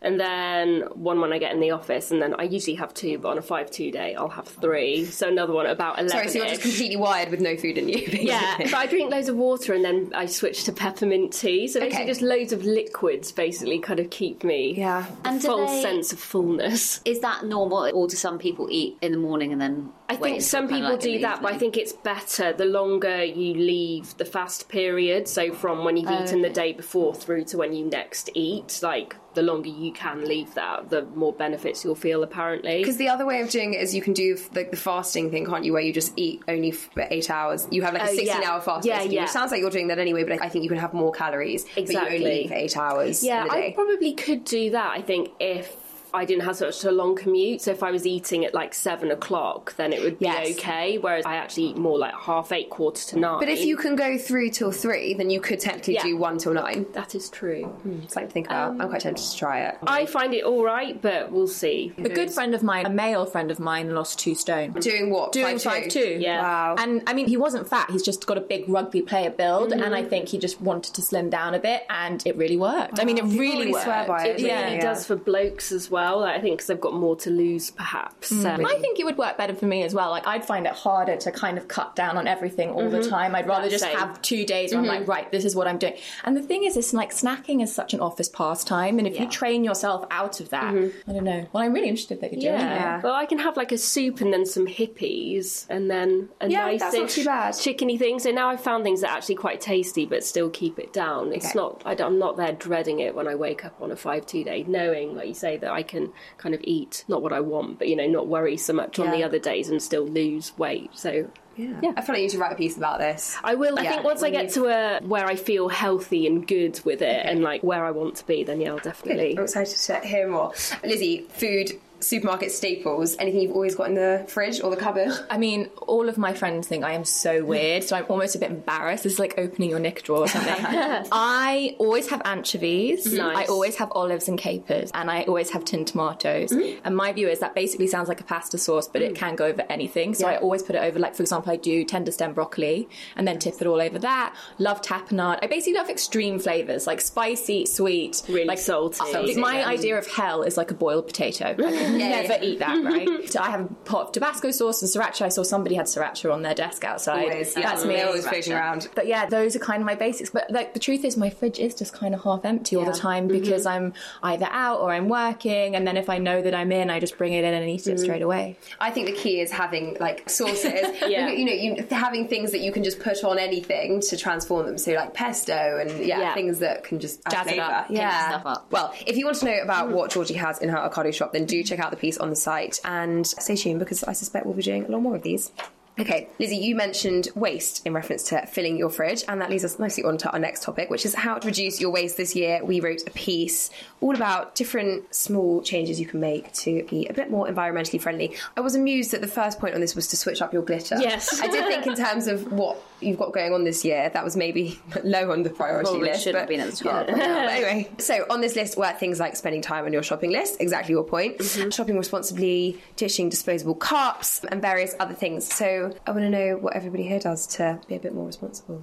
And 0.06 0.20
then 0.20 0.82
one 0.94 1.20
when 1.20 1.32
I 1.32 1.38
get 1.38 1.52
in 1.52 1.58
the 1.60 1.72
office, 1.72 2.12
and 2.12 2.22
then 2.22 2.34
I 2.38 2.44
usually 2.44 2.76
have 2.76 2.94
two, 2.94 3.18
but 3.18 3.30
on 3.30 3.38
a 3.38 3.42
five-two 3.42 3.90
day, 3.90 4.14
I'll 4.14 4.28
have 4.28 4.46
three. 4.46 5.04
So 5.04 5.26
another 5.28 5.52
one 5.52 5.66
at 5.66 5.72
about 5.72 5.98
eleven. 5.98 6.10
Sorry, 6.10 6.28
so 6.28 6.38
you're 6.38 6.46
just 6.46 6.62
completely 6.62 6.94
wired 6.96 7.30
with 7.30 7.40
no 7.40 7.56
food 7.56 7.76
in 7.76 7.88
you. 7.88 7.96
basically. 8.06 8.26
Yeah, 8.28 8.56
but 8.58 8.74
I 8.74 8.86
drink 8.86 9.10
loads 9.10 9.28
of 9.28 9.34
water 9.36 9.74
and 9.74 9.84
then 9.84 10.12
I 10.14 10.26
switch 10.26 10.62
to 10.64 10.72
peppermint 10.72 11.32
tea. 11.32 11.66
So 11.66 11.80
basically, 11.80 11.96
Okay. 12.04 12.06
just 12.06 12.22
loads 12.22 12.52
of 12.52 12.64
liquids 12.64 13.32
basically 13.32 13.80
kind 13.80 13.98
of 13.98 14.10
keep 14.10 14.44
me 14.44 14.74
yeah 14.76 15.06
And 15.24 15.40
do 15.40 15.48
full 15.48 15.66
they- 15.66 15.82
sense 15.82 16.12
of 16.12 16.20
fullness. 16.20 17.00
Is 17.04 17.18
that 17.20 17.44
normal, 17.44 17.90
or 17.92 18.06
do 18.06 18.14
some 18.16 18.38
people 18.38 18.68
eat 18.70 18.96
in 19.02 19.10
the 19.10 19.18
morning 19.18 19.50
and 19.52 19.60
then? 19.60 19.90
I 20.08 20.16
think 20.16 20.40
some 20.42 20.68
people 20.68 20.90
like 20.90 21.00
do 21.00 21.18
that, 21.20 21.42
but 21.42 21.52
I 21.52 21.58
think 21.58 21.76
it's 21.76 21.92
better 21.92 22.52
the 22.52 22.64
longer 22.64 23.24
you 23.24 23.54
leave 23.54 24.16
the 24.18 24.24
fast 24.24 24.68
period. 24.68 25.26
So 25.26 25.52
from 25.52 25.84
when 25.84 25.96
you've 25.96 26.10
eaten 26.10 26.42
the 26.42 26.50
day 26.50 26.72
before 26.72 27.14
through 27.14 27.44
to 27.46 27.58
when 27.58 27.72
you 27.72 27.84
next 27.86 28.30
eat, 28.34 28.78
like 28.82 29.16
the 29.34 29.42
longer 29.42 29.68
you 29.68 29.92
can 29.92 30.24
leave 30.24 30.54
that, 30.54 30.90
the 30.90 31.02
more 31.14 31.32
benefits 31.32 31.84
you'll 31.84 31.94
feel. 31.94 32.22
Apparently, 32.22 32.78
Because 32.78 32.96
the 32.96 33.08
other 33.08 33.26
way 33.26 33.40
of 33.40 33.50
doing 33.50 33.74
it 33.74 33.80
is 33.80 33.94
you 33.94 34.00
can 34.00 34.12
do 34.12 34.38
like 34.54 34.70
the 34.70 34.76
fasting 34.76 35.30
thing, 35.30 35.44
can't 35.44 35.64
you? 35.64 35.72
Where 35.72 35.82
you 35.82 35.92
just 35.92 36.12
eat 36.16 36.40
only 36.48 36.70
for 36.70 37.06
eight 37.10 37.28
hours. 37.28 37.66
You 37.70 37.82
have 37.82 37.92
like 37.94 38.02
a 38.02 38.06
Oh, 38.08 38.12
yeah. 38.12 38.24
16 38.32 38.42
hour 38.44 38.60
fast, 38.60 38.86
Yeah, 38.86 39.02
yeah. 39.02 39.22
which 39.22 39.30
sounds 39.30 39.50
like 39.50 39.60
you're 39.60 39.70
doing 39.70 39.88
that 39.88 39.98
anyway, 39.98 40.22
but 40.24 40.40
I 40.42 40.48
think 40.48 40.62
you 40.62 40.68
can 40.70 40.78
have 40.78 40.94
more 40.94 41.12
calories. 41.12 41.64
But 41.64 41.76
you 41.76 41.82
Exactly. 41.82 42.16
only 42.18 42.40
eat 42.44 42.48
for 42.48 42.54
eight 42.54 42.76
hours 42.76 43.24
Yeah, 43.24 43.46
I 43.50 43.72
probably 43.74 44.14
could 44.14 44.44
do 44.44 44.70
that. 44.70 44.90
I 44.90 45.02
think 45.02 45.30
if 45.40 45.76
I 46.16 46.24
didn't 46.24 46.44
have 46.44 46.56
such 46.56 46.84
a 46.84 46.90
long 46.90 47.14
commute, 47.16 47.60
so 47.62 47.70
if 47.70 47.82
I 47.82 47.90
was 47.90 48.06
eating 48.06 48.44
at 48.44 48.54
like 48.54 48.74
seven 48.74 49.10
o'clock, 49.10 49.74
then 49.76 49.92
it 49.92 50.02
would 50.02 50.18
be 50.18 50.24
Yes. 50.26 50.56
okay. 50.58 50.98
Whereas 50.98 51.24
I 51.26 51.36
actually 51.36 51.64
eat 51.66 51.76
more 51.76 51.98
like 51.98 52.14
half 52.14 52.52
eight, 52.52 52.70
quarter 52.70 53.04
to 53.08 53.18
nine. 53.18 53.38
but 53.40 53.48
if 53.48 53.64
you 53.64 53.76
can 53.76 53.96
go 53.96 54.18
through 54.18 54.50
till 54.50 54.72
three, 54.72 55.14
then 55.14 55.30
you 55.30 55.40
could 55.40 55.60
technically 55.60 55.94
Yeah. 55.94 56.02
do 56.02 56.16
one 56.16 56.38
till 56.38 56.54
nine. 56.54 56.86
that 56.92 57.14
is 57.14 57.28
true. 57.30 57.70
It's 58.04 58.14
something 58.14 58.28
to 58.28 58.32
think 58.32 58.46
about. 58.46 58.80
I'm 58.80 58.88
quite 58.88 59.00
tempted 59.02 59.22
to 59.30 59.36
try 59.36 59.60
it. 59.60 59.76
I 59.86 60.06
find 60.06 60.34
it 60.34 60.44
all 60.44 60.64
right, 60.64 61.00
but 61.00 61.30
we'll 61.32 61.46
see. 61.48 61.92
A 61.98 62.08
good 62.08 62.30
friend 62.30 62.54
of 62.54 62.62
mine, 62.62 62.86
a 62.86 62.90
male 62.90 63.26
friend 63.26 63.50
of 63.50 63.58
mine, 63.60 63.94
lost 63.94 64.18
two 64.18 64.34
stone. 64.34 64.72
Doing 64.72 65.10
what? 65.10 65.32
Doing 65.32 65.56
5'2"? 65.56 65.62
five 65.62 65.88
two. 65.88 66.16
Yeah. 66.20 66.42
Wow. 66.42 66.76
And 66.78 67.02
I 67.06 67.12
mean, 67.12 67.26
he 67.28 67.36
wasn't 67.36 67.68
fat. 67.68 67.90
He's 67.90 68.02
just 68.02 68.26
got 68.26 68.38
a 68.38 68.40
big 68.40 68.68
rugby 68.68 69.02
player 69.02 69.30
build, 69.30 69.72
and 69.72 69.82
Mm-hmm. 69.82 69.94
I 69.94 70.02
think 70.04 70.28
he 70.28 70.38
just 70.38 70.60
wanted 70.60 70.94
to 70.94 71.02
slim 71.02 71.30
down 71.30 71.54
a 71.54 71.58
bit, 71.58 71.82
and 71.88 72.22
it 72.26 72.36
really 72.36 72.56
worked. 72.56 72.98
I 73.00 73.04
mean, 73.04 73.18
it 73.18 73.24
really, 73.24 73.36
really 73.38 73.72
worked. 73.72 73.84
swear 73.84 74.04
by 74.06 74.24
it, 74.24 74.28
It 74.30 74.36
really 74.36 74.48
Yeah, 74.48 74.70
yeah. 74.72 74.80
does 74.80 75.06
for 75.06 75.16
blokes 75.16 75.70
as 75.72 75.90
well. 75.90 76.05
Like, 76.14 76.36
I 76.36 76.40
think 76.40 76.58
because 76.58 76.68
they've 76.68 76.80
got 76.80 76.94
more 76.94 77.16
to 77.16 77.30
lose, 77.30 77.70
perhaps. 77.70 78.32
Mm, 78.32 78.60
um, 78.60 78.66
I 78.66 78.78
think 78.78 78.98
it 78.98 79.04
would 79.04 79.18
work 79.18 79.36
better 79.36 79.54
for 79.54 79.66
me 79.66 79.82
as 79.82 79.94
well. 79.94 80.10
Like 80.10 80.26
I'd 80.26 80.44
find 80.44 80.66
it 80.66 80.72
harder 80.72 81.16
to 81.16 81.32
kind 81.32 81.58
of 81.58 81.68
cut 81.68 81.96
down 81.96 82.16
on 82.16 82.26
everything 82.26 82.70
all 82.70 82.88
the 82.88 82.98
mm-hmm. 82.98 83.10
time. 83.10 83.34
I'd 83.34 83.46
rather 83.46 83.66
Yeah, 83.66 83.70
just 83.70 83.84
same. 83.84 83.96
have 83.96 84.22
two 84.22 84.44
days 84.46 84.72
where 84.72 84.80
I'm 84.80 84.86
like, 84.86 85.02
mm-hmm. 85.02 85.10
right, 85.10 85.32
this 85.32 85.44
is 85.44 85.56
what 85.56 85.66
I'm 85.66 85.78
doing. 85.78 85.96
And 86.24 86.36
the 86.36 86.42
thing 86.42 86.64
is, 86.64 86.76
it's 86.76 86.92
like 86.92 87.10
snacking 87.10 87.62
is 87.62 87.74
such 87.74 87.94
an 87.94 88.00
office 88.00 88.28
pastime, 88.28 88.98
and 88.98 89.06
if 89.06 89.18
you 89.18 89.28
train 89.28 89.64
yourself 89.64 90.06
out 90.10 90.40
of 90.40 90.50
that, 90.50 90.74
mm-hmm. 90.74 91.10
I 91.10 91.12
don't 91.14 91.24
know. 91.24 91.48
Well, 91.52 91.62
I'm 91.62 91.72
really 91.72 91.88
interested 91.88 92.20
that 92.20 92.32
you're 92.32 92.52
doing 92.52 92.60
yeah. 92.60 92.98
it. 92.98 93.02
Well, 93.02 93.14
I 93.14 93.26
can 93.26 93.38
have 93.38 93.56
like 93.56 93.72
a 93.72 93.78
soup 93.78 94.20
and 94.20 94.32
then 94.32 94.44
some 94.46 94.66
Hippeas 94.66 95.66
and 95.68 95.90
then 95.90 96.28
a 96.40 96.48
Yeah, 96.48 96.66
nice 96.66 96.80
that's 96.80 96.96
not 96.96 97.08
too 97.08 97.24
bad. 97.24 97.54
chickeny 97.54 97.98
thing. 97.98 98.18
So 98.18 98.30
now 98.30 98.48
I've 98.48 98.60
found 98.60 98.84
things 98.84 99.00
that 99.00 99.10
are 99.10 99.16
actually 99.16 99.36
quite 99.36 99.60
tasty 99.60 100.06
but 100.06 100.24
still 100.24 100.50
keep 100.50 100.78
it 100.78 100.92
down. 100.92 101.32
It's 101.32 101.46
Okay. 101.46 101.58
not, 101.58 101.82
I 101.84 101.94
don't, 101.94 102.06
I'm 102.12 102.18
not 102.18 102.36
there 102.36 102.52
dreading 102.52 103.00
it 103.00 103.14
when 103.14 103.26
I 103.26 103.34
wake 103.34 103.64
up 103.64 103.80
on 103.80 103.90
a 103.90 103.96
5 103.96 104.26
2 104.26 104.44
day, 104.44 104.64
knowing, 104.66 105.16
like 105.16 105.28
you 105.28 105.34
say, 105.34 105.56
that 105.58 105.70
I 105.70 105.82
can 105.82 105.95
kind 106.38 106.54
of 106.54 106.60
eat 106.64 107.04
not 107.08 107.22
what 107.22 107.32
I 107.32 107.40
want, 107.40 107.78
but 107.78 107.88
you 107.88 107.96
know, 107.96 108.06
not 108.06 108.26
worry 108.28 108.56
so 108.56 108.72
much 108.72 108.98
on 108.98 109.10
the 109.10 109.22
other 109.24 109.38
days 109.38 109.68
and 109.70 109.82
still 109.82 110.06
lose 110.06 110.56
weight. 110.58 110.90
So 110.94 111.28
Yeah. 111.56 111.78
yeah. 111.82 111.92
I 111.96 112.02
feel 112.02 112.14
like 112.14 112.18
you 112.18 112.26
need 112.26 112.30
to 112.30 112.38
write 112.38 112.52
a 112.52 112.56
piece 112.56 112.76
about 112.76 112.98
this. 112.98 113.36
I 113.42 113.54
will. 113.54 113.78
I 113.78 113.82
Yeah, 113.82 113.90
think 113.92 114.04
once 114.04 114.20
I 114.22 114.30
when 114.30 114.32
get 114.44 114.52
to 114.54 114.66
a 114.66 115.00
where 115.06 115.24
I 115.26 115.36
feel 115.36 115.68
healthy 115.68 116.26
and 116.26 116.46
good 116.46 116.80
with 116.84 117.00
it, 117.02 117.24
and 117.26 117.42
like 117.42 117.62
where 117.62 117.84
I 117.84 117.90
want 117.92 118.16
to 118.16 118.26
be, 118.26 118.44
then 118.44 118.60
yeah, 118.60 118.72
I'll 118.72 118.78
definitely. 118.78 119.36
I'm 119.38 119.44
excited 119.44 119.76
to 119.76 120.06
hear 120.06 120.28
more. 120.28 120.52
Lizzie, 120.84 121.26
food, 121.30 121.72
supermarket 122.00 122.52
staples, 122.52 123.16
anything 123.18 123.40
you've 123.40 123.52
always 123.52 123.74
got 123.74 123.88
in 123.88 123.94
the 123.94 124.24
fridge 124.28 124.60
or 124.60 124.70
the 124.70 124.76
cupboard? 124.76 125.12
I 125.30 125.38
mean, 125.38 125.70
all 125.86 126.08
of 126.08 126.18
my 126.18 126.32
friends 126.34 126.66
think 126.68 126.84
I 126.84 126.92
am 126.92 127.04
so 127.04 127.44
weird, 127.44 127.84
so 127.84 127.96
I'm 127.96 128.06
almost 128.08 128.34
a 128.34 128.38
bit 128.38 128.50
embarrassed. 128.50 129.04
This 129.04 129.14
is 129.14 129.18
like 129.18 129.34
opening 129.38 129.70
your 129.70 129.78
knick 129.78 130.02
drawer 130.02 130.20
or 130.20 130.28
something. 130.28 130.54
I 131.12 131.74
always 131.78 132.08
have 132.10 132.22
anchovies. 132.24 133.12
Nice. 133.12 133.36
I 133.36 133.44
always 133.44 133.76
have 133.76 133.90
olives 133.92 134.28
and 134.28 134.38
capers, 134.38 134.90
and 134.94 135.10
I 135.10 135.22
always 135.22 135.50
have 135.50 135.64
tin 135.64 135.84
tomatoes. 135.84 136.52
And 136.52 136.96
my 136.96 137.12
view 137.12 137.28
is 137.28 137.40
that 137.40 137.54
basically 137.54 137.86
sounds 137.86 138.08
like 138.08 138.20
a 138.20 138.24
pasta 138.24 138.58
sauce, 138.58 138.88
but 138.88 139.02
it 139.02 139.14
can 139.14 139.36
go 139.36 139.46
over 139.46 139.62
anything. 139.68 140.14
So 140.14 140.26
I 140.26 140.36
always 140.38 140.62
put 140.62 140.76
it 140.76 140.82
over, 140.82 140.98
like 140.98 141.14
for 141.14 141.22
example, 141.22 141.52
I 141.52 141.56
do 141.56 141.84
tender 141.84 142.12
stem 142.12 142.32
broccoli, 142.34 142.88
and 143.16 143.26
then 143.26 143.38
tip 143.38 143.54
it 143.60 143.66
all 143.66 143.80
over 143.80 143.98
that. 144.00 144.34
Love 144.58 144.82
tapenade. 144.82 145.38
I 145.42 145.46
basically 145.46 145.74
love 145.74 145.88
extreme 145.90 146.38
flavors, 146.38 146.86
like 146.86 147.00
spicy, 147.00 147.66
sweet, 147.66 148.22
Really 148.28 148.44
like 148.44 148.58
salty. 148.58 149.00
uh, 149.00 149.40
My 149.40 149.64
idea 149.66 149.98
of 149.98 150.06
hell 150.06 150.42
is 150.42 150.56
like 150.56 150.70
a 150.70 150.74
boiled 150.74 151.06
potato. 151.06 151.54
I 151.94 151.98
never 151.98 152.38
eat 152.42 152.58
that, 152.58 152.84
right? 152.84 153.08
so 153.30 153.40
I 153.40 153.50
have 153.50 153.60
a 153.60 153.74
pot 153.84 154.06
of 154.06 154.12
Tabasco 154.12 154.50
sauce 154.50 154.82
and 154.82 154.90
sriracha. 154.90 155.22
I 155.22 155.28
saw 155.28 155.42
somebody 155.42 155.74
had 155.74 155.86
sriracha 155.86 156.32
on 156.32 156.42
their 156.42 156.54
desk 156.54 156.84
outside. 156.84 157.30
Always, 157.30 157.54
That's 157.54 157.82
yeah. 157.82 157.88
me. 157.88 157.96
They're 157.96 158.06
always 158.06 158.26
floating 158.26 158.52
around. 158.52 158.88
But 158.94 159.06
yeah, 159.06 159.26
those 159.26 159.56
are 159.56 159.58
kind 159.58 159.80
of 159.82 159.86
my 159.86 159.94
basics. 159.94 160.30
But 160.30 160.50
like 160.50 160.74
the 160.74 160.80
truth 160.80 161.04
is, 161.04 161.16
my 161.16 161.30
fridge 161.30 161.58
is 161.58 161.74
just 161.74 161.92
kind 161.92 162.14
of 162.14 162.22
half 162.22 162.44
empty 162.44 162.76
all 162.76 162.84
the 162.84 162.92
time 162.92 163.28
mm-hmm. 163.28 163.40
because 163.40 163.66
I'm 163.66 163.92
either 164.22 164.48
out 164.50 164.80
or 164.80 164.92
I'm 164.92 165.08
working, 165.08 165.76
and 165.76 165.86
then 165.86 165.96
if 165.96 166.08
I 166.08 166.18
know 166.18 166.42
that 166.42 166.54
I'm 166.54 166.72
in, 166.72 166.90
I 166.90 167.00
just 167.00 167.18
bring 167.18 167.32
it 167.32 167.44
in 167.44 167.54
and 167.54 167.68
eat 167.68 167.86
it 167.86 167.94
mm-hmm. 167.94 168.02
straight 168.04 168.22
away. 168.22 168.58
I 168.80 168.90
think 168.90 169.06
the 169.06 169.14
key 169.14 169.40
is 169.40 169.50
having 169.50 169.96
like 170.00 170.28
sauces. 170.28 170.86
Yeah. 171.06 171.30
You 171.30 171.44
know, 171.44 171.52
you, 171.52 171.86
having 171.90 172.26
things 172.26 172.50
that 172.50 172.60
you 172.60 172.72
can 172.72 172.82
just 172.82 172.98
put 172.98 173.22
on 173.22 173.38
anything 173.38 174.00
to 174.00 174.16
transform 174.16 174.66
them. 174.66 174.78
So 174.78 174.92
like 174.92 175.14
pesto 175.14 175.78
and 175.80 176.04
yeah, 176.04 176.18
Yeah. 176.18 176.34
things 176.34 176.58
that 176.58 176.84
can 176.84 176.98
just 176.98 177.20
Jazz 177.30 177.46
it 177.46 177.58
up. 177.58 177.86
Yeah. 177.90 178.28
stuff 178.28 178.46
up. 178.46 178.72
Well, 178.72 178.92
if 179.06 179.16
you 179.16 179.24
want 179.24 179.38
to 179.38 179.46
know 179.46 179.58
about 179.62 179.90
what 179.90 180.10
Georgie 180.10 180.34
has 180.34 180.58
in 180.58 180.68
her 180.68 180.78
avocado 180.78 181.10
shop, 181.10 181.32
then 181.32 181.44
do 181.44 181.62
check 181.62 181.75
out 181.80 181.90
the 181.90 181.96
piece 181.96 182.18
on 182.18 182.30
the 182.30 182.36
site 182.36 182.80
and 182.84 183.26
stay 183.26 183.56
tuned 183.56 183.78
because 183.78 184.04
I 184.04 184.12
suspect 184.12 184.46
we'll 184.46 184.54
be 184.54 184.62
doing 184.62 184.84
a 184.84 184.88
lot 184.88 185.02
more 185.02 185.16
of 185.16 185.22
these. 185.22 185.52
Okay, 185.98 186.28
Lizzie, 186.38 186.56
you 186.56 186.76
mentioned 186.76 187.28
waste 187.34 187.86
in 187.86 187.94
reference 187.94 188.24
to 188.24 188.44
filling 188.46 188.76
your 188.76 188.90
fridge, 188.90 189.24
and 189.28 189.40
that 189.40 189.48
leads 189.48 189.64
us 189.64 189.78
nicely 189.78 190.04
on 190.04 190.18
to 190.18 190.30
our 190.30 190.38
next 190.38 190.62
topic, 190.62 190.90
which 190.90 191.06
is 191.06 191.14
how 191.14 191.38
to 191.38 191.46
reduce 191.46 191.80
your 191.80 191.90
waste 191.90 192.18
this 192.18 192.36
year. 192.36 192.62
We 192.62 192.80
wrote 192.80 193.00
a 193.06 193.10
piece 193.10 193.70
all 194.02 194.14
about 194.14 194.54
different 194.54 195.14
small 195.14 195.62
changes 195.62 195.98
you 195.98 196.04
can 196.04 196.20
make 196.20 196.52
to 196.52 196.84
be 196.84 197.06
a 197.06 197.14
bit 197.14 197.30
more 197.30 197.48
environmentally 197.48 197.98
friendly. 197.98 198.36
I 198.58 198.60
was 198.60 198.74
amused 198.74 199.12
that 199.12 199.22
the 199.22 199.26
first 199.26 199.58
point 199.58 199.74
on 199.74 199.80
this 199.80 199.94
was 199.94 200.06
to 200.08 200.18
switch 200.18 200.42
up 200.42 200.52
your 200.52 200.62
glitter. 200.62 200.98
Yes. 201.00 201.40
I 201.40 201.46
did 201.46 201.64
think 201.64 201.86
in 201.86 201.94
terms 201.94 202.26
of 202.26 202.52
what 202.52 202.76
you've 203.00 203.18
got 203.18 203.32
going 203.32 203.52
on 203.52 203.64
this 203.64 203.84
year 203.84 204.10
that 204.10 204.24
was 204.24 204.36
maybe 204.36 204.78
low 205.04 205.30
on 205.30 205.42
the 205.42 205.50
priority 205.50 205.90
Probably 205.90 206.08
list. 206.08 206.24
shouldn't 206.24 206.34
but- 206.34 206.40
have 206.40 206.48
been 206.48 206.60
at 206.60 206.70
the 206.70 206.76
top. 206.76 207.08
Yeah, 207.08 207.14
but 207.14 207.22
anyway, 207.22 207.90
so 207.98 208.26
on 208.30 208.40
this 208.40 208.56
list 208.56 208.76
were 208.76 208.92
things 208.92 209.20
like 209.20 209.36
spending 209.36 209.62
time 209.62 209.84
on 209.84 209.92
your 209.92 210.02
shopping 210.02 210.30
list, 210.30 210.60
exactly 210.60 210.92
your 210.92 211.04
point, 211.04 211.38
mm-hmm. 211.38 211.70
shopping 211.70 211.96
responsibly, 211.96 212.80
ditching 212.96 213.28
disposable 213.28 213.74
cups, 213.74 214.44
and 214.44 214.60
various 214.60 214.94
other 215.00 215.14
things. 215.14 215.46
So 215.46 215.94
I 216.06 216.10
want 216.10 216.22
to 216.22 216.30
know 216.30 216.56
what 216.56 216.74
everybody 216.74 217.04
here 217.04 217.20
does 217.20 217.46
to 217.56 217.80
be 217.88 217.96
a 217.96 218.00
bit 218.00 218.14
more 218.14 218.26
responsible. 218.26 218.82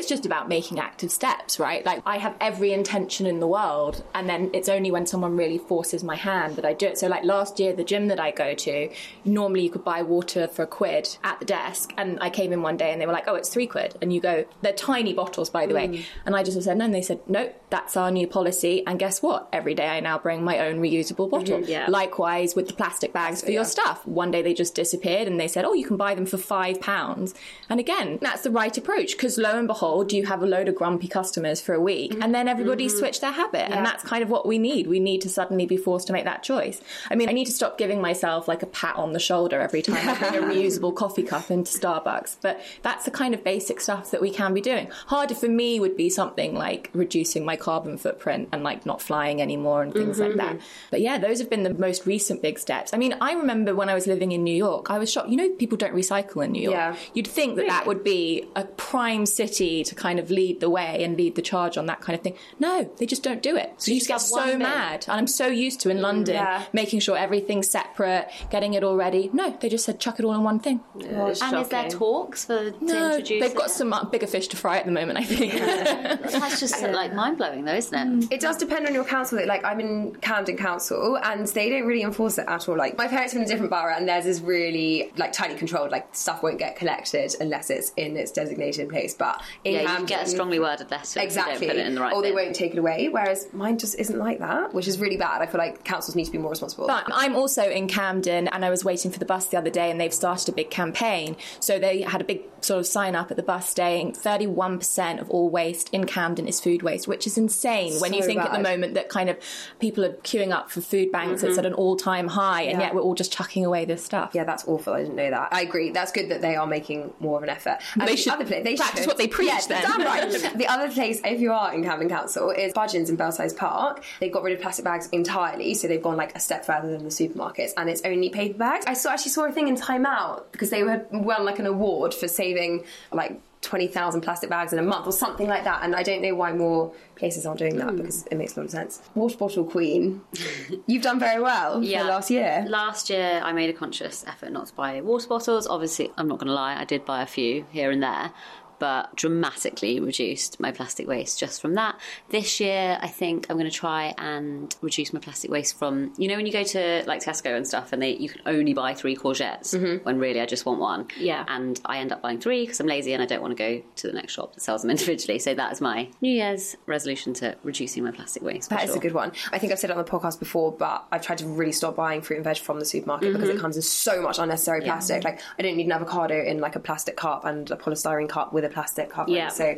It's 0.00 0.08
just 0.08 0.24
about 0.24 0.48
making 0.48 0.78
active 0.78 1.10
steps, 1.10 1.60
right? 1.60 1.84
Like, 1.84 2.00
I 2.06 2.16
have 2.16 2.34
every 2.40 2.72
intention 2.72 3.26
in 3.26 3.38
the 3.38 3.46
world, 3.46 4.02
and 4.14 4.26
then 4.26 4.48
it's 4.54 4.70
only 4.70 4.90
when 4.90 5.04
someone 5.04 5.36
really 5.36 5.58
forces 5.58 6.02
my 6.02 6.16
hand 6.16 6.56
that 6.56 6.64
I 6.64 6.72
do 6.72 6.86
it. 6.86 6.96
So, 6.96 7.06
like 7.06 7.22
last 7.22 7.60
year, 7.60 7.74
the 7.74 7.84
gym 7.84 8.08
that 8.08 8.18
I 8.18 8.30
go 8.30 8.54
to, 8.54 8.88
normally 9.26 9.60
you 9.60 9.70
could 9.70 9.84
buy 9.84 10.00
water 10.00 10.48
for 10.48 10.62
a 10.62 10.66
quid 10.66 11.18
at 11.22 11.38
the 11.38 11.44
desk, 11.44 11.92
and 11.98 12.18
I 12.22 12.30
came 12.30 12.50
in 12.54 12.62
one 12.62 12.78
day 12.78 12.92
and 12.92 12.98
they 12.98 13.04
were 13.04 13.12
like, 13.12 13.24
oh, 13.26 13.34
it's 13.34 13.50
three 13.50 13.66
quid. 13.66 13.94
And 14.00 14.10
you 14.10 14.22
go, 14.22 14.46
they're 14.62 14.72
tiny 14.72 15.12
bottles, 15.12 15.50
by 15.50 15.66
the 15.66 15.74
way. 15.74 15.88
Mm. 15.88 16.04
And 16.24 16.34
I 16.34 16.44
just 16.44 16.60
said, 16.62 16.78
no, 16.78 16.86
and 16.86 16.94
they 16.94 17.02
said, 17.02 17.20
no, 17.28 17.52
that's 17.68 17.94
our 17.94 18.10
new 18.10 18.26
policy. 18.26 18.82
And 18.86 18.98
guess 18.98 19.22
what? 19.22 19.50
Every 19.52 19.74
day 19.74 19.86
I 19.86 20.00
now 20.00 20.18
bring 20.18 20.42
my 20.42 20.60
own 20.60 20.80
reusable 20.80 21.28
mm-hmm, 21.28 21.30
bottle. 21.30 21.60
yeah. 21.60 21.84
Likewise 21.90 22.56
with 22.56 22.68
the 22.68 22.74
plastic 22.74 23.12
bags 23.12 23.42
for 23.42 23.50
your 23.50 23.66
stuff. 23.66 24.06
One 24.06 24.30
day 24.30 24.40
they 24.40 24.54
just 24.54 24.74
disappeared 24.74 25.28
and 25.28 25.38
they 25.38 25.48
said, 25.48 25.66
oh, 25.66 25.74
you 25.74 25.86
can 25.86 25.98
buy 25.98 26.14
them 26.14 26.24
for 26.24 26.38
five 26.38 26.80
pounds. 26.80 27.34
And 27.68 27.78
again, 27.78 28.18
that's 28.22 28.42
the 28.42 28.50
right 28.50 28.76
approach 28.78 29.12
because 29.12 29.36
lo 29.36 29.58
and 29.58 29.66
behold, 29.66 29.89
you 30.12 30.26
have 30.26 30.42
a 30.42 30.46
load 30.46 30.68
of 30.68 30.74
grumpy 30.74 31.08
customers 31.08 31.60
for 31.60 31.74
a 31.74 31.80
week 31.80 32.16
and 32.20 32.34
then 32.34 32.48
everybody 32.48 32.86
mm-hmm. 32.86 32.98
switched 32.98 33.20
their 33.20 33.32
habit. 33.32 33.70
And 33.70 33.84
that's 33.84 34.02
kind 34.04 34.22
of 34.22 34.30
what 34.30 34.46
we 34.46 34.58
need. 34.58 34.86
We 34.86 35.00
need 35.00 35.20
to 35.22 35.28
suddenly 35.28 35.66
be 35.66 35.76
forced 35.76 36.06
to 36.08 36.12
make 36.12 36.24
that 36.24 36.42
choice. 36.42 36.80
I 37.10 37.14
mean, 37.14 37.28
I 37.28 37.32
need 37.32 37.46
to 37.46 37.52
stop 37.52 37.78
giving 37.78 38.00
myself 38.00 38.48
like 38.48 38.62
a 38.62 38.66
pat 38.66 38.96
on 38.96 39.12
the 39.12 39.20
shoulder 39.20 39.60
every 39.60 39.82
time 39.82 40.08
I 40.08 40.18
bring 40.18 40.34
a 40.34 40.46
reusable 40.54 40.94
coffee 40.94 41.22
cup 41.22 41.50
into 41.50 41.76
Starbucks. 41.76 42.36
But 42.40 42.60
that's 42.82 43.04
the 43.04 43.10
kind 43.10 43.34
of 43.34 43.44
basic 43.44 43.80
stuff 43.80 44.10
that 44.10 44.20
we 44.20 44.30
can 44.30 44.54
be 44.54 44.60
doing. 44.60 44.90
Harder 45.06 45.34
for 45.34 45.48
me 45.48 45.80
would 45.80 45.96
be 45.96 46.10
something 46.10 46.54
like 46.54 46.90
reducing 46.92 47.44
my 47.44 47.56
carbon 47.56 47.98
footprint 47.98 48.48
and 48.52 48.62
like 48.62 48.86
not 48.86 49.02
flying 49.02 49.40
anymore 49.42 49.82
and 49.82 49.92
things 49.92 50.18
like 50.18 50.34
that. 50.34 50.56
Mm-hmm. 50.56 50.64
But 50.90 51.00
yeah, 51.00 51.18
those 51.18 51.38
have 51.38 51.50
been 51.50 51.62
the 51.62 51.74
most 51.74 52.06
recent 52.06 52.42
big 52.42 52.58
steps. 52.58 52.92
I 52.92 52.96
mean, 52.96 53.14
I 53.20 53.32
remember 53.32 53.74
when 53.74 53.88
I 53.88 53.94
was 53.94 54.06
living 54.06 54.32
in 54.32 54.44
New 54.44 54.54
York, 54.54 54.90
I 54.90 54.98
was 54.98 55.10
shocked. 55.10 55.28
You 55.28 55.36
know, 55.36 55.50
people 55.50 55.78
don't 55.78 55.94
recycle 55.94 56.44
in 56.44 56.52
New 56.52 56.62
York. 56.62 56.74
Yeah. 56.74 56.96
You'd 57.14 57.26
think 57.26 57.56
that 57.56 57.68
that 57.68 57.86
would 57.86 58.04
be 58.04 58.46
a 58.56 58.64
prime 58.64 59.26
city 59.26 59.79
to 59.84 59.94
kind 59.94 60.18
of 60.18 60.30
lead 60.30 60.60
the 60.60 60.70
way 60.70 61.02
and 61.04 61.16
lead 61.16 61.34
the 61.34 61.42
charge 61.42 61.76
on 61.78 61.86
that 61.86 62.00
kind 62.00 62.16
of 62.18 62.22
thing. 62.22 62.36
No, 62.58 62.90
they 62.98 63.06
just 63.06 63.22
don't 63.22 63.42
do 63.42 63.56
it. 63.56 63.72
So 63.78 63.90
you 63.90 63.98
just 63.98 64.08
get 64.08 64.20
so 64.20 64.44
bin. 64.46 64.58
mad. 64.60 65.04
And 65.08 65.18
I'm 65.18 65.26
so 65.26 65.46
used 65.46 65.80
to 65.80 65.90
in 65.90 66.00
London 66.02 66.34
Yeah. 66.34 66.64
making 66.72 67.00
sure 67.00 67.16
everything's 67.16 67.68
separate, 67.68 68.28
getting 68.50 68.74
it 68.74 68.82
all 68.84 68.96
ready. 68.96 69.30
No, 69.32 69.56
they 69.60 69.68
just 69.68 69.84
said 69.84 70.00
chuck 70.00 70.18
it 70.18 70.24
all 70.24 70.34
in 70.34 70.42
one 70.42 70.58
thing. 70.60 70.80
And 71.00 71.30
is 71.56 71.68
there 71.68 71.88
talks 71.90 72.44
for 72.44 72.70
to 72.70 72.84
No, 72.84 73.16
they've 73.20 73.42
it? 73.42 73.54
got 73.54 73.70
some 73.70 73.92
uh, 73.92 74.04
bigger 74.04 74.26
fish 74.26 74.48
to 74.48 74.56
fry 74.56 74.78
at 74.78 74.86
the 74.86 74.92
moment, 74.92 75.18
I 75.18 75.24
think. 75.24 75.52
That's 76.30 76.60
just 76.60 76.80
like 76.82 77.14
mind 77.14 77.38
blowing, 77.38 77.64
though, 77.64 77.74
isn't 77.74 78.22
it? 78.24 78.32
It 78.34 78.40
does 78.40 78.56
depend 78.56 78.86
on 78.86 78.94
your 78.94 79.04
council. 79.04 79.44
Like 79.46 79.64
I'm 79.64 79.80
in 79.80 80.14
Camden 80.16 80.56
Council, 80.56 81.16
and 81.22 81.46
they 81.48 81.70
don't 81.70 81.86
really 81.86 82.02
enforce 82.02 82.38
it 82.38 82.44
at 82.48 82.68
all. 82.68 82.76
Like 82.76 82.96
my 82.98 83.06
parents 83.08 83.34
are 83.34 83.38
in 83.38 83.44
a 83.44 83.46
different 83.46 83.70
borough, 83.70 83.94
and 83.96 84.08
theirs 84.08 84.26
is 84.26 84.40
really 84.40 85.12
like 85.16 85.32
tightly 85.32 85.56
controlled. 85.56 85.90
Like 85.90 86.14
stuff 86.14 86.42
won't 86.42 86.58
get 86.58 86.76
collected 86.76 87.34
unless 87.40 87.70
it's 87.70 87.92
in 87.96 88.16
its 88.16 88.30
designated 88.32 88.88
place. 88.88 89.14
But 89.14 89.42
in 89.64 89.69
Yeah, 89.72 89.98
you 89.98 90.06
get 90.06 90.24
a 90.26 90.26
strongly 90.28 90.58
worded 90.58 90.90
letter 90.90 91.20
exactly, 91.20 91.54
if 91.54 91.60
you 91.62 91.66
don't 91.68 91.76
put 91.76 91.80
it 91.80 91.86
in 91.86 91.94
the 91.94 92.00
right 92.00 92.12
or 92.12 92.22
they 92.22 92.28
bin. 92.28 92.36
won't 92.36 92.56
take 92.56 92.72
it 92.72 92.78
away. 92.78 93.08
Whereas 93.08 93.48
mine 93.52 93.78
just 93.78 93.98
isn't 93.98 94.18
like 94.18 94.38
that, 94.40 94.74
which 94.74 94.88
is 94.88 94.98
really 94.98 95.16
bad. 95.16 95.42
I 95.42 95.46
feel 95.46 95.58
like 95.58 95.84
councils 95.84 96.14
need 96.16 96.24
to 96.24 96.32
be 96.32 96.38
more 96.38 96.50
responsible. 96.50 96.86
But 96.86 97.04
I'm 97.12 97.36
also 97.36 97.68
in 97.68 97.88
Camden 97.88 98.48
and 98.48 98.64
I 98.64 98.70
was 98.70 98.84
waiting 98.84 99.10
for 99.10 99.18
the 99.18 99.24
bus 99.24 99.46
the 99.46 99.56
other 99.58 99.70
day 99.70 99.90
and 99.90 100.00
they've 100.00 100.14
started 100.14 100.48
a 100.48 100.52
big 100.52 100.70
campaign. 100.70 101.36
So 101.60 101.78
they 101.78 102.02
had 102.02 102.20
a 102.20 102.24
big 102.24 102.42
sort 102.62 102.78
of 102.80 102.86
sign 102.86 103.14
up 103.14 103.30
at 103.30 103.36
the 103.36 103.42
bus 103.42 103.74
saying 103.74 104.12
31% 104.12 105.20
of 105.20 105.30
all 105.30 105.48
waste 105.48 105.88
in 105.92 106.06
Camden 106.06 106.46
is 106.46 106.60
food 106.60 106.82
waste, 106.82 107.08
which 107.08 107.26
is 107.26 107.38
insane 107.38 107.94
when 108.00 108.12
you 108.12 108.20
So 108.22 108.26
think 108.26 108.40
at 108.42 108.52
the 108.52 108.58
moment 108.58 108.94
that 108.94 109.08
kind 109.08 109.30
of 109.30 109.38
people 109.78 110.04
are 110.04 110.12
queuing 110.12 110.52
up 110.52 110.70
for 110.70 110.80
food 110.80 111.10
banks. 111.10 111.42
It's 111.42 111.52
mm-hmm. 111.52 111.60
at 111.60 111.66
an 111.66 111.72
all 111.74 111.96
time 111.96 112.28
high 112.28 112.62
and 112.62 112.80
Yeah. 112.80 112.86
yet 112.88 112.94
we're 112.94 113.00
all 113.02 113.14
just 113.14 113.32
chucking 113.32 113.64
away 113.64 113.84
this 113.84 114.04
stuff. 114.04 114.30
Yeah, 114.34 114.44
that's 114.44 114.66
awful. 114.68 114.92
I 114.92 115.00
didn't 115.02 115.16
know 115.16 115.30
that. 115.30 115.48
I 115.52 115.62
agree. 115.62 115.90
That's 115.90 116.12
good 116.12 116.28
that 116.30 116.40
they 116.42 116.56
are 116.56 116.66
making 116.66 117.14
more 117.20 117.36
of 117.38 117.42
an 117.42 117.48
effort. 117.48 117.78
And 117.94 118.02
They 118.06 118.12
the 118.12 118.16
should 118.16 118.32
other 118.34 118.44
place, 118.44 118.64
they 118.64 118.76
practice 118.76 119.00
should. 119.00 119.06
what 119.08 119.16
they 119.18 119.26
preach 119.28 119.48
Yeah, 119.48 119.59
then. 119.66 119.82
Damn 119.82 120.02
right. 120.02 120.30
the 120.56 120.66
other 120.66 120.90
place, 120.90 121.20
if 121.24 121.40
you 121.40 121.52
are 121.52 121.72
in 121.74 121.84
Camden 121.84 122.08
Council, 122.08 122.50
is 122.50 122.72
Budgens 122.72 123.08
in 123.08 123.16
Belsize 123.16 123.52
Park. 123.54 124.04
They've 124.20 124.32
got 124.32 124.42
rid 124.42 124.54
of 124.54 124.60
plastic 124.60 124.84
bags 124.84 125.08
entirely, 125.12 125.74
so 125.74 125.88
they've 125.88 126.02
gone 126.02 126.16
like 126.16 126.34
a 126.36 126.40
step 126.40 126.64
further 126.64 126.90
than 126.90 127.04
the 127.04 127.10
supermarkets, 127.10 127.72
and 127.76 127.88
it's 127.88 128.02
only 128.04 128.30
paper 128.30 128.58
bags. 128.58 128.84
I 128.86 128.94
saw 128.94 129.10
actually 129.10 129.32
saw 129.32 129.44
a 129.44 129.52
thing 129.52 129.68
in 129.68 129.76
Time 129.76 130.06
Out 130.06 130.50
because 130.52 130.70
they 130.70 130.80
had 130.80 131.06
won 131.10 131.44
like 131.44 131.58
an 131.58 131.66
award 131.66 132.14
for 132.14 132.28
saving 132.28 132.84
like. 133.12 133.40
20,000 133.62 134.22
plastic 134.22 134.48
bags 134.48 134.72
in 134.72 134.78
a 134.78 134.82
month 134.82 135.06
or 135.06 135.12
something 135.12 135.46
like 135.46 135.64
that. 135.64 135.84
And 135.84 135.94
I 135.94 136.02
don't 136.02 136.22
know 136.22 136.34
why 136.34 136.52
more 136.52 136.94
places 137.14 137.44
aren't 137.44 137.58
doing 137.58 137.76
that 137.76 137.90
hmm. 137.90 137.98
because 137.98 138.26
it 138.28 138.36
makes 138.36 138.56
a 138.56 138.60
lot 138.60 138.64
of 138.64 138.70
sense. 138.70 139.02
Water 139.14 139.36
bottle 139.36 139.64
queen. 139.64 140.22
You've 140.86 141.02
done 141.02 141.20
very 141.20 141.42
well 141.42 141.82
Yeah. 141.84 142.02
for 142.02 142.08
last 142.08 142.30
year. 142.30 142.64
Last 142.66 143.10
year, 143.10 143.40
I 143.44 143.52
made 143.52 143.68
a 143.68 143.74
conscious 143.74 144.24
effort 144.26 144.50
not 144.52 144.68
to 144.68 144.74
buy 144.74 145.00
water 145.02 145.28
bottles. 145.28 145.66
Obviously, 145.66 146.10
I'm 146.16 146.26
not 146.26 146.38
going 146.38 146.48
to 146.48 146.54
lie, 146.54 146.74
I 146.74 146.84
did 146.84 147.04
buy 147.04 147.20
a 147.20 147.26
few 147.26 147.66
here 147.70 147.90
and 147.90 148.02
there, 148.02 148.32
but 148.80 149.14
dramatically 149.14 150.00
reduced 150.00 150.58
my 150.58 150.72
plastic 150.72 151.06
waste 151.06 151.38
just 151.38 151.60
from 151.62 151.74
that. 151.74 151.98
This 152.30 152.58
year, 152.58 152.98
I 153.00 153.06
think 153.06 153.46
I'm 153.48 153.56
going 153.56 153.70
to 153.70 153.76
try 153.76 154.14
and 154.18 154.74
reduce 154.82 155.12
my 155.12 155.20
plastic 155.20 155.50
waste 155.50 155.78
from 155.78 156.12
you 156.18 156.26
know 156.26 156.34
when 156.36 156.46
you 156.46 156.52
go 156.52 156.64
to 156.64 157.04
like 157.06 157.22
Tesco 157.22 157.56
and 157.56 157.66
stuff, 157.66 157.92
and 157.92 158.02
they 158.02 158.16
you 158.16 158.28
can 158.28 158.40
only 158.46 158.74
buy 158.74 158.94
three 158.94 159.14
courgettes 159.16 160.02
when 160.04 160.18
really 160.18 160.40
I 160.40 160.46
just 160.46 160.66
want 160.66 160.80
one. 160.80 161.06
Yeah. 161.18 161.44
and 161.46 161.80
I 161.84 161.98
end 161.98 162.10
up 162.12 162.22
buying 162.22 162.40
three 162.40 162.62
because 162.62 162.80
I'm 162.80 162.86
lazy 162.88 163.12
and 163.12 163.22
I 163.22 163.26
don't 163.26 163.42
want 163.42 163.56
to 163.56 163.62
go 163.62 163.82
to 163.96 164.06
the 164.08 164.12
next 164.12 164.32
shop 164.32 164.54
that 164.54 164.60
sells 164.62 164.82
them 164.82 164.90
individually. 164.96 165.38
So 165.38 165.54
that 165.54 165.70
is 165.72 165.80
my 165.80 166.08
New 166.20 166.32
Year's 166.32 166.76
resolution 166.86 167.34
to 167.34 167.56
reducing 167.62 168.02
my 168.04 168.10
plastic 168.10 168.42
waste. 168.42 168.70
That 168.70 168.82
is 168.84 168.90
sure. 168.90 168.96
a 168.96 169.00
good 169.00 169.12
one. 169.12 169.32
I 169.52 169.58
think 169.58 169.72
I've 169.72 169.78
said 169.78 169.90
it 169.90 169.96
on 169.96 170.02
the 170.04 170.10
podcast 170.10 170.38
before, 170.38 170.72
but 170.72 171.04
I've 171.12 171.22
tried 171.22 171.38
to 171.38 171.46
really 171.46 171.72
stop 171.72 171.94
buying 171.96 172.22
fruit 172.22 172.36
and 172.36 172.44
veg 172.44 172.56
from 172.58 172.78
the 172.78 172.84
supermarket 172.86 173.32
because 173.34 173.50
Mm-hmm. 173.50 173.58
it 173.58 173.60
comes 173.60 173.76
in 173.76 173.82
so 173.82 174.22
much 174.22 174.38
unnecessary 174.38 174.80
plastic. 174.80 175.24
Like 175.24 175.40
I 175.58 175.62
don't 175.62 175.76
need 175.76 175.86
an 175.86 175.92
avocado 175.92 176.40
in 176.42 176.58
like 176.60 176.76
a 176.76 176.80
plastic 176.80 177.16
cup 177.16 177.44
and 177.44 177.70
a 177.70 177.76
polystyrene 177.76 178.28
cup 178.28 178.52
with 178.52 178.64
a 178.64 178.68
plastic 178.70 179.10
covering. 179.10 179.36
Yeah. 179.36 179.48
So 179.48 179.76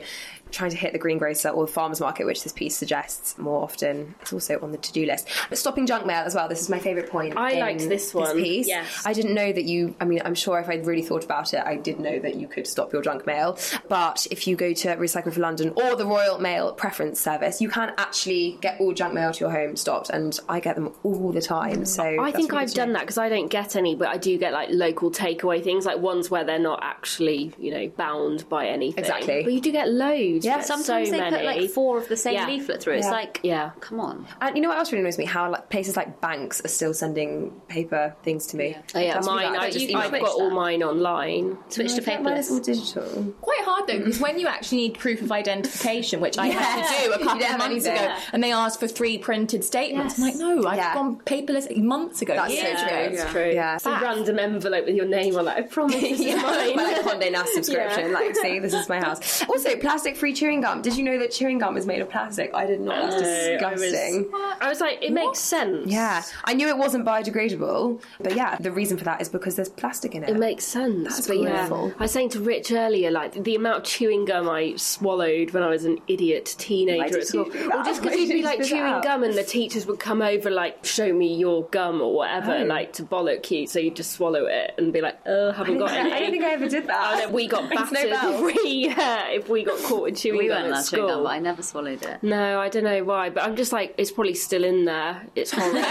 trying 0.52 0.70
to 0.70 0.76
hit 0.76 0.92
the 0.92 0.98
greengrocer 0.98 1.48
or 1.48 1.66
the 1.66 1.72
farmers 1.72 2.00
market, 2.00 2.26
which 2.26 2.42
this 2.42 2.52
piece 2.52 2.76
suggests 2.76 3.36
more 3.38 3.62
often. 3.62 4.14
It's 4.20 4.32
also 4.32 4.60
on 4.60 4.72
the 4.72 4.78
to-do 4.78 5.06
list. 5.06 5.28
But 5.48 5.58
stopping 5.58 5.86
junk 5.86 6.06
mail 6.06 6.22
as 6.24 6.34
well. 6.34 6.48
This 6.48 6.60
is 6.60 6.68
my 6.68 6.78
favourite 6.78 7.10
point. 7.10 7.36
I 7.36 7.58
liked 7.58 7.80
this 7.88 8.14
one, 8.14 8.36
piece. 8.36 8.68
yes. 8.68 9.02
I 9.04 9.12
didn't 9.12 9.34
know 9.34 9.52
that 9.52 9.64
you. 9.64 9.94
I 10.00 10.04
mean, 10.04 10.20
I'm 10.24 10.34
sure 10.34 10.58
if 10.58 10.68
I'd 10.68 10.86
really 10.86 11.02
thought 11.02 11.24
about 11.24 11.54
it, 11.54 11.62
I 11.64 11.76
did 11.76 11.98
know 11.98 12.18
that 12.18 12.36
you 12.36 12.46
could 12.46 12.66
stop 12.66 12.92
your 12.92 13.02
junk 13.02 13.26
mail. 13.26 13.58
But 13.88 14.26
if 14.30 14.46
you 14.46 14.56
go 14.56 14.72
to 14.72 14.96
Recycle 14.96 15.32
for 15.32 15.40
London 15.40 15.72
or 15.76 15.96
the 15.96 16.06
Royal 16.06 16.38
Mail 16.38 16.72
Preference 16.72 17.20
Service, 17.20 17.60
you 17.60 17.68
can 17.68 17.92
actually 17.96 18.58
get 18.60 18.80
all 18.80 18.92
junk 18.92 19.14
mail 19.14 19.32
to 19.32 19.40
your 19.40 19.50
home 19.50 19.76
stopped, 19.76 20.10
and 20.10 20.38
I 20.48 20.60
get 20.60 20.76
them 20.76 20.92
all 21.02 21.32
the 21.32 21.42
time. 21.42 21.84
So 21.84 22.02
I 22.22 22.30
think 22.32 22.52
I've 22.52 22.72
done 22.72 22.88
know. 22.88 22.94
that 22.94 23.02
because 23.02 23.18
I 23.18 23.28
don't 23.28 23.48
get 23.48 23.76
any, 23.76 23.94
but 23.94 24.08
I 24.08 24.18
do 24.18 24.38
get 24.38 24.52
like 24.52 24.68
local 24.70 25.10
takeaway 25.10 25.62
things, 25.62 25.86
like 25.86 25.98
ones 25.98 26.30
where 26.30 26.44
they're 26.44 26.58
not 26.58 26.80
actually, 26.82 27.52
you 27.58 27.72
know, 27.72 27.88
bound 27.88 28.48
by 28.48 28.66
anything. 28.66 28.98
Exactly. 28.98 29.42
But 29.42 29.52
you 29.52 29.60
do 29.60 29.72
get 29.72 29.88
loads. 29.88 30.41
Yeah, 30.44 30.58
You 30.58 30.62
Sometimes 30.64 31.08
so 31.08 31.12
they 31.12 31.20
many. 31.20 31.36
put 31.36 31.44
like 31.44 31.70
four 31.70 31.98
of 31.98 32.08
the 32.08 32.16
same 32.16 32.34
Yeah. 32.34 32.46
leaflet 32.46 32.82
through. 32.82 32.94
It's 32.94 33.06
Yeah. 33.06 33.12
like, 33.12 33.40
Yeah. 33.42 33.70
come 33.80 34.00
on. 34.00 34.26
And 34.40 34.56
you 34.56 34.62
know 34.62 34.68
what 34.68 34.78
else 34.78 34.92
really 34.92 35.02
annoys 35.02 35.18
me? 35.18 35.24
How 35.24 35.50
like 35.50 35.68
places 35.70 35.96
like 35.96 36.20
banks 36.20 36.64
are 36.64 36.68
still 36.68 36.94
sending 36.94 37.50
paper 37.68 38.14
things 38.22 38.46
to 38.48 38.56
me. 38.56 38.76
Oh, 38.94 38.98
yeah, 38.98 39.20
mine. 39.24 39.56
I 39.56 39.70
just, 39.70 39.84
I've 39.94 40.06
email. 40.08 40.22
got 40.22 40.30
all 40.34 40.50
mine 40.50 40.82
online. 40.82 41.58
Switch 41.68 41.94
to 41.94 42.02
Yeah, 42.02 42.20
mine 42.20 42.36
is 42.36 42.50
all 42.50 42.58
paperless. 42.60 42.64
digital. 42.64 43.34
Quite 43.40 43.60
hard 43.62 43.86
though, 43.86 43.98
because 43.98 44.20
when 44.20 44.38
you 44.38 44.46
actually 44.48 44.78
need 44.78 44.98
proof 44.98 45.22
of 45.22 45.30
identification, 45.32 46.20
which 46.20 46.38
I 46.38 46.46
had 46.48 46.82
to 46.82 47.04
do 47.08 47.12
a 47.12 47.18
couple 47.18 47.26
don't 47.28 47.36
of 47.42 47.42
have 47.46 47.58
months 47.58 47.86
anything. 47.86 48.04
ago, 48.04 48.14
and 48.32 48.42
they 48.42 48.52
asked 48.52 48.80
for 48.80 48.88
three 48.88 49.18
printed 49.18 49.64
statements. 49.64 50.18
I'm 50.18 50.24
like, 50.24 50.36
no, 50.36 50.66
I've 50.66 50.76
Yeah. 50.76 50.94
gone 50.94 51.16
paperless 51.24 51.74
months 51.76 52.22
ago. 52.22 52.34
That's 52.34 52.54
so 52.54 52.60
true. 52.62 52.70
ago. 52.72 52.96
It's 53.12 53.24
true. 53.32 53.50
Yeah. 53.52 53.76
It's 53.76 53.86
a 53.86 53.90
random 53.90 54.38
envelope 54.38 54.86
with 54.86 54.94
your 54.96 55.06
name 55.06 55.36
on 55.36 55.46
it. 55.48 55.54
I 55.56 55.62
promise 55.62 56.00
this 56.00 56.20
is 56.20 56.34
mine. 56.42 56.76
My, 56.76 56.82
like 56.84 57.02
Condé 57.02 57.30
Nast 57.32 57.52
subscription. 57.54 58.08
Yeah. 58.10 58.14
Like, 58.18 58.36
see, 58.36 58.58
this 58.58 58.74
is 58.74 58.88
my 58.88 58.98
house. 59.00 59.42
Also, 59.48 59.76
plastic-free 59.76 60.31
chewing 60.32 60.60
gum. 60.60 60.82
Did 60.82 60.96
you 60.96 61.04
know 61.04 61.18
that 61.18 61.30
chewing 61.32 61.58
gum 61.58 61.76
is 61.76 61.86
made 61.86 62.00
of 62.00 62.10
plastic? 62.10 62.50
I 62.54 62.66
did 62.66 62.80
not. 62.80 63.10
That's 63.10 63.22
No, 63.22 63.28
I 63.68 63.72
was- 63.72 63.80
disgusting. 63.82 64.30
I 64.60 64.68
was 64.68 64.80
like, 64.80 65.02
it 65.02 65.12
makes 65.12 65.38
sense. 65.38 65.86
Yeah, 65.90 66.22
I 66.44 66.54
knew 66.54 66.68
it 66.68 66.76
wasn't 66.78 67.04
biodegradable, 67.04 68.00
but 68.20 68.34
yeah, 68.36 68.56
the 68.58 68.72
reason 68.72 68.96
for 68.98 69.04
that 69.04 69.20
is 69.20 69.28
because 69.28 69.56
there's 69.56 69.68
plastic 69.68 70.14
in 70.14 70.22
it. 70.24 70.30
It 70.30 70.36
makes 70.38 70.64
sense. 70.64 71.14
That's 71.16 71.26
but 71.28 71.38
yeah, 71.40 71.64
awful. 71.64 71.92
I 71.98 72.02
was 72.04 72.12
saying 72.12 72.30
to 72.30 72.40
Rich 72.40 72.72
earlier, 72.72 73.10
like 73.10 73.32
the 73.42 73.54
amount 73.56 73.78
of 73.78 73.84
chewing 73.84 74.24
gum 74.24 74.48
I 74.48 74.74
swallowed 74.76 75.50
when 75.52 75.62
I 75.62 75.68
was 75.68 75.84
an 75.84 75.98
idiot 76.08 76.54
teenager 76.58 77.18
at 77.18 77.26
school. 77.26 77.42
Or 77.50 77.84
just 77.84 78.02
because 78.02 78.18
you'd 78.18 78.28
be 78.28 78.42
like 78.42 78.62
chewing 78.64 79.00
gum 79.02 79.22
and 79.24 79.34
the 79.34 79.42
teachers 79.44 79.86
would 79.86 79.98
come 79.98 80.22
over, 80.22 80.50
like, 80.50 80.84
show 80.84 81.12
me 81.12 81.34
your 81.34 81.64
gum 81.64 82.00
or 82.00 82.14
whatever, 82.14 82.52
Oh. 82.60 82.64
like 82.64 82.92
to 82.94 83.02
bollock 83.02 83.50
you. 83.50 83.66
So 83.66 83.78
you'd 83.78 83.96
just 83.96 84.12
swallow 84.12 84.46
it 84.46 84.74
and 84.78 84.92
be 84.92 85.00
like, 85.00 85.18
oh, 85.26 85.52
haven't 85.52 85.78
got 85.78 85.90
any. 85.92 86.12
I 86.12 86.20
don't 86.20 86.30
think 86.30 86.44
I 86.44 86.52
ever 86.52 86.68
did 86.68 86.86
that. 86.86 87.24
And 87.24 87.32
we 87.32 87.46
got 87.48 87.62
Rings 87.70 87.92
no 87.92 88.10
battered 88.10 88.40
we 88.64 88.88
uh, 88.88 89.22
if 89.28 89.48
we 89.48 89.64
got 89.64 89.78
caught 89.80 90.08
with 90.12 90.20
chewing 90.22 90.38
We 90.38 90.48
gum 90.48 90.56
weren't 90.62 90.66
at 90.66 90.70
allowed 90.72 90.82
chewing 90.84 91.02
school. 91.04 91.08
gum, 91.08 91.22
but 91.24 91.30
I 91.30 91.38
never 91.40 91.62
swallowed 91.62 92.02
it. 92.02 92.22
No, 92.22 92.60
I 92.60 92.68
don't 92.68 92.84
know 92.84 93.04
why, 93.04 93.30
but 93.30 93.42
I'm 93.42 93.56
just 93.56 93.72
like 93.72 93.94
it's 93.98 94.10
probably 94.10 94.34
still 94.34 94.64
in 94.64 94.84
there. 94.84 95.26
It's 95.34 95.50
horrible. 95.56 95.80
no, 95.80 95.82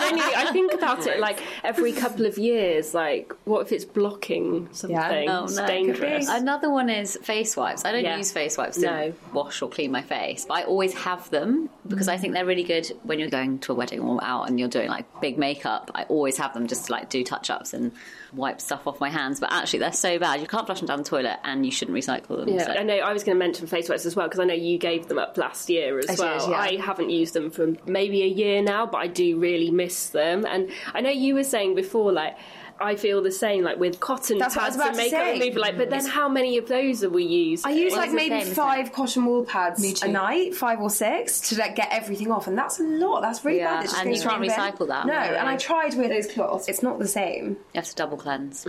genuinely, 0.00 0.34
I 0.36 0.50
think 0.52 0.72
about 0.74 1.06
it 1.06 1.20
like 1.20 1.40
every 1.64 1.92
couple 1.92 2.26
of 2.26 2.36
years. 2.38 2.92
Like, 2.94 3.32
what 3.44 3.60
if 3.62 3.72
it's 3.72 3.84
blocking 3.84 4.68
something? 4.72 5.28
Oh 5.28 5.44
it's 5.44 5.56
no! 5.56 5.66
dangerous. 5.66 6.28
Another 6.28 6.70
one 6.70 6.90
is 6.90 7.16
face 7.22 7.56
wipes. 7.56 7.84
I 7.84 7.92
don't 7.92 8.04
Yeah. 8.04 8.16
use 8.16 8.32
face 8.32 8.56
wipes 8.58 8.76
to 8.78 8.86
No. 8.86 9.12
wash 9.32 9.62
or 9.62 9.68
clean 9.68 9.90
my 9.92 10.02
face, 10.02 10.44
but 10.46 10.54
I 10.54 10.62
always 10.64 10.94
have 10.94 11.28
them 11.30 11.70
because 11.88 12.08
I 12.08 12.16
think 12.16 12.34
they're 12.34 12.44
really 12.46 12.62
good 12.64 12.86
when 13.04 13.18
you're 13.18 13.30
going 13.30 13.58
to 13.60 13.72
a 13.72 13.74
wedding 13.74 14.00
or 14.00 14.22
out 14.22 14.48
and 14.48 14.58
you're 14.58 14.68
doing 14.68 14.88
like 14.88 15.06
big 15.20 15.38
makeup. 15.38 15.90
I 15.94 16.04
always 16.04 16.36
have 16.38 16.54
them 16.54 16.66
just 16.66 16.86
to 16.86 16.92
like 16.92 17.08
do 17.10 17.24
touch 17.24 17.50
ups 17.50 17.72
and 17.72 17.92
wipe 18.32 18.60
stuff 18.60 18.86
off 18.86 19.00
my 19.00 19.08
hands. 19.10 19.40
But 19.40 19.52
actually, 19.52 19.80
they're 19.80 19.92
so 19.92 20.18
bad 20.18 20.40
you 20.40 20.46
can't 20.46 20.66
flush 20.66 20.78
them 20.80 20.86
down 20.86 20.98
the 20.98 21.04
toilet 21.04 21.38
and 21.44 21.64
you 21.64 21.72
shouldn't 21.72 21.96
recycle 21.96 22.38
them. 22.38 22.48
Yeah, 22.48 22.64
so- 22.64 22.72
I 22.72 22.82
know. 22.82 22.96
I 22.96 23.12
was 23.12 23.24
going 23.24 23.36
to 23.36 23.38
mention 23.38 23.66
face 23.66 23.88
wipes 23.88 24.06
as 24.06 24.16
well 24.16 24.26
because 24.26 24.40
I 24.40 24.44
know 24.44 24.54
you 24.54 24.78
gave 24.78 25.08
them 25.08 25.18
up 25.18 25.36
last 25.36 25.68
year 25.68 25.98
as 25.98 26.08
I 26.08 26.14
did, 26.14 26.18
well. 26.20 26.50
yeah. 26.50 26.56
I 26.58 26.76
haven't 26.76 27.10
used 27.10 27.34
them 27.34 27.50
for 27.50 27.74
maybe 27.86 28.22
a 28.22 28.26
year 28.26 28.62
now, 28.62 28.86
but 28.86 28.98
I 28.98 29.06
do 29.06 29.38
really 29.38 29.70
miss 29.70 30.10
them. 30.10 30.46
And 30.46 30.70
I 30.94 31.00
know 31.00 31.10
you 31.10 31.34
were 31.34 31.44
saying 31.44 31.74
before, 31.74 32.12
like. 32.12 32.36
I 32.80 32.96
feel 32.96 33.22
the 33.22 33.30
same, 33.32 33.62
like 33.64 33.78
with 33.78 34.00
cotton 34.00 34.38
That's 34.38 34.56
what 34.56 34.64
I 34.64 34.68
was 34.68 34.76
pads 34.76 34.88
and 34.88 34.96
to 34.96 35.02
makeup 35.02 35.20
say. 35.26 35.38
remover. 35.40 35.60
Like, 35.60 35.76
but 35.78 35.90
then 35.90 36.06
how 36.06 36.28
many 36.28 36.58
of 36.58 36.66
those 36.68 37.04
are 37.04 37.10
we 37.10 37.24
used? 37.24 37.66
I 37.66 37.70
use 37.70 37.92
like 37.94 38.12
maybe 38.12 38.42
same, 38.44 38.54
five 38.54 38.92
cotton 38.92 39.24
wool 39.26 39.44
pads 39.44 40.02
a 40.02 40.08
night, 40.08 40.54
five 40.54 40.80
or 40.80 40.90
six, 40.90 41.40
to 41.50 41.58
like 41.58 41.76
get 41.76 41.88
everything 41.90 42.30
off, 42.32 42.46
and 42.46 42.56
that's 42.56 42.80
a 42.80 42.84
lot. 42.84 43.20
That's 43.20 43.44
really 43.44 43.58
Yeah, 43.58 43.74
bad. 43.76 43.84
It 43.84 43.88
just 43.88 43.96
and 44.00 44.08
goes 44.10 44.22
you 44.22 44.28
can't 44.28 44.44
straight 44.44 44.50
in 44.50 44.56
the 44.56 44.78
bin. 44.78 44.86
recycle 44.86 44.88
that. 44.88 45.06
No, 45.06 45.12
No. 45.12 45.18
and 45.20 45.48
I 45.48 45.56
tried 45.56 45.94
with 45.96 46.08
those 46.10 46.26
cloths. 46.32 46.68
It's 46.68 46.82
not 46.82 46.98
the 46.98 47.08
same. 47.08 47.48
you 47.50 47.56
have 47.74 47.84
to 47.86 47.94
double 47.94 48.16
cleanse. 48.16 48.66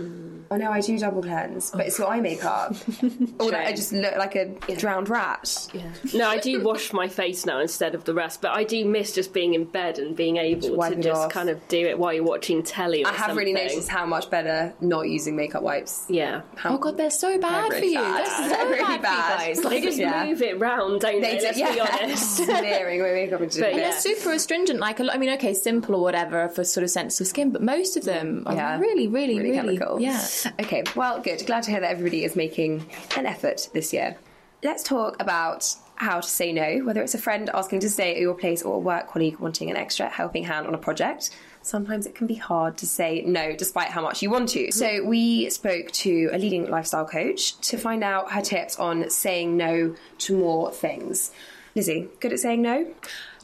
I 0.50 0.56
know 0.58 0.70
I 0.70 0.80
do 0.80 0.98
double 0.98 1.22
cleanse, 1.22 1.70
but 1.70 1.86
it's 1.86 1.98
got 1.98 2.10
eye 2.12 2.20
makeup. 2.20 2.74
or 3.40 3.50
that 3.50 3.66
I 3.66 3.72
just 3.72 3.92
look 3.92 4.16
like 4.16 4.34
a 4.36 4.46
drowned 4.76 5.08
rat. 5.08 5.68
No, 6.14 6.28
I 6.28 6.38
do 6.38 6.62
wash 6.62 6.92
my 6.92 7.08
face 7.08 7.46
now 7.46 7.60
instead 7.60 7.94
of 7.94 8.04
the 8.04 8.14
rest, 8.14 8.42
but 8.42 8.52
I 8.52 8.64
do 8.64 8.84
miss 8.84 9.12
just 9.14 9.32
being 9.32 9.54
in 9.54 9.64
bed 9.64 9.98
and 9.98 10.14
being 10.16 10.36
able 10.36 10.76
wipe 10.76 10.92
to 10.92 10.98
it 10.98 11.02
just 11.02 11.20
off. 11.22 11.30
kind 11.32 11.48
of 11.48 11.66
do 11.68 11.86
it 11.86 11.98
while 11.98 12.12
you're 12.12 12.24
watching 12.24 12.62
telly. 12.62 13.04
Or 13.04 13.08
I 13.08 13.12
have 13.12 13.36
really 13.36 13.52
something. 13.52 13.68
noticed 13.68 13.88
how 13.88 14.01
much 14.06 14.30
better 14.30 14.72
not 14.80 15.08
using 15.08 15.36
makeup 15.36 15.62
wipes. 15.62 16.04
Yeah. 16.08 16.42
How 16.56 16.74
Oh 16.74 16.78
god, 16.78 16.96
they're 16.96 17.10
so 17.10 17.38
bad 17.38 17.70
They're 17.70 17.78
for 17.80 17.84
you. 17.84 17.94
bad. 17.98 18.16
They're 18.18 18.26
so 18.26 18.48
They're 18.48 18.66
really 18.68 18.82
bad, 18.98 19.02
bad. 19.02 19.40
for 19.40 19.42
you 19.42 19.54
guys. 19.54 19.56
They 19.62 19.68
Like, 19.68 19.82
just 19.82 19.98
Yeah. 19.98 20.24
move 20.24 20.42
it 20.42 20.58
round, 20.60 21.00
don't 21.00 21.20
they? 21.20 21.32
They 21.32 21.38
do, 21.38 21.44
Let's 21.44 21.58
yeah. 21.58 21.72
be 21.74 21.80
honest. 21.80 22.36
smearing 22.36 23.02
my 23.02 23.10
makeup 23.12 23.40
into 23.40 23.60
But 23.60 23.74
yeah. 23.74 23.78
they're 23.90 23.92
super 24.00 24.32
astringent. 24.32 24.80
Like, 24.80 25.00
a 25.00 25.04
lot- 25.04 25.14
I 25.14 25.18
mean, 25.18 25.30
okay, 25.30 25.54
simple 25.54 25.94
or 25.96 26.02
whatever 26.02 26.48
for 26.48 26.64
sort 26.64 26.84
of 26.84 26.90
sensitive 26.90 27.26
skin, 27.26 27.50
but 27.50 27.62
most 27.62 27.96
of 27.96 28.04
them 28.04 28.42
are 28.46 28.54
Yeah. 28.54 28.78
really, 28.78 29.08
really, 29.08 29.38
really, 29.38 29.52
chemical. 29.76 30.00
Yeah. 30.00 30.20
Okay, 30.60 30.82
well, 30.96 31.20
good. 31.20 31.44
Glad 31.46 31.64
to 31.64 31.70
hear 31.70 31.80
that 31.80 31.90
everybody 31.90 32.24
is 32.24 32.36
making 32.36 32.86
an 33.16 33.26
effort 33.26 33.68
this 33.72 33.92
year. 33.92 34.16
Let's 34.64 34.82
talk 34.82 35.16
about 35.20 35.66
how 35.96 36.20
to 36.20 36.28
say 36.28 36.52
no, 36.52 36.78
whether 36.84 37.02
it's 37.02 37.14
a 37.14 37.18
friend 37.18 37.50
asking 37.52 37.80
to 37.80 37.90
stay 37.90 38.12
at 38.14 38.20
your 38.20 38.34
place 38.34 38.62
or 38.62 38.74
a 38.76 38.78
work 38.78 39.08
colleague 39.08 39.38
wanting 39.38 39.70
an 39.70 39.76
extra 39.76 40.08
helping 40.08 40.44
hand 40.44 40.66
on 40.66 40.74
a 40.74 40.78
project. 40.78 41.30
Sometimes 41.62 42.06
it 42.06 42.14
can 42.14 42.26
be 42.26 42.34
hard 42.34 42.76
to 42.78 42.86
say 42.86 43.22
no 43.22 43.54
despite 43.54 43.88
how 43.88 44.02
much 44.02 44.22
you 44.22 44.30
want 44.30 44.48
to. 44.50 44.72
So, 44.72 45.04
we 45.04 45.50
spoke 45.50 45.90
to 45.92 46.30
a 46.32 46.38
leading 46.38 46.70
lifestyle 46.70 47.06
coach 47.06 47.58
to 47.62 47.76
find 47.76 48.02
out 48.02 48.32
her 48.32 48.42
tips 48.42 48.78
on 48.78 49.10
saying 49.10 49.56
no 49.56 49.94
to 50.18 50.36
more 50.36 50.72
things. 50.72 51.32
Lizzie, 51.74 52.08
good 52.20 52.32
at 52.32 52.40
saying 52.40 52.60
no? 52.60 52.92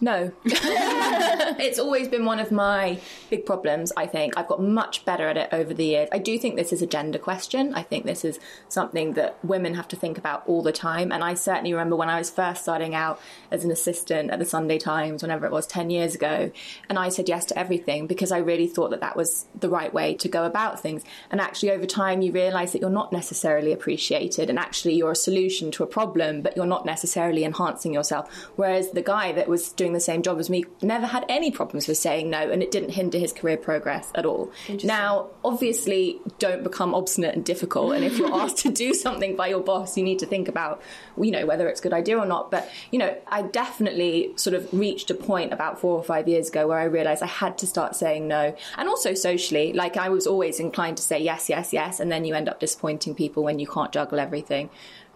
No. 0.00 0.32
it's 0.44 1.78
always 1.78 2.08
been 2.08 2.24
one 2.24 2.38
of 2.38 2.52
my 2.52 3.00
big 3.30 3.44
problems, 3.44 3.92
I 3.96 4.06
think. 4.06 4.34
I've 4.36 4.46
got 4.46 4.62
much 4.62 5.04
better 5.04 5.28
at 5.28 5.36
it 5.36 5.48
over 5.52 5.74
the 5.74 5.84
years. 5.84 6.08
I 6.12 6.18
do 6.18 6.38
think 6.38 6.56
this 6.56 6.72
is 6.72 6.82
a 6.82 6.86
gender 6.86 7.18
question. 7.18 7.74
I 7.74 7.82
think 7.82 8.04
this 8.04 8.24
is 8.24 8.38
something 8.68 9.14
that 9.14 9.42
women 9.44 9.74
have 9.74 9.88
to 9.88 9.96
think 9.96 10.18
about 10.18 10.44
all 10.46 10.62
the 10.62 10.72
time. 10.72 11.10
And 11.10 11.24
I 11.24 11.34
certainly 11.34 11.72
remember 11.72 11.96
when 11.96 12.08
I 12.08 12.18
was 12.18 12.30
first 12.30 12.62
starting 12.62 12.94
out 12.94 13.20
as 13.50 13.64
an 13.64 13.70
assistant 13.70 14.30
at 14.30 14.38
the 14.38 14.44
Sunday 14.44 14.78
Times, 14.78 15.22
whenever 15.22 15.46
it 15.46 15.52
was 15.52 15.66
10 15.66 15.90
years 15.90 16.14
ago, 16.14 16.50
and 16.88 16.98
I 16.98 17.08
said 17.08 17.28
yes 17.28 17.44
to 17.46 17.58
everything 17.58 18.06
because 18.06 18.30
I 18.30 18.38
really 18.38 18.66
thought 18.66 18.90
that 18.90 19.00
that 19.00 19.16
was 19.16 19.46
the 19.58 19.68
right 19.68 19.92
way 19.92 20.14
to 20.14 20.28
go 20.28 20.44
about 20.44 20.80
things. 20.80 21.02
And 21.30 21.40
actually, 21.40 21.72
over 21.72 21.86
time, 21.86 22.22
you 22.22 22.32
realize 22.32 22.72
that 22.72 22.80
you're 22.80 22.90
not 22.90 23.12
necessarily 23.12 23.72
appreciated, 23.72 24.48
and 24.48 24.58
actually, 24.58 24.94
you're 24.94 25.12
a 25.12 25.16
solution 25.16 25.70
to 25.72 25.82
a 25.82 25.86
problem, 25.86 26.42
but 26.42 26.56
you're 26.56 26.66
not 26.66 26.86
necessarily 26.86 27.44
enhancing 27.44 27.92
yourself. 27.92 28.32
Whereas 28.56 28.92
the 28.92 29.02
guy 29.02 29.32
that 29.32 29.48
was 29.48 29.72
doing 29.72 29.87
the 29.92 30.00
same 30.00 30.22
job 30.22 30.38
as 30.38 30.50
me 30.50 30.64
never 30.82 31.06
had 31.06 31.24
any 31.28 31.50
problems 31.50 31.88
with 31.88 31.98
saying 31.98 32.30
no, 32.30 32.50
and 32.50 32.62
it 32.62 32.70
didn't 32.70 32.90
hinder 32.90 33.18
his 33.18 33.32
career 33.32 33.56
progress 33.56 34.10
at 34.14 34.26
all. 34.26 34.50
Now, 34.84 35.28
obviously, 35.44 36.20
don't 36.38 36.62
become 36.62 36.94
obstinate 36.94 37.34
and 37.34 37.44
difficult. 37.44 37.94
And 37.94 38.04
if 38.04 38.18
you're 38.18 38.34
asked 38.40 38.58
to 38.58 38.70
do 38.70 38.94
something 38.94 39.36
by 39.36 39.48
your 39.48 39.60
boss, 39.60 39.96
you 39.96 40.04
need 40.04 40.18
to 40.20 40.26
think 40.26 40.48
about, 40.48 40.82
you 41.20 41.30
know, 41.30 41.46
whether 41.46 41.68
it's 41.68 41.80
a 41.80 41.82
good 41.82 41.92
idea 41.92 42.18
or 42.18 42.26
not. 42.26 42.50
But, 42.50 42.70
you 42.90 42.98
know, 42.98 43.16
I 43.26 43.42
definitely 43.42 44.32
sort 44.36 44.54
of 44.54 44.68
reached 44.72 45.10
a 45.10 45.14
point 45.14 45.52
about 45.52 45.80
four 45.80 45.96
or 45.96 46.02
five 46.02 46.28
years 46.28 46.48
ago 46.48 46.66
where 46.66 46.78
I 46.78 46.84
realized 46.84 47.22
I 47.22 47.26
had 47.26 47.58
to 47.58 47.66
start 47.66 47.96
saying 47.96 48.28
no. 48.28 48.54
And 48.76 48.88
also 48.88 49.14
socially, 49.14 49.72
like 49.72 49.96
I 49.96 50.08
was 50.08 50.26
always 50.26 50.60
inclined 50.60 50.96
to 50.98 51.02
say 51.02 51.18
yes, 51.18 51.48
yes, 51.48 51.72
yes. 51.72 52.00
And 52.00 52.10
then 52.10 52.24
you 52.24 52.34
end 52.34 52.48
up 52.48 52.60
disappointing 52.60 53.14
people 53.14 53.42
when 53.42 53.58
you 53.58 53.66
can't 53.66 53.92
juggle 53.92 54.20
everything. 54.20 54.70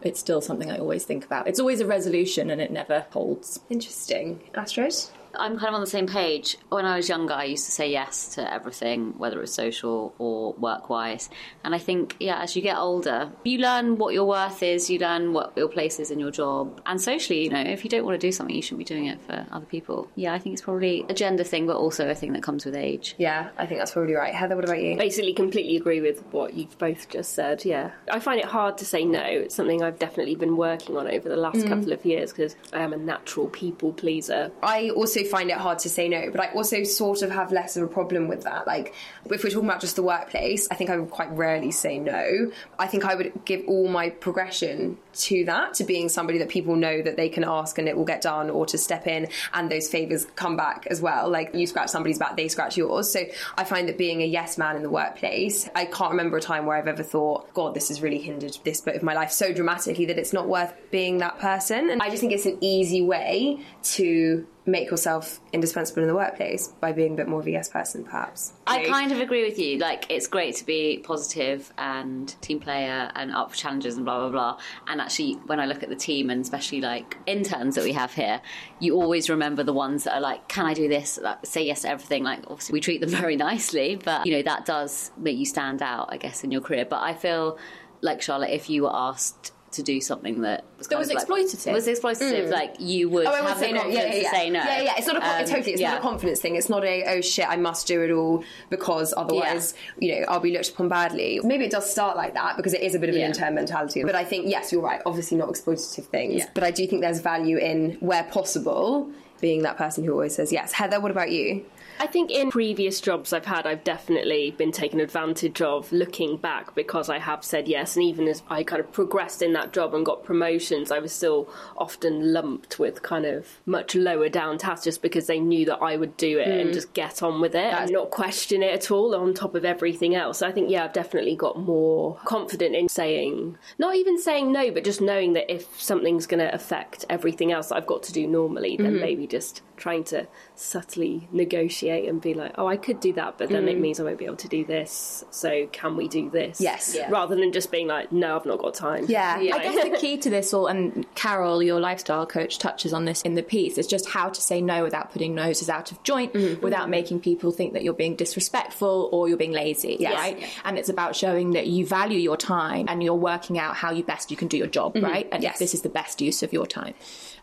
It's 0.04 0.20
still 0.20 0.40
something 0.40 0.70
I 0.70 0.78
always 0.78 1.04
think 1.04 1.24
about. 1.24 1.46
It's 1.48 1.60
always 1.60 1.80
a 1.80 1.86
resolution 1.86 2.50
and 2.50 2.60
it 2.60 2.70
never 2.70 3.06
holds. 3.10 3.60
Interesting. 3.70 4.40
Astrid? 4.54 4.94
I'm 5.38 5.56
kind 5.58 5.68
of 5.68 5.74
on 5.74 5.80
the 5.80 5.86
same 5.86 6.06
page. 6.06 6.56
When 6.68 6.84
I 6.84 6.96
was 6.96 7.08
younger, 7.08 7.34
I 7.34 7.44
used 7.44 7.66
to 7.66 7.72
say 7.72 7.90
yes 7.90 8.34
to 8.34 8.52
everything, 8.52 9.18
whether 9.18 9.38
it 9.38 9.40
was 9.40 9.54
social 9.54 10.14
or 10.18 10.52
work 10.54 10.90
wise. 10.90 11.28
And 11.64 11.74
I 11.74 11.78
think, 11.78 12.16
yeah, 12.20 12.40
as 12.42 12.54
you 12.56 12.62
get 12.62 12.76
older, 12.76 13.30
you 13.44 13.58
learn 13.58 13.98
what 13.98 14.14
your 14.14 14.24
worth 14.26 14.62
is, 14.62 14.90
you 14.90 14.98
learn 14.98 15.32
what 15.32 15.52
your 15.56 15.68
place 15.68 15.98
is 16.00 16.10
in 16.10 16.18
your 16.18 16.30
job. 16.30 16.80
And 16.86 17.00
socially, 17.00 17.44
you 17.44 17.50
know, 17.50 17.60
if 17.60 17.84
you 17.84 17.90
don't 17.90 18.04
want 18.04 18.20
to 18.20 18.26
do 18.26 18.32
something, 18.32 18.54
you 18.54 18.62
shouldn't 18.62 18.78
be 18.78 18.84
doing 18.84 19.06
it 19.06 19.20
for 19.22 19.46
other 19.50 19.66
people. 19.66 20.08
Yeah, 20.16 20.34
I 20.34 20.38
think 20.38 20.52
it's 20.54 20.62
probably 20.62 21.04
a 21.08 21.14
gender 21.14 21.44
thing, 21.44 21.66
but 21.66 21.76
also 21.76 22.08
a 22.08 22.14
thing 22.14 22.32
that 22.34 22.42
comes 22.42 22.64
with 22.64 22.74
age. 22.74 23.14
Yeah, 23.18 23.48
I 23.58 23.66
think 23.66 23.80
that's 23.80 23.92
probably 23.92 24.14
right. 24.14 24.34
Heather, 24.34 24.56
what 24.56 24.64
about 24.64 24.80
you? 24.82 24.96
Basically, 24.96 25.32
completely 25.32 25.76
agree 25.76 26.00
with 26.00 26.22
what 26.32 26.54
you've 26.54 26.76
both 26.78 27.08
just 27.08 27.34
said. 27.34 27.64
Yeah, 27.64 27.90
I 28.10 28.18
find 28.20 28.38
it 28.40 28.46
hard 28.46 28.78
to 28.78 28.84
say 28.84 29.04
no. 29.04 29.22
It's 29.22 29.54
something 29.54 29.82
I've 29.82 29.98
definitely 29.98 30.34
been 30.34 30.56
working 30.56 30.96
on 30.96 31.06
over 31.08 31.28
the 31.28 31.36
last 31.36 31.52
Mm. 31.58 31.68
couple 31.68 31.92
of 31.92 32.04
years 32.04 32.32
because 32.32 32.56
I 32.72 32.80
am 32.80 32.92
a 32.92 32.96
natural 32.96 33.48
people 33.48 33.92
pleaser. 33.92 34.50
I 34.62 34.90
also 34.90 35.21
find 35.24 35.50
it 35.50 35.56
hard 35.56 35.78
to 35.80 35.88
say 35.88 36.08
no, 36.08 36.30
but 36.30 36.40
I 36.40 36.52
also 36.52 36.82
sort 36.84 37.22
of 37.22 37.30
have 37.30 37.52
less 37.52 37.76
of 37.76 37.82
a 37.82 37.88
problem 37.88 38.28
with 38.28 38.44
that. 38.44 38.66
Like, 38.66 38.94
if 39.24 39.42
we're 39.42 39.50
talking 39.50 39.68
about 39.68 39.80
just 39.80 39.96
the 39.96 40.02
workplace, 40.02 40.68
I 40.70 40.74
think 40.74 40.90
I 40.90 40.96
would 40.96 41.10
quite 41.10 41.30
rarely 41.32 41.70
say 41.70 41.98
no. 41.98 42.50
I 42.78 42.86
think 42.86 43.04
I 43.04 43.14
would 43.14 43.44
give 43.44 43.64
all 43.66 43.88
my 43.88 44.10
progression 44.10 44.98
to 45.14 45.44
that, 45.44 45.74
to 45.74 45.84
being 45.84 46.08
somebody 46.08 46.38
that 46.38 46.48
people 46.48 46.76
know 46.76 47.02
that 47.02 47.16
they 47.16 47.28
can 47.28 47.44
ask 47.44 47.78
and 47.78 47.88
it 47.88 47.96
will 47.96 48.04
get 48.04 48.22
done, 48.22 48.50
or 48.50 48.66
to 48.66 48.78
step 48.78 49.06
in 49.06 49.28
and 49.54 49.70
those 49.70 49.88
favours 49.88 50.26
come 50.36 50.56
back 50.56 50.86
as 50.90 51.00
well. 51.00 51.28
Like, 51.28 51.54
you 51.54 51.66
scratch 51.66 51.88
somebody's 51.88 52.18
back, 52.18 52.36
they 52.36 52.48
scratch 52.48 52.76
yours. 52.76 53.10
So 53.12 53.24
I 53.56 53.64
find 53.64 53.88
that 53.88 53.98
being 53.98 54.22
a 54.22 54.26
yes 54.26 54.58
man 54.58 54.76
in 54.76 54.82
the 54.82 54.90
workplace, 54.90 55.68
I 55.74 55.84
can't 55.86 56.10
remember 56.10 56.36
a 56.36 56.40
time 56.40 56.66
where 56.66 56.76
I've 56.76 56.88
ever 56.88 57.02
thought, 57.02 57.52
God, 57.54 57.74
this 57.74 57.88
has 57.88 58.02
really 58.02 58.18
hindered 58.18 58.58
this 58.64 58.80
bit 58.80 58.96
of 58.96 59.02
my 59.02 59.14
life 59.14 59.32
so 59.32 59.52
dramatically 59.52 60.06
that 60.06 60.18
it's 60.18 60.32
not 60.32 60.48
worth 60.48 60.74
being 60.90 61.18
that 61.18 61.38
person. 61.38 61.90
And 61.90 62.02
I 62.02 62.08
just 62.10 62.20
think 62.20 62.32
it's 62.32 62.46
an 62.46 62.58
easy 62.60 63.02
way 63.02 63.60
to 63.82 64.46
make 64.64 64.90
yourself 64.90 65.40
indispensable 65.52 66.02
in 66.02 66.08
the 66.08 66.14
workplace 66.14 66.68
by 66.68 66.92
being 66.92 67.14
a 67.14 67.16
bit 67.16 67.26
more 67.26 67.40
of 67.40 67.46
a 67.46 67.50
yes 67.50 67.68
person, 67.68 68.04
perhaps. 68.04 68.52
I 68.66 68.84
kind 68.84 69.10
of 69.10 69.20
agree 69.20 69.44
with 69.44 69.58
you. 69.58 69.78
Like, 69.78 70.06
it's 70.08 70.28
great 70.28 70.54
to 70.56 70.66
be 70.66 70.98
positive 70.98 71.72
and 71.78 72.28
team 72.40 72.60
player 72.60 73.10
and 73.16 73.32
up 73.32 73.50
for 73.50 73.56
challenges 73.56 73.96
and 73.96 74.04
blah, 74.04 74.20
blah, 74.20 74.30
blah. 74.30 74.58
And 74.86 75.00
actually, 75.00 75.34
when 75.46 75.58
I 75.58 75.66
look 75.66 75.82
at 75.82 75.88
the 75.88 75.96
team 75.96 76.30
and 76.30 76.42
especially 76.42 76.80
like 76.80 77.16
interns 77.26 77.74
that 77.74 77.84
we 77.84 77.92
have 77.92 78.14
here, 78.14 78.40
you 78.78 78.94
always 78.94 79.28
remember 79.28 79.64
the 79.64 79.72
ones 79.72 80.04
that 80.04 80.14
are 80.14 80.20
like, 80.20 80.46
can 80.48 80.64
I 80.64 80.74
do 80.74 80.88
this? 80.88 81.18
Like, 81.20 81.44
say 81.44 81.64
yes 81.64 81.82
to 81.82 81.88
everything. 81.88 82.22
Like, 82.22 82.40
obviously, 82.42 82.74
we 82.74 82.80
treat 82.80 83.00
them 83.00 83.10
very 83.22 83.36
nicely, 83.36 83.96
but, 83.96 84.26
you 84.26 84.32
know, 84.32 84.42
that 84.42 84.64
does 84.64 85.10
make 85.16 85.36
you 85.36 85.46
stand 85.46 85.82
out, 85.82 86.12
I 86.12 86.18
guess, 86.18 86.44
in 86.44 86.52
your 86.52 86.60
career. 86.60 86.84
But 86.84 87.02
I 87.02 87.14
feel 87.14 87.58
like, 88.00 88.22
Charlotte, 88.22 88.50
if 88.50 88.70
you 88.70 88.84
were 88.84 88.94
asked 88.94 89.51
to 89.72 89.82
do 89.82 90.00
something 90.00 90.42
that 90.42 90.64
was, 90.78 90.88
That 90.88 90.98
was 90.98 91.12
like- 91.12 91.26
exploitative. 91.26 91.72
was 91.72 91.86
exploitative, 91.86 92.50
like, 92.50 92.74
you 92.78 93.08
would 93.08 93.26
Oh, 93.26 93.30
I 93.32 93.40
have 93.40 93.58
the 93.58 93.64
say 93.64 93.72
no. 93.72 93.80
confidence 93.82 93.94
Yeah, 94.06 94.14
yeah, 94.14 94.22
yeah. 94.22 94.30
to 94.30 94.36
say 94.36 94.50
no. 94.50 94.58
Yeah, 94.60 94.80
yeah. 94.82 94.92
It's 94.98 95.06
not 95.06 95.16
a 95.16 95.24
Um, 95.24 95.44
totally. 95.46 95.72
It's 95.72 95.80
yeah. 95.80 95.90
not 95.92 95.98
a 95.98 96.02
confidence 96.02 96.40
thing. 96.40 96.56
It's 96.56 96.68
not 96.68 96.84
a 96.84 97.04
oh 97.16 97.20
shit, 97.20 97.48
I 97.48 97.56
must 97.56 97.86
do 97.86 98.02
it 98.02 98.10
all 98.10 98.44
because 98.70 99.12
otherwise, 99.16 99.74
you 99.98 100.14
know, 100.20 100.26
I'll 100.28 100.40
be 100.40 100.52
looked 100.52 100.70
upon 100.70 100.88
badly. 100.88 101.40
Maybe 101.42 101.64
it 101.64 101.70
does 101.70 101.90
start 101.90 102.16
like 102.16 102.34
that 102.34 102.56
because 102.56 102.74
it 102.74 102.82
is 102.82 102.94
a 102.94 102.98
bit 102.98 103.08
of 103.08 103.14
an 103.16 103.22
intern 103.22 103.54
mentality. 103.54 104.02
But 104.04 104.14
I 104.14 104.24
think 104.24 104.48
yes, 104.48 104.72
you're 104.72 104.82
right. 104.82 105.00
Obviously, 105.06 105.36
not 105.38 105.48
exploitative 105.48 106.04
things. 106.06 106.44
But 106.54 106.64
I 106.64 106.70
do 106.70 106.86
think 106.86 107.00
there's 107.02 107.20
value 107.20 107.56
in 107.58 107.96
where 108.00 108.24
possible 108.24 109.08
being 109.40 109.62
that 109.62 109.76
person 109.76 110.04
who 110.04 110.12
always 110.12 110.34
says 110.36 110.52
yes. 110.52 110.72
Heather, 110.72 111.00
what 111.00 111.10
about 111.10 111.30
you? 111.32 111.64
I 111.98 112.06
think 112.06 112.30
in 112.30 112.50
previous 112.50 113.00
jobs 113.00 113.32
I've 113.32 113.46
had, 113.46 113.66
I've 113.66 113.84
definitely 113.84 114.52
been 114.52 114.72
taken 114.72 115.00
advantage 115.00 115.60
of 115.60 115.92
looking 115.92 116.36
back 116.36 116.74
because 116.74 117.08
I 117.08 117.18
have 117.18 117.44
said 117.44 117.68
yes. 117.68 117.96
And 117.96 118.04
even 118.04 118.28
as 118.28 118.42
I 118.48 118.62
kind 118.62 118.80
of 118.80 118.92
progressed 118.92 119.42
in 119.42 119.52
that 119.52 119.72
job 119.72 119.94
and 119.94 120.04
got 120.04 120.24
promotions, 120.24 120.90
I 120.90 120.98
was 120.98 121.12
still 121.12 121.48
often 121.76 122.32
lumped 122.32 122.78
with 122.78 123.02
kind 123.02 123.26
of 123.26 123.60
much 123.66 123.94
lower 123.94 124.28
down 124.28 124.58
tasks 124.58 124.84
just 124.84 125.02
because 125.02 125.26
they 125.26 125.40
knew 125.40 125.64
that 125.66 125.78
I 125.82 125.96
would 125.96 126.16
do 126.16 126.38
it 126.38 126.48
and 126.48 126.68
hmm. 126.68 126.74
just 126.74 126.92
get 126.92 127.22
on 127.22 127.40
with 127.40 127.54
it 127.54 127.72
and 127.72 127.90
not 127.90 128.10
question 128.10 128.62
it 128.62 128.72
at 128.72 128.90
all 128.90 129.14
on 129.14 129.34
top 129.34 129.54
of 129.54 129.64
everything 129.64 130.14
else. 130.14 130.42
I 130.42 130.52
think, 130.52 130.70
yeah, 130.70 130.84
I've 130.84 130.92
definitely 130.92 131.36
got 131.36 131.58
more 131.58 132.18
confident 132.24 132.74
in 132.74 132.88
saying, 132.88 133.58
not 133.78 133.96
even 133.96 134.18
saying 134.18 134.52
no, 134.52 134.70
but 134.70 134.84
just 134.84 135.00
knowing 135.00 135.34
that 135.34 135.52
if 135.52 135.80
something's 135.80 136.26
going 136.26 136.40
to 136.40 136.54
affect 136.54 137.04
everything 137.08 137.52
else 137.52 137.68
that 137.68 137.76
I've 137.76 137.86
got 137.86 138.02
to 138.04 138.12
do 138.12 138.26
normally, 138.26 138.76
then 138.76 138.92
mm-hmm. 138.92 139.00
maybe 139.00 139.26
just 139.26 139.62
trying 139.82 140.04
to 140.04 140.24
subtly 140.54 141.26
negotiate 141.32 142.08
and 142.08 142.22
be 142.22 142.34
like, 142.34 142.54
oh, 142.56 142.68
I 142.68 142.76
could 142.76 143.00
do 143.00 143.12
that, 143.14 143.36
but 143.36 143.48
then 143.48 143.68
it 143.68 143.76
mm. 143.76 143.80
means 143.80 143.98
I 143.98 144.04
won't 144.04 144.16
be 144.16 144.26
able 144.26 144.36
to 144.36 144.46
do 144.46 144.64
this. 144.64 145.24
So 145.32 145.66
can 145.72 145.96
we 145.96 146.06
do 146.06 146.30
this? 146.30 146.60
Yes. 146.60 146.94
Yeah. 146.96 147.10
Rather 147.10 147.34
than 147.34 147.50
just 147.50 147.72
being 147.72 147.88
like, 147.88 148.12
no, 148.12 148.36
I've 148.36 148.46
not 148.46 148.60
got 148.60 148.74
time. 148.74 149.06
Yeah. 149.08 149.34
I 149.34 149.58
guess 149.58 149.82
the 149.82 149.96
key 149.96 150.18
to 150.18 150.30
this 150.30 150.54
all, 150.54 150.68
and 150.68 151.04
Carol, 151.16 151.64
your 151.64 151.80
lifestyle 151.80 152.26
coach, 152.26 152.58
touches 152.58 152.92
on 152.92 153.06
this 153.06 153.22
in 153.22 153.34
the 153.34 153.42
piece, 153.42 153.76
is 153.76 153.88
just 153.88 154.08
how 154.08 154.28
to 154.28 154.40
say 154.40 154.60
no 154.60 154.84
without 154.84 155.10
putting 155.10 155.34
noses 155.34 155.68
out 155.68 155.90
of 155.90 156.00
joint, 156.04 156.32
mm-hmm. 156.32 156.46
Mm-hmm. 156.46 156.62
without 156.62 156.88
making 156.88 157.18
people 157.18 157.50
think 157.50 157.72
that 157.72 157.82
you're 157.82 157.92
being 157.92 158.14
disrespectful 158.14 159.08
or 159.10 159.28
you're 159.28 159.36
being 159.36 159.50
lazy, 159.50 159.98
right? 160.00 160.48
And 160.64 160.78
it's 160.78 160.90
about 160.90 161.16
showing 161.16 161.54
that 161.54 161.66
you 161.66 161.84
value 161.84 162.20
your 162.20 162.36
time 162.36 162.86
and 162.88 163.02
you're 163.02 163.14
working 163.14 163.58
out 163.58 163.74
how 163.74 163.90
you 163.90 164.04
best 164.04 164.30
you 164.30 164.36
can 164.36 164.46
do 164.46 164.56
your 164.56 164.68
job, 164.68 164.94
mm-hmm. 164.94 165.04
right? 165.04 165.28
And 165.32 165.42
Yes. 165.42 165.54
if 165.54 165.58
this 165.58 165.74
is 165.74 165.82
the 165.82 165.88
best 165.88 166.20
use 166.20 166.44
of 166.44 166.52
your 166.52 166.66
time. 166.66 166.94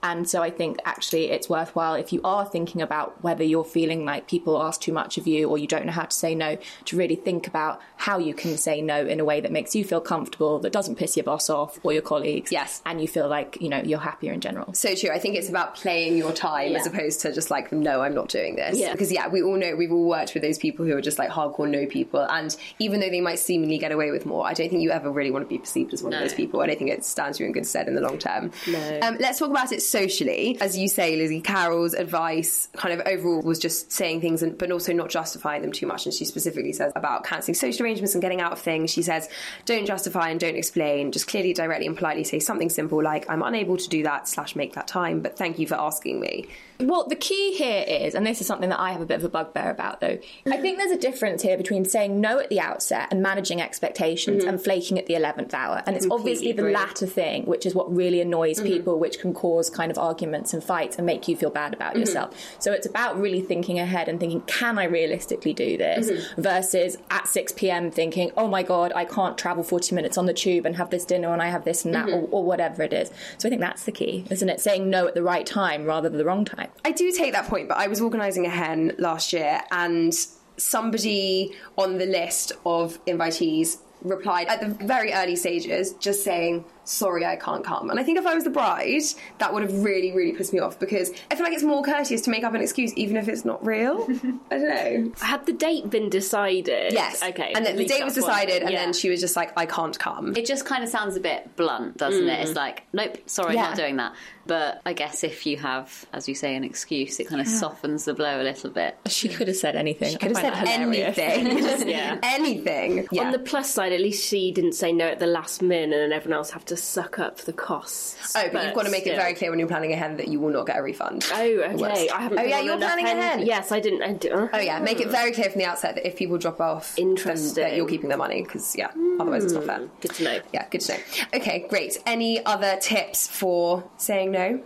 And 0.01 0.29
so 0.29 0.41
I 0.41 0.49
think 0.49 0.79
actually 0.85 1.31
it's 1.31 1.49
worthwhile 1.49 1.95
if 1.95 2.13
you 2.13 2.21
are 2.23 2.45
thinking 2.45 2.81
about 2.81 3.21
whether 3.23 3.43
you're 3.43 3.65
feeling 3.65 4.05
like 4.05 4.27
people 4.27 4.61
ask 4.61 4.81
too 4.81 4.93
much 4.93 5.17
of 5.17 5.27
you 5.27 5.49
or 5.49 5.57
you 5.57 5.67
don't 5.67 5.85
know 5.85 5.91
how 5.91 6.05
to 6.05 6.15
say 6.15 6.35
no, 6.35 6.57
to 6.85 6.97
really 6.97 7.15
think 7.15 7.47
about 7.47 7.81
how 7.97 8.17
you 8.17 8.33
can 8.33 8.57
say 8.57 8.81
no 8.81 9.05
in 9.05 9.19
a 9.19 9.25
way 9.25 9.41
that 9.41 9.51
makes 9.51 9.75
you 9.75 9.83
feel 9.83 10.01
comfortable, 10.01 10.59
that 10.59 10.71
doesn't 10.71 10.95
piss 10.95 11.17
your 11.17 11.23
boss 11.23 11.49
off 11.49 11.79
or 11.83 11.93
your 11.93 12.01
colleagues. 12.01 12.51
Yes. 12.51 12.81
And 12.85 13.01
you 13.01 13.07
feel 13.07 13.27
like, 13.27 13.57
you 13.59 13.69
know, 13.69 13.81
you're 13.81 13.99
happier 13.99 14.31
in 14.31 14.41
general. 14.41 14.73
So 14.73 14.95
true. 14.95 15.09
I 15.09 15.19
think 15.19 15.35
it's 15.35 15.49
about 15.49 15.75
playing 15.75 16.17
your 16.17 16.31
time 16.31 16.75
as 16.75 16.87
opposed 16.87 17.21
to 17.21 17.33
just 17.33 17.51
like, 17.51 17.71
no, 17.71 18.01
I'm 18.01 18.15
not 18.15 18.29
doing 18.29 18.55
this. 18.55 18.77
Yeah. 18.77 18.91
Because 18.91 19.11
yeah, 19.11 19.27
we 19.27 19.41
all 19.41 19.57
know 19.57 19.75
we've 19.75 19.91
all 19.91 20.07
worked 20.07 20.33
with 20.33 20.43
those 20.43 20.57
people 20.57 20.85
who 20.85 20.95
are 20.95 21.01
just 21.01 21.19
like 21.19 21.29
hardcore 21.29 21.69
no 21.69 21.85
people, 21.85 22.21
and 22.29 22.55
even 22.79 22.99
though 22.99 23.09
they 23.09 23.21
might 23.21 23.39
seemingly 23.39 23.77
get 23.77 23.91
away 23.91 24.11
with 24.11 24.25
more, 24.25 24.45
I 24.45 24.53
don't 24.53 24.69
think 24.69 24.81
you 24.81 24.91
ever 24.91 25.11
really 25.11 25.31
want 25.31 25.45
to 25.45 25.49
be 25.49 25.57
perceived 25.57 25.93
as 25.93 26.03
one 26.03 26.13
of 26.13 26.19
those 26.19 26.33
people. 26.33 26.61
I 26.61 26.67
don't 26.67 26.77
think 26.77 26.89
it 26.89 27.03
stands 27.03 27.39
you 27.39 27.45
in 27.45 27.51
good 27.51 27.65
stead 27.65 27.87
in 27.87 27.95
the 27.95 28.01
long 28.01 28.17
term. 28.17 28.51
No. 28.67 28.99
Um, 29.01 29.17
let's 29.19 29.39
talk 29.39 29.49
about 29.49 29.71
it 29.71 29.81
socially. 29.89 30.57
As 30.61 30.77
you 30.77 30.87
say, 30.87 31.15
Lizzie, 31.15 31.41
Carroll's 31.41 31.93
advice 31.93 32.69
kind 32.75 32.99
of 32.99 33.05
overall 33.07 33.41
was 33.41 33.59
just 33.59 33.91
saying 33.91 34.21
things, 34.21 34.43
and, 34.43 34.57
but 34.57 34.71
also 34.71 34.93
not 34.93 35.09
justifying 35.09 35.61
them 35.61 35.71
too 35.71 35.87
much. 35.87 36.05
And 36.05 36.13
she 36.13 36.25
specifically 36.25 36.73
says 36.73 36.91
about 36.95 37.23
cancelling 37.23 37.55
social 37.55 37.85
arrangements 37.85 38.15
and 38.15 38.21
getting 38.21 38.41
out 38.41 38.51
of 38.51 38.59
things. 38.59 38.91
She 38.91 39.01
says, 39.01 39.29
don't 39.65 39.85
justify 39.85 40.29
and 40.29 40.39
don't 40.39 40.55
explain. 40.55 41.11
Just 41.11 41.27
clearly, 41.27 41.53
directly, 41.53 41.87
and 41.87 41.97
politely 41.97 42.23
say 42.23 42.39
something 42.39 42.69
simple 42.69 43.01
like, 43.03 43.29
I'm 43.29 43.41
unable 43.41 43.77
to 43.77 43.89
do 43.89 44.03
that 44.03 44.27
slash 44.27 44.55
make 44.55 44.73
that 44.73 44.87
time, 44.87 45.21
but 45.21 45.37
thank 45.37 45.59
you 45.59 45.67
for 45.67 45.75
asking 45.75 46.19
me. 46.19 46.47
Well, 46.81 47.07
the 47.07 47.15
key 47.15 47.55
here 47.55 47.83
is, 47.85 48.15
and 48.15 48.25
this 48.25 48.39
is 48.39 48.47
something 48.47 48.69
that 48.69 48.79
I 48.79 48.93
have 48.93 49.01
a 49.01 49.05
bit 49.05 49.17
of 49.17 49.25
a 49.25 49.29
bugbear 49.29 49.69
about 49.69 49.99
though, 49.99 50.17
I 50.47 50.57
think 50.57 50.77
there's 50.77 50.91
a 50.91 50.97
difference 50.97 51.41
here 51.41 51.57
between 51.57 51.83
saying 51.83 52.21
no 52.21 52.39
at 52.39 52.49
the 52.49 52.61
outset 52.61 53.09
and 53.11 53.21
managing 53.21 53.61
expectations 53.61 54.43
mm-hmm. 54.43 54.49
and 54.49 54.63
flaking 54.63 54.97
at 54.97 55.05
the 55.05 55.15
11th 55.15 55.53
hour. 55.53 55.83
And 55.85 55.97
it's 55.97 56.07
obviously 56.09 56.53
the 56.53 56.63
latter 56.63 57.05
thing, 57.05 57.43
which 57.45 57.65
is 57.65 57.75
what 57.75 57.93
really 57.93 58.21
annoys 58.21 58.59
mm-hmm. 58.59 58.67
people, 58.67 58.97
which 58.97 59.19
can 59.19 59.33
cause 59.33 59.69
kind 59.79 59.91
of 59.91 59.97
arguments 59.97 60.53
and 60.53 60.61
fights 60.61 60.97
and 60.97 61.05
make 61.05 61.25
you 61.29 61.37
feel 61.37 61.49
bad 61.49 61.73
about 61.73 61.91
mm-hmm. 61.91 62.01
yourself. 62.01 62.35
So 62.59 62.73
it's 62.73 62.85
about 62.85 63.17
really 63.17 63.39
thinking 63.39 63.79
ahead 63.79 64.09
and 64.09 64.19
thinking, 64.19 64.41
can 64.41 64.77
I 64.77 64.83
realistically 64.83 65.53
do 65.53 65.77
this? 65.77 66.11
Mm-hmm. 66.11 66.41
Versus 66.41 66.97
at 67.09 67.29
6 67.29 67.53
p.m. 67.53 67.89
thinking, 67.89 68.31
oh 68.35 68.49
my 68.49 68.61
God, 68.61 68.91
I 68.93 69.05
can't 69.05 69.37
travel 69.37 69.63
40 69.63 69.95
minutes 69.95 70.17
on 70.17 70.25
the 70.25 70.33
tube 70.33 70.65
and 70.65 70.75
have 70.75 70.89
this 70.89 71.05
dinner 71.05 71.31
and 71.31 71.41
I 71.41 71.47
have 71.47 71.63
this 71.63 71.85
and 71.85 71.93
that 71.95 72.07
mm-hmm. 72.07 72.25
or, 72.25 72.41
or 72.41 72.43
whatever 72.43 72.83
it 72.83 72.91
is. 72.91 73.09
So 73.37 73.47
I 73.47 73.49
think 73.49 73.61
that's 73.61 73.85
the 73.85 73.93
key, 73.93 74.25
isn't 74.29 74.49
it? 74.49 74.59
Saying 74.59 74.89
no 74.89 75.07
at 75.07 75.13
the 75.13 75.23
right 75.23 75.45
time 75.45 75.85
rather 75.85 76.09
than 76.09 76.17
the 76.17 76.25
wrong 76.25 76.43
time. 76.43 76.69
I 76.83 76.91
do 76.91 77.09
take 77.13 77.31
that 77.31 77.47
point, 77.47 77.69
but 77.69 77.77
I 77.77 77.87
was 77.87 78.01
organising 78.01 78.45
a 78.45 78.49
hen 78.49 78.95
last 78.97 79.31
year 79.31 79.61
and 79.71 80.13
somebody 80.57 81.55
on 81.77 81.99
the 81.99 82.05
list 82.05 82.51
of 82.65 83.03
invitees 83.05 83.77
replied 84.01 84.47
at 84.47 84.61
the 84.61 84.85
very 84.85 85.13
early 85.13 85.35
stages 85.35 85.93
just 85.93 86.23
saying, 86.23 86.65
sorry, 86.89 87.25
I 87.25 87.35
can't 87.35 87.63
come. 87.63 87.89
And 87.89 87.99
I 87.99 88.03
think 88.03 88.17
if 88.17 88.25
I 88.25 88.33
was 88.33 88.43
the 88.43 88.49
bride, 88.49 88.89
that 89.37 89.53
would 89.53 89.63
have 89.63 89.83
really, 89.83 90.11
really 90.11 90.33
pissed 90.33 90.51
me 90.53 90.59
off 90.59 90.79
because 90.79 91.11
I 91.29 91.35
feel 91.35 91.43
like 91.43 91.53
it's 91.53 91.63
more 91.63 91.83
courteous 91.83 92.21
to 92.21 92.31
make 92.31 92.43
up 92.43 92.53
an 92.53 92.61
excuse 92.61 92.93
even 92.95 93.15
if 93.17 93.27
it's 93.27 93.45
not 93.45 93.63
real. 93.65 94.03
I 94.51 94.57
don't 94.57 94.67
know. 94.67 95.11
Had 95.21 95.45
the 95.45 95.53
date 95.53 95.89
been 95.89 96.09
decided? 96.09 96.93
Yes. 96.93 97.21
Okay. 97.21 97.53
And 97.55 97.65
then 97.65 97.75
the 97.75 97.85
date 97.85 98.03
was 98.03 98.15
decided, 98.15 98.53
thing, 98.55 98.61
and 98.63 98.71
yeah. 98.71 98.85
then 98.85 98.93
she 98.93 99.09
was 99.09 99.19
just 99.21 99.35
like, 99.35 99.51
I 99.57 99.65
can't 99.65 99.97
come. 99.97 100.35
It 100.35 100.45
just 100.45 100.65
kind 100.65 100.83
of 100.83 100.89
sounds 100.89 101.15
a 101.15 101.19
bit 101.19 101.55
blunt, 101.55 101.97
doesn't 101.97 102.27
it? 102.27 102.39
Mm. 102.39 102.41
It's 102.43 102.55
like, 102.55 102.83
nope, 102.93 103.17
sorry, 103.29 103.55
Yeah. 103.55 103.61
not 103.63 103.75
doing 103.77 103.97
that. 103.97 104.13
But 104.47 104.81
I 104.83 104.93
guess 104.93 105.23
if 105.23 105.45
you 105.45 105.57
have, 105.57 106.05
as 106.11 106.27
you 106.27 106.33
say, 106.33 106.55
an 106.55 106.63
excuse, 106.63 107.19
it 107.19 107.27
kind 107.27 107.39
of 107.39 107.47
softens 107.47 108.05
the 108.05 108.15
blow 108.15 108.41
a 108.41 108.43
little 108.43 108.71
bit. 108.71 108.97
She 109.07 109.29
could 109.29 109.47
have 109.47 109.57
said 109.57 109.75
anything. 109.75 110.09
She 110.11 110.17
could 110.17 110.35
have 110.35 110.55
said 110.55 110.67
anything. 110.67 111.57
Just 111.59 111.85
Yeah. 111.85 112.17
anything. 112.23 113.07
Yeah. 113.11 113.25
On 113.25 113.31
the 113.31 113.37
plus 113.37 113.69
side, 113.69 113.93
at 113.93 113.99
least 114.01 114.27
she 114.27 114.51
didn't 114.51 114.73
say 114.73 114.91
no 114.91 115.05
at 115.05 115.19
the 115.19 115.27
last 115.27 115.61
minute, 115.61 115.99
and 115.99 116.11
everyone 116.13 116.37
else 116.37 116.49
have 116.51 116.65
to 116.65 116.77
suck 116.79 117.19
up 117.19 117.37
the 117.37 117.53
costs. 117.53 118.15
Oh, 118.35 118.49
but, 118.51 118.65
you've 118.65 118.73
got 118.75 118.85
to 118.85 118.91
make 118.91 119.05
it 119.07 119.15
very 119.15 119.33
clear 119.33 119.49
when 119.49 119.59
you're 119.59 119.67
planning 119.67 119.91
ahead 119.93 120.17
that 120.17 120.27
you 120.27 120.39
will 120.39 120.49
not 120.51 120.65
get 120.67 120.77
a 120.77 120.81
refund. 120.83 121.25
Oh, 121.31 121.37
okay. 121.41 122.09
I 122.09 122.21
haven't. 122.21 122.39
Oh, 122.39 122.43
yeah, 122.43 122.61
you're 122.61 122.77
planning 122.77 123.05
hen- 123.05 123.17
ahead. 123.17 123.41
Yes, 123.47 123.71
I 123.71 123.79
didn't. 123.79 124.03
I 124.03 124.13
did, 124.13 124.31
Oh 124.33 124.49
yeah, 124.57 124.79
make 124.79 124.99
it 125.01 125.09
very 125.09 125.31
clear 125.31 125.49
from 125.49 125.59
the 125.59 125.65
outset 125.65 125.95
that 125.95 126.07
if 126.07 126.15
people 126.15 126.37
drop 126.37 126.59
off, 126.61 126.95
then- 126.95 127.09
Interesting. 127.09 127.63
that 127.63 127.75
you're 127.75 127.87
keeping 127.87 128.09
their 128.09 128.17
money 128.17 128.41
because 128.43 128.75
yeah, 128.75 128.91
otherwise 129.19 129.43
it's 129.43 129.53
not 129.53 129.63
fair. 129.65 129.79
Hmm, 129.79 129.85
good 130.01 130.11
to 130.15 130.23
know. 130.23 130.39
Yeah, 130.53 130.67
good 130.69 130.81
to 130.81 130.93
know. 130.93 130.99
Okay, 131.35 131.65
great. 131.69 131.97
Any 132.05 132.43
other 132.45 132.77
tips 132.81 133.27
for 133.27 133.83
saying 133.97 134.31
no? 134.31 134.61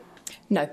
No. 0.49 0.70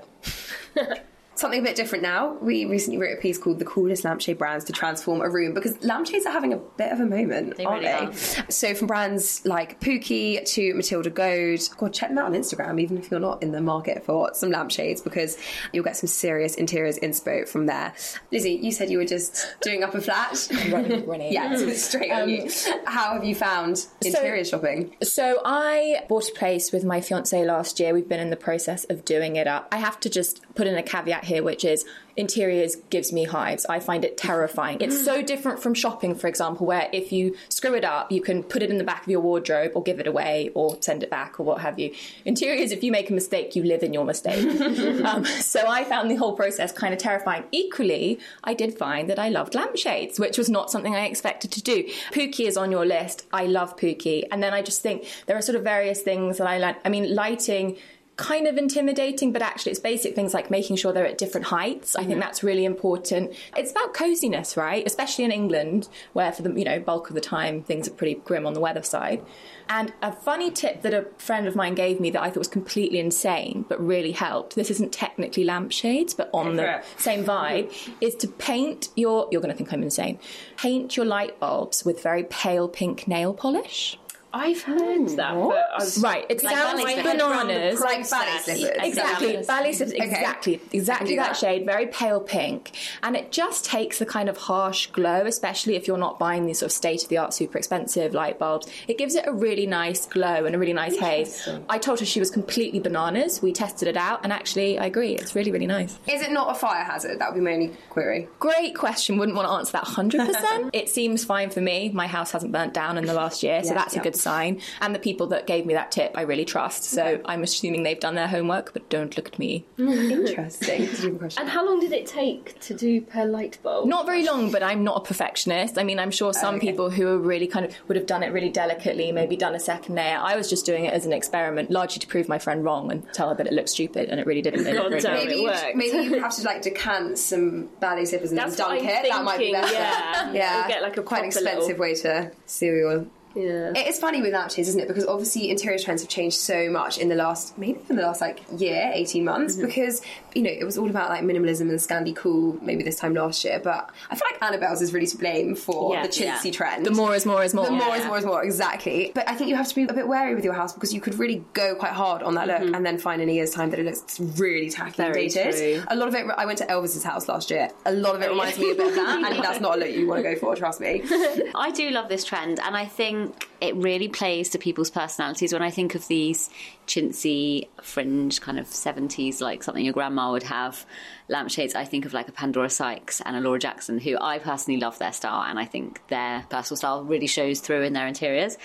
Something 1.41 1.61
a 1.61 1.63
bit 1.63 1.75
different 1.75 2.03
now. 2.03 2.37
We 2.39 2.65
recently 2.65 2.99
wrote 2.99 3.17
a 3.17 3.19
piece 3.19 3.39
called 3.39 3.57
"The 3.57 3.65
Coolest 3.65 4.03
Lampshade 4.03 4.37
Brands 4.37 4.63
to 4.65 4.73
Transform 4.73 5.21
a 5.21 5.29
Room" 5.29 5.55
because 5.55 5.83
lampshades 5.83 6.27
are 6.27 6.31
having 6.31 6.53
a 6.53 6.57
bit 6.57 6.91
of 6.91 6.99
a 6.99 7.05
moment, 7.07 7.57
They 7.57 7.65
aren't 7.65 7.83
really 7.83 8.11
they? 8.11 8.43
So 8.49 8.75
from 8.75 8.85
brands 8.85 9.43
like 9.43 9.79
Pooky 9.79 10.45
to 10.53 10.75
Matilda 10.75 11.09
Goad, 11.09 11.61
God, 11.77 11.93
check 11.93 12.09
them 12.09 12.19
out 12.19 12.25
on 12.25 12.33
Instagram, 12.33 12.79
even 12.79 12.95
if 12.99 13.09
you're 13.09 13.19
not 13.19 13.41
in 13.41 13.53
the 13.53 13.59
market 13.59 14.05
for 14.05 14.31
some 14.35 14.51
lampshades, 14.51 15.01
because 15.01 15.35
you'll 15.73 15.83
get 15.83 15.97
some 15.97 16.05
serious 16.05 16.53
interiors 16.53 16.99
inspo 16.99 17.49
from 17.49 17.65
there. 17.65 17.91
Lizzie, 18.31 18.59
you 18.61 18.71
said 18.71 18.91
you 18.91 18.99
were 18.99 19.05
just 19.05 19.55
doing 19.61 19.83
up 19.83 19.95
a 19.95 20.01
flat. 20.01 20.47
Running, 20.69 21.07
running. 21.07 21.33
Yeah, 21.33 21.55
it's 21.57 21.83
straight 21.83 22.11
on 22.11 22.29
you. 22.29 22.43
Um, 22.43 22.49
How 22.85 23.13
have 23.13 23.23
you 23.23 23.33
found 23.33 23.87
interior 24.05 24.45
shopping? 24.45 24.95
So 25.01 25.41
I 25.43 26.03
bought 26.07 26.29
a 26.29 26.33
place 26.33 26.71
with 26.71 26.83
my 26.83 27.01
fiance 27.01 27.43
last 27.45 27.79
year. 27.79 27.95
We've 27.95 28.07
been 28.07 28.19
in 28.19 28.29
the 28.29 28.37
process 28.37 28.83
of 28.91 29.03
doing 29.05 29.37
it 29.37 29.47
up. 29.47 29.67
I 29.71 29.77
have 29.77 29.99
to 30.01 30.09
just 30.11 30.41
put 30.53 30.67
in 30.67 30.75
a 30.77 30.83
caveat 30.83 31.23
here, 31.23 31.30
which 31.39 31.63
is 31.63 31.85
interiors 32.17 32.75
gives 32.89 33.13
me 33.13 33.23
hives. 33.23 33.65
I 33.65 33.79
find 33.79 34.03
it 34.03 34.17
terrifying. 34.17 34.81
It's 34.81 35.03
so 35.03 35.21
different 35.31 35.61
from 35.61 35.73
shopping, 35.73 36.15
for 36.15 36.27
example, 36.27 36.65
where 36.65 36.89
if 36.91 37.11
you 37.11 37.35
screw 37.49 37.73
it 37.75 37.85
up, 37.85 38.11
you 38.11 38.21
can 38.21 38.43
put 38.43 38.61
it 38.61 38.69
in 38.69 38.77
the 38.77 38.83
back 38.83 39.03
of 39.03 39.07
your 39.07 39.21
wardrobe 39.21 39.71
or 39.75 39.83
give 39.83 39.99
it 39.99 40.07
away 40.07 40.51
or 40.53 40.77
send 40.81 41.03
it 41.03 41.09
back 41.09 41.39
or 41.39 41.43
what 41.43 41.61
have 41.61 41.79
you. 41.79 41.93
Interiors, 42.25 42.71
if 42.71 42.83
you 42.83 42.91
make 42.91 43.09
a 43.09 43.13
mistake, 43.13 43.55
you 43.55 43.63
live 43.63 43.83
in 43.83 43.93
your 43.93 44.05
mistake. 44.05 44.45
um, 45.05 45.25
so 45.25 45.65
I 45.67 45.83
found 45.83 46.11
the 46.11 46.15
whole 46.15 46.33
process 46.35 46.71
kind 46.71 46.93
of 46.93 46.99
terrifying. 46.99 47.43
Equally, 47.51 48.19
I 48.43 48.53
did 48.53 48.77
find 48.77 49.09
that 49.09 49.19
I 49.19 49.29
loved 49.29 49.55
lampshades, 49.55 50.19
which 50.19 50.37
was 50.37 50.49
not 50.49 50.69
something 50.69 50.95
I 50.95 51.05
expected 51.05 51.51
to 51.51 51.61
do. 51.61 51.83
Pooky 52.11 52.47
is 52.47 52.57
on 52.57 52.71
your 52.71 52.85
list. 52.85 53.25
I 53.31 53.45
love 53.45 53.77
Pooky. 53.77 54.23
And 54.31 54.43
then 54.43 54.53
I 54.53 54.61
just 54.61 54.81
think 54.81 55.07
there 55.25 55.37
are 55.37 55.41
sort 55.41 55.55
of 55.55 55.63
various 55.63 56.01
things 56.01 56.37
that 56.37 56.47
I 56.47 56.57
like. 56.57 56.77
I 56.85 56.89
mean, 56.89 57.15
lighting 57.15 57.77
kind 58.17 58.47
of 58.47 58.57
intimidating, 58.57 59.31
but 59.31 59.41
actually 59.41 59.71
it's 59.71 59.79
basic 59.79 60.15
things 60.15 60.33
like 60.33 60.51
making 60.51 60.75
sure 60.75 60.93
they're 60.93 61.05
at 61.05 61.17
different 61.17 61.47
heights. 61.47 61.95
I 61.95 61.99
think 61.99 62.11
mm-hmm. 62.11 62.19
that's 62.19 62.43
really 62.43 62.65
important. 62.65 63.33
It's 63.55 63.71
about 63.71 63.93
coziness, 63.93 64.57
right? 64.57 64.85
Especially 64.85 65.23
in 65.23 65.31
England, 65.31 65.87
where 66.13 66.31
for 66.31 66.41
the 66.43 66.53
you 66.53 66.65
know 66.65 66.79
bulk 66.79 67.09
of 67.09 67.15
the 67.15 67.21
time 67.21 67.63
things 67.63 67.87
are 67.87 67.91
pretty 67.91 68.15
grim 68.15 68.45
on 68.45 68.53
the 68.53 68.59
weather 68.59 68.83
side. 68.83 69.25
And 69.69 69.93
a 70.01 70.11
funny 70.11 70.51
tip 70.51 70.81
that 70.81 70.93
a 70.93 71.07
friend 71.17 71.47
of 71.47 71.55
mine 71.55 71.75
gave 71.75 71.99
me 72.01 72.09
that 72.11 72.21
I 72.21 72.29
thought 72.29 72.39
was 72.39 72.47
completely 72.49 72.99
insane, 72.99 73.65
but 73.69 73.79
really 73.79 74.11
helped. 74.11 74.55
This 74.55 74.69
isn't 74.69 74.91
technically 74.91 75.45
lampshades, 75.45 76.13
but 76.13 76.29
on 76.33 76.57
the 76.57 76.83
same 76.97 77.23
vibe, 77.23 77.71
is 78.01 78.15
to 78.15 78.27
paint 78.27 78.89
your. 78.95 79.29
You're 79.31 79.41
going 79.41 79.51
to 79.51 79.57
think 79.57 79.71
I'm 79.71 79.81
insane. 79.81 80.19
Paint 80.57 80.97
your 80.97 81.05
light 81.05 81.39
bulbs 81.39 81.85
with 81.85 82.03
very 82.03 82.23
pale 82.25 82.67
pink 82.67 83.07
nail 83.07 83.33
polish. 83.33 83.97
I've 84.33 84.61
heard 84.61 85.09
that, 85.17 85.33
but 85.35 85.67
I 85.73 85.75
was, 85.79 85.97
Right, 86.01 86.25
it 86.29 86.43
Like 86.43 86.55
sounds 86.55 86.81
like 86.81 87.03
bananas. 87.03 87.79
Like 87.79 88.09
ballet 88.09 88.37
slippers. 88.39 88.71
Exactly, 88.83 89.33
Ballet 89.33 89.45
ballet 89.45 89.73
slippers. 89.73 89.93
Exactly, 89.93 90.61
exactly 90.71 91.15
that. 91.17 91.27
that. 91.27 91.37
shade, 91.37 91.65
very 91.65 91.87
pale 91.87 92.19
pink, 92.21 92.71
and 93.03 93.15
it 93.15 93.31
just 93.31 93.65
takes 93.65 93.99
the 93.99 94.05
kind 94.05 94.29
of 94.29 94.37
harsh 94.37 94.87
glow, 94.87 95.25
especially 95.25 95.75
if 95.75 95.87
you're 95.87 95.97
not 95.97 96.17
buying 96.19 96.45
these 96.45 96.59
sort 96.59 96.67
of 96.71 96.73
state 96.73 97.03
of 97.03 97.09
the 97.09 97.17
art, 97.17 97.33
super 97.33 97.57
expensive 97.57 98.13
light 98.13 98.39
bulbs. 98.39 98.67
It 98.87 98.97
gives 98.97 99.15
it 99.15 99.25
a 99.27 99.33
really 99.33 99.65
nice 99.67 100.05
glow 100.05 100.45
and 100.45 100.55
a 100.55 100.59
really 100.59 100.73
nice 100.73 100.97
haze. 100.97 101.47
I 101.69 101.77
told 101.77 101.99
her 101.99 102.05
she 102.05 102.19
was 102.19 102.31
completely 102.31 102.79
bananas. 102.79 103.41
We 103.41 103.51
tested 103.51 103.87
it 103.87 103.97
out, 103.97 104.21
and 104.23 104.31
actually, 104.31 104.79
I 104.79 104.85
agree. 104.85 105.13
It's 105.15 105.35
really, 105.35 105.51
really 105.51 105.67
nice. 105.67 105.97
Is 106.07 106.21
it 106.21 106.31
not 106.31 106.51
a 106.55 106.55
fire 106.59 106.83
hazard? 106.83 107.19
That 107.19 107.29
would 107.31 107.35
be 107.39 107.43
my 107.43 107.53
only 107.53 107.71
query. 107.89 108.27
Great 108.39 108.75
question. 108.75 109.17
Wouldn't 109.17 109.35
want 109.35 109.47
to 109.47 109.53
answer 109.53 109.73
that 109.73 109.83
100%. 109.85 110.69
it 110.73 110.89
seems 110.89 111.25
fine 111.25 111.49
for 111.49 111.61
me. 111.61 111.89
My 111.93 112.07
house 112.07 112.31
hasn't 112.31 112.51
burnt 112.51 112.73
down 112.73 112.97
in 112.97 113.05
the 113.05 113.13
last 113.13 113.43
year, 113.43 113.61
so 113.63 113.69
Yeah, 113.69 113.75
that's 113.75 113.95
yeah. 113.95 114.01
a 114.01 114.03
good 114.03 114.15
sign. 114.21 114.61
And 114.79 114.93
the 114.95 114.99
people 114.99 115.27
that 115.27 115.47
gave 115.47 115.65
me 115.65 115.73
that 115.73 115.91
tip, 115.91 116.11
I 116.15 116.21
really 116.21 116.45
trust. 116.45 116.83
So 116.85 117.19
I'm 117.25 117.43
assuming 117.43 117.83
they've 117.83 117.99
done 117.99 118.15
their 118.15 118.27
homework, 118.27 118.73
but 118.73 118.89
don't 118.89 119.15
look 119.17 119.27
at 119.27 119.39
me. 119.39 119.65
Interesting. 119.77 120.85
Did 120.85 120.99
you 120.99 121.05
have 121.07 121.15
a 121.15 121.19
question? 121.19 121.41
and 121.41 121.49
how 121.49 121.65
long 121.65 121.79
did 121.79 121.91
it 121.91 122.05
take 122.05 122.59
to 122.61 122.73
do 122.73 123.01
per 123.01 123.25
light 123.25 123.57
bulb? 123.63 123.87
Not 123.87 124.05
very 124.05 124.23
long, 124.25 124.51
but 124.51 124.63
I'm 124.63 124.83
not 124.83 124.97
a 124.97 125.01
perfectionist. 125.01 125.77
I 125.77 125.83
mean, 125.83 125.99
I'm 125.99 126.11
sure 126.11 126.33
some 126.33 126.55
oh, 126.55 126.57
Okay. 126.57 126.67
people 126.67 126.89
who 126.89 127.07
are 127.07 127.17
really 127.17 127.47
kind 127.47 127.65
of 127.65 127.75
would 127.87 127.95
have 127.97 128.05
done 128.05 128.23
it 128.23 128.31
really 128.33 128.49
delicately, 128.49 129.11
maybe 129.11 129.35
done 129.35 129.55
a 129.55 129.59
second 129.59 129.95
layer. 129.95 130.17
I 130.21 130.35
was 130.35 130.49
just 130.49 130.65
doing 130.65 130.85
it 130.85 130.93
as 130.93 131.05
an 131.05 131.13
experiment, 131.13 131.71
largely 131.71 131.99
to 131.99 132.07
prove 132.07 132.27
my 132.27 132.37
friend 132.39 132.63
wrong 132.63 132.91
and 132.91 133.05
tell 133.13 133.29
her 133.29 133.35
that 133.35 133.47
it 133.47 133.53
looked 133.53 133.69
stupid, 133.69 134.09
and 134.09 134.19
it 134.19 134.25
really 134.25 134.41
didn't. 134.41 134.65
It 134.67 134.75
God 134.75 134.91
really 134.91 135.09
maybe 135.09 135.31
it 135.33 135.37
you, 135.39 135.47
worked. 135.47 135.75
maybe 135.75 135.97
you 135.97 136.21
have 136.21 136.35
to 136.35 136.43
like 136.43 136.61
decant 136.61 137.17
some 137.17 137.69
ballet 137.79 138.05
slippers 138.05 138.29
and 138.31 138.37
That's 138.39 138.55
then 138.55 138.67
dunk 138.67 138.81
I'm 138.81 138.87
it. 138.87 139.09
That 139.09 139.23
might 139.23 139.39
be 139.39 139.51
better. 139.51 139.73
yeah. 139.73 140.31
yeah. 140.33 140.65
Or 140.65 140.67
get, 140.67 140.81
like, 140.81 140.97
a 140.97 141.03
quite 141.03 141.19
an 141.21 141.25
expensive 141.27 141.61
little- 141.61 141.77
way 141.81 141.95
to 141.95 142.31
seal 142.45 142.75
your. 142.75 143.05
Yeah. 143.35 143.71
It 143.75 143.87
is 143.87 143.99
funny 143.99 144.21
with 144.21 144.33
lampshades, 144.33 144.67
isn't 144.69 144.81
it? 144.81 144.87
Because 144.87 145.05
obviously 145.05 145.49
interior 145.49 145.79
trends 145.79 146.01
have 146.01 146.09
changed 146.09 146.37
so 146.37 146.69
much 146.69 146.97
in 146.97 147.09
the 147.09 147.15
last, 147.15 147.57
maybe 147.57 147.79
in 147.89 147.95
the 147.95 148.01
last 148.03 148.21
like 148.21 148.41
year, 148.57 148.91
eighteen 148.93 149.23
months. 149.25 149.55
Mm-hmm. 149.55 149.65
Because 149.67 150.01
you 150.35 150.41
know 150.43 150.49
it 150.49 150.63
was 150.63 150.77
all 150.77 150.89
about 150.89 151.09
like 151.09 151.23
minimalism 151.23 151.61
and 151.61 151.71
Scandi 151.79 152.15
cool, 152.15 152.57
maybe 152.61 152.83
this 152.83 152.97
time 152.97 153.13
last 153.13 153.43
year. 153.43 153.59
But 153.63 153.89
I 154.09 154.15
feel 154.15 154.27
like 154.31 154.41
Annabel's 154.41 154.81
is 154.81 154.93
really 154.93 155.07
to 155.07 155.17
blame 155.17 155.55
for 155.55 155.93
Yeah, 155.93 156.03
the 156.03 156.09
chintzy 156.09 156.45
yeah. 156.45 156.51
trend. 156.51 156.85
The 156.85 156.91
more 156.91 157.15
is 157.15 157.25
more 157.25 157.43
is 157.43 157.53
more. 157.53 157.65
The 157.65 157.71
more 157.71 157.95
is 157.95 158.05
more 158.05 158.17
is 158.17 158.25
more, 158.25 158.43
exactly. 158.43 159.11
But 159.15 159.29
I 159.29 159.35
think 159.35 159.49
you 159.49 159.55
have 159.55 159.67
to 159.67 159.75
be 159.75 159.83
a 159.83 159.93
bit 159.93 160.07
wary 160.07 160.35
with 160.35 160.43
your 160.43 160.53
house 160.53 160.73
because 160.73 160.93
you 160.93 161.01
could 161.01 161.17
really 161.19 161.43
go 161.53 161.75
quite 161.75 161.93
hard 161.93 162.23
on 162.23 162.35
that 162.35 162.47
look 162.47 162.73
and 162.75 162.85
then 162.85 162.97
find 162.97 163.21
in 163.21 163.29
a 163.29 163.31
year's 163.31 163.51
time 163.51 163.69
that 163.71 163.79
it 163.79 163.85
looks 163.85 164.19
really 164.19 164.69
tacky 164.69 165.01
and 165.01 165.13
dated. 165.13 165.55
true. 165.55 165.83
A 165.87 165.95
lot 165.95 166.07
of 166.07 166.15
it, 166.15 166.25
I 166.37 166.45
went 166.45 166.57
to 166.59 166.65
Elvis's 166.65 167.03
house 167.03 167.27
last 167.27 167.49
year. 167.49 167.69
A 167.85 167.91
lot 167.91 168.15
of 168.15 168.21
it 168.21 168.29
reminds 168.29 168.57
me 168.59 168.71
a 168.71 168.75
bit 168.75 168.87
of 168.87 168.95
that, 168.95 169.23
and 169.31 169.43
that's 169.43 169.59
not 169.61 169.77
a 169.77 169.79
look 169.79 169.89
you 169.89 170.07
want 170.07 170.23
to 170.23 170.33
go 170.33 170.39
for, 170.39 170.55
trust 170.55 170.81
me. 170.81 171.01
I 171.55 171.71
do 171.73 171.89
love 171.91 172.09
this 172.09 172.23
trend, 172.23 172.59
and 172.59 172.75
I 172.75 172.85
think 172.85 173.20
it 173.59 173.75
really 173.75 174.07
plays 174.07 174.49
to 174.49 174.57
people's 174.57 174.89
personalities. 174.89 175.53
When 175.53 175.61
I 175.61 175.69
think 175.71 175.95
of 175.95 176.07
these 176.07 176.49
chintzy, 176.87 177.67
fringe, 177.81 178.41
kind 178.41 178.59
of 178.59 178.67
70s, 178.67 179.41
like 179.41 179.63
something 179.63 179.83
your 179.83 179.93
grandma 179.93 180.31
would 180.31 180.43
have 180.43 180.85
lampshades, 181.31 181.73
I 181.73 181.85
think 181.85 182.05
of 182.05 182.13
like 182.13 182.27
a 182.27 182.31
Pandora 182.31 182.69
Sykes 182.69 183.21
and 183.21 183.35
a 183.35 183.39
Laura 183.39 183.57
Jackson, 183.57 183.97
who 183.97 184.17
I 184.19 184.37
personally 184.37 184.79
love 184.79 184.99
their 184.99 185.13
style, 185.13 185.43
and 185.49 185.57
I 185.57 185.65
think 185.65 186.05
their 186.09 186.45
personal 186.49 186.77
style 186.77 187.03
really 187.03 187.27
shows 187.27 187.61
through 187.61 187.81
in 187.83 187.93
their 187.93 188.05
interiors. 188.05 188.57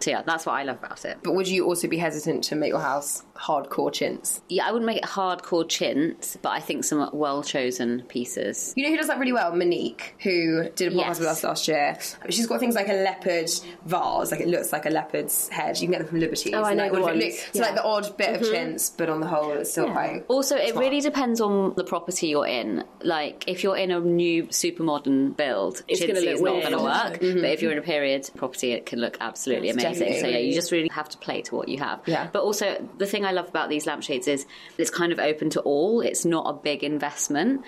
So, 0.00 0.10
yeah, 0.10 0.22
that's 0.22 0.44
what 0.44 0.54
I 0.54 0.64
love 0.64 0.78
about 0.78 1.04
it. 1.04 1.18
But 1.22 1.34
would 1.34 1.46
you 1.46 1.66
also 1.66 1.86
be 1.86 1.98
hesitant 1.98 2.42
to 2.44 2.56
make 2.56 2.70
your 2.70 2.80
house 2.80 3.22
hardcore 3.36 3.92
chintz? 3.92 4.40
Yeah, 4.48 4.66
I 4.66 4.72
wouldn't 4.72 4.86
make 4.86 4.98
it 4.98 5.04
hardcore 5.04 5.68
chintz, 5.68 6.36
but 6.42 6.48
I 6.48 6.58
think 6.58 6.82
some 6.82 7.10
well 7.12 7.44
chosen 7.44 8.02
pieces. 8.08 8.72
You 8.76 8.82
know 8.84 8.90
who 8.90 8.96
does 8.96 9.06
that 9.06 9.20
really 9.20 9.32
well? 9.32 9.54
Monique, 9.54 10.16
who 10.18 10.68
did 10.74 10.92
a 10.92 10.96
podcast 10.96 11.04
Yes. 11.04 11.18
with 11.20 11.28
us 11.28 11.44
last 11.44 11.68
year. 11.68 11.96
She's 12.28 12.48
got 12.48 12.58
things 12.58 12.74
like 12.74 12.88
a 12.88 12.92
leopard 12.92 13.50
vase, 13.86 14.32
like 14.32 14.40
it 14.40 14.48
looks 14.48 14.72
like 14.72 14.86
a 14.86 14.90
leopard's 14.90 15.48
head. 15.50 15.76
You 15.76 15.86
can 15.86 15.92
get 15.92 15.98
them 15.98 16.08
from 16.08 16.18
Liberty. 16.18 16.52
Oh, 16.54 16.64
I 16.64 16.74
know 16.74 16.88
that 16.88 16.94
the 16.94 17.00
ones. 17.00 17.38
So 17.52 17.60
like 17.60 17.76
the 17.76 17.84
odd 17.84 18.16
bit 18.16 18.34
of 18.34 18.40
mm-hmm. 18.40 18.52
chintz, 18.52 18.90
but 18.90 19.08
on 19.08 19.20
the 19.20 19.28
whole, 19.28 19.52
it's 19.52 19.70
still 19.70 19.92
quite. 19.92 20.24
Also, 20.26 20.56
it 20.56 20.70
smart. 20.70 20.84
really 20.84 21.00
depends 21.00 21.40
on 21.40 21.74
the 21.76 21.84
property 21.84 22.13
you're 22.22 22.46
in. 22.46 22.84
Like, 23.02 23.44
if 23.46 23.62
you're 23.62 23.76
in 23.76 23.90
a 23.90 24.00
new, 24.00 24.50
super 24.50 24.82
modern 24.82 25.32
build, 25.32 25.82
It's 25.88 26.00
look 26.00 26.10
is 26.10 26.40
not 26.40 26.62
going 26.62 26.72
to 26.72 26.78
work. 26.78 27.20
Mm-hmm. 27.20 27.40
But 27.40 27.50
if 27.50 27.62
you're 27.62 27.72
in 27.72 27.78
a 27.78 27.82
period 27.82 28.28
property, 28.36 28.72
it 28.72 28.86
can 28.86 29.00
look 29.00 29.16
absolutely 29.20 29.70
amazing. 29.70 30.20
So, 30.20 30.26
yeah, 30.26 30.38
you 30.38 30.54
just 30.54 30.72
really 30.72 30.88
have 30.88 31.08
to 31.10 31.18
play 31.18 31.42
to 31.42 31.54
what 31.54 31.68
you 31.68 31.78
have. 31.78 32.00
Yeah. 32.06 32.28
But 32.32 32.42
also, 32.42 32.88
the 32.98 33.06
thing 33.06 33.24
I 33.24 33.32
love 33.32 33.48
about 33.48 33.68
these 33.68 33.86
lampshades 33.86 34.28
is 34.28 34.46
it's 34.78 34.90
kind 34.90 35.12
of 35.12 35.18
open 35.18 35.50
to 35.50 35.60
all. 35.60 36.00
It's 36.00 36.24
not 36.24 36.48
a 36.48 36.52
big 36.52 36.84
investment, 36.84 37.62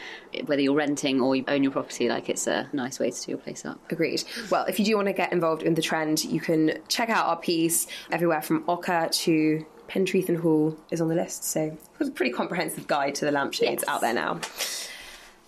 whether 0.45 0.63
you're 0.63 0.75
renting 0.75 1.21
or 1.21 1.37
you 1.37 1.45
own 1.49 1.63
your 1.63 1.73
property. 1.73 2.09
Like, 2.09 2.29
it's 2.29 2.47
a 2.47 2.69
nice 2.73 2.99
way 2.99 3.11
to 3.11 3.21
do 3.23 3.33
your 3.33 3.39
place 3.39 3.65
up. 3.65 3.81
Agreed. 3.91 4.25
Well, 4.51 4.65
if 4.67 4.79
you 4.79 4.85
do 4.85 4.97
want 4.97 5.09
to 5.09 5.13
get 5.13 5.33
involved 5.33 5.63
in 5.63 5.75
the 5.75 5.83
trend, 5.83 6.25
you 6.25 6.41
can 6.41 6.79
check 6.89 7.09
out 7.09 7.27
our 7.27 7.37
piece 7.37 7.87
everywhere 8.11 8.43
from 8.43 8.65
Ochre 8.69 9.09
to 9.11 9.67
Pentreath 9.89 10.29
and 10.29 10.39
Hall 10.39 10.77
is 10.91 11.01
on 11.01 11.09
the 11.09 11.15
list. 11.15 11.45
So 11.45 11.61
it 11.63 11.99
was 11.99 12.09
a 12.09 12.13
pretty 12.13 12.33
comprehensive 12.33 12.87
guide 12.87 13.15
to 13.17 13.25
the 13.25 13.33
lampshades 13.33 13.85
out 13.89 14.01
there 14.01 14.15
now. 14.15 14.41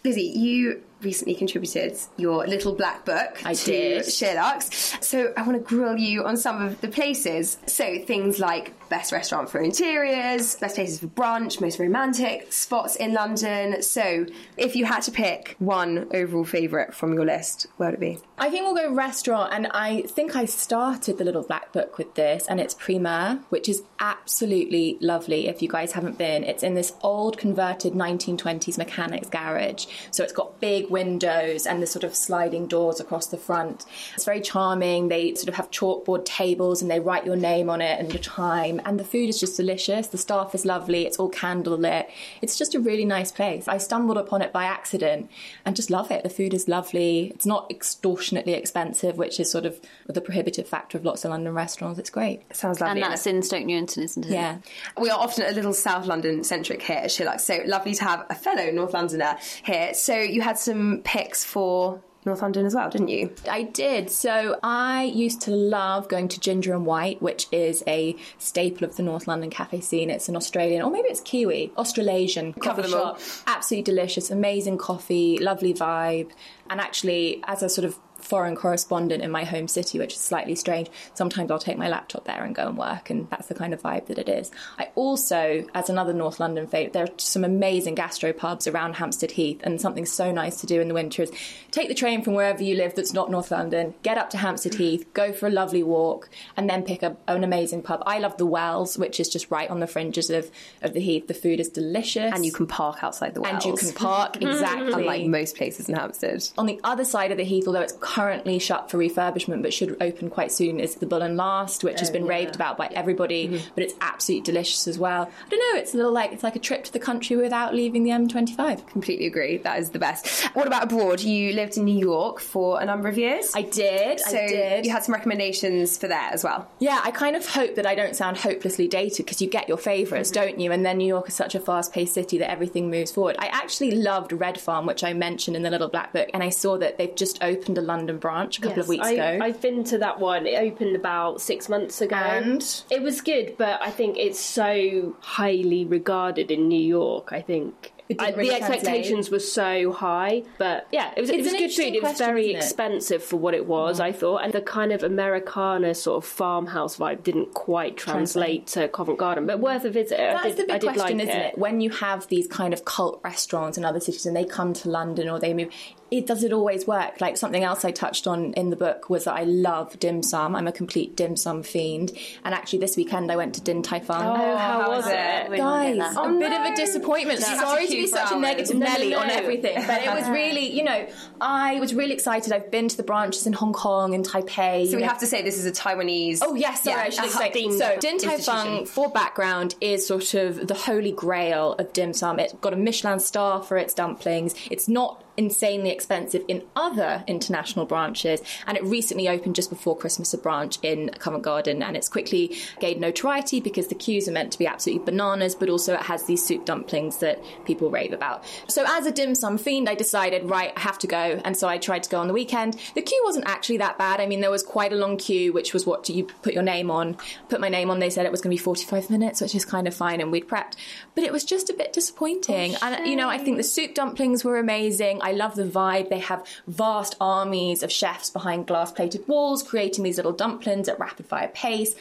Lizzie, 0.05 0.23
you 0.23 0.83
recently 1.03 1.35
contributed 1.35 1.97
your 2.17 2.47
little 2.47 2.75
black 2.75 3.05
book 3.05 3.41
I 3.45 3.55
to 3.55 3.65
did. 3.65 4.03
Sheerluxe's. 4.05 5.07
So 5.07 5.33
I 5.37 5.43
want 5.43 5.59
to 5.59 5.65
grill 5.65 5.97
you 5.97 6.25
on 6.25 6.37
some 6.37 6.63
of 6.63 6.81
the 6.81 6.89
places. 6.89 7.59
So 7.67 7.99
things 8.01 8.39
like 8.39 8.75
best 8.89 9.13
restaurant 9.13 9.51
for 9.51 9.61
interiors, 9.61 10.57
best 10.57 10.77
places 10.77 11.01
for 11.01 11.09
brunch, 11.09 11.61
most 11.61 11.79
romantic 11.79 12.53
spots 12.53 12.97
in 12.97 13.13
London. 13.13 13.83
So 13.83 14.27
if 14.57 14.75
you 14.77 14.87
had 14.87 15.01
to 15.03 15.11
pick 15.11 15.57
one 15.59 16.09
overall 16.13 16.45
favourite 16.45 16.95
from 16.95 17.13
your 17.13 17.25
list, 17.25 17.67
where 17.77 17.91
would 17.91 17.95
it 17.95 18.01
be? 18.01 18.19
I 18.39 18.51
think 18.51 18.65
we'll 18.65 18.75
go 18.75 18.95
restaurant, 18.95 19.53
and 19.53 19.67
I 19.69 20.03
think 20.03 20.37
I 20.37 20.45
started 20.45 21.19
the 21.19 21.25
little 21.25 21.43
black 21.43 21.73
book 21.73 21.99
with 21.99 22.15
this, 22.15 22.47
and 22.47 22.61
it's 22.61 22.73
Primeur, 22.73 23.41
which 23.49 23.69
is 23.69 23.83
absolutely 23.99 24.97
lovely. 25.01 25.49
If 25.49 25.61
you 25.61 25.69
guys 25.69 25.93
haven't 25.93 26.19
been, 26.19 26.45
it's 26.45 26.63
in 26.63 26.75
this 26.75 26.93
old 27.03 27.37
converted 27.37 27.95
1920s 27.95 28.79
mechanics 28.79 29.29
garage, 29.29 29.87
so 30.13 30.23
it's 30.23 30.33
got 30.33 30.61
big 30.61 30.88
windows 30.91 31.67
and 31.67 31.83
the 31.83 31.87
sort 31.87 32.05
of 32.05 32.15
sliding 32.15 32.67
doors 32.67 33.01
across 33.01 33.27
the 33.27 33.37
front. 33.37 33.87
It's 34.15 34.25
very 34.25 34.41
charming. 34.41 35.09
They 35.09 35.35
sort 35.35 35.49
of 35.49 35.55
have 35.55 35.71
chalkboard 35.71 36.25
tables, 36.25 36.83
and 36.83 36.91
they 36.91 37.01
write 37.01 37.25
your 37.25 37.37
name 37.37 37.71
on 37.71 37.81
it 37.81 37.99
and 37.99 38.13
your 38.13 38.23
time, 38.23 38.81
and 38.85 38.99
the 38.99 39.05
food 39.05 39.29
is 39.29 39.41
just 39.41 39.57
delicious. 39.57 40.09
The 40.09 40.19
staff 40.19 40.55
is 40.55 40.65
lovely. 40.65 41.07
It's 41.07 41.19
all 41.19 41.29
candle 41.29 41.77
lit. 41.77 42.09
It's 42.43 42.57
just 42.57 42.75
a 42.75 42.81
really 42.81 43.05
nice 43.05 43.33
place. 43.33 43.69
I 43.69 43.79
stumbled 43.79 44.19
upon 44.19 44.43
it 44.43 44.53
by 44.53 44.65
accident 44.65 45.31
and 45.65 45.77
just 45.77 45.91
love 45.91 46.11
it. 46.11 46.23
The 46.23 46.31
food 46.31 46.55
is 46.55 46.69
lovely. 46.69 47.33
It's 47.35 47.47
not 47.47 47.71
extortionately 47.71 48.55
expensive, 48.55 49.17
which 49.17 49.41
is 49.41 49.51
sort 49.51 49.67
of 49.67 49.81
the 50.07 50.21
prohibitive 50.21 50.69
factor 50.69 50.99
of 50.99 51.05
lots 51.05 51.25
of 51.25 51.31
London 51.31 51.55
restaurants. 51.55 51.99
It's 51.99 52.11
great. 52.11 52.43
Sounds 52.55 52.81
lovely. 52.81 53.03
And 53.03 53.13
that's 53.13 53.27
in 53.27 53.43
Stoke 53.43 53.65
Newington, 53.65 54.03
isn't 54.03 54.27
it? 54.27 54.31
Yeah. 54.31 54.59
We 55.01 55.11
are 55.11 55.19
often 55.19 55.45
a 55.45 55.53
little 55.53 55.73
South 55.73 56.07
London 56.07 56.45
centric 56.45 56.83
here 56.83 56.99
at 56.99 57.11
Sheerluxe, 57.11 57.41
so 57.41 57.61
lovely 57.67 57.95
to 57.95 58.05
have 58.05 58.27
a 58.31 58.35
fellow 58.35 58.71
North 58.71 58.95
Londoner 58.95 59.37
here. 59.65 59.95
So 59.95 60.17
you 60.17 60.43
had 60.43 60.59
some 60.59 60.78
picks 61.05 61.45
for 61.45 62.01
North 62.25 62.43
London 62.43 62.67
as 62.67 62.75
well, 62.75 62.91
didn't 62.91 63.09
you? 63.09 63.35
I 63.49 63.63
did. 63.63 64.11
So 64.11 64.59
I 64.63 65.05
used 65.05 65.41
to 65.43 65.51
love 65.51 66.09
going 66.09 66.29
to 66.29 66.41
Ginger 66.41 66.75
and 66.75 66.85
White, 66.85 67.23
which 67.23 67.47
is 67.53 67.83
a 67.87 68.17
staple 68.39 68.85
of 68.85 68.97
the 68.97 69.03
North 69.03 69.27
London 69.27 69.51
cafe 69.51 69.81
scene. 69.81 70.11
It's 70.11 70.29
an 70.29 70.37
Australian, 70.37 70.83
or 70.83 70.91
maybe 70.91 71.09
it's 71.09 71.21
Kiwi, 71.21 71.73
Australasian 71.77 72.53
Cover 72.55 72.83
coffee 72.83 72.95
all. 72.95 73.17
shop. 73.17 73.21
Absolutely 73.47 73.85
delicious, 73.85 74.31
amazing 74.31 74.79
coffee, 74.79 75.39
lovely 75.39 75.73
vibe. 75.73 76.31
And 76.71 76.81
actually, 76.81 77.43
as 77.47 77.63
a 77.63 77.69
sort 77.69 77.87
of 77.87 77.99
foreign 78.19 78.57
correspondent 78.57 79.23
in 79.23 79.31
my 79.31 79.45
home 79.45 79.69
city, 79.69 79.99
which 79.99 80.15
is 80.15 80.21
slightly 80.21 80.55
strange, 80.55 80.89
sometimes 81.15 81.51
I'll 81.51 81.59
take 81.59 81.79
my 81.79 81.89
laptop 81.89 82.25
there 82.25 82.43
and 82.45 82.55
go 82.55 82.69
and 82.69 82.77
work, 82.77 83.11
and 83.11 83.29
that's 83.31 83.49
the 83.49 83.55
kind 83.55 83.73
of 83.73 83.83
vibe 83.83 84.07
that 84.07 84.19
it 84.19 84.29
is. 84.29 84.51
I 84.79 84.89
also, 84.95 85.67
as 85.75 85.89
another 85.89 86.13
North 86.13 86.41
London 86.41 86.67
favourite, 86.67 86.93
there 86.93 87.05
are 87.05 87.11
some 87.17 87.45
amazing 87.45 87.95
gastro 87.95 88.33
pubs 88.33 88.67
around 88.67 88.95
Hampstead 88.95 89.33
Heath, 89.33 89.61
and 89.63 89.81
something 89.81 90.07
so 90.07 90.33
nice 90.33 90.61
to 90.61 90.67
do 90.67 90.81
in 90.81 90.89
the 90.89 90.95
winter 90.95 91.23
is 91.23 91.33
take 91.71 91.89
the 91.89 91.95
train 91.95 92.23
from 92.23 92.35
wherever 92.35 92.63
you 92.63 92.75
live 92.75 92.95
that's 92.95 93.13
not 93.13 93.31
North 93.31 93.51
London, 93.51 93.95
get 94.03 94.19
up 94.19 94.31
to 94.31 94.37
Hampstead 94.37 94.75
Heath, 94.75 95.07
go 95.15 95.33
for 95.33 95.47
a 95.47 95.51
lovely 95.51 95.83
walk, 95.83 96.29
and 96.57 96.69
then 96.69 96.83
pick 96.83 97.03
up 97.03 97.21
an 97.29 97.45
amazing 97.45 97.83
pub. 97.83 98.03
I 98.07 98.19
love 98.19 98.37
the 98.37 98.47
Wells, 98.47 98.99
which 98.99 99.21
is 99.21 99.29
just 99.29 99.51
right 99.51 99.69
on 99.71 99.81
the 99.81 99.87
fringes 99.87 100.31
of, 100.31 100.51
of 100.83 100.93
the 100.93 101.01
Heath. 101.01 101.27
The 101.27 101.35
food 101.35 101.61
is 101.61 101.69
delicious. 101.69 102.33
And 102.35 102.45
you 102.45 102.53
can 102.53 102.67
park 102.67 103.03
outside 103.03 103.35
the 103.35 103.41
wells. 103.41 103.65
and 103.65 103.65
you 103.65 103.77
can 103.77 103.93
park 103.93 104.37
exactly 104.43 104.93
Unlike 104.93 105.27
most 105.27 105.57
places 105.57 105.89
in 105.89 105.95
Hampstead. 105.95 106.49
on 106.57 106.67
the 106.67 106.81
other 106.85 107.05
side 107.05 107.31
of 107.31 107.39
the 107.39 107.45
Heath, 107.45 107.67
although 107.67 107.81
it's 107.81 107.93
currently 108.09 108.59
shut 108.59 108.91
for 108.91 108.97
refurbishment 108.97 109.61
but 109.61 109.75
should 109.75 109.95
open 110.01 110.31
quite 110.31 110.51
soon, 110.51 110.81
is 110.81 110.95
the 110.95 111.05
Bull 111.05 111.21
and 111.21 111.37
Last, 111.37 111.85
which 111.85 112.01
has 112.01 112.09
oh, 112.09 112.13
been 112.15 112.27
raved 112.27 112.55
about 112.55 112.79
by 112.79 112.89
everybody, 112.95 113.49
mm-hmm. 113.49 113.69
but 113.75 113.85
it's 113.85 113.93
absolutely 114.01 114.45
delicious 114.51 114.89
as 114.89 114.99
well. 114.99 115.31
I 115.47 115.49
don't 115.51 115.75
know, 115.75 115.79
it's 115.79 115.93
a 115.93 115.99
little 115.99 116.13
like 116.13 116.33
it's 116.33 116.43
like 116.43 116.57
a 116.57 116.59
trip 116.59 116.85
to 116.85 116.93
the 116.93 116.99
country 116.99 117.37
without 117.37 117.75
leaving 117.75 118.05
the 118.05 118.11
M25. 118.11 118.87
Completely 118.87 119.27
agree. 119.27 119.59
That 119.59 119.79
is 119.79 119.91
the 119.91 119.99
best. 119.99 120.45
What 120.55 120.67
about 120.67 120.85
abroad? 120.85 121.21
You 121.21 121.53
lived 121.53 121.77
in 121.77 121.85
New 121.85 121.99
York 121.99 122.41
for 122.41 122.81
a 122.81 122.87
number 122.87 123.09
of 123.09 123.19
years. 123.19 123.53
I 123.55 123.61
did, 123.61 124.21
so 124.21 124.39
I 124.39 124.47
did. 124.49 124.87
you 124.87 124.93
had 124.93 125.05
some 125.05 125.13
recommendations 125.13 125.99
for 125.99 126.09
there 126.09 126.31
as 126.33 126.43
well. 126.43 126.67
Yeah, 126.79 127.03
I 127.05 127.11
kind 127.11 127.37
of 127.37 127.47
hope 127.47 127.75
that 127.75 127.85
I 127.85 127.95
don't 127.95 128.17
sound 128.17 128.39
hopelessly 128.39 128.89
dated 128.89 129.27
because 129.27 129.43
you 129.43 129.51
get 129.51 129.69
your 129.69 129.77
favorites 129.77 130.31
mm-hmm. 130.31 130.47
don't 130.47 130.61
you? 130.61 130.73
And 130.73 130.87
then 130.87 130.97
New 130.97 131.07
York 131.07 131.29
is 131.29 131.35
such 131.35 131.55
a 131.55 131.61
fast 131.61 131.93
paced 131.93 132.15
city 132.15 132.39
that 132.39 132.51
everything 132.51 132.91
moves 132.91 133.13
forward. 133.13 133.37
I 133.39 133.49
actually 133.49 133.91
loved 133.91 134.33
Red 134.33 134.59
Farm, 134.59 134.87
which 134.87 135.05
I 135.05 135.13
mentioned 135.13 135.59
in 135.59 135.63
the 135.63 135.71
Little 135.71 135.89
Black 135.89 136.15
Book, 136.15 136.31
and 136.33 136.43
I 136.43 136.49
saw 136.49 136.79
that 136.79 136.97
they've 136.97 137.15
just 137.15 137.43
opened 137.43 137.77
a 137.77 137.83
London 137.83 137.98
London 137.99 138.19
branch 138.19 138.59
a 138.59 138.63
couple 138.63 138.81
of 138.81 138.89
weeks 138.89 139.07
I, 139.07 139.13
ago. 139.13 139.45
I've 139.45 139.61
been 139.61 139.85
to 139.85 139.99
that 139.99 140.21
one. 140.21 140.47
It 140.47 140.59
opened 140.59 140.97
about 140.97 141.41
six 141.41 141.69
months 141.69 142.01
ago. 142.01 142.17
And? 142.17 142.63
It 142.91 143.03
was 143.03 143.21
good, 143.21 143.57
but 143.59 143.83
I 143.83 143.91
think 143.91 144.17
it's 144.17 144.41
so 144.41 145.17
highly 145.21 145.85
regarded 145.85 146.51
in 146.51 146.69
New 146.69 146.81
York. 146.81 147.33
I 147.33 147.43
think. 147.43 147.93
I- 148.19 148.31
really 148.31 148.49
the 148.49 148.55
expectations 148.55 149.29
translate. 149.29 149.33
were 149.33 149.39
so 149.39 149.93
high, 149.93 150.43
but 150.57 150.87
yeah, 150.91 151.13
it 151.15 151.21
was, 151.21 151.29
it 151.29 151.43
was 151.43 151.53
good 151.53 151.71
food. 151.71 151.95
It 151.95 152.03
was 152.03 152.13
question, 152.13 152.27
very 152.27 152.53
it? 152.53 152.57
expensive 152.57 153.23
for 153.23 153.37
what 153.37 153.53
it 153.53 153.67
was, 153.67 154.01
mm. 154.01 154.05
I 154.05 154.13
thought, 154.13 154.39
and 154.39 154.53
the 154.55 154.63
kind 154.63 154.93
of 154.93 155.03
Americana 155.03 155.95
sort 155.95 156.25
of 156.25 156.31
farmhouse 156.31 156.97
vibe 156.97 157.23
didn't 157.23 157.53
quite 157.53 157.99
translate 157.99 158.67
to 158.69 158.89
Covent 158.89 159.19
Garden, 159.19 159.47
but 159.47 159.61
worth 159.61 159.85
a 159.85 159.91
visit. 159.91 160.17
That's 160.17 160.57
did, 160.57 160.57
the 160.57 160.73
big 160.73 160.81
question, 160.81 161.19
like 161.19 161.29
isn't 161.29 161.41
it? 161.41 161.59
When 161.59 161.83
you 161.83 161.91
have 161.91 162.27
these 162.29 162.47
kind 162.47 162.73
of 162.73 162.87
cult 162.87 163.21
restaurants 163.23 163.77
in 163.77 163.85
other 163.85 164.01
cities 164.01 164.25
and 164.25 164.35
they 164.35 164.47
come 164.47 164.73
to 164.73 164.89
London 164.89 165.29
or 165.29 165.39
they 165.39 165.53
move, 165.53 165.71
it 166.11 166.27
does 166.27 166.45
it 166.45 166.53
always 166.53 166.87
work? 166.87 167.21
Like 167.21 167.37
something 167.37 167.65
else 167.65 167.85
I 167.85 167.91
touched 167.91 168.27
on 168.27 168.53
in 168.55 168.71
the 168.71 168.77
book 168.77 169.11
was 169.11 169.25
that 169.25 169.35
I 169.35 169.45
love 169.45 169.99
dim 169.99 170.23
sum. 170.23 170.55
I'm 170.55 170.69
a 170.69 170.73
complete 170.73 171.17
dim 171.17 171.35
sum 171.37 171.63
fiend. 171.63 172.13
And 172.45 172.55
actually, 172.55 172.81
this 172.81 172.97
weekend 172.97 173.33
I 173.33 173.37
went 173.37 173.55
to 173.55 173.61
Din 173.61 173.83
Tai 173.83 174.01
Fung. 174.01 174.23
Oh, 174.23 174.57
how 174.57 174.85
oh, 174.87 174.91
was 174.91 174.99
was 174.99 175.13
it? 175.13 175.53
it? 175.53 175.57
Guys, 175.57 175.97
that. 175.97 176.17
a 176.17 176.39
bit 176.39 176.53
of 176.53 176.73
a 176.73 176.77
disappointment. 176.77 177.41
That's 177.41 177.61
Sorry 177.61 177.87
to 177.87 177.93
cute 177.93 178.07
be 178.07 178.11
for 178.11 178.17
such 178.17 178.33
a 178.33 178.39
negative 178.39 178.77
No, 178.77 178.87
no, 178.87 178.93
Nelly 178.93 179.11
no. 179.11 179.19
on 179.19 179.31
everything, 179.31 179.87
but 179.87 180.03
it 180.03 180.11
was 180.11 180.29
really, 180.31 180.73
you 180.73 180.85
know, 180.85 181.09
I 181.41 181.81
was 181.81 181.95
really 181.95 182.15
excited. 182.15 182.53
I've 182.53 182.71
been 182.71 182.89
to 182.89 182.97
the 182.97 183.03
branches 183.03 183.47
in 183.47 183.53
Hong 183.55 183.73
Kong 183.73 184.15
and 184.15 184.25
Taipei. 184.25 184.87
So 184.87 184.97
we 184.97 185.03
know. 185.03 185.09
have 185.09 185.21
to 185.21 185.27
say 185.27 185.43
this 185.43 185.59
is 185.59 185.67
a 185.67 185.73
Taiwanese. 185.73 186.41
Oh 186.43 186.55
yes, 186.55 186.85
sorry, 186.85 186.97
Yeah, 186.97 187.03
I 187.05 187.11
should 187.11 187.25
explain. 187.25 187.79
So 187.79 187.97
Din 188.01 188.19
Tai 188.19 188.39
Fung, 188.39 188.87
for 188.87 189.11
background, 189.11 189.75
is 189.81 190.07
sort 190.07 190.35
of 190.35 190.67
the 190.67 190.75
holy 190.75 191.13
grail 191.13 191.75
of 191.75 191.93
dim 191.93 192.13
sum. 192.13 192.39
It's 192.39 192.53
got 192.55 192.73
a 192.73 192.77
Michelin 192.77 193.21
star 193.21 193.63
for 193.63 193.77
its 193.77 193.95
dumplings. 193.95 194.55
It's 194.71 194.89
not 194.89 195.25
insanely 195.39 195.91
expensive 195.91 196.45
in 196.49 196.63
other 196.77 197.25
international 197.27 197.87
branches, 197.87 198.43
and 198.67 198.77
it 198.77 198.85
recently 198.85 199.29
opened 199.29 199.55
just 199.55 199.71
before 199.71 199.97
Christmas 199.97 200.35
a 200.35 200.39
branch 200.39 200.79
in 200.83 201.09
Covent 201.19 201.45
Garden, 201.45 201.83
and 201.83 201.97
it's 201.97 202.09
quickly 202.09 202.57
gained 202.81 203.01
notoriety 203.01 203.61
because 203.61 203.87
the 203.87 203.95
queues 203.95 204.29
are 204.29 204.33
meant 204.33 204.53
to 204.53 204.59
be 204.59 204.67
absolutely 204.67 205.05
bananas, 205.05 205.55
but 205.55 205.71
also 205.71 205.95
it 205.95 206.03
has 206.03 206.25
these 206.25 206.45
soup 206.45 206.65
dumplings 206.65 207.19
that 207.19 207.43
people 207.65 207.91
rave 207.91 208.13
about. 208.13 208.45
So 208.67 208.85
as 208.87 209.07
a 209.07 209.13
dim 209.13 209.35
sum 209.35 209.57
fiend, 209.57 209.89
I 209.89 209.95
decided 209.95 210.51
right, 210.51 210.73
I 210.77 210.81
have 210.81 210.99
to 210.99 211.07
go, 211.07 211.41
and 211.45 211.57
so 211.57 211.69
I 211.69 211.79
tried 211.79 212.03
to 212.03 212.11
go 212.11 212.19
on 212.19 212.27
the 212.27 212.35
weekend. 212.35 212.77
The 212.95 213.03
queue 213.03 213.23
wasn't 213.25 213.47
actually 213.49 213.79
that 213.79 213.97
bad. 213.97 214.21
I 214.21 214.27
mean, 214.27 214.41
there 214.41 214.51
was 214.51 214.63
quite 214.63 214.93
a 214.93 214.97
long 214.97 215.17
queue, 215.17 215.53
which 215.53 215.73
was 215.73 215.87
what 215.87 216.09
you 216.09 216.25
put 216.43 216.53
your 216.53 216.63
name 216.63 216.91
on. 216.91 217.17
Put 217.49 217.61
my 217.61 217.69
name 217.69 217.91
on. 217.91 218.01
They 218.01 218.11
said 218.11 218.27
it 218.27 218.33
was 218.33 218.41
going 218.41 218.51
to 218.55 218.61
be 218.61 218.63
45 218.63 219.09
minutes, 219.09 219.41
which 219.41 219.55
is 219.55 219.65
kind 219.65 219.87
of 219.87 219.95
fine, 219.95 220.21
and 220.21 220.33
we'd 220.33 220.49
prepped. 220.49 220.75
But 221.15 221.25
it 221.25 221.33
was 221.33 221.45
just 221.45 221.71
a 221.71 221.75
bit 221.75 221.93
disappointing. 221.93 222.75
and 222.83 223.07
you 223.07 223.17
know, 223.17 223.29
I 223.29 223.39
think 223.39 223.57
the 223.57 223.63
soup 223.63 223.95
dumplings 223.95 224.45
were 224.45 224.59
amazing. 224.59 225.21
I 225.23 225.28
love 225.33 225.55
the 225.55 225.65
vibe. 225.65 226.09
They 226.09 226.19
have 226.19 226.47
vast 226.67 227.17
armies 227.21 227.83
of 227.83 227.93
chefs 227.93 228.31
behind 228.31 228.67
glass-plated 228.67 229.27
walls, 229.29 229.63
creating 229.63 230.05
these 230.05 230.17
little 230.17 230.33
dumplings 230.33 230.89
at 230.89 230.99
rapid 230.99 231.27
fire 231.27 231.49
pace. 231.49 231.95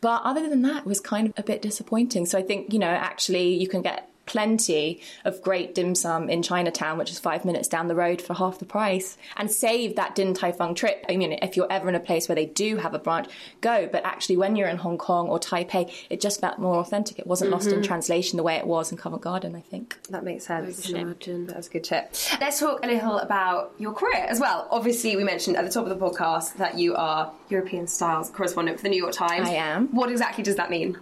But 0.00 0.22
other 0.22 0.48
than 0.48 0.62
that, 0.62 0.78
it 0.78 0.86
was 0.86 1.00
kind 1.00 1.28
of 1.28 1.34
a 1.38 1.42
bit 1.42 1.62
disappointing. 1.62 2.26
So 2.26 2.38
I 2.38 2.42
think 2.42 2.72
you 2.72 2.78
know, 2.78 2.86
actually, 2.86 3.54
you 3.54 3.68
can 3.68 3.82
get 3.82 4.08
plenty 4.26 5.00
of 5.24 5.42
great 5.42 5.74
dim 5.74 5.94
sum 5.94 6.28
in 6.28 6.42
Chinatown, 6.42 6.98
which 6.98 7.10
is 7.10 7.18
five 7.18 7.44
minutes 7.44 7.68
down 7.68 7.88
the 7.88 7.94
road 7.94 8.20
for 8.20 8.34
half 8.34 8.58
the 8.58 8.64
price, 8.64 9.16
and 9.36 9.50
save 9.50 9.96
that 9.96 10.14
Din 10.14 10.34
Tai 10.34 10.52
Fung 10.52 10.74
trip. 10.74 11.04
I 11.08 11.16
mean, 11.16 11.32
if 11.32 11.56
you're 11.56 11.70
ever 11.70 11.88
in 11.88 11.94
a 11.94 12.00
place 12.00 12.28
where 12.28 12.36
they 12.36 12.46
do 12.46 12.76
have 12.76 12.94
a 12.94 12.98
branch, 12.98 13.28
go. 13.60 13.88
But 13.90 14.04
actually, 14.04 14.36
when 14.36 14.56
you're 14.56 14.68
in 14.68 14.78
Hong 14.78 14.98
Kong 14.98 15.28
or 15.28 15.38
Taipei, 15.38 15.92
it 16.10 16.20
just 16.20 16.40
felt 16.40 16.58
more 16.58 16.76
authentic. 16.76 17.18
It 17.18 17.26
wasn't 17.26 17.50
lost 17.50 17.66
in 17.68 17.74
mm-hmm. 17.74 17.82
translation 17.82 18.36
the 18.36 18.42
way 18.42 18.56
it 18.56 18.66
was 18.66 18.90
in 18.90 18.98
Covent 18.98 19.22
Garden, 19.22 19.54
I 19.54 19.60
think. 19.60 19.98
That 20.10 20.24
makes 20.24 20.46
sense. 20.46 20.92
I 20.92 20.98
imagine. 20.98 21.46
That 21.46 21.56
was 21.56 21.66
a 21.66 21.70
good 21.70 21.84
tip. 21.84 22.14
Let's 22.40 22.60
talk 22.60 22.84
a 22.84 22.86
little 22.86 23.18
about 23.18 23.74
your 23.78 23.92
career 23.92 24.26
as 24.28 24.40
well. 24.40 24.68
Obviously, 24.70 25.16
we 25.16 25.24
mentioned 25.24 25.56
at 25.56 25.64
the 25.64 25.70
top 25.70 25.86
of 25.86 25.90
the 25.90 25.96
podcast 25.96 26.56
that 26.56 26.78
you 26.78 26.94
are 26.96 27.32
European 27.48 27.86
Styles 27.86 28.30
correspondent 28.30 28.78
for 28.78 28.84
the 28.84 28.88
New 28.88 29.02
York 29.02 29.12
Times. 29.12 29.48
I 29.48 29.54
am. 29.54 29.88
What 29.94 30.10
exactly 30.10 30.44
does 30.44 30.56
that 30.56 30.70
mean? 30.70 30.96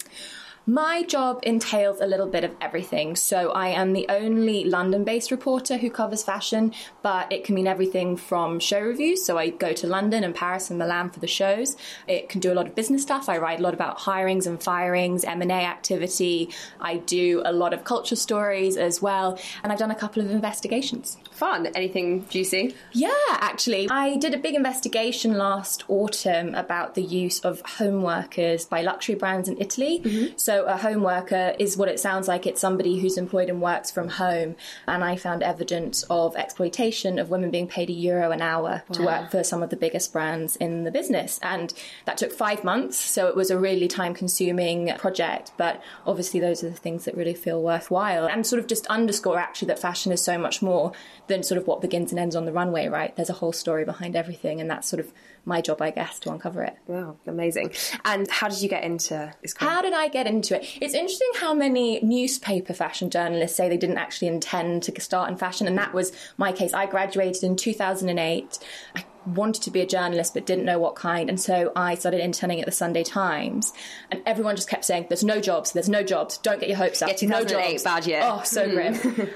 My 0.67 1.03
job 1.03 1.41
entails 1.43 2.01
a 2.01 2.07
little 2.07 2.29
bit 2.29 2.45
of 2.45 2.53
everything. 2.61 3.17
So 3.17 3.51
I 3.51 3.69
am 3.69 3.95
the 3.95 4.07
only 4.09 4.63
London 4.63 5.03
based 5.03 5.33
reporter 5.33 5.77
who 5.77 5.91
covers 5.91 6.23
fashion, 6.23 6.73
but 7.03 7.33
it 7.33 7.43
can 7.43 7.57
mean 7.57 7.67
everything 7.67 8.17
from 8.17 8.61
show 8.61 8.79
reviews. 8.79 9.27
So 9.27 9.37
I 9.37 9.51
go 9.51 9.73
to 9.73 9.89
London 9.89 10.23
and 10.23 10.33
Paris 10.33 10.71
and 10.71 10.79
Milan 10.79 11.11
for 11.11 11.19
the 11.19 11.27
shows. 11.27 11.77
It 12.07 12.29
can 12.29 12.41
do 12.41 12.53
a 12.53 12.55
lot 12.55 12.69
of 12.69 12.77
business 12.77 13.03
stuff. 13.03 13.29
I 13.29 13.39
write 13.39 13.59
a 13.59 13.63
lot 13.63 13.75
about 13.75 13.99
hirings 13.99 14.47
and 14.47 14.63
firings, 14.63 15.25
M&A 15.25 15.53
activity. 15.53 16.51
I 16.81 16.99
do 16.99 17.43
a 17.45 17.53
lot 17.53 17.75
of 17.75 17.83
culture 17.83 18.15
stories 18.15 18.77
as 18.77 19.03
well. 19.03 19.41
And 19.65 19.73
I've 19.73 19.81
done 19.81 19.91
a 19.91 19.97
couple 19.97 20.23
of 20.23 20.31
investigations. 20.31 21.17
Fun. 21.43 21.67
Anything 21.75 22.25
juicy? 22.29 22.73
Yeah, 22.93 23.11
actually. 23.31 23.89
I 23.91 24.17
did 24.17 24.33
a 24.33 24.39
big 24.39 24.55
investigation 24.55 25.37
last 25.37 25.83
autumn 25.89 26.55
about 26.55 26.95
the 26.95 27.03
use 27.03 27.41
of 27.41 27.61
home 27.63 28.01
workers 28.03 28.65
by 28.65 28.83
luxury 28.83 29.17
brands 29.17 29.49
in 29.49 29.61
Italy. 29.61 30.03
Mm-hmm. 30.05 30.35
So, 30.37 30.65
a 30.67 30.77
home 30.77 31.03
worker 31.03 31.57
is 31.59 31.77
what 31.77 31.89
it 31.89 31.99
sounds 31.99 32.29
like 32.29 32.47
it's 32.47 32.61
somebody 32.61 33.01
who's 33.01 33.19
employed 33.19 33.49
and 33.49 33.61
works 33.61 33.91
from 33.91 34.09
home. 34.09 34.55
And 34.87 35.03
I 35.03 35.17
found 35.17 35.43
evidence 35.43 36.05
of 36.05 36.37
exploitation 36.37 37.19
of 37.19 37.29
women 37.29 37.51
being 37.51 37.67
paid 37.67 37.91
a 37.91 37.93
euro 37.93 38.31
an 38.31 38.41
hour 38.41 38.85
to 38.93 39.05
work 39.05 39.33
for 39.33 39.43
some 39.43 39.65
of 39.65 39.71
the 39.71 39.77
biggest 39.77 40.13
brands 40.13 40.55
in 40.55 40.85
the 40.85 40.93
business. 40.93 41.41
And 41.43 41.75
that 42.05 42.19
took 42.19 42.31
five 42.31 42.63
months. 42.63 43.01
So, 43.01 43.27
it 43.27 43.35
was 43.35 43.51
a 43.51 43.59
really 43.59 43.89
time 43.89 44.15
consuming 44.15 44.95
project. 44.97 45.51
But 45.57 45.83
obviously, 46.07 46.39
those 46.39 46.63
are 46.63 46.71
the 46.71 46.77
things 46.77 47.05
that 47.05 47.17
really 47.17 47.35
feel 47.35 47.61
worthwhile 47.61 48.27
and 48.27 48.47
sort 48.47 48.61
of 48.61 48.69
just 48.69 48.87
underscore 48.87 49.41
actually 49.41 49.67
that 49.67 49.81
fashion 49.81 50.13
is 50.13 50.23
so 50.23 50.39
much 50.39 50.63
more 50.63 50.93
than 51.33 51.43
sort 51.43 51.59
of 51.59 51.67
what 51.67 51.81
begins 51.81 52.13
and 52.13 52.21
ends 52.21 52.37
on 52.37 52.45
the 52.45 52.53
runway, 52.53 52.89
right? 52.89 53.17
There's 53.17 53.31
a 53.31 53.35
whole 53.35 53.53
story 53.53 53.85
behind 53.85 54.15
everything, 54.15 54.61
and 54.61 54.71
that's 54.71 54.87
sort 54.87 55.01
of 55.01 55.13
my 55.45 55.61
job, 55.61 55.81
I 55.81 55.91
guess, 55.91 56.19
to 56.21 56.31
uncover 56.31 56.63
it. 56.63 56.77
Wow, 56.87 57.17
amazing. 57.27 57.73
And 58.05 58.31
how 58.31 58.49
did 58.49 58.61
you 58.61 58.69
get 58.69 58.85
into 58.85 59.33
this? 59.41 59.55
How 59.57 59.81
did 59.81 59.95
I 59.95 60.09
get 60.09 60.27
into 60.27 60.57
it? 60.57 60.67
It's 60.81 60.95
interesting 60.95 61.31
how 61.37 61.55
many 61.55 62.01
newspaper 62.03 62.75
fashion 62.75 63.09
journalists 63.09 63.57
say 63.57 63.69
they 63.69 63.79
didn't 63.79 63.99
actually 63.99 64.29
intend 64.29 64.83
to 64.85 65.01
start 65.01 65.31
in 65.31 65.37
fashion, 65.39 65.67
and 65.67 65.79
that 65.79 65.95
was 65.95 66.13
my 66.37 66.53
case. 66.53 66.75
I 66.75 66.87
graduated 66.87 67.43
in 67.43 67.57
2008. 67.57 68.59
I 68.95 69.05
wanted 69.27 69.63
to 69.63 69.71
be 69.71 69.81
a 69.81 69.87
journalist 69.87 70.35
but 70.35 70.47
didn't 70.47 70.65
know 70.65 70.79
what 70.79 70.95
kind, 70.95 71.29
and 71.29 71.41
so 71.41 71.73
I 71.77 71.95
started 71.95 72.21
interning 72.21 72.61
at 72.61 72.67
the 72.67 72.73
Sunday 72.73 73.05
Times, 73.05 73.73
and 74.11 74.23
everyone 74.27 74.57
just 74.57 74.69
kept 74.69 74.85
saying, 74.85 75.07
"There's 75.09 75.25
no 75.25 75.41
jobs. 75.41 75.73
There's 75.73 75.89
no 75.89 76.03
jobs. 76.03 76.39
Don't 76.39 76.61
get 76.61 76.69
your 76.69 76.79
hopes 76.79 77.03
up. 77.03 77.11
No 77.23 77.45
jobs." 77.45 77.83
bad 77.83 78.07
year. 78.07 78.21
Oh, 78.23 78.43
so 78.45 78.69
grim. 78.71 78.95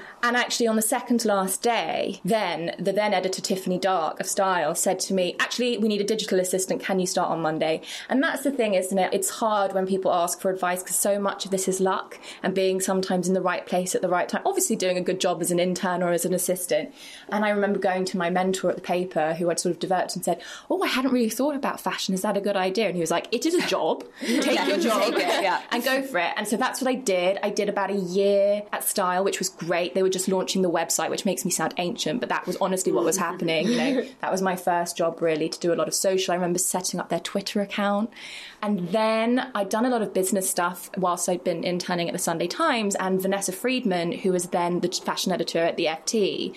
and 0.23 0.35
actually, 0.35 0.67
on 0.67 0.75
the 0.75 0.81
second 0.81 1.25
last 1.25 1.61
day, 1.61 2.19
then 2.23 2.75
the 2.79 2.91
then 2.91 3.13
editor 3.13 3.41
Tiffanie 3.41 3.79
Darke 3.79 4.19
of 4.19 4.27
Style 4.27 4.75
said 4.75 4.99
to 5.01 5.13
me, 5.13 5.35
"Actually, 5.39 5.77
we 5.77 5.87
need 5.87 6.01
a 6.01 6.05
digital 6.05 6.39
assistant. 6.39 6.81
Can 6.81 6.99
you 6.99 7.07
start 7.07 7.29
on 7.29 7.41
Monday?" 7.41 7.81
And 8.09 8.21
that's 8.21 8.43
the 8.43 8.51
thing, 8.51 8.73
isn't 8.73 8.97
it? 8.97 9.13
It's 9.13 9.29
hard 9.29 9.73
when 9.73 9.87
people 9.87 10.11
ask 10.11 10.39
for 10.39 10.51
advice 10.51 10.83
because 10.83 10.95
so 10.95 11.19
much 11.19 11.45
of 11.45 11.51
this 11.51 11.67
is 11.67 11.79
luck 11.79 12.19
and 12.43 12.53
being 12.53 12.81
sometimes 12.81 13.27
in 13.27 13.33
the 13.33 13.41
right 13.41 13.65
place 13.65 13.95
at 13.95 14.01
the 14.01 14.09
right 14.09 14.27
time. 14.27 14.41
Obviously, 14.45 14.75
doing 14.75 14.97
a 14.97 15.01
good 15.01 15.19
job 15.19 15.41
as 15.41 15.51
an 15.51 15.59
intern 15.59 16.03
or 16.03 16.11
as 16.11 16.25
an 16.25 16.33
assistant. 16.33 16.93
And 17.29 17.45
I 17.45 17.49
remember 17.49 17.79
going 17.79 18.05
to 18.05 18.17
my 18.17 18.29
mentor 18.29 18.69
at 18.69 18.75
the 18.75 18.81
paper, 18.81 19.33
who 19.35 19.49
I'd 19.49 19.59
sort 19.59 19.73
of 19.73 19.76
developed 19.79 20.15
and 20.15 20.23
said, 20.23 20.41
"Oh, 20.69 20.81
I 20.83 20.87
hadn't 20.87 21.11
really 21.11 21.29
thought 21.29 21.55
about 21.55 21.79
fashion. 21.79 22.13
Is 22.13 22.21
that 22.21 22.37
a 22.37 22.41
good 22.41 22.55
idea?" 22.55 22.87
And 22.87 22.95
he 22.95 23.01
was 23.01 23.11
like, 23.11 23.27
"It 23.31 23.45
is 23.45 23.53
a 23.53 23.65
job. 23.67 24.03
Take 24.21 24.67
your 24.67 24.77
job 24.89 25.01
Take 25.01 25.15
it, 25.15 25.43
yeah. 25.43 25.61
and 25.71 25.83
go 25.83 26.01
for 26.01 26.19
it." 26.19 26.33
And 26.35 26.47
so 26.47 26.57
that's 26.57 26.81
what 26.81 26.89
I 26.89 26.95
did. 26.95 27.37
I 27.43 27.49
did 27.49 27.69
about 27.69 27.91
a 27.91 27.95
year 27.95 28.63
at 28.71 28.83
Style, 28.83 29.23
which 29.23 29.39
was 29.39 29.49
great. 29.49 29.93
They 29.93 30.03
were 30.03 30.09
just 30.09 30.27
launching 30.27 30.61
the 30.61 30.71
website, 30.71 31.09
which 31.09 31.25
makes 31.25 31.45
me 31.45 31.51
sound 31.51 31.73
ancient, 31.77 32.19
but 32.19 32.29
that 32.29 32.45
was 32.45 32.57
honestly 32.57 32.91
what 32.91 33.03
was 33.03 33.17
mm. 33.17 33.21
happening. 33.21 33.67
You 33.67 33.77
know, 33.77 34.07
that 34.21 34.31
was 34.31 34.41
my 34.41 34.55
first 34.55 34.97
job 34.97 35.21
really 35.21 35.49
to 35.49 35.59
do 35.59 35.73
a 35.73 35.75
lot 35.75 35.87
of 35.87 35.93
social. 35.93 36.31
I 36.33 36.35
remember 36.35 36.59
setting 36.59 36.99
up 36.99 37.09
their 37.09 37.19
Twitter 37.19 37.61
account, 37.61 38.09
and 38.61 38.89
then 38.89 39.51
I'd 39.53 39.69
done 39.69 39.85
a 39.85 39.89
lot 39.89 40.01
of 40.01 40.13
business 40.13 40.49
stuff 40.49 40.89
whilst 40.97 41.29
I'd 41.29 41.43
been 41.43 41.63
interning 41.63 42.07
at 42.09 42.13
the 42.13 42.19
Sunday 42.19 42.47
Times. 42.47 42.95
And 42.95 43.21
Vanessa 43.21 43.51
Friedman, 43.51 44.11
who 44.11 44.31
was 44.31 44.47
then 44.47 44.79
the 44.79 44.89
fashion 44.89 45.31
editor 45.31 45.59
at 45.59 45.77
the 45.77 45.85
FT 45.85 46.55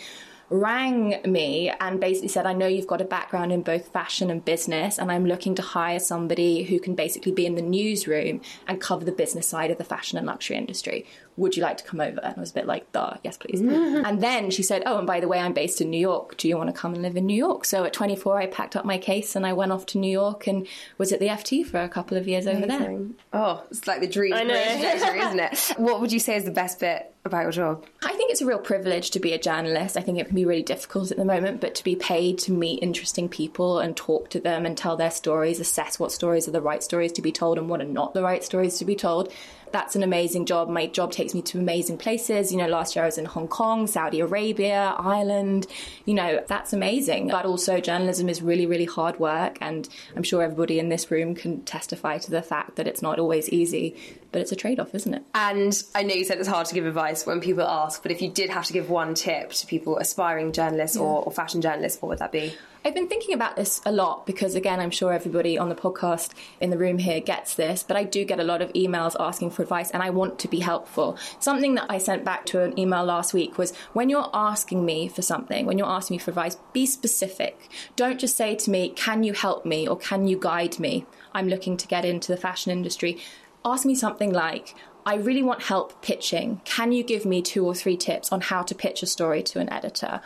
rang 0.50 1.20
me 1.24 1.72
and 1.80 2.00
basically 2.00 2.28
said, 2.28 2.44
I 2.44 2.52
know 2.52 2.66
you've 2.66 2.86
got 2.86 3.00
a 3.00 3.04
background 3.04 3.52
in 3.52 3.62
both 3.62 3.88
fashion 3.88 4.30
and 4.30 4.44
business, 4.44 4.98
and 4.98 5.10
I'm 5.10 5.24
looking 5.24 5.54
to 5.54 5.62
hire 5.62 6.00
somebody 6.00 6.64
who 6.64 6.80
can 6.80 6.94
basically 6.94 7.32
be 7.32 7.46
in 7.46 7.54
the 7.54 7.62
newsroom 7.62 8.40
and 8.66 8.80
cover 8.80 9.04
the 9.04 9.12
business 9.12 9.46
side 9.46 9.70
of 9.70 9.78
the 9.78 9.84
fashion 9.84 10.18
and 10.18 10.26
luxury 10.26 10.56
industry. 10.56 11.06
Would 11.36 11.56
you 11.56 11.62
like 11.62 11.78
to 11.78 11.84
come 11.84 12.00
over? 12.00 12.20
And 12.20 12.34
I 12.36 12.40
was 12.40 12.50
a 12.50 12.54
bit 12.54 12.66
like, 12.66 12.90
duh, 12.92 13.14
yes, 13.24 13.36
please. 13.36 13.60
Mm-hmm. 13.62 14.04
and 14.04 14.20
then 14.22 14.50
she 14.50 14.62
said, 14.62 14.82
Oh, 14.86 14.98
and 14.98 15.06
by 15.06 15.20
the 15.20 15.28
way, 15.28 15.38
I'm 15.38 15.52
based 15.52 15.80
in 15.80 15.90
New 15.90 16.00
York. 16.00 16.36
Do 16.36 16.48
you 16.48 16.56
want 16.56 16.68
to 16.68 16.78
come 16.78 16.92
and 16.92 17.02
live 17.02 17.16
in 17.16 17.26
New 17.26 17.36
York? 17.36 17.64
So 17.64 17.84
at 17.84 17.92
24, 17.92 18.38
I 18.38 18.46
packed 18.46 18.76
up 18.76 18.84
my 18.84 18.98
case 18.98 19.36
and 19.36 19.46
I 19.46 19.52
went 19.52 19.72
off 19.72 19.86
to 19.86 19.98
New 19.98 20.10
York 20.10 20.46
and 20.46 20.66
was 20.98 21.12
at 21.12 21.20
the 21.20 21.28
FT 21.28 21.64
for 21.64 21.80
a 21.80 21.88
couple 21.88 22.16
of 22.16 22.28
years 22.28 22.46
over 22.46 22.66
there. 22.66 22.98
Oh, 23.32 23.64
it's 23.70 23.86
like 23.86 24.00
the 24.00 24.08
dream 24.08 24.34
I 24.34 24.42
know. 24.42 24.54
career 24.54 24.78
trajectory, 24.78 25.20
isn't 25.20 25.40
it? 25.40 25.72
What 25.80 26.00
would 26.00 26.12
you 26.12 26.20
say 26.20 26.36
is 26.36 26.44
the 26.44 26.50
best 26.50 26.78
bit 26.80 27.12
about 27.24 27.42
your 27.42 27.52
job? 27.52 27.84
I 28.02 28.14
think 28.14 28.30
it's 28.30 28.40
a 28.40 28.46
real 28.46 28.58
privilege 28.58 29.10
to 29.12 29.20
be 29.20 29.32
a 29.32 29.38
journalist. 29.38 29.96
I 29.96 30.00
think 30.00 30.18
it 30.18 30.26
can 30.26 30.34
be 30.34 30.44
really 30.44 30.62
difficult 30.62 31.10
at 31.10 31.16
the 31.16 31.24
moment, 31.24 31.60
but 31.60 31.74
to 31.76 31.84
be 31.84 31.96
paid 31.96 32.38
to 32.40 32.52
meet 32.52 32.82
interesting 32.82 33.28
people 33.28 33.78
and 33.78 33.96
talk 33.96 34.30
to 34.30 34.40
them 34.40 34.66
and 34.66 34.76
tell 34.76 34.96
their 34.96 35.10
stories, 35.10 35.60
assess 35.60 35.98
what 35.98 36.12
stories 36.12 36.48
are 36.48 36.52
the 36.52 36.62
right 36.62 36.82
stories 36.82 37.12
to 37.12 37.22
be 37.22 37.32
told 37.32 37.58
and 37.58 37.68
what 37.68 37.80
are 37.80 37.84
not 37.84 38.14
the 38.14 38.22
right 38.22 38.42
stories 38.44 38.78
to 38.78 38.84
be 38.84 38.96
told. 38.96 39.32
That's 39.72 39.96
an 39.96 40.02
amazing 40.02 40.46
job. 40.46 40.68
My 40.68 40.86
job 40.86 41.12
takes 41.12 41.34
me 41.34 41.42
to 41.42 41.58
amazing 41.58 41.98
places. 41.98 42.52
You 42.52 42.58
know, 42.58 42.66
last 42.68 42.96
year 42.96 43.04
I 43.04 43.06
was 43.06 43.18
in 43.18 43.24
Hong 43.24 43.48
Kong, 43.48 43.86
Saudi 43.86 44.20
Arabia, 44.20 44.94
Ireland. 44.98 45.66
You 46.04 46.14
know, 46.14 46.44
that's 46.46 46.72
amazing. 46.72 47.28
But 47.28 47.44
also, 47.44 47.80
journalism 47.80 48.28
is 48.28 48.42
really, 48.42 48.66
really 48.66 48.84
hard 48.84 49.18
work. 49.18 49.58
And 49.60 49.88
I'm 50.16 50.22
sure 50.22 50.42
everybody 50.42 50.78
in 50.78 50.88
this 50.88 51.10
room 51.10 51.34
can 51.34 51.62
testify 51.62 52.18
to 52.18 52.30
the 52.30 52.42
fact 52.42 52.76
that 52.76 52.86
it's 52.86 53.02
not 53.02 53.18
always 53.18 53.48
easy, 53.48 53.96
but 54.32 54.40
it's 54.40 54.52
a 54.52 54.56
trade 54.56 54.80
off, 54.80 54.94
isn't 54.94 55.14
it? 55.14 55.22
And 55.34 55.82
I 55.94 56.02
know 56.02 56.14
you 56.14 56.24
said 56.24 56.38
it's 56.38 56.48
hard 56.48 56.66
to 56.66 56.74
give 56.74 56.86
advice 56.86 57.26
when 57.26 57.40
people 57.40 57.64
ask, 57.64 58.02
but 58.02 58.12
if 58.12 58.22
you 58.22 58.30
did 58.30 58.50
have 58.50 58.64
to 58.66 58.72
give 58.72 58.90
one 58.90 59.14
tip 59.14 59.50
to 59.50 59.66
people 59.66 59.98
aspiring 59.98 60.52
journalists 60.52 60.96
yeah. 60.96 61.02
or, 61.02 61.24
or 61.24 61.32
fashion 61.32 61.60
journalists, 61.60 62.00
what 62.02 62.08
would 62.10 62.18
that 62.18 62.32
be? 62.32 62.54
I've 62.82 62.94
been 62.94 63.08
thinking 63.08 63.34
about 63.34 63.56
this 63.56 63.82
a 63.84 63.92
lot 63.92 64.24
because, 64.24 64.54
again, 64.54 64.80
I'm 64.80 64.90
sure 64.90 65.12
everybody 65.12 65.58
on 65.58 65.68
the 65.68 65.74
podcast 65.74 66.30
in 66.62 66.70
the 66.70 66.78
room 66.78 66.96
here 66.96 67.20
gets 67.20 67.54
this, 67.54 67.82
but 67.82 67.94
I 67.94 68.04
do 68.04 68.24
get 68.24 68.40
a 68.40 68.44
lot 68.44 68.62
of 68.62 68.72
emails 68.72 69.14
asking 69.20 69.50
for 69.50 69.62
advice 69.62 69.90
and 69.90 70.02
I 70.02 70.08
want 70.08 70.38
to 70.38 70.48
be 70.48 70.60
helpful. 70.60 71.18
Something 71.40 71.74
that 71.74 71.84
I 71.90 71.98
sent 71.98 72.24
back 72.24 72.46
to 72.46 72.62
an 72.62 72.78
email 72.78 73.04
last 73.04 73.34
week 73.34 73.58
was 73.58 73.76
when 73.92 74.08
you're 74.08 74.30
asking 74.32 74.86
me 74.86 75.08
for 75.08 75.20
something, 75.20 75.66
when 75.66 75.76
you're 75.76 75.86
asking 75.86 76.14
me 76.14 76.18
for 76.18 76.30
advice, 76.30 76.56
be 76.72 76.86
specific. 76.86 77.68
Don't 77.96 78.18
just 78.18 78.34
say 78.34 78.54
to 78.54 78.70
me, 78.70 78.88
Can 78.96 79.24
you 79.24 79.34
help 79.34 79.66
me 79.66 79.86
or 79.86 79.98
can 79.98 80.26
you 80.26 80.38
guide 80.38 80.78
me? 80.78 81.04
I'm 81.34 81.48
looking 81.48 81.76
to 81.76 81.86
get 81.86 82.06
into 82.06 82.32
the 82.32 82.40
fashion 82.40 82.72
industry. 82.72 83.18
Ask 83.62 83.84
me 83.84 83.94
something 83.94 84.32
like, 84.32 84.74
I 85.04 85.16
really 85.16 85.42
want 85.42 85.62
help 85.62 86.02
pitching. 86.02 86.60
Can 86.64 86.92
you 86.92 87.02
give 87.02 87.24
me 87.24 87.42
two 87.42 87.66
or 87.66 87.74
three 87.74 87.96
tips 87.96 88.32
on 88.32 88.40
how 88.42 88.62
to 88.62 88.74
pitch 88.74 89.02
a 89.02 89.06
story 89.06 89.42
to 89.44 89.58
an 89.58 89.70
editor? 89.72 90.20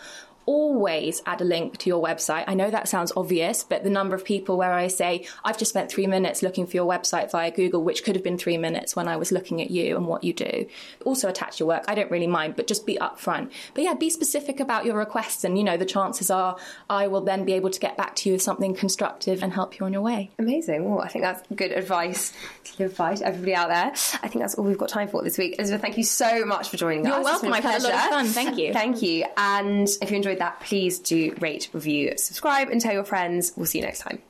Always 0.47 1.23
add 1.27 1.41
a 1.41 1.45
link 1.45 1.79
to 1.79 1.89
your 1.89 2.03
website. 2.03 2.45
I 2.47 2.55
know 2.55 2.71
that 2.71 2.89
sounds 2.89 3.13
obvious, 3.17 3.65
but 3.65 3.85
the 3.85 3.91
number 3.91 4.15
of 4.15 4.25
people 4.25 4.57
where 4.57 4.73
I 4.73 4.89
say, 4.89 5.27
I've 5.45 5.59
just 5.59 5.71
spent 5.71 5.91
three 5.91 6.07
minutes 6.07 6.43
looking 6.43 6.67
for 6.67 6.77
your 6.77 6.89
website 6.89 7.31
via 7.31 7.51
Google, 7.51 7.83
which 7.83 8.05
could 8.05 8.15
have 8.17 8.25
been 8.25 8.39
three 8.39 8.59
minutes 8.59 8.97
when 8.97 9.09
I 9.09 9.17
was 9.17 9.33
looking 9.33 9.63
at 9.63 9.71
you 9.71 9.97
and 9.97 10.07
what 10.07 10.25
you 10.25 10.33
do. 10.33 10.67
Also 11.05 11.29
attach 11.29 11.61
your 11.61 11.69
work. 11.69 11.85
I 11.89 11.95
don't 11.95 12.11
really 12.11 12.27
mind, 12.27 12.57
but 12.57 12.67
just 12.67 12.87
be 12.87 12.97
upfront. 12.97 13.51
But 13.75 13.85
yeah, 13.85 13.95
be 13.95 14.11
specific 14.11 14.61
about 14.61 14.85
your 14.85 14.97
requests. 14.97 15.45
And, 15.45 15.57
you 15.59 15.65
know, 15.65 15.77
the 15.77 15.87
chances 15.87 16.31
are 16.31 16.57
I 16.89 17.07
will 17.07 17.23
then 17.23 17.45
be 17.45 17.55
able 17.55 17.71
to 17.71 17.81
get 17.81 17.97
back 17.97 18.17
to 18.17 18.29
you 18.29 18.35
with 18.35 18.43
something 18.43 18.75
constructive 18.75 19.43
and 19.43 19.53
help 19.53 19.79
you 19.79 19.87
on 19.87 19.93
your 19.93 20.03
way. 20.03 20.31
Amazing. 20.39 20.89
Well, 20.89 21.01
I 21.01 21.09
think 21.09 21.25
that's 21.25 21.43
good 21.55 21.73
advice 21.73 22.33
to 22.65 22.83
live 22.83 22.97
by 22.97 23.15
to 23.15 23.27
everybody 23.27 23.55
out 23.55 23.69
there. 23.69 23.91
I 24.23 24.29
think 24.29 24.43
that's 24.43 24.55
all 24.55 24.65
we've 24.65 24.79
got 24.79 24.89
time 24.89 25.09
for 25.09 25.23
this 25.23 25.39
week. 25.39 25.57
Elizabeth, 25.59 25.83
thank 25.83 25.97
you 25.97 26.05
so 26.05 26.45
much 26.45 26.69
for 26.69 26.77
joining 26.77 27.05
You're 27.05 27.15
us. 27.15 27.19
You're 27.19 27.25
welcome. 27.25 27.53
I've 27.53 27.65
had 27.65 27.81
a 27.81 27.85
lot 27.85 27.95
of 27.95 28.01
fun. 28.11 28.27
Thank 28.27 28.59
you. 28.59 28.73
thank 28.73 29.03
you. 29.03 29.25
And 29.37 29.89
if 30.01 30.11
you 30.11 30.17
enjoyed 30.17 30.34
enjoyed 30.35 30.41
that, 30.41 30.61
please 30.61 30.99
do 31.01 31.35
rate, 31.41 31.69
review, 31.73 32.15
subscribe, 32.17 32.71
and 32.71 32.81
tell 32.81 32.93
your 32.93 33.05
friends. 33.05 33.53
We'll 33.57 33.67
see 33.67 33.79
you 33.79 33.85
next 33.85 34.01
time. 34.01 34.23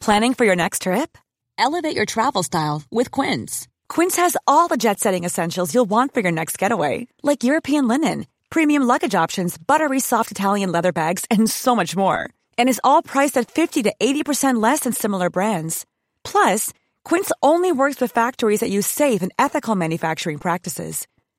Planning 0.00 0.34
for 0.34 0.44
your 0.46 0.56
next 0.56 0.82
trip? 0.82 1.18
Elevate 1.58 1.96
your 1.96 2.06
travel 2.06 2.42
style 2.42 2.82
with 2.90 3.10
Quince. 3.10 3.66
Quince 3.88 4.16
has 4.16 4.36
all 4.46 4.68
the 4.68 4.76
jet 4.76 5.00
setting 5.00 5.24
essentials 5.24 5.74
you'll 5.74 5.90
want 5.90 6.14
for 6.14 6.20
your 6.20 6.32
next 6.32 6.58
getaway, 6.58 7.06
like 7.22 7.44
European 7.44 7.88
linen, 7.88 8.26
premium 8.50 8.86
luggage 8.86 9.14
options, 9.14 9.58
buttery 9.58 10.00
soft 10.00 10.30
Italian 10.30 10.72
leather 10.72 10.92
bags, 10.92 11.24
and 11.30 11.50
so 11.50 11.74
much 11.74 11.96
more. 11.96 12.30
And 12.56 12.68
is 12.68 12.80
all 12.84 13.02
priced 13.02 13.36
at 13.40 13.50
50 13.50 13.82
to 13.82 13.92
80% 14.00 14.62
less 14.62 14.80
than 14.80 14.92
similar 14.92 15.30
brands. 15.30 15.84
Plus, 16.24 16.72
Quince 17.04 17.32
only 17.42 17.72
works 17.72 18.00
with 18.00 18.12
factories 18.14 18.60
that 18.60 18.70
use 18.70 18.86
safe 18.86 19.22
and 19.22 19.32
ethical 19.38 19.76
manufacturing 19.76 20.38
practices. 20.38 21.06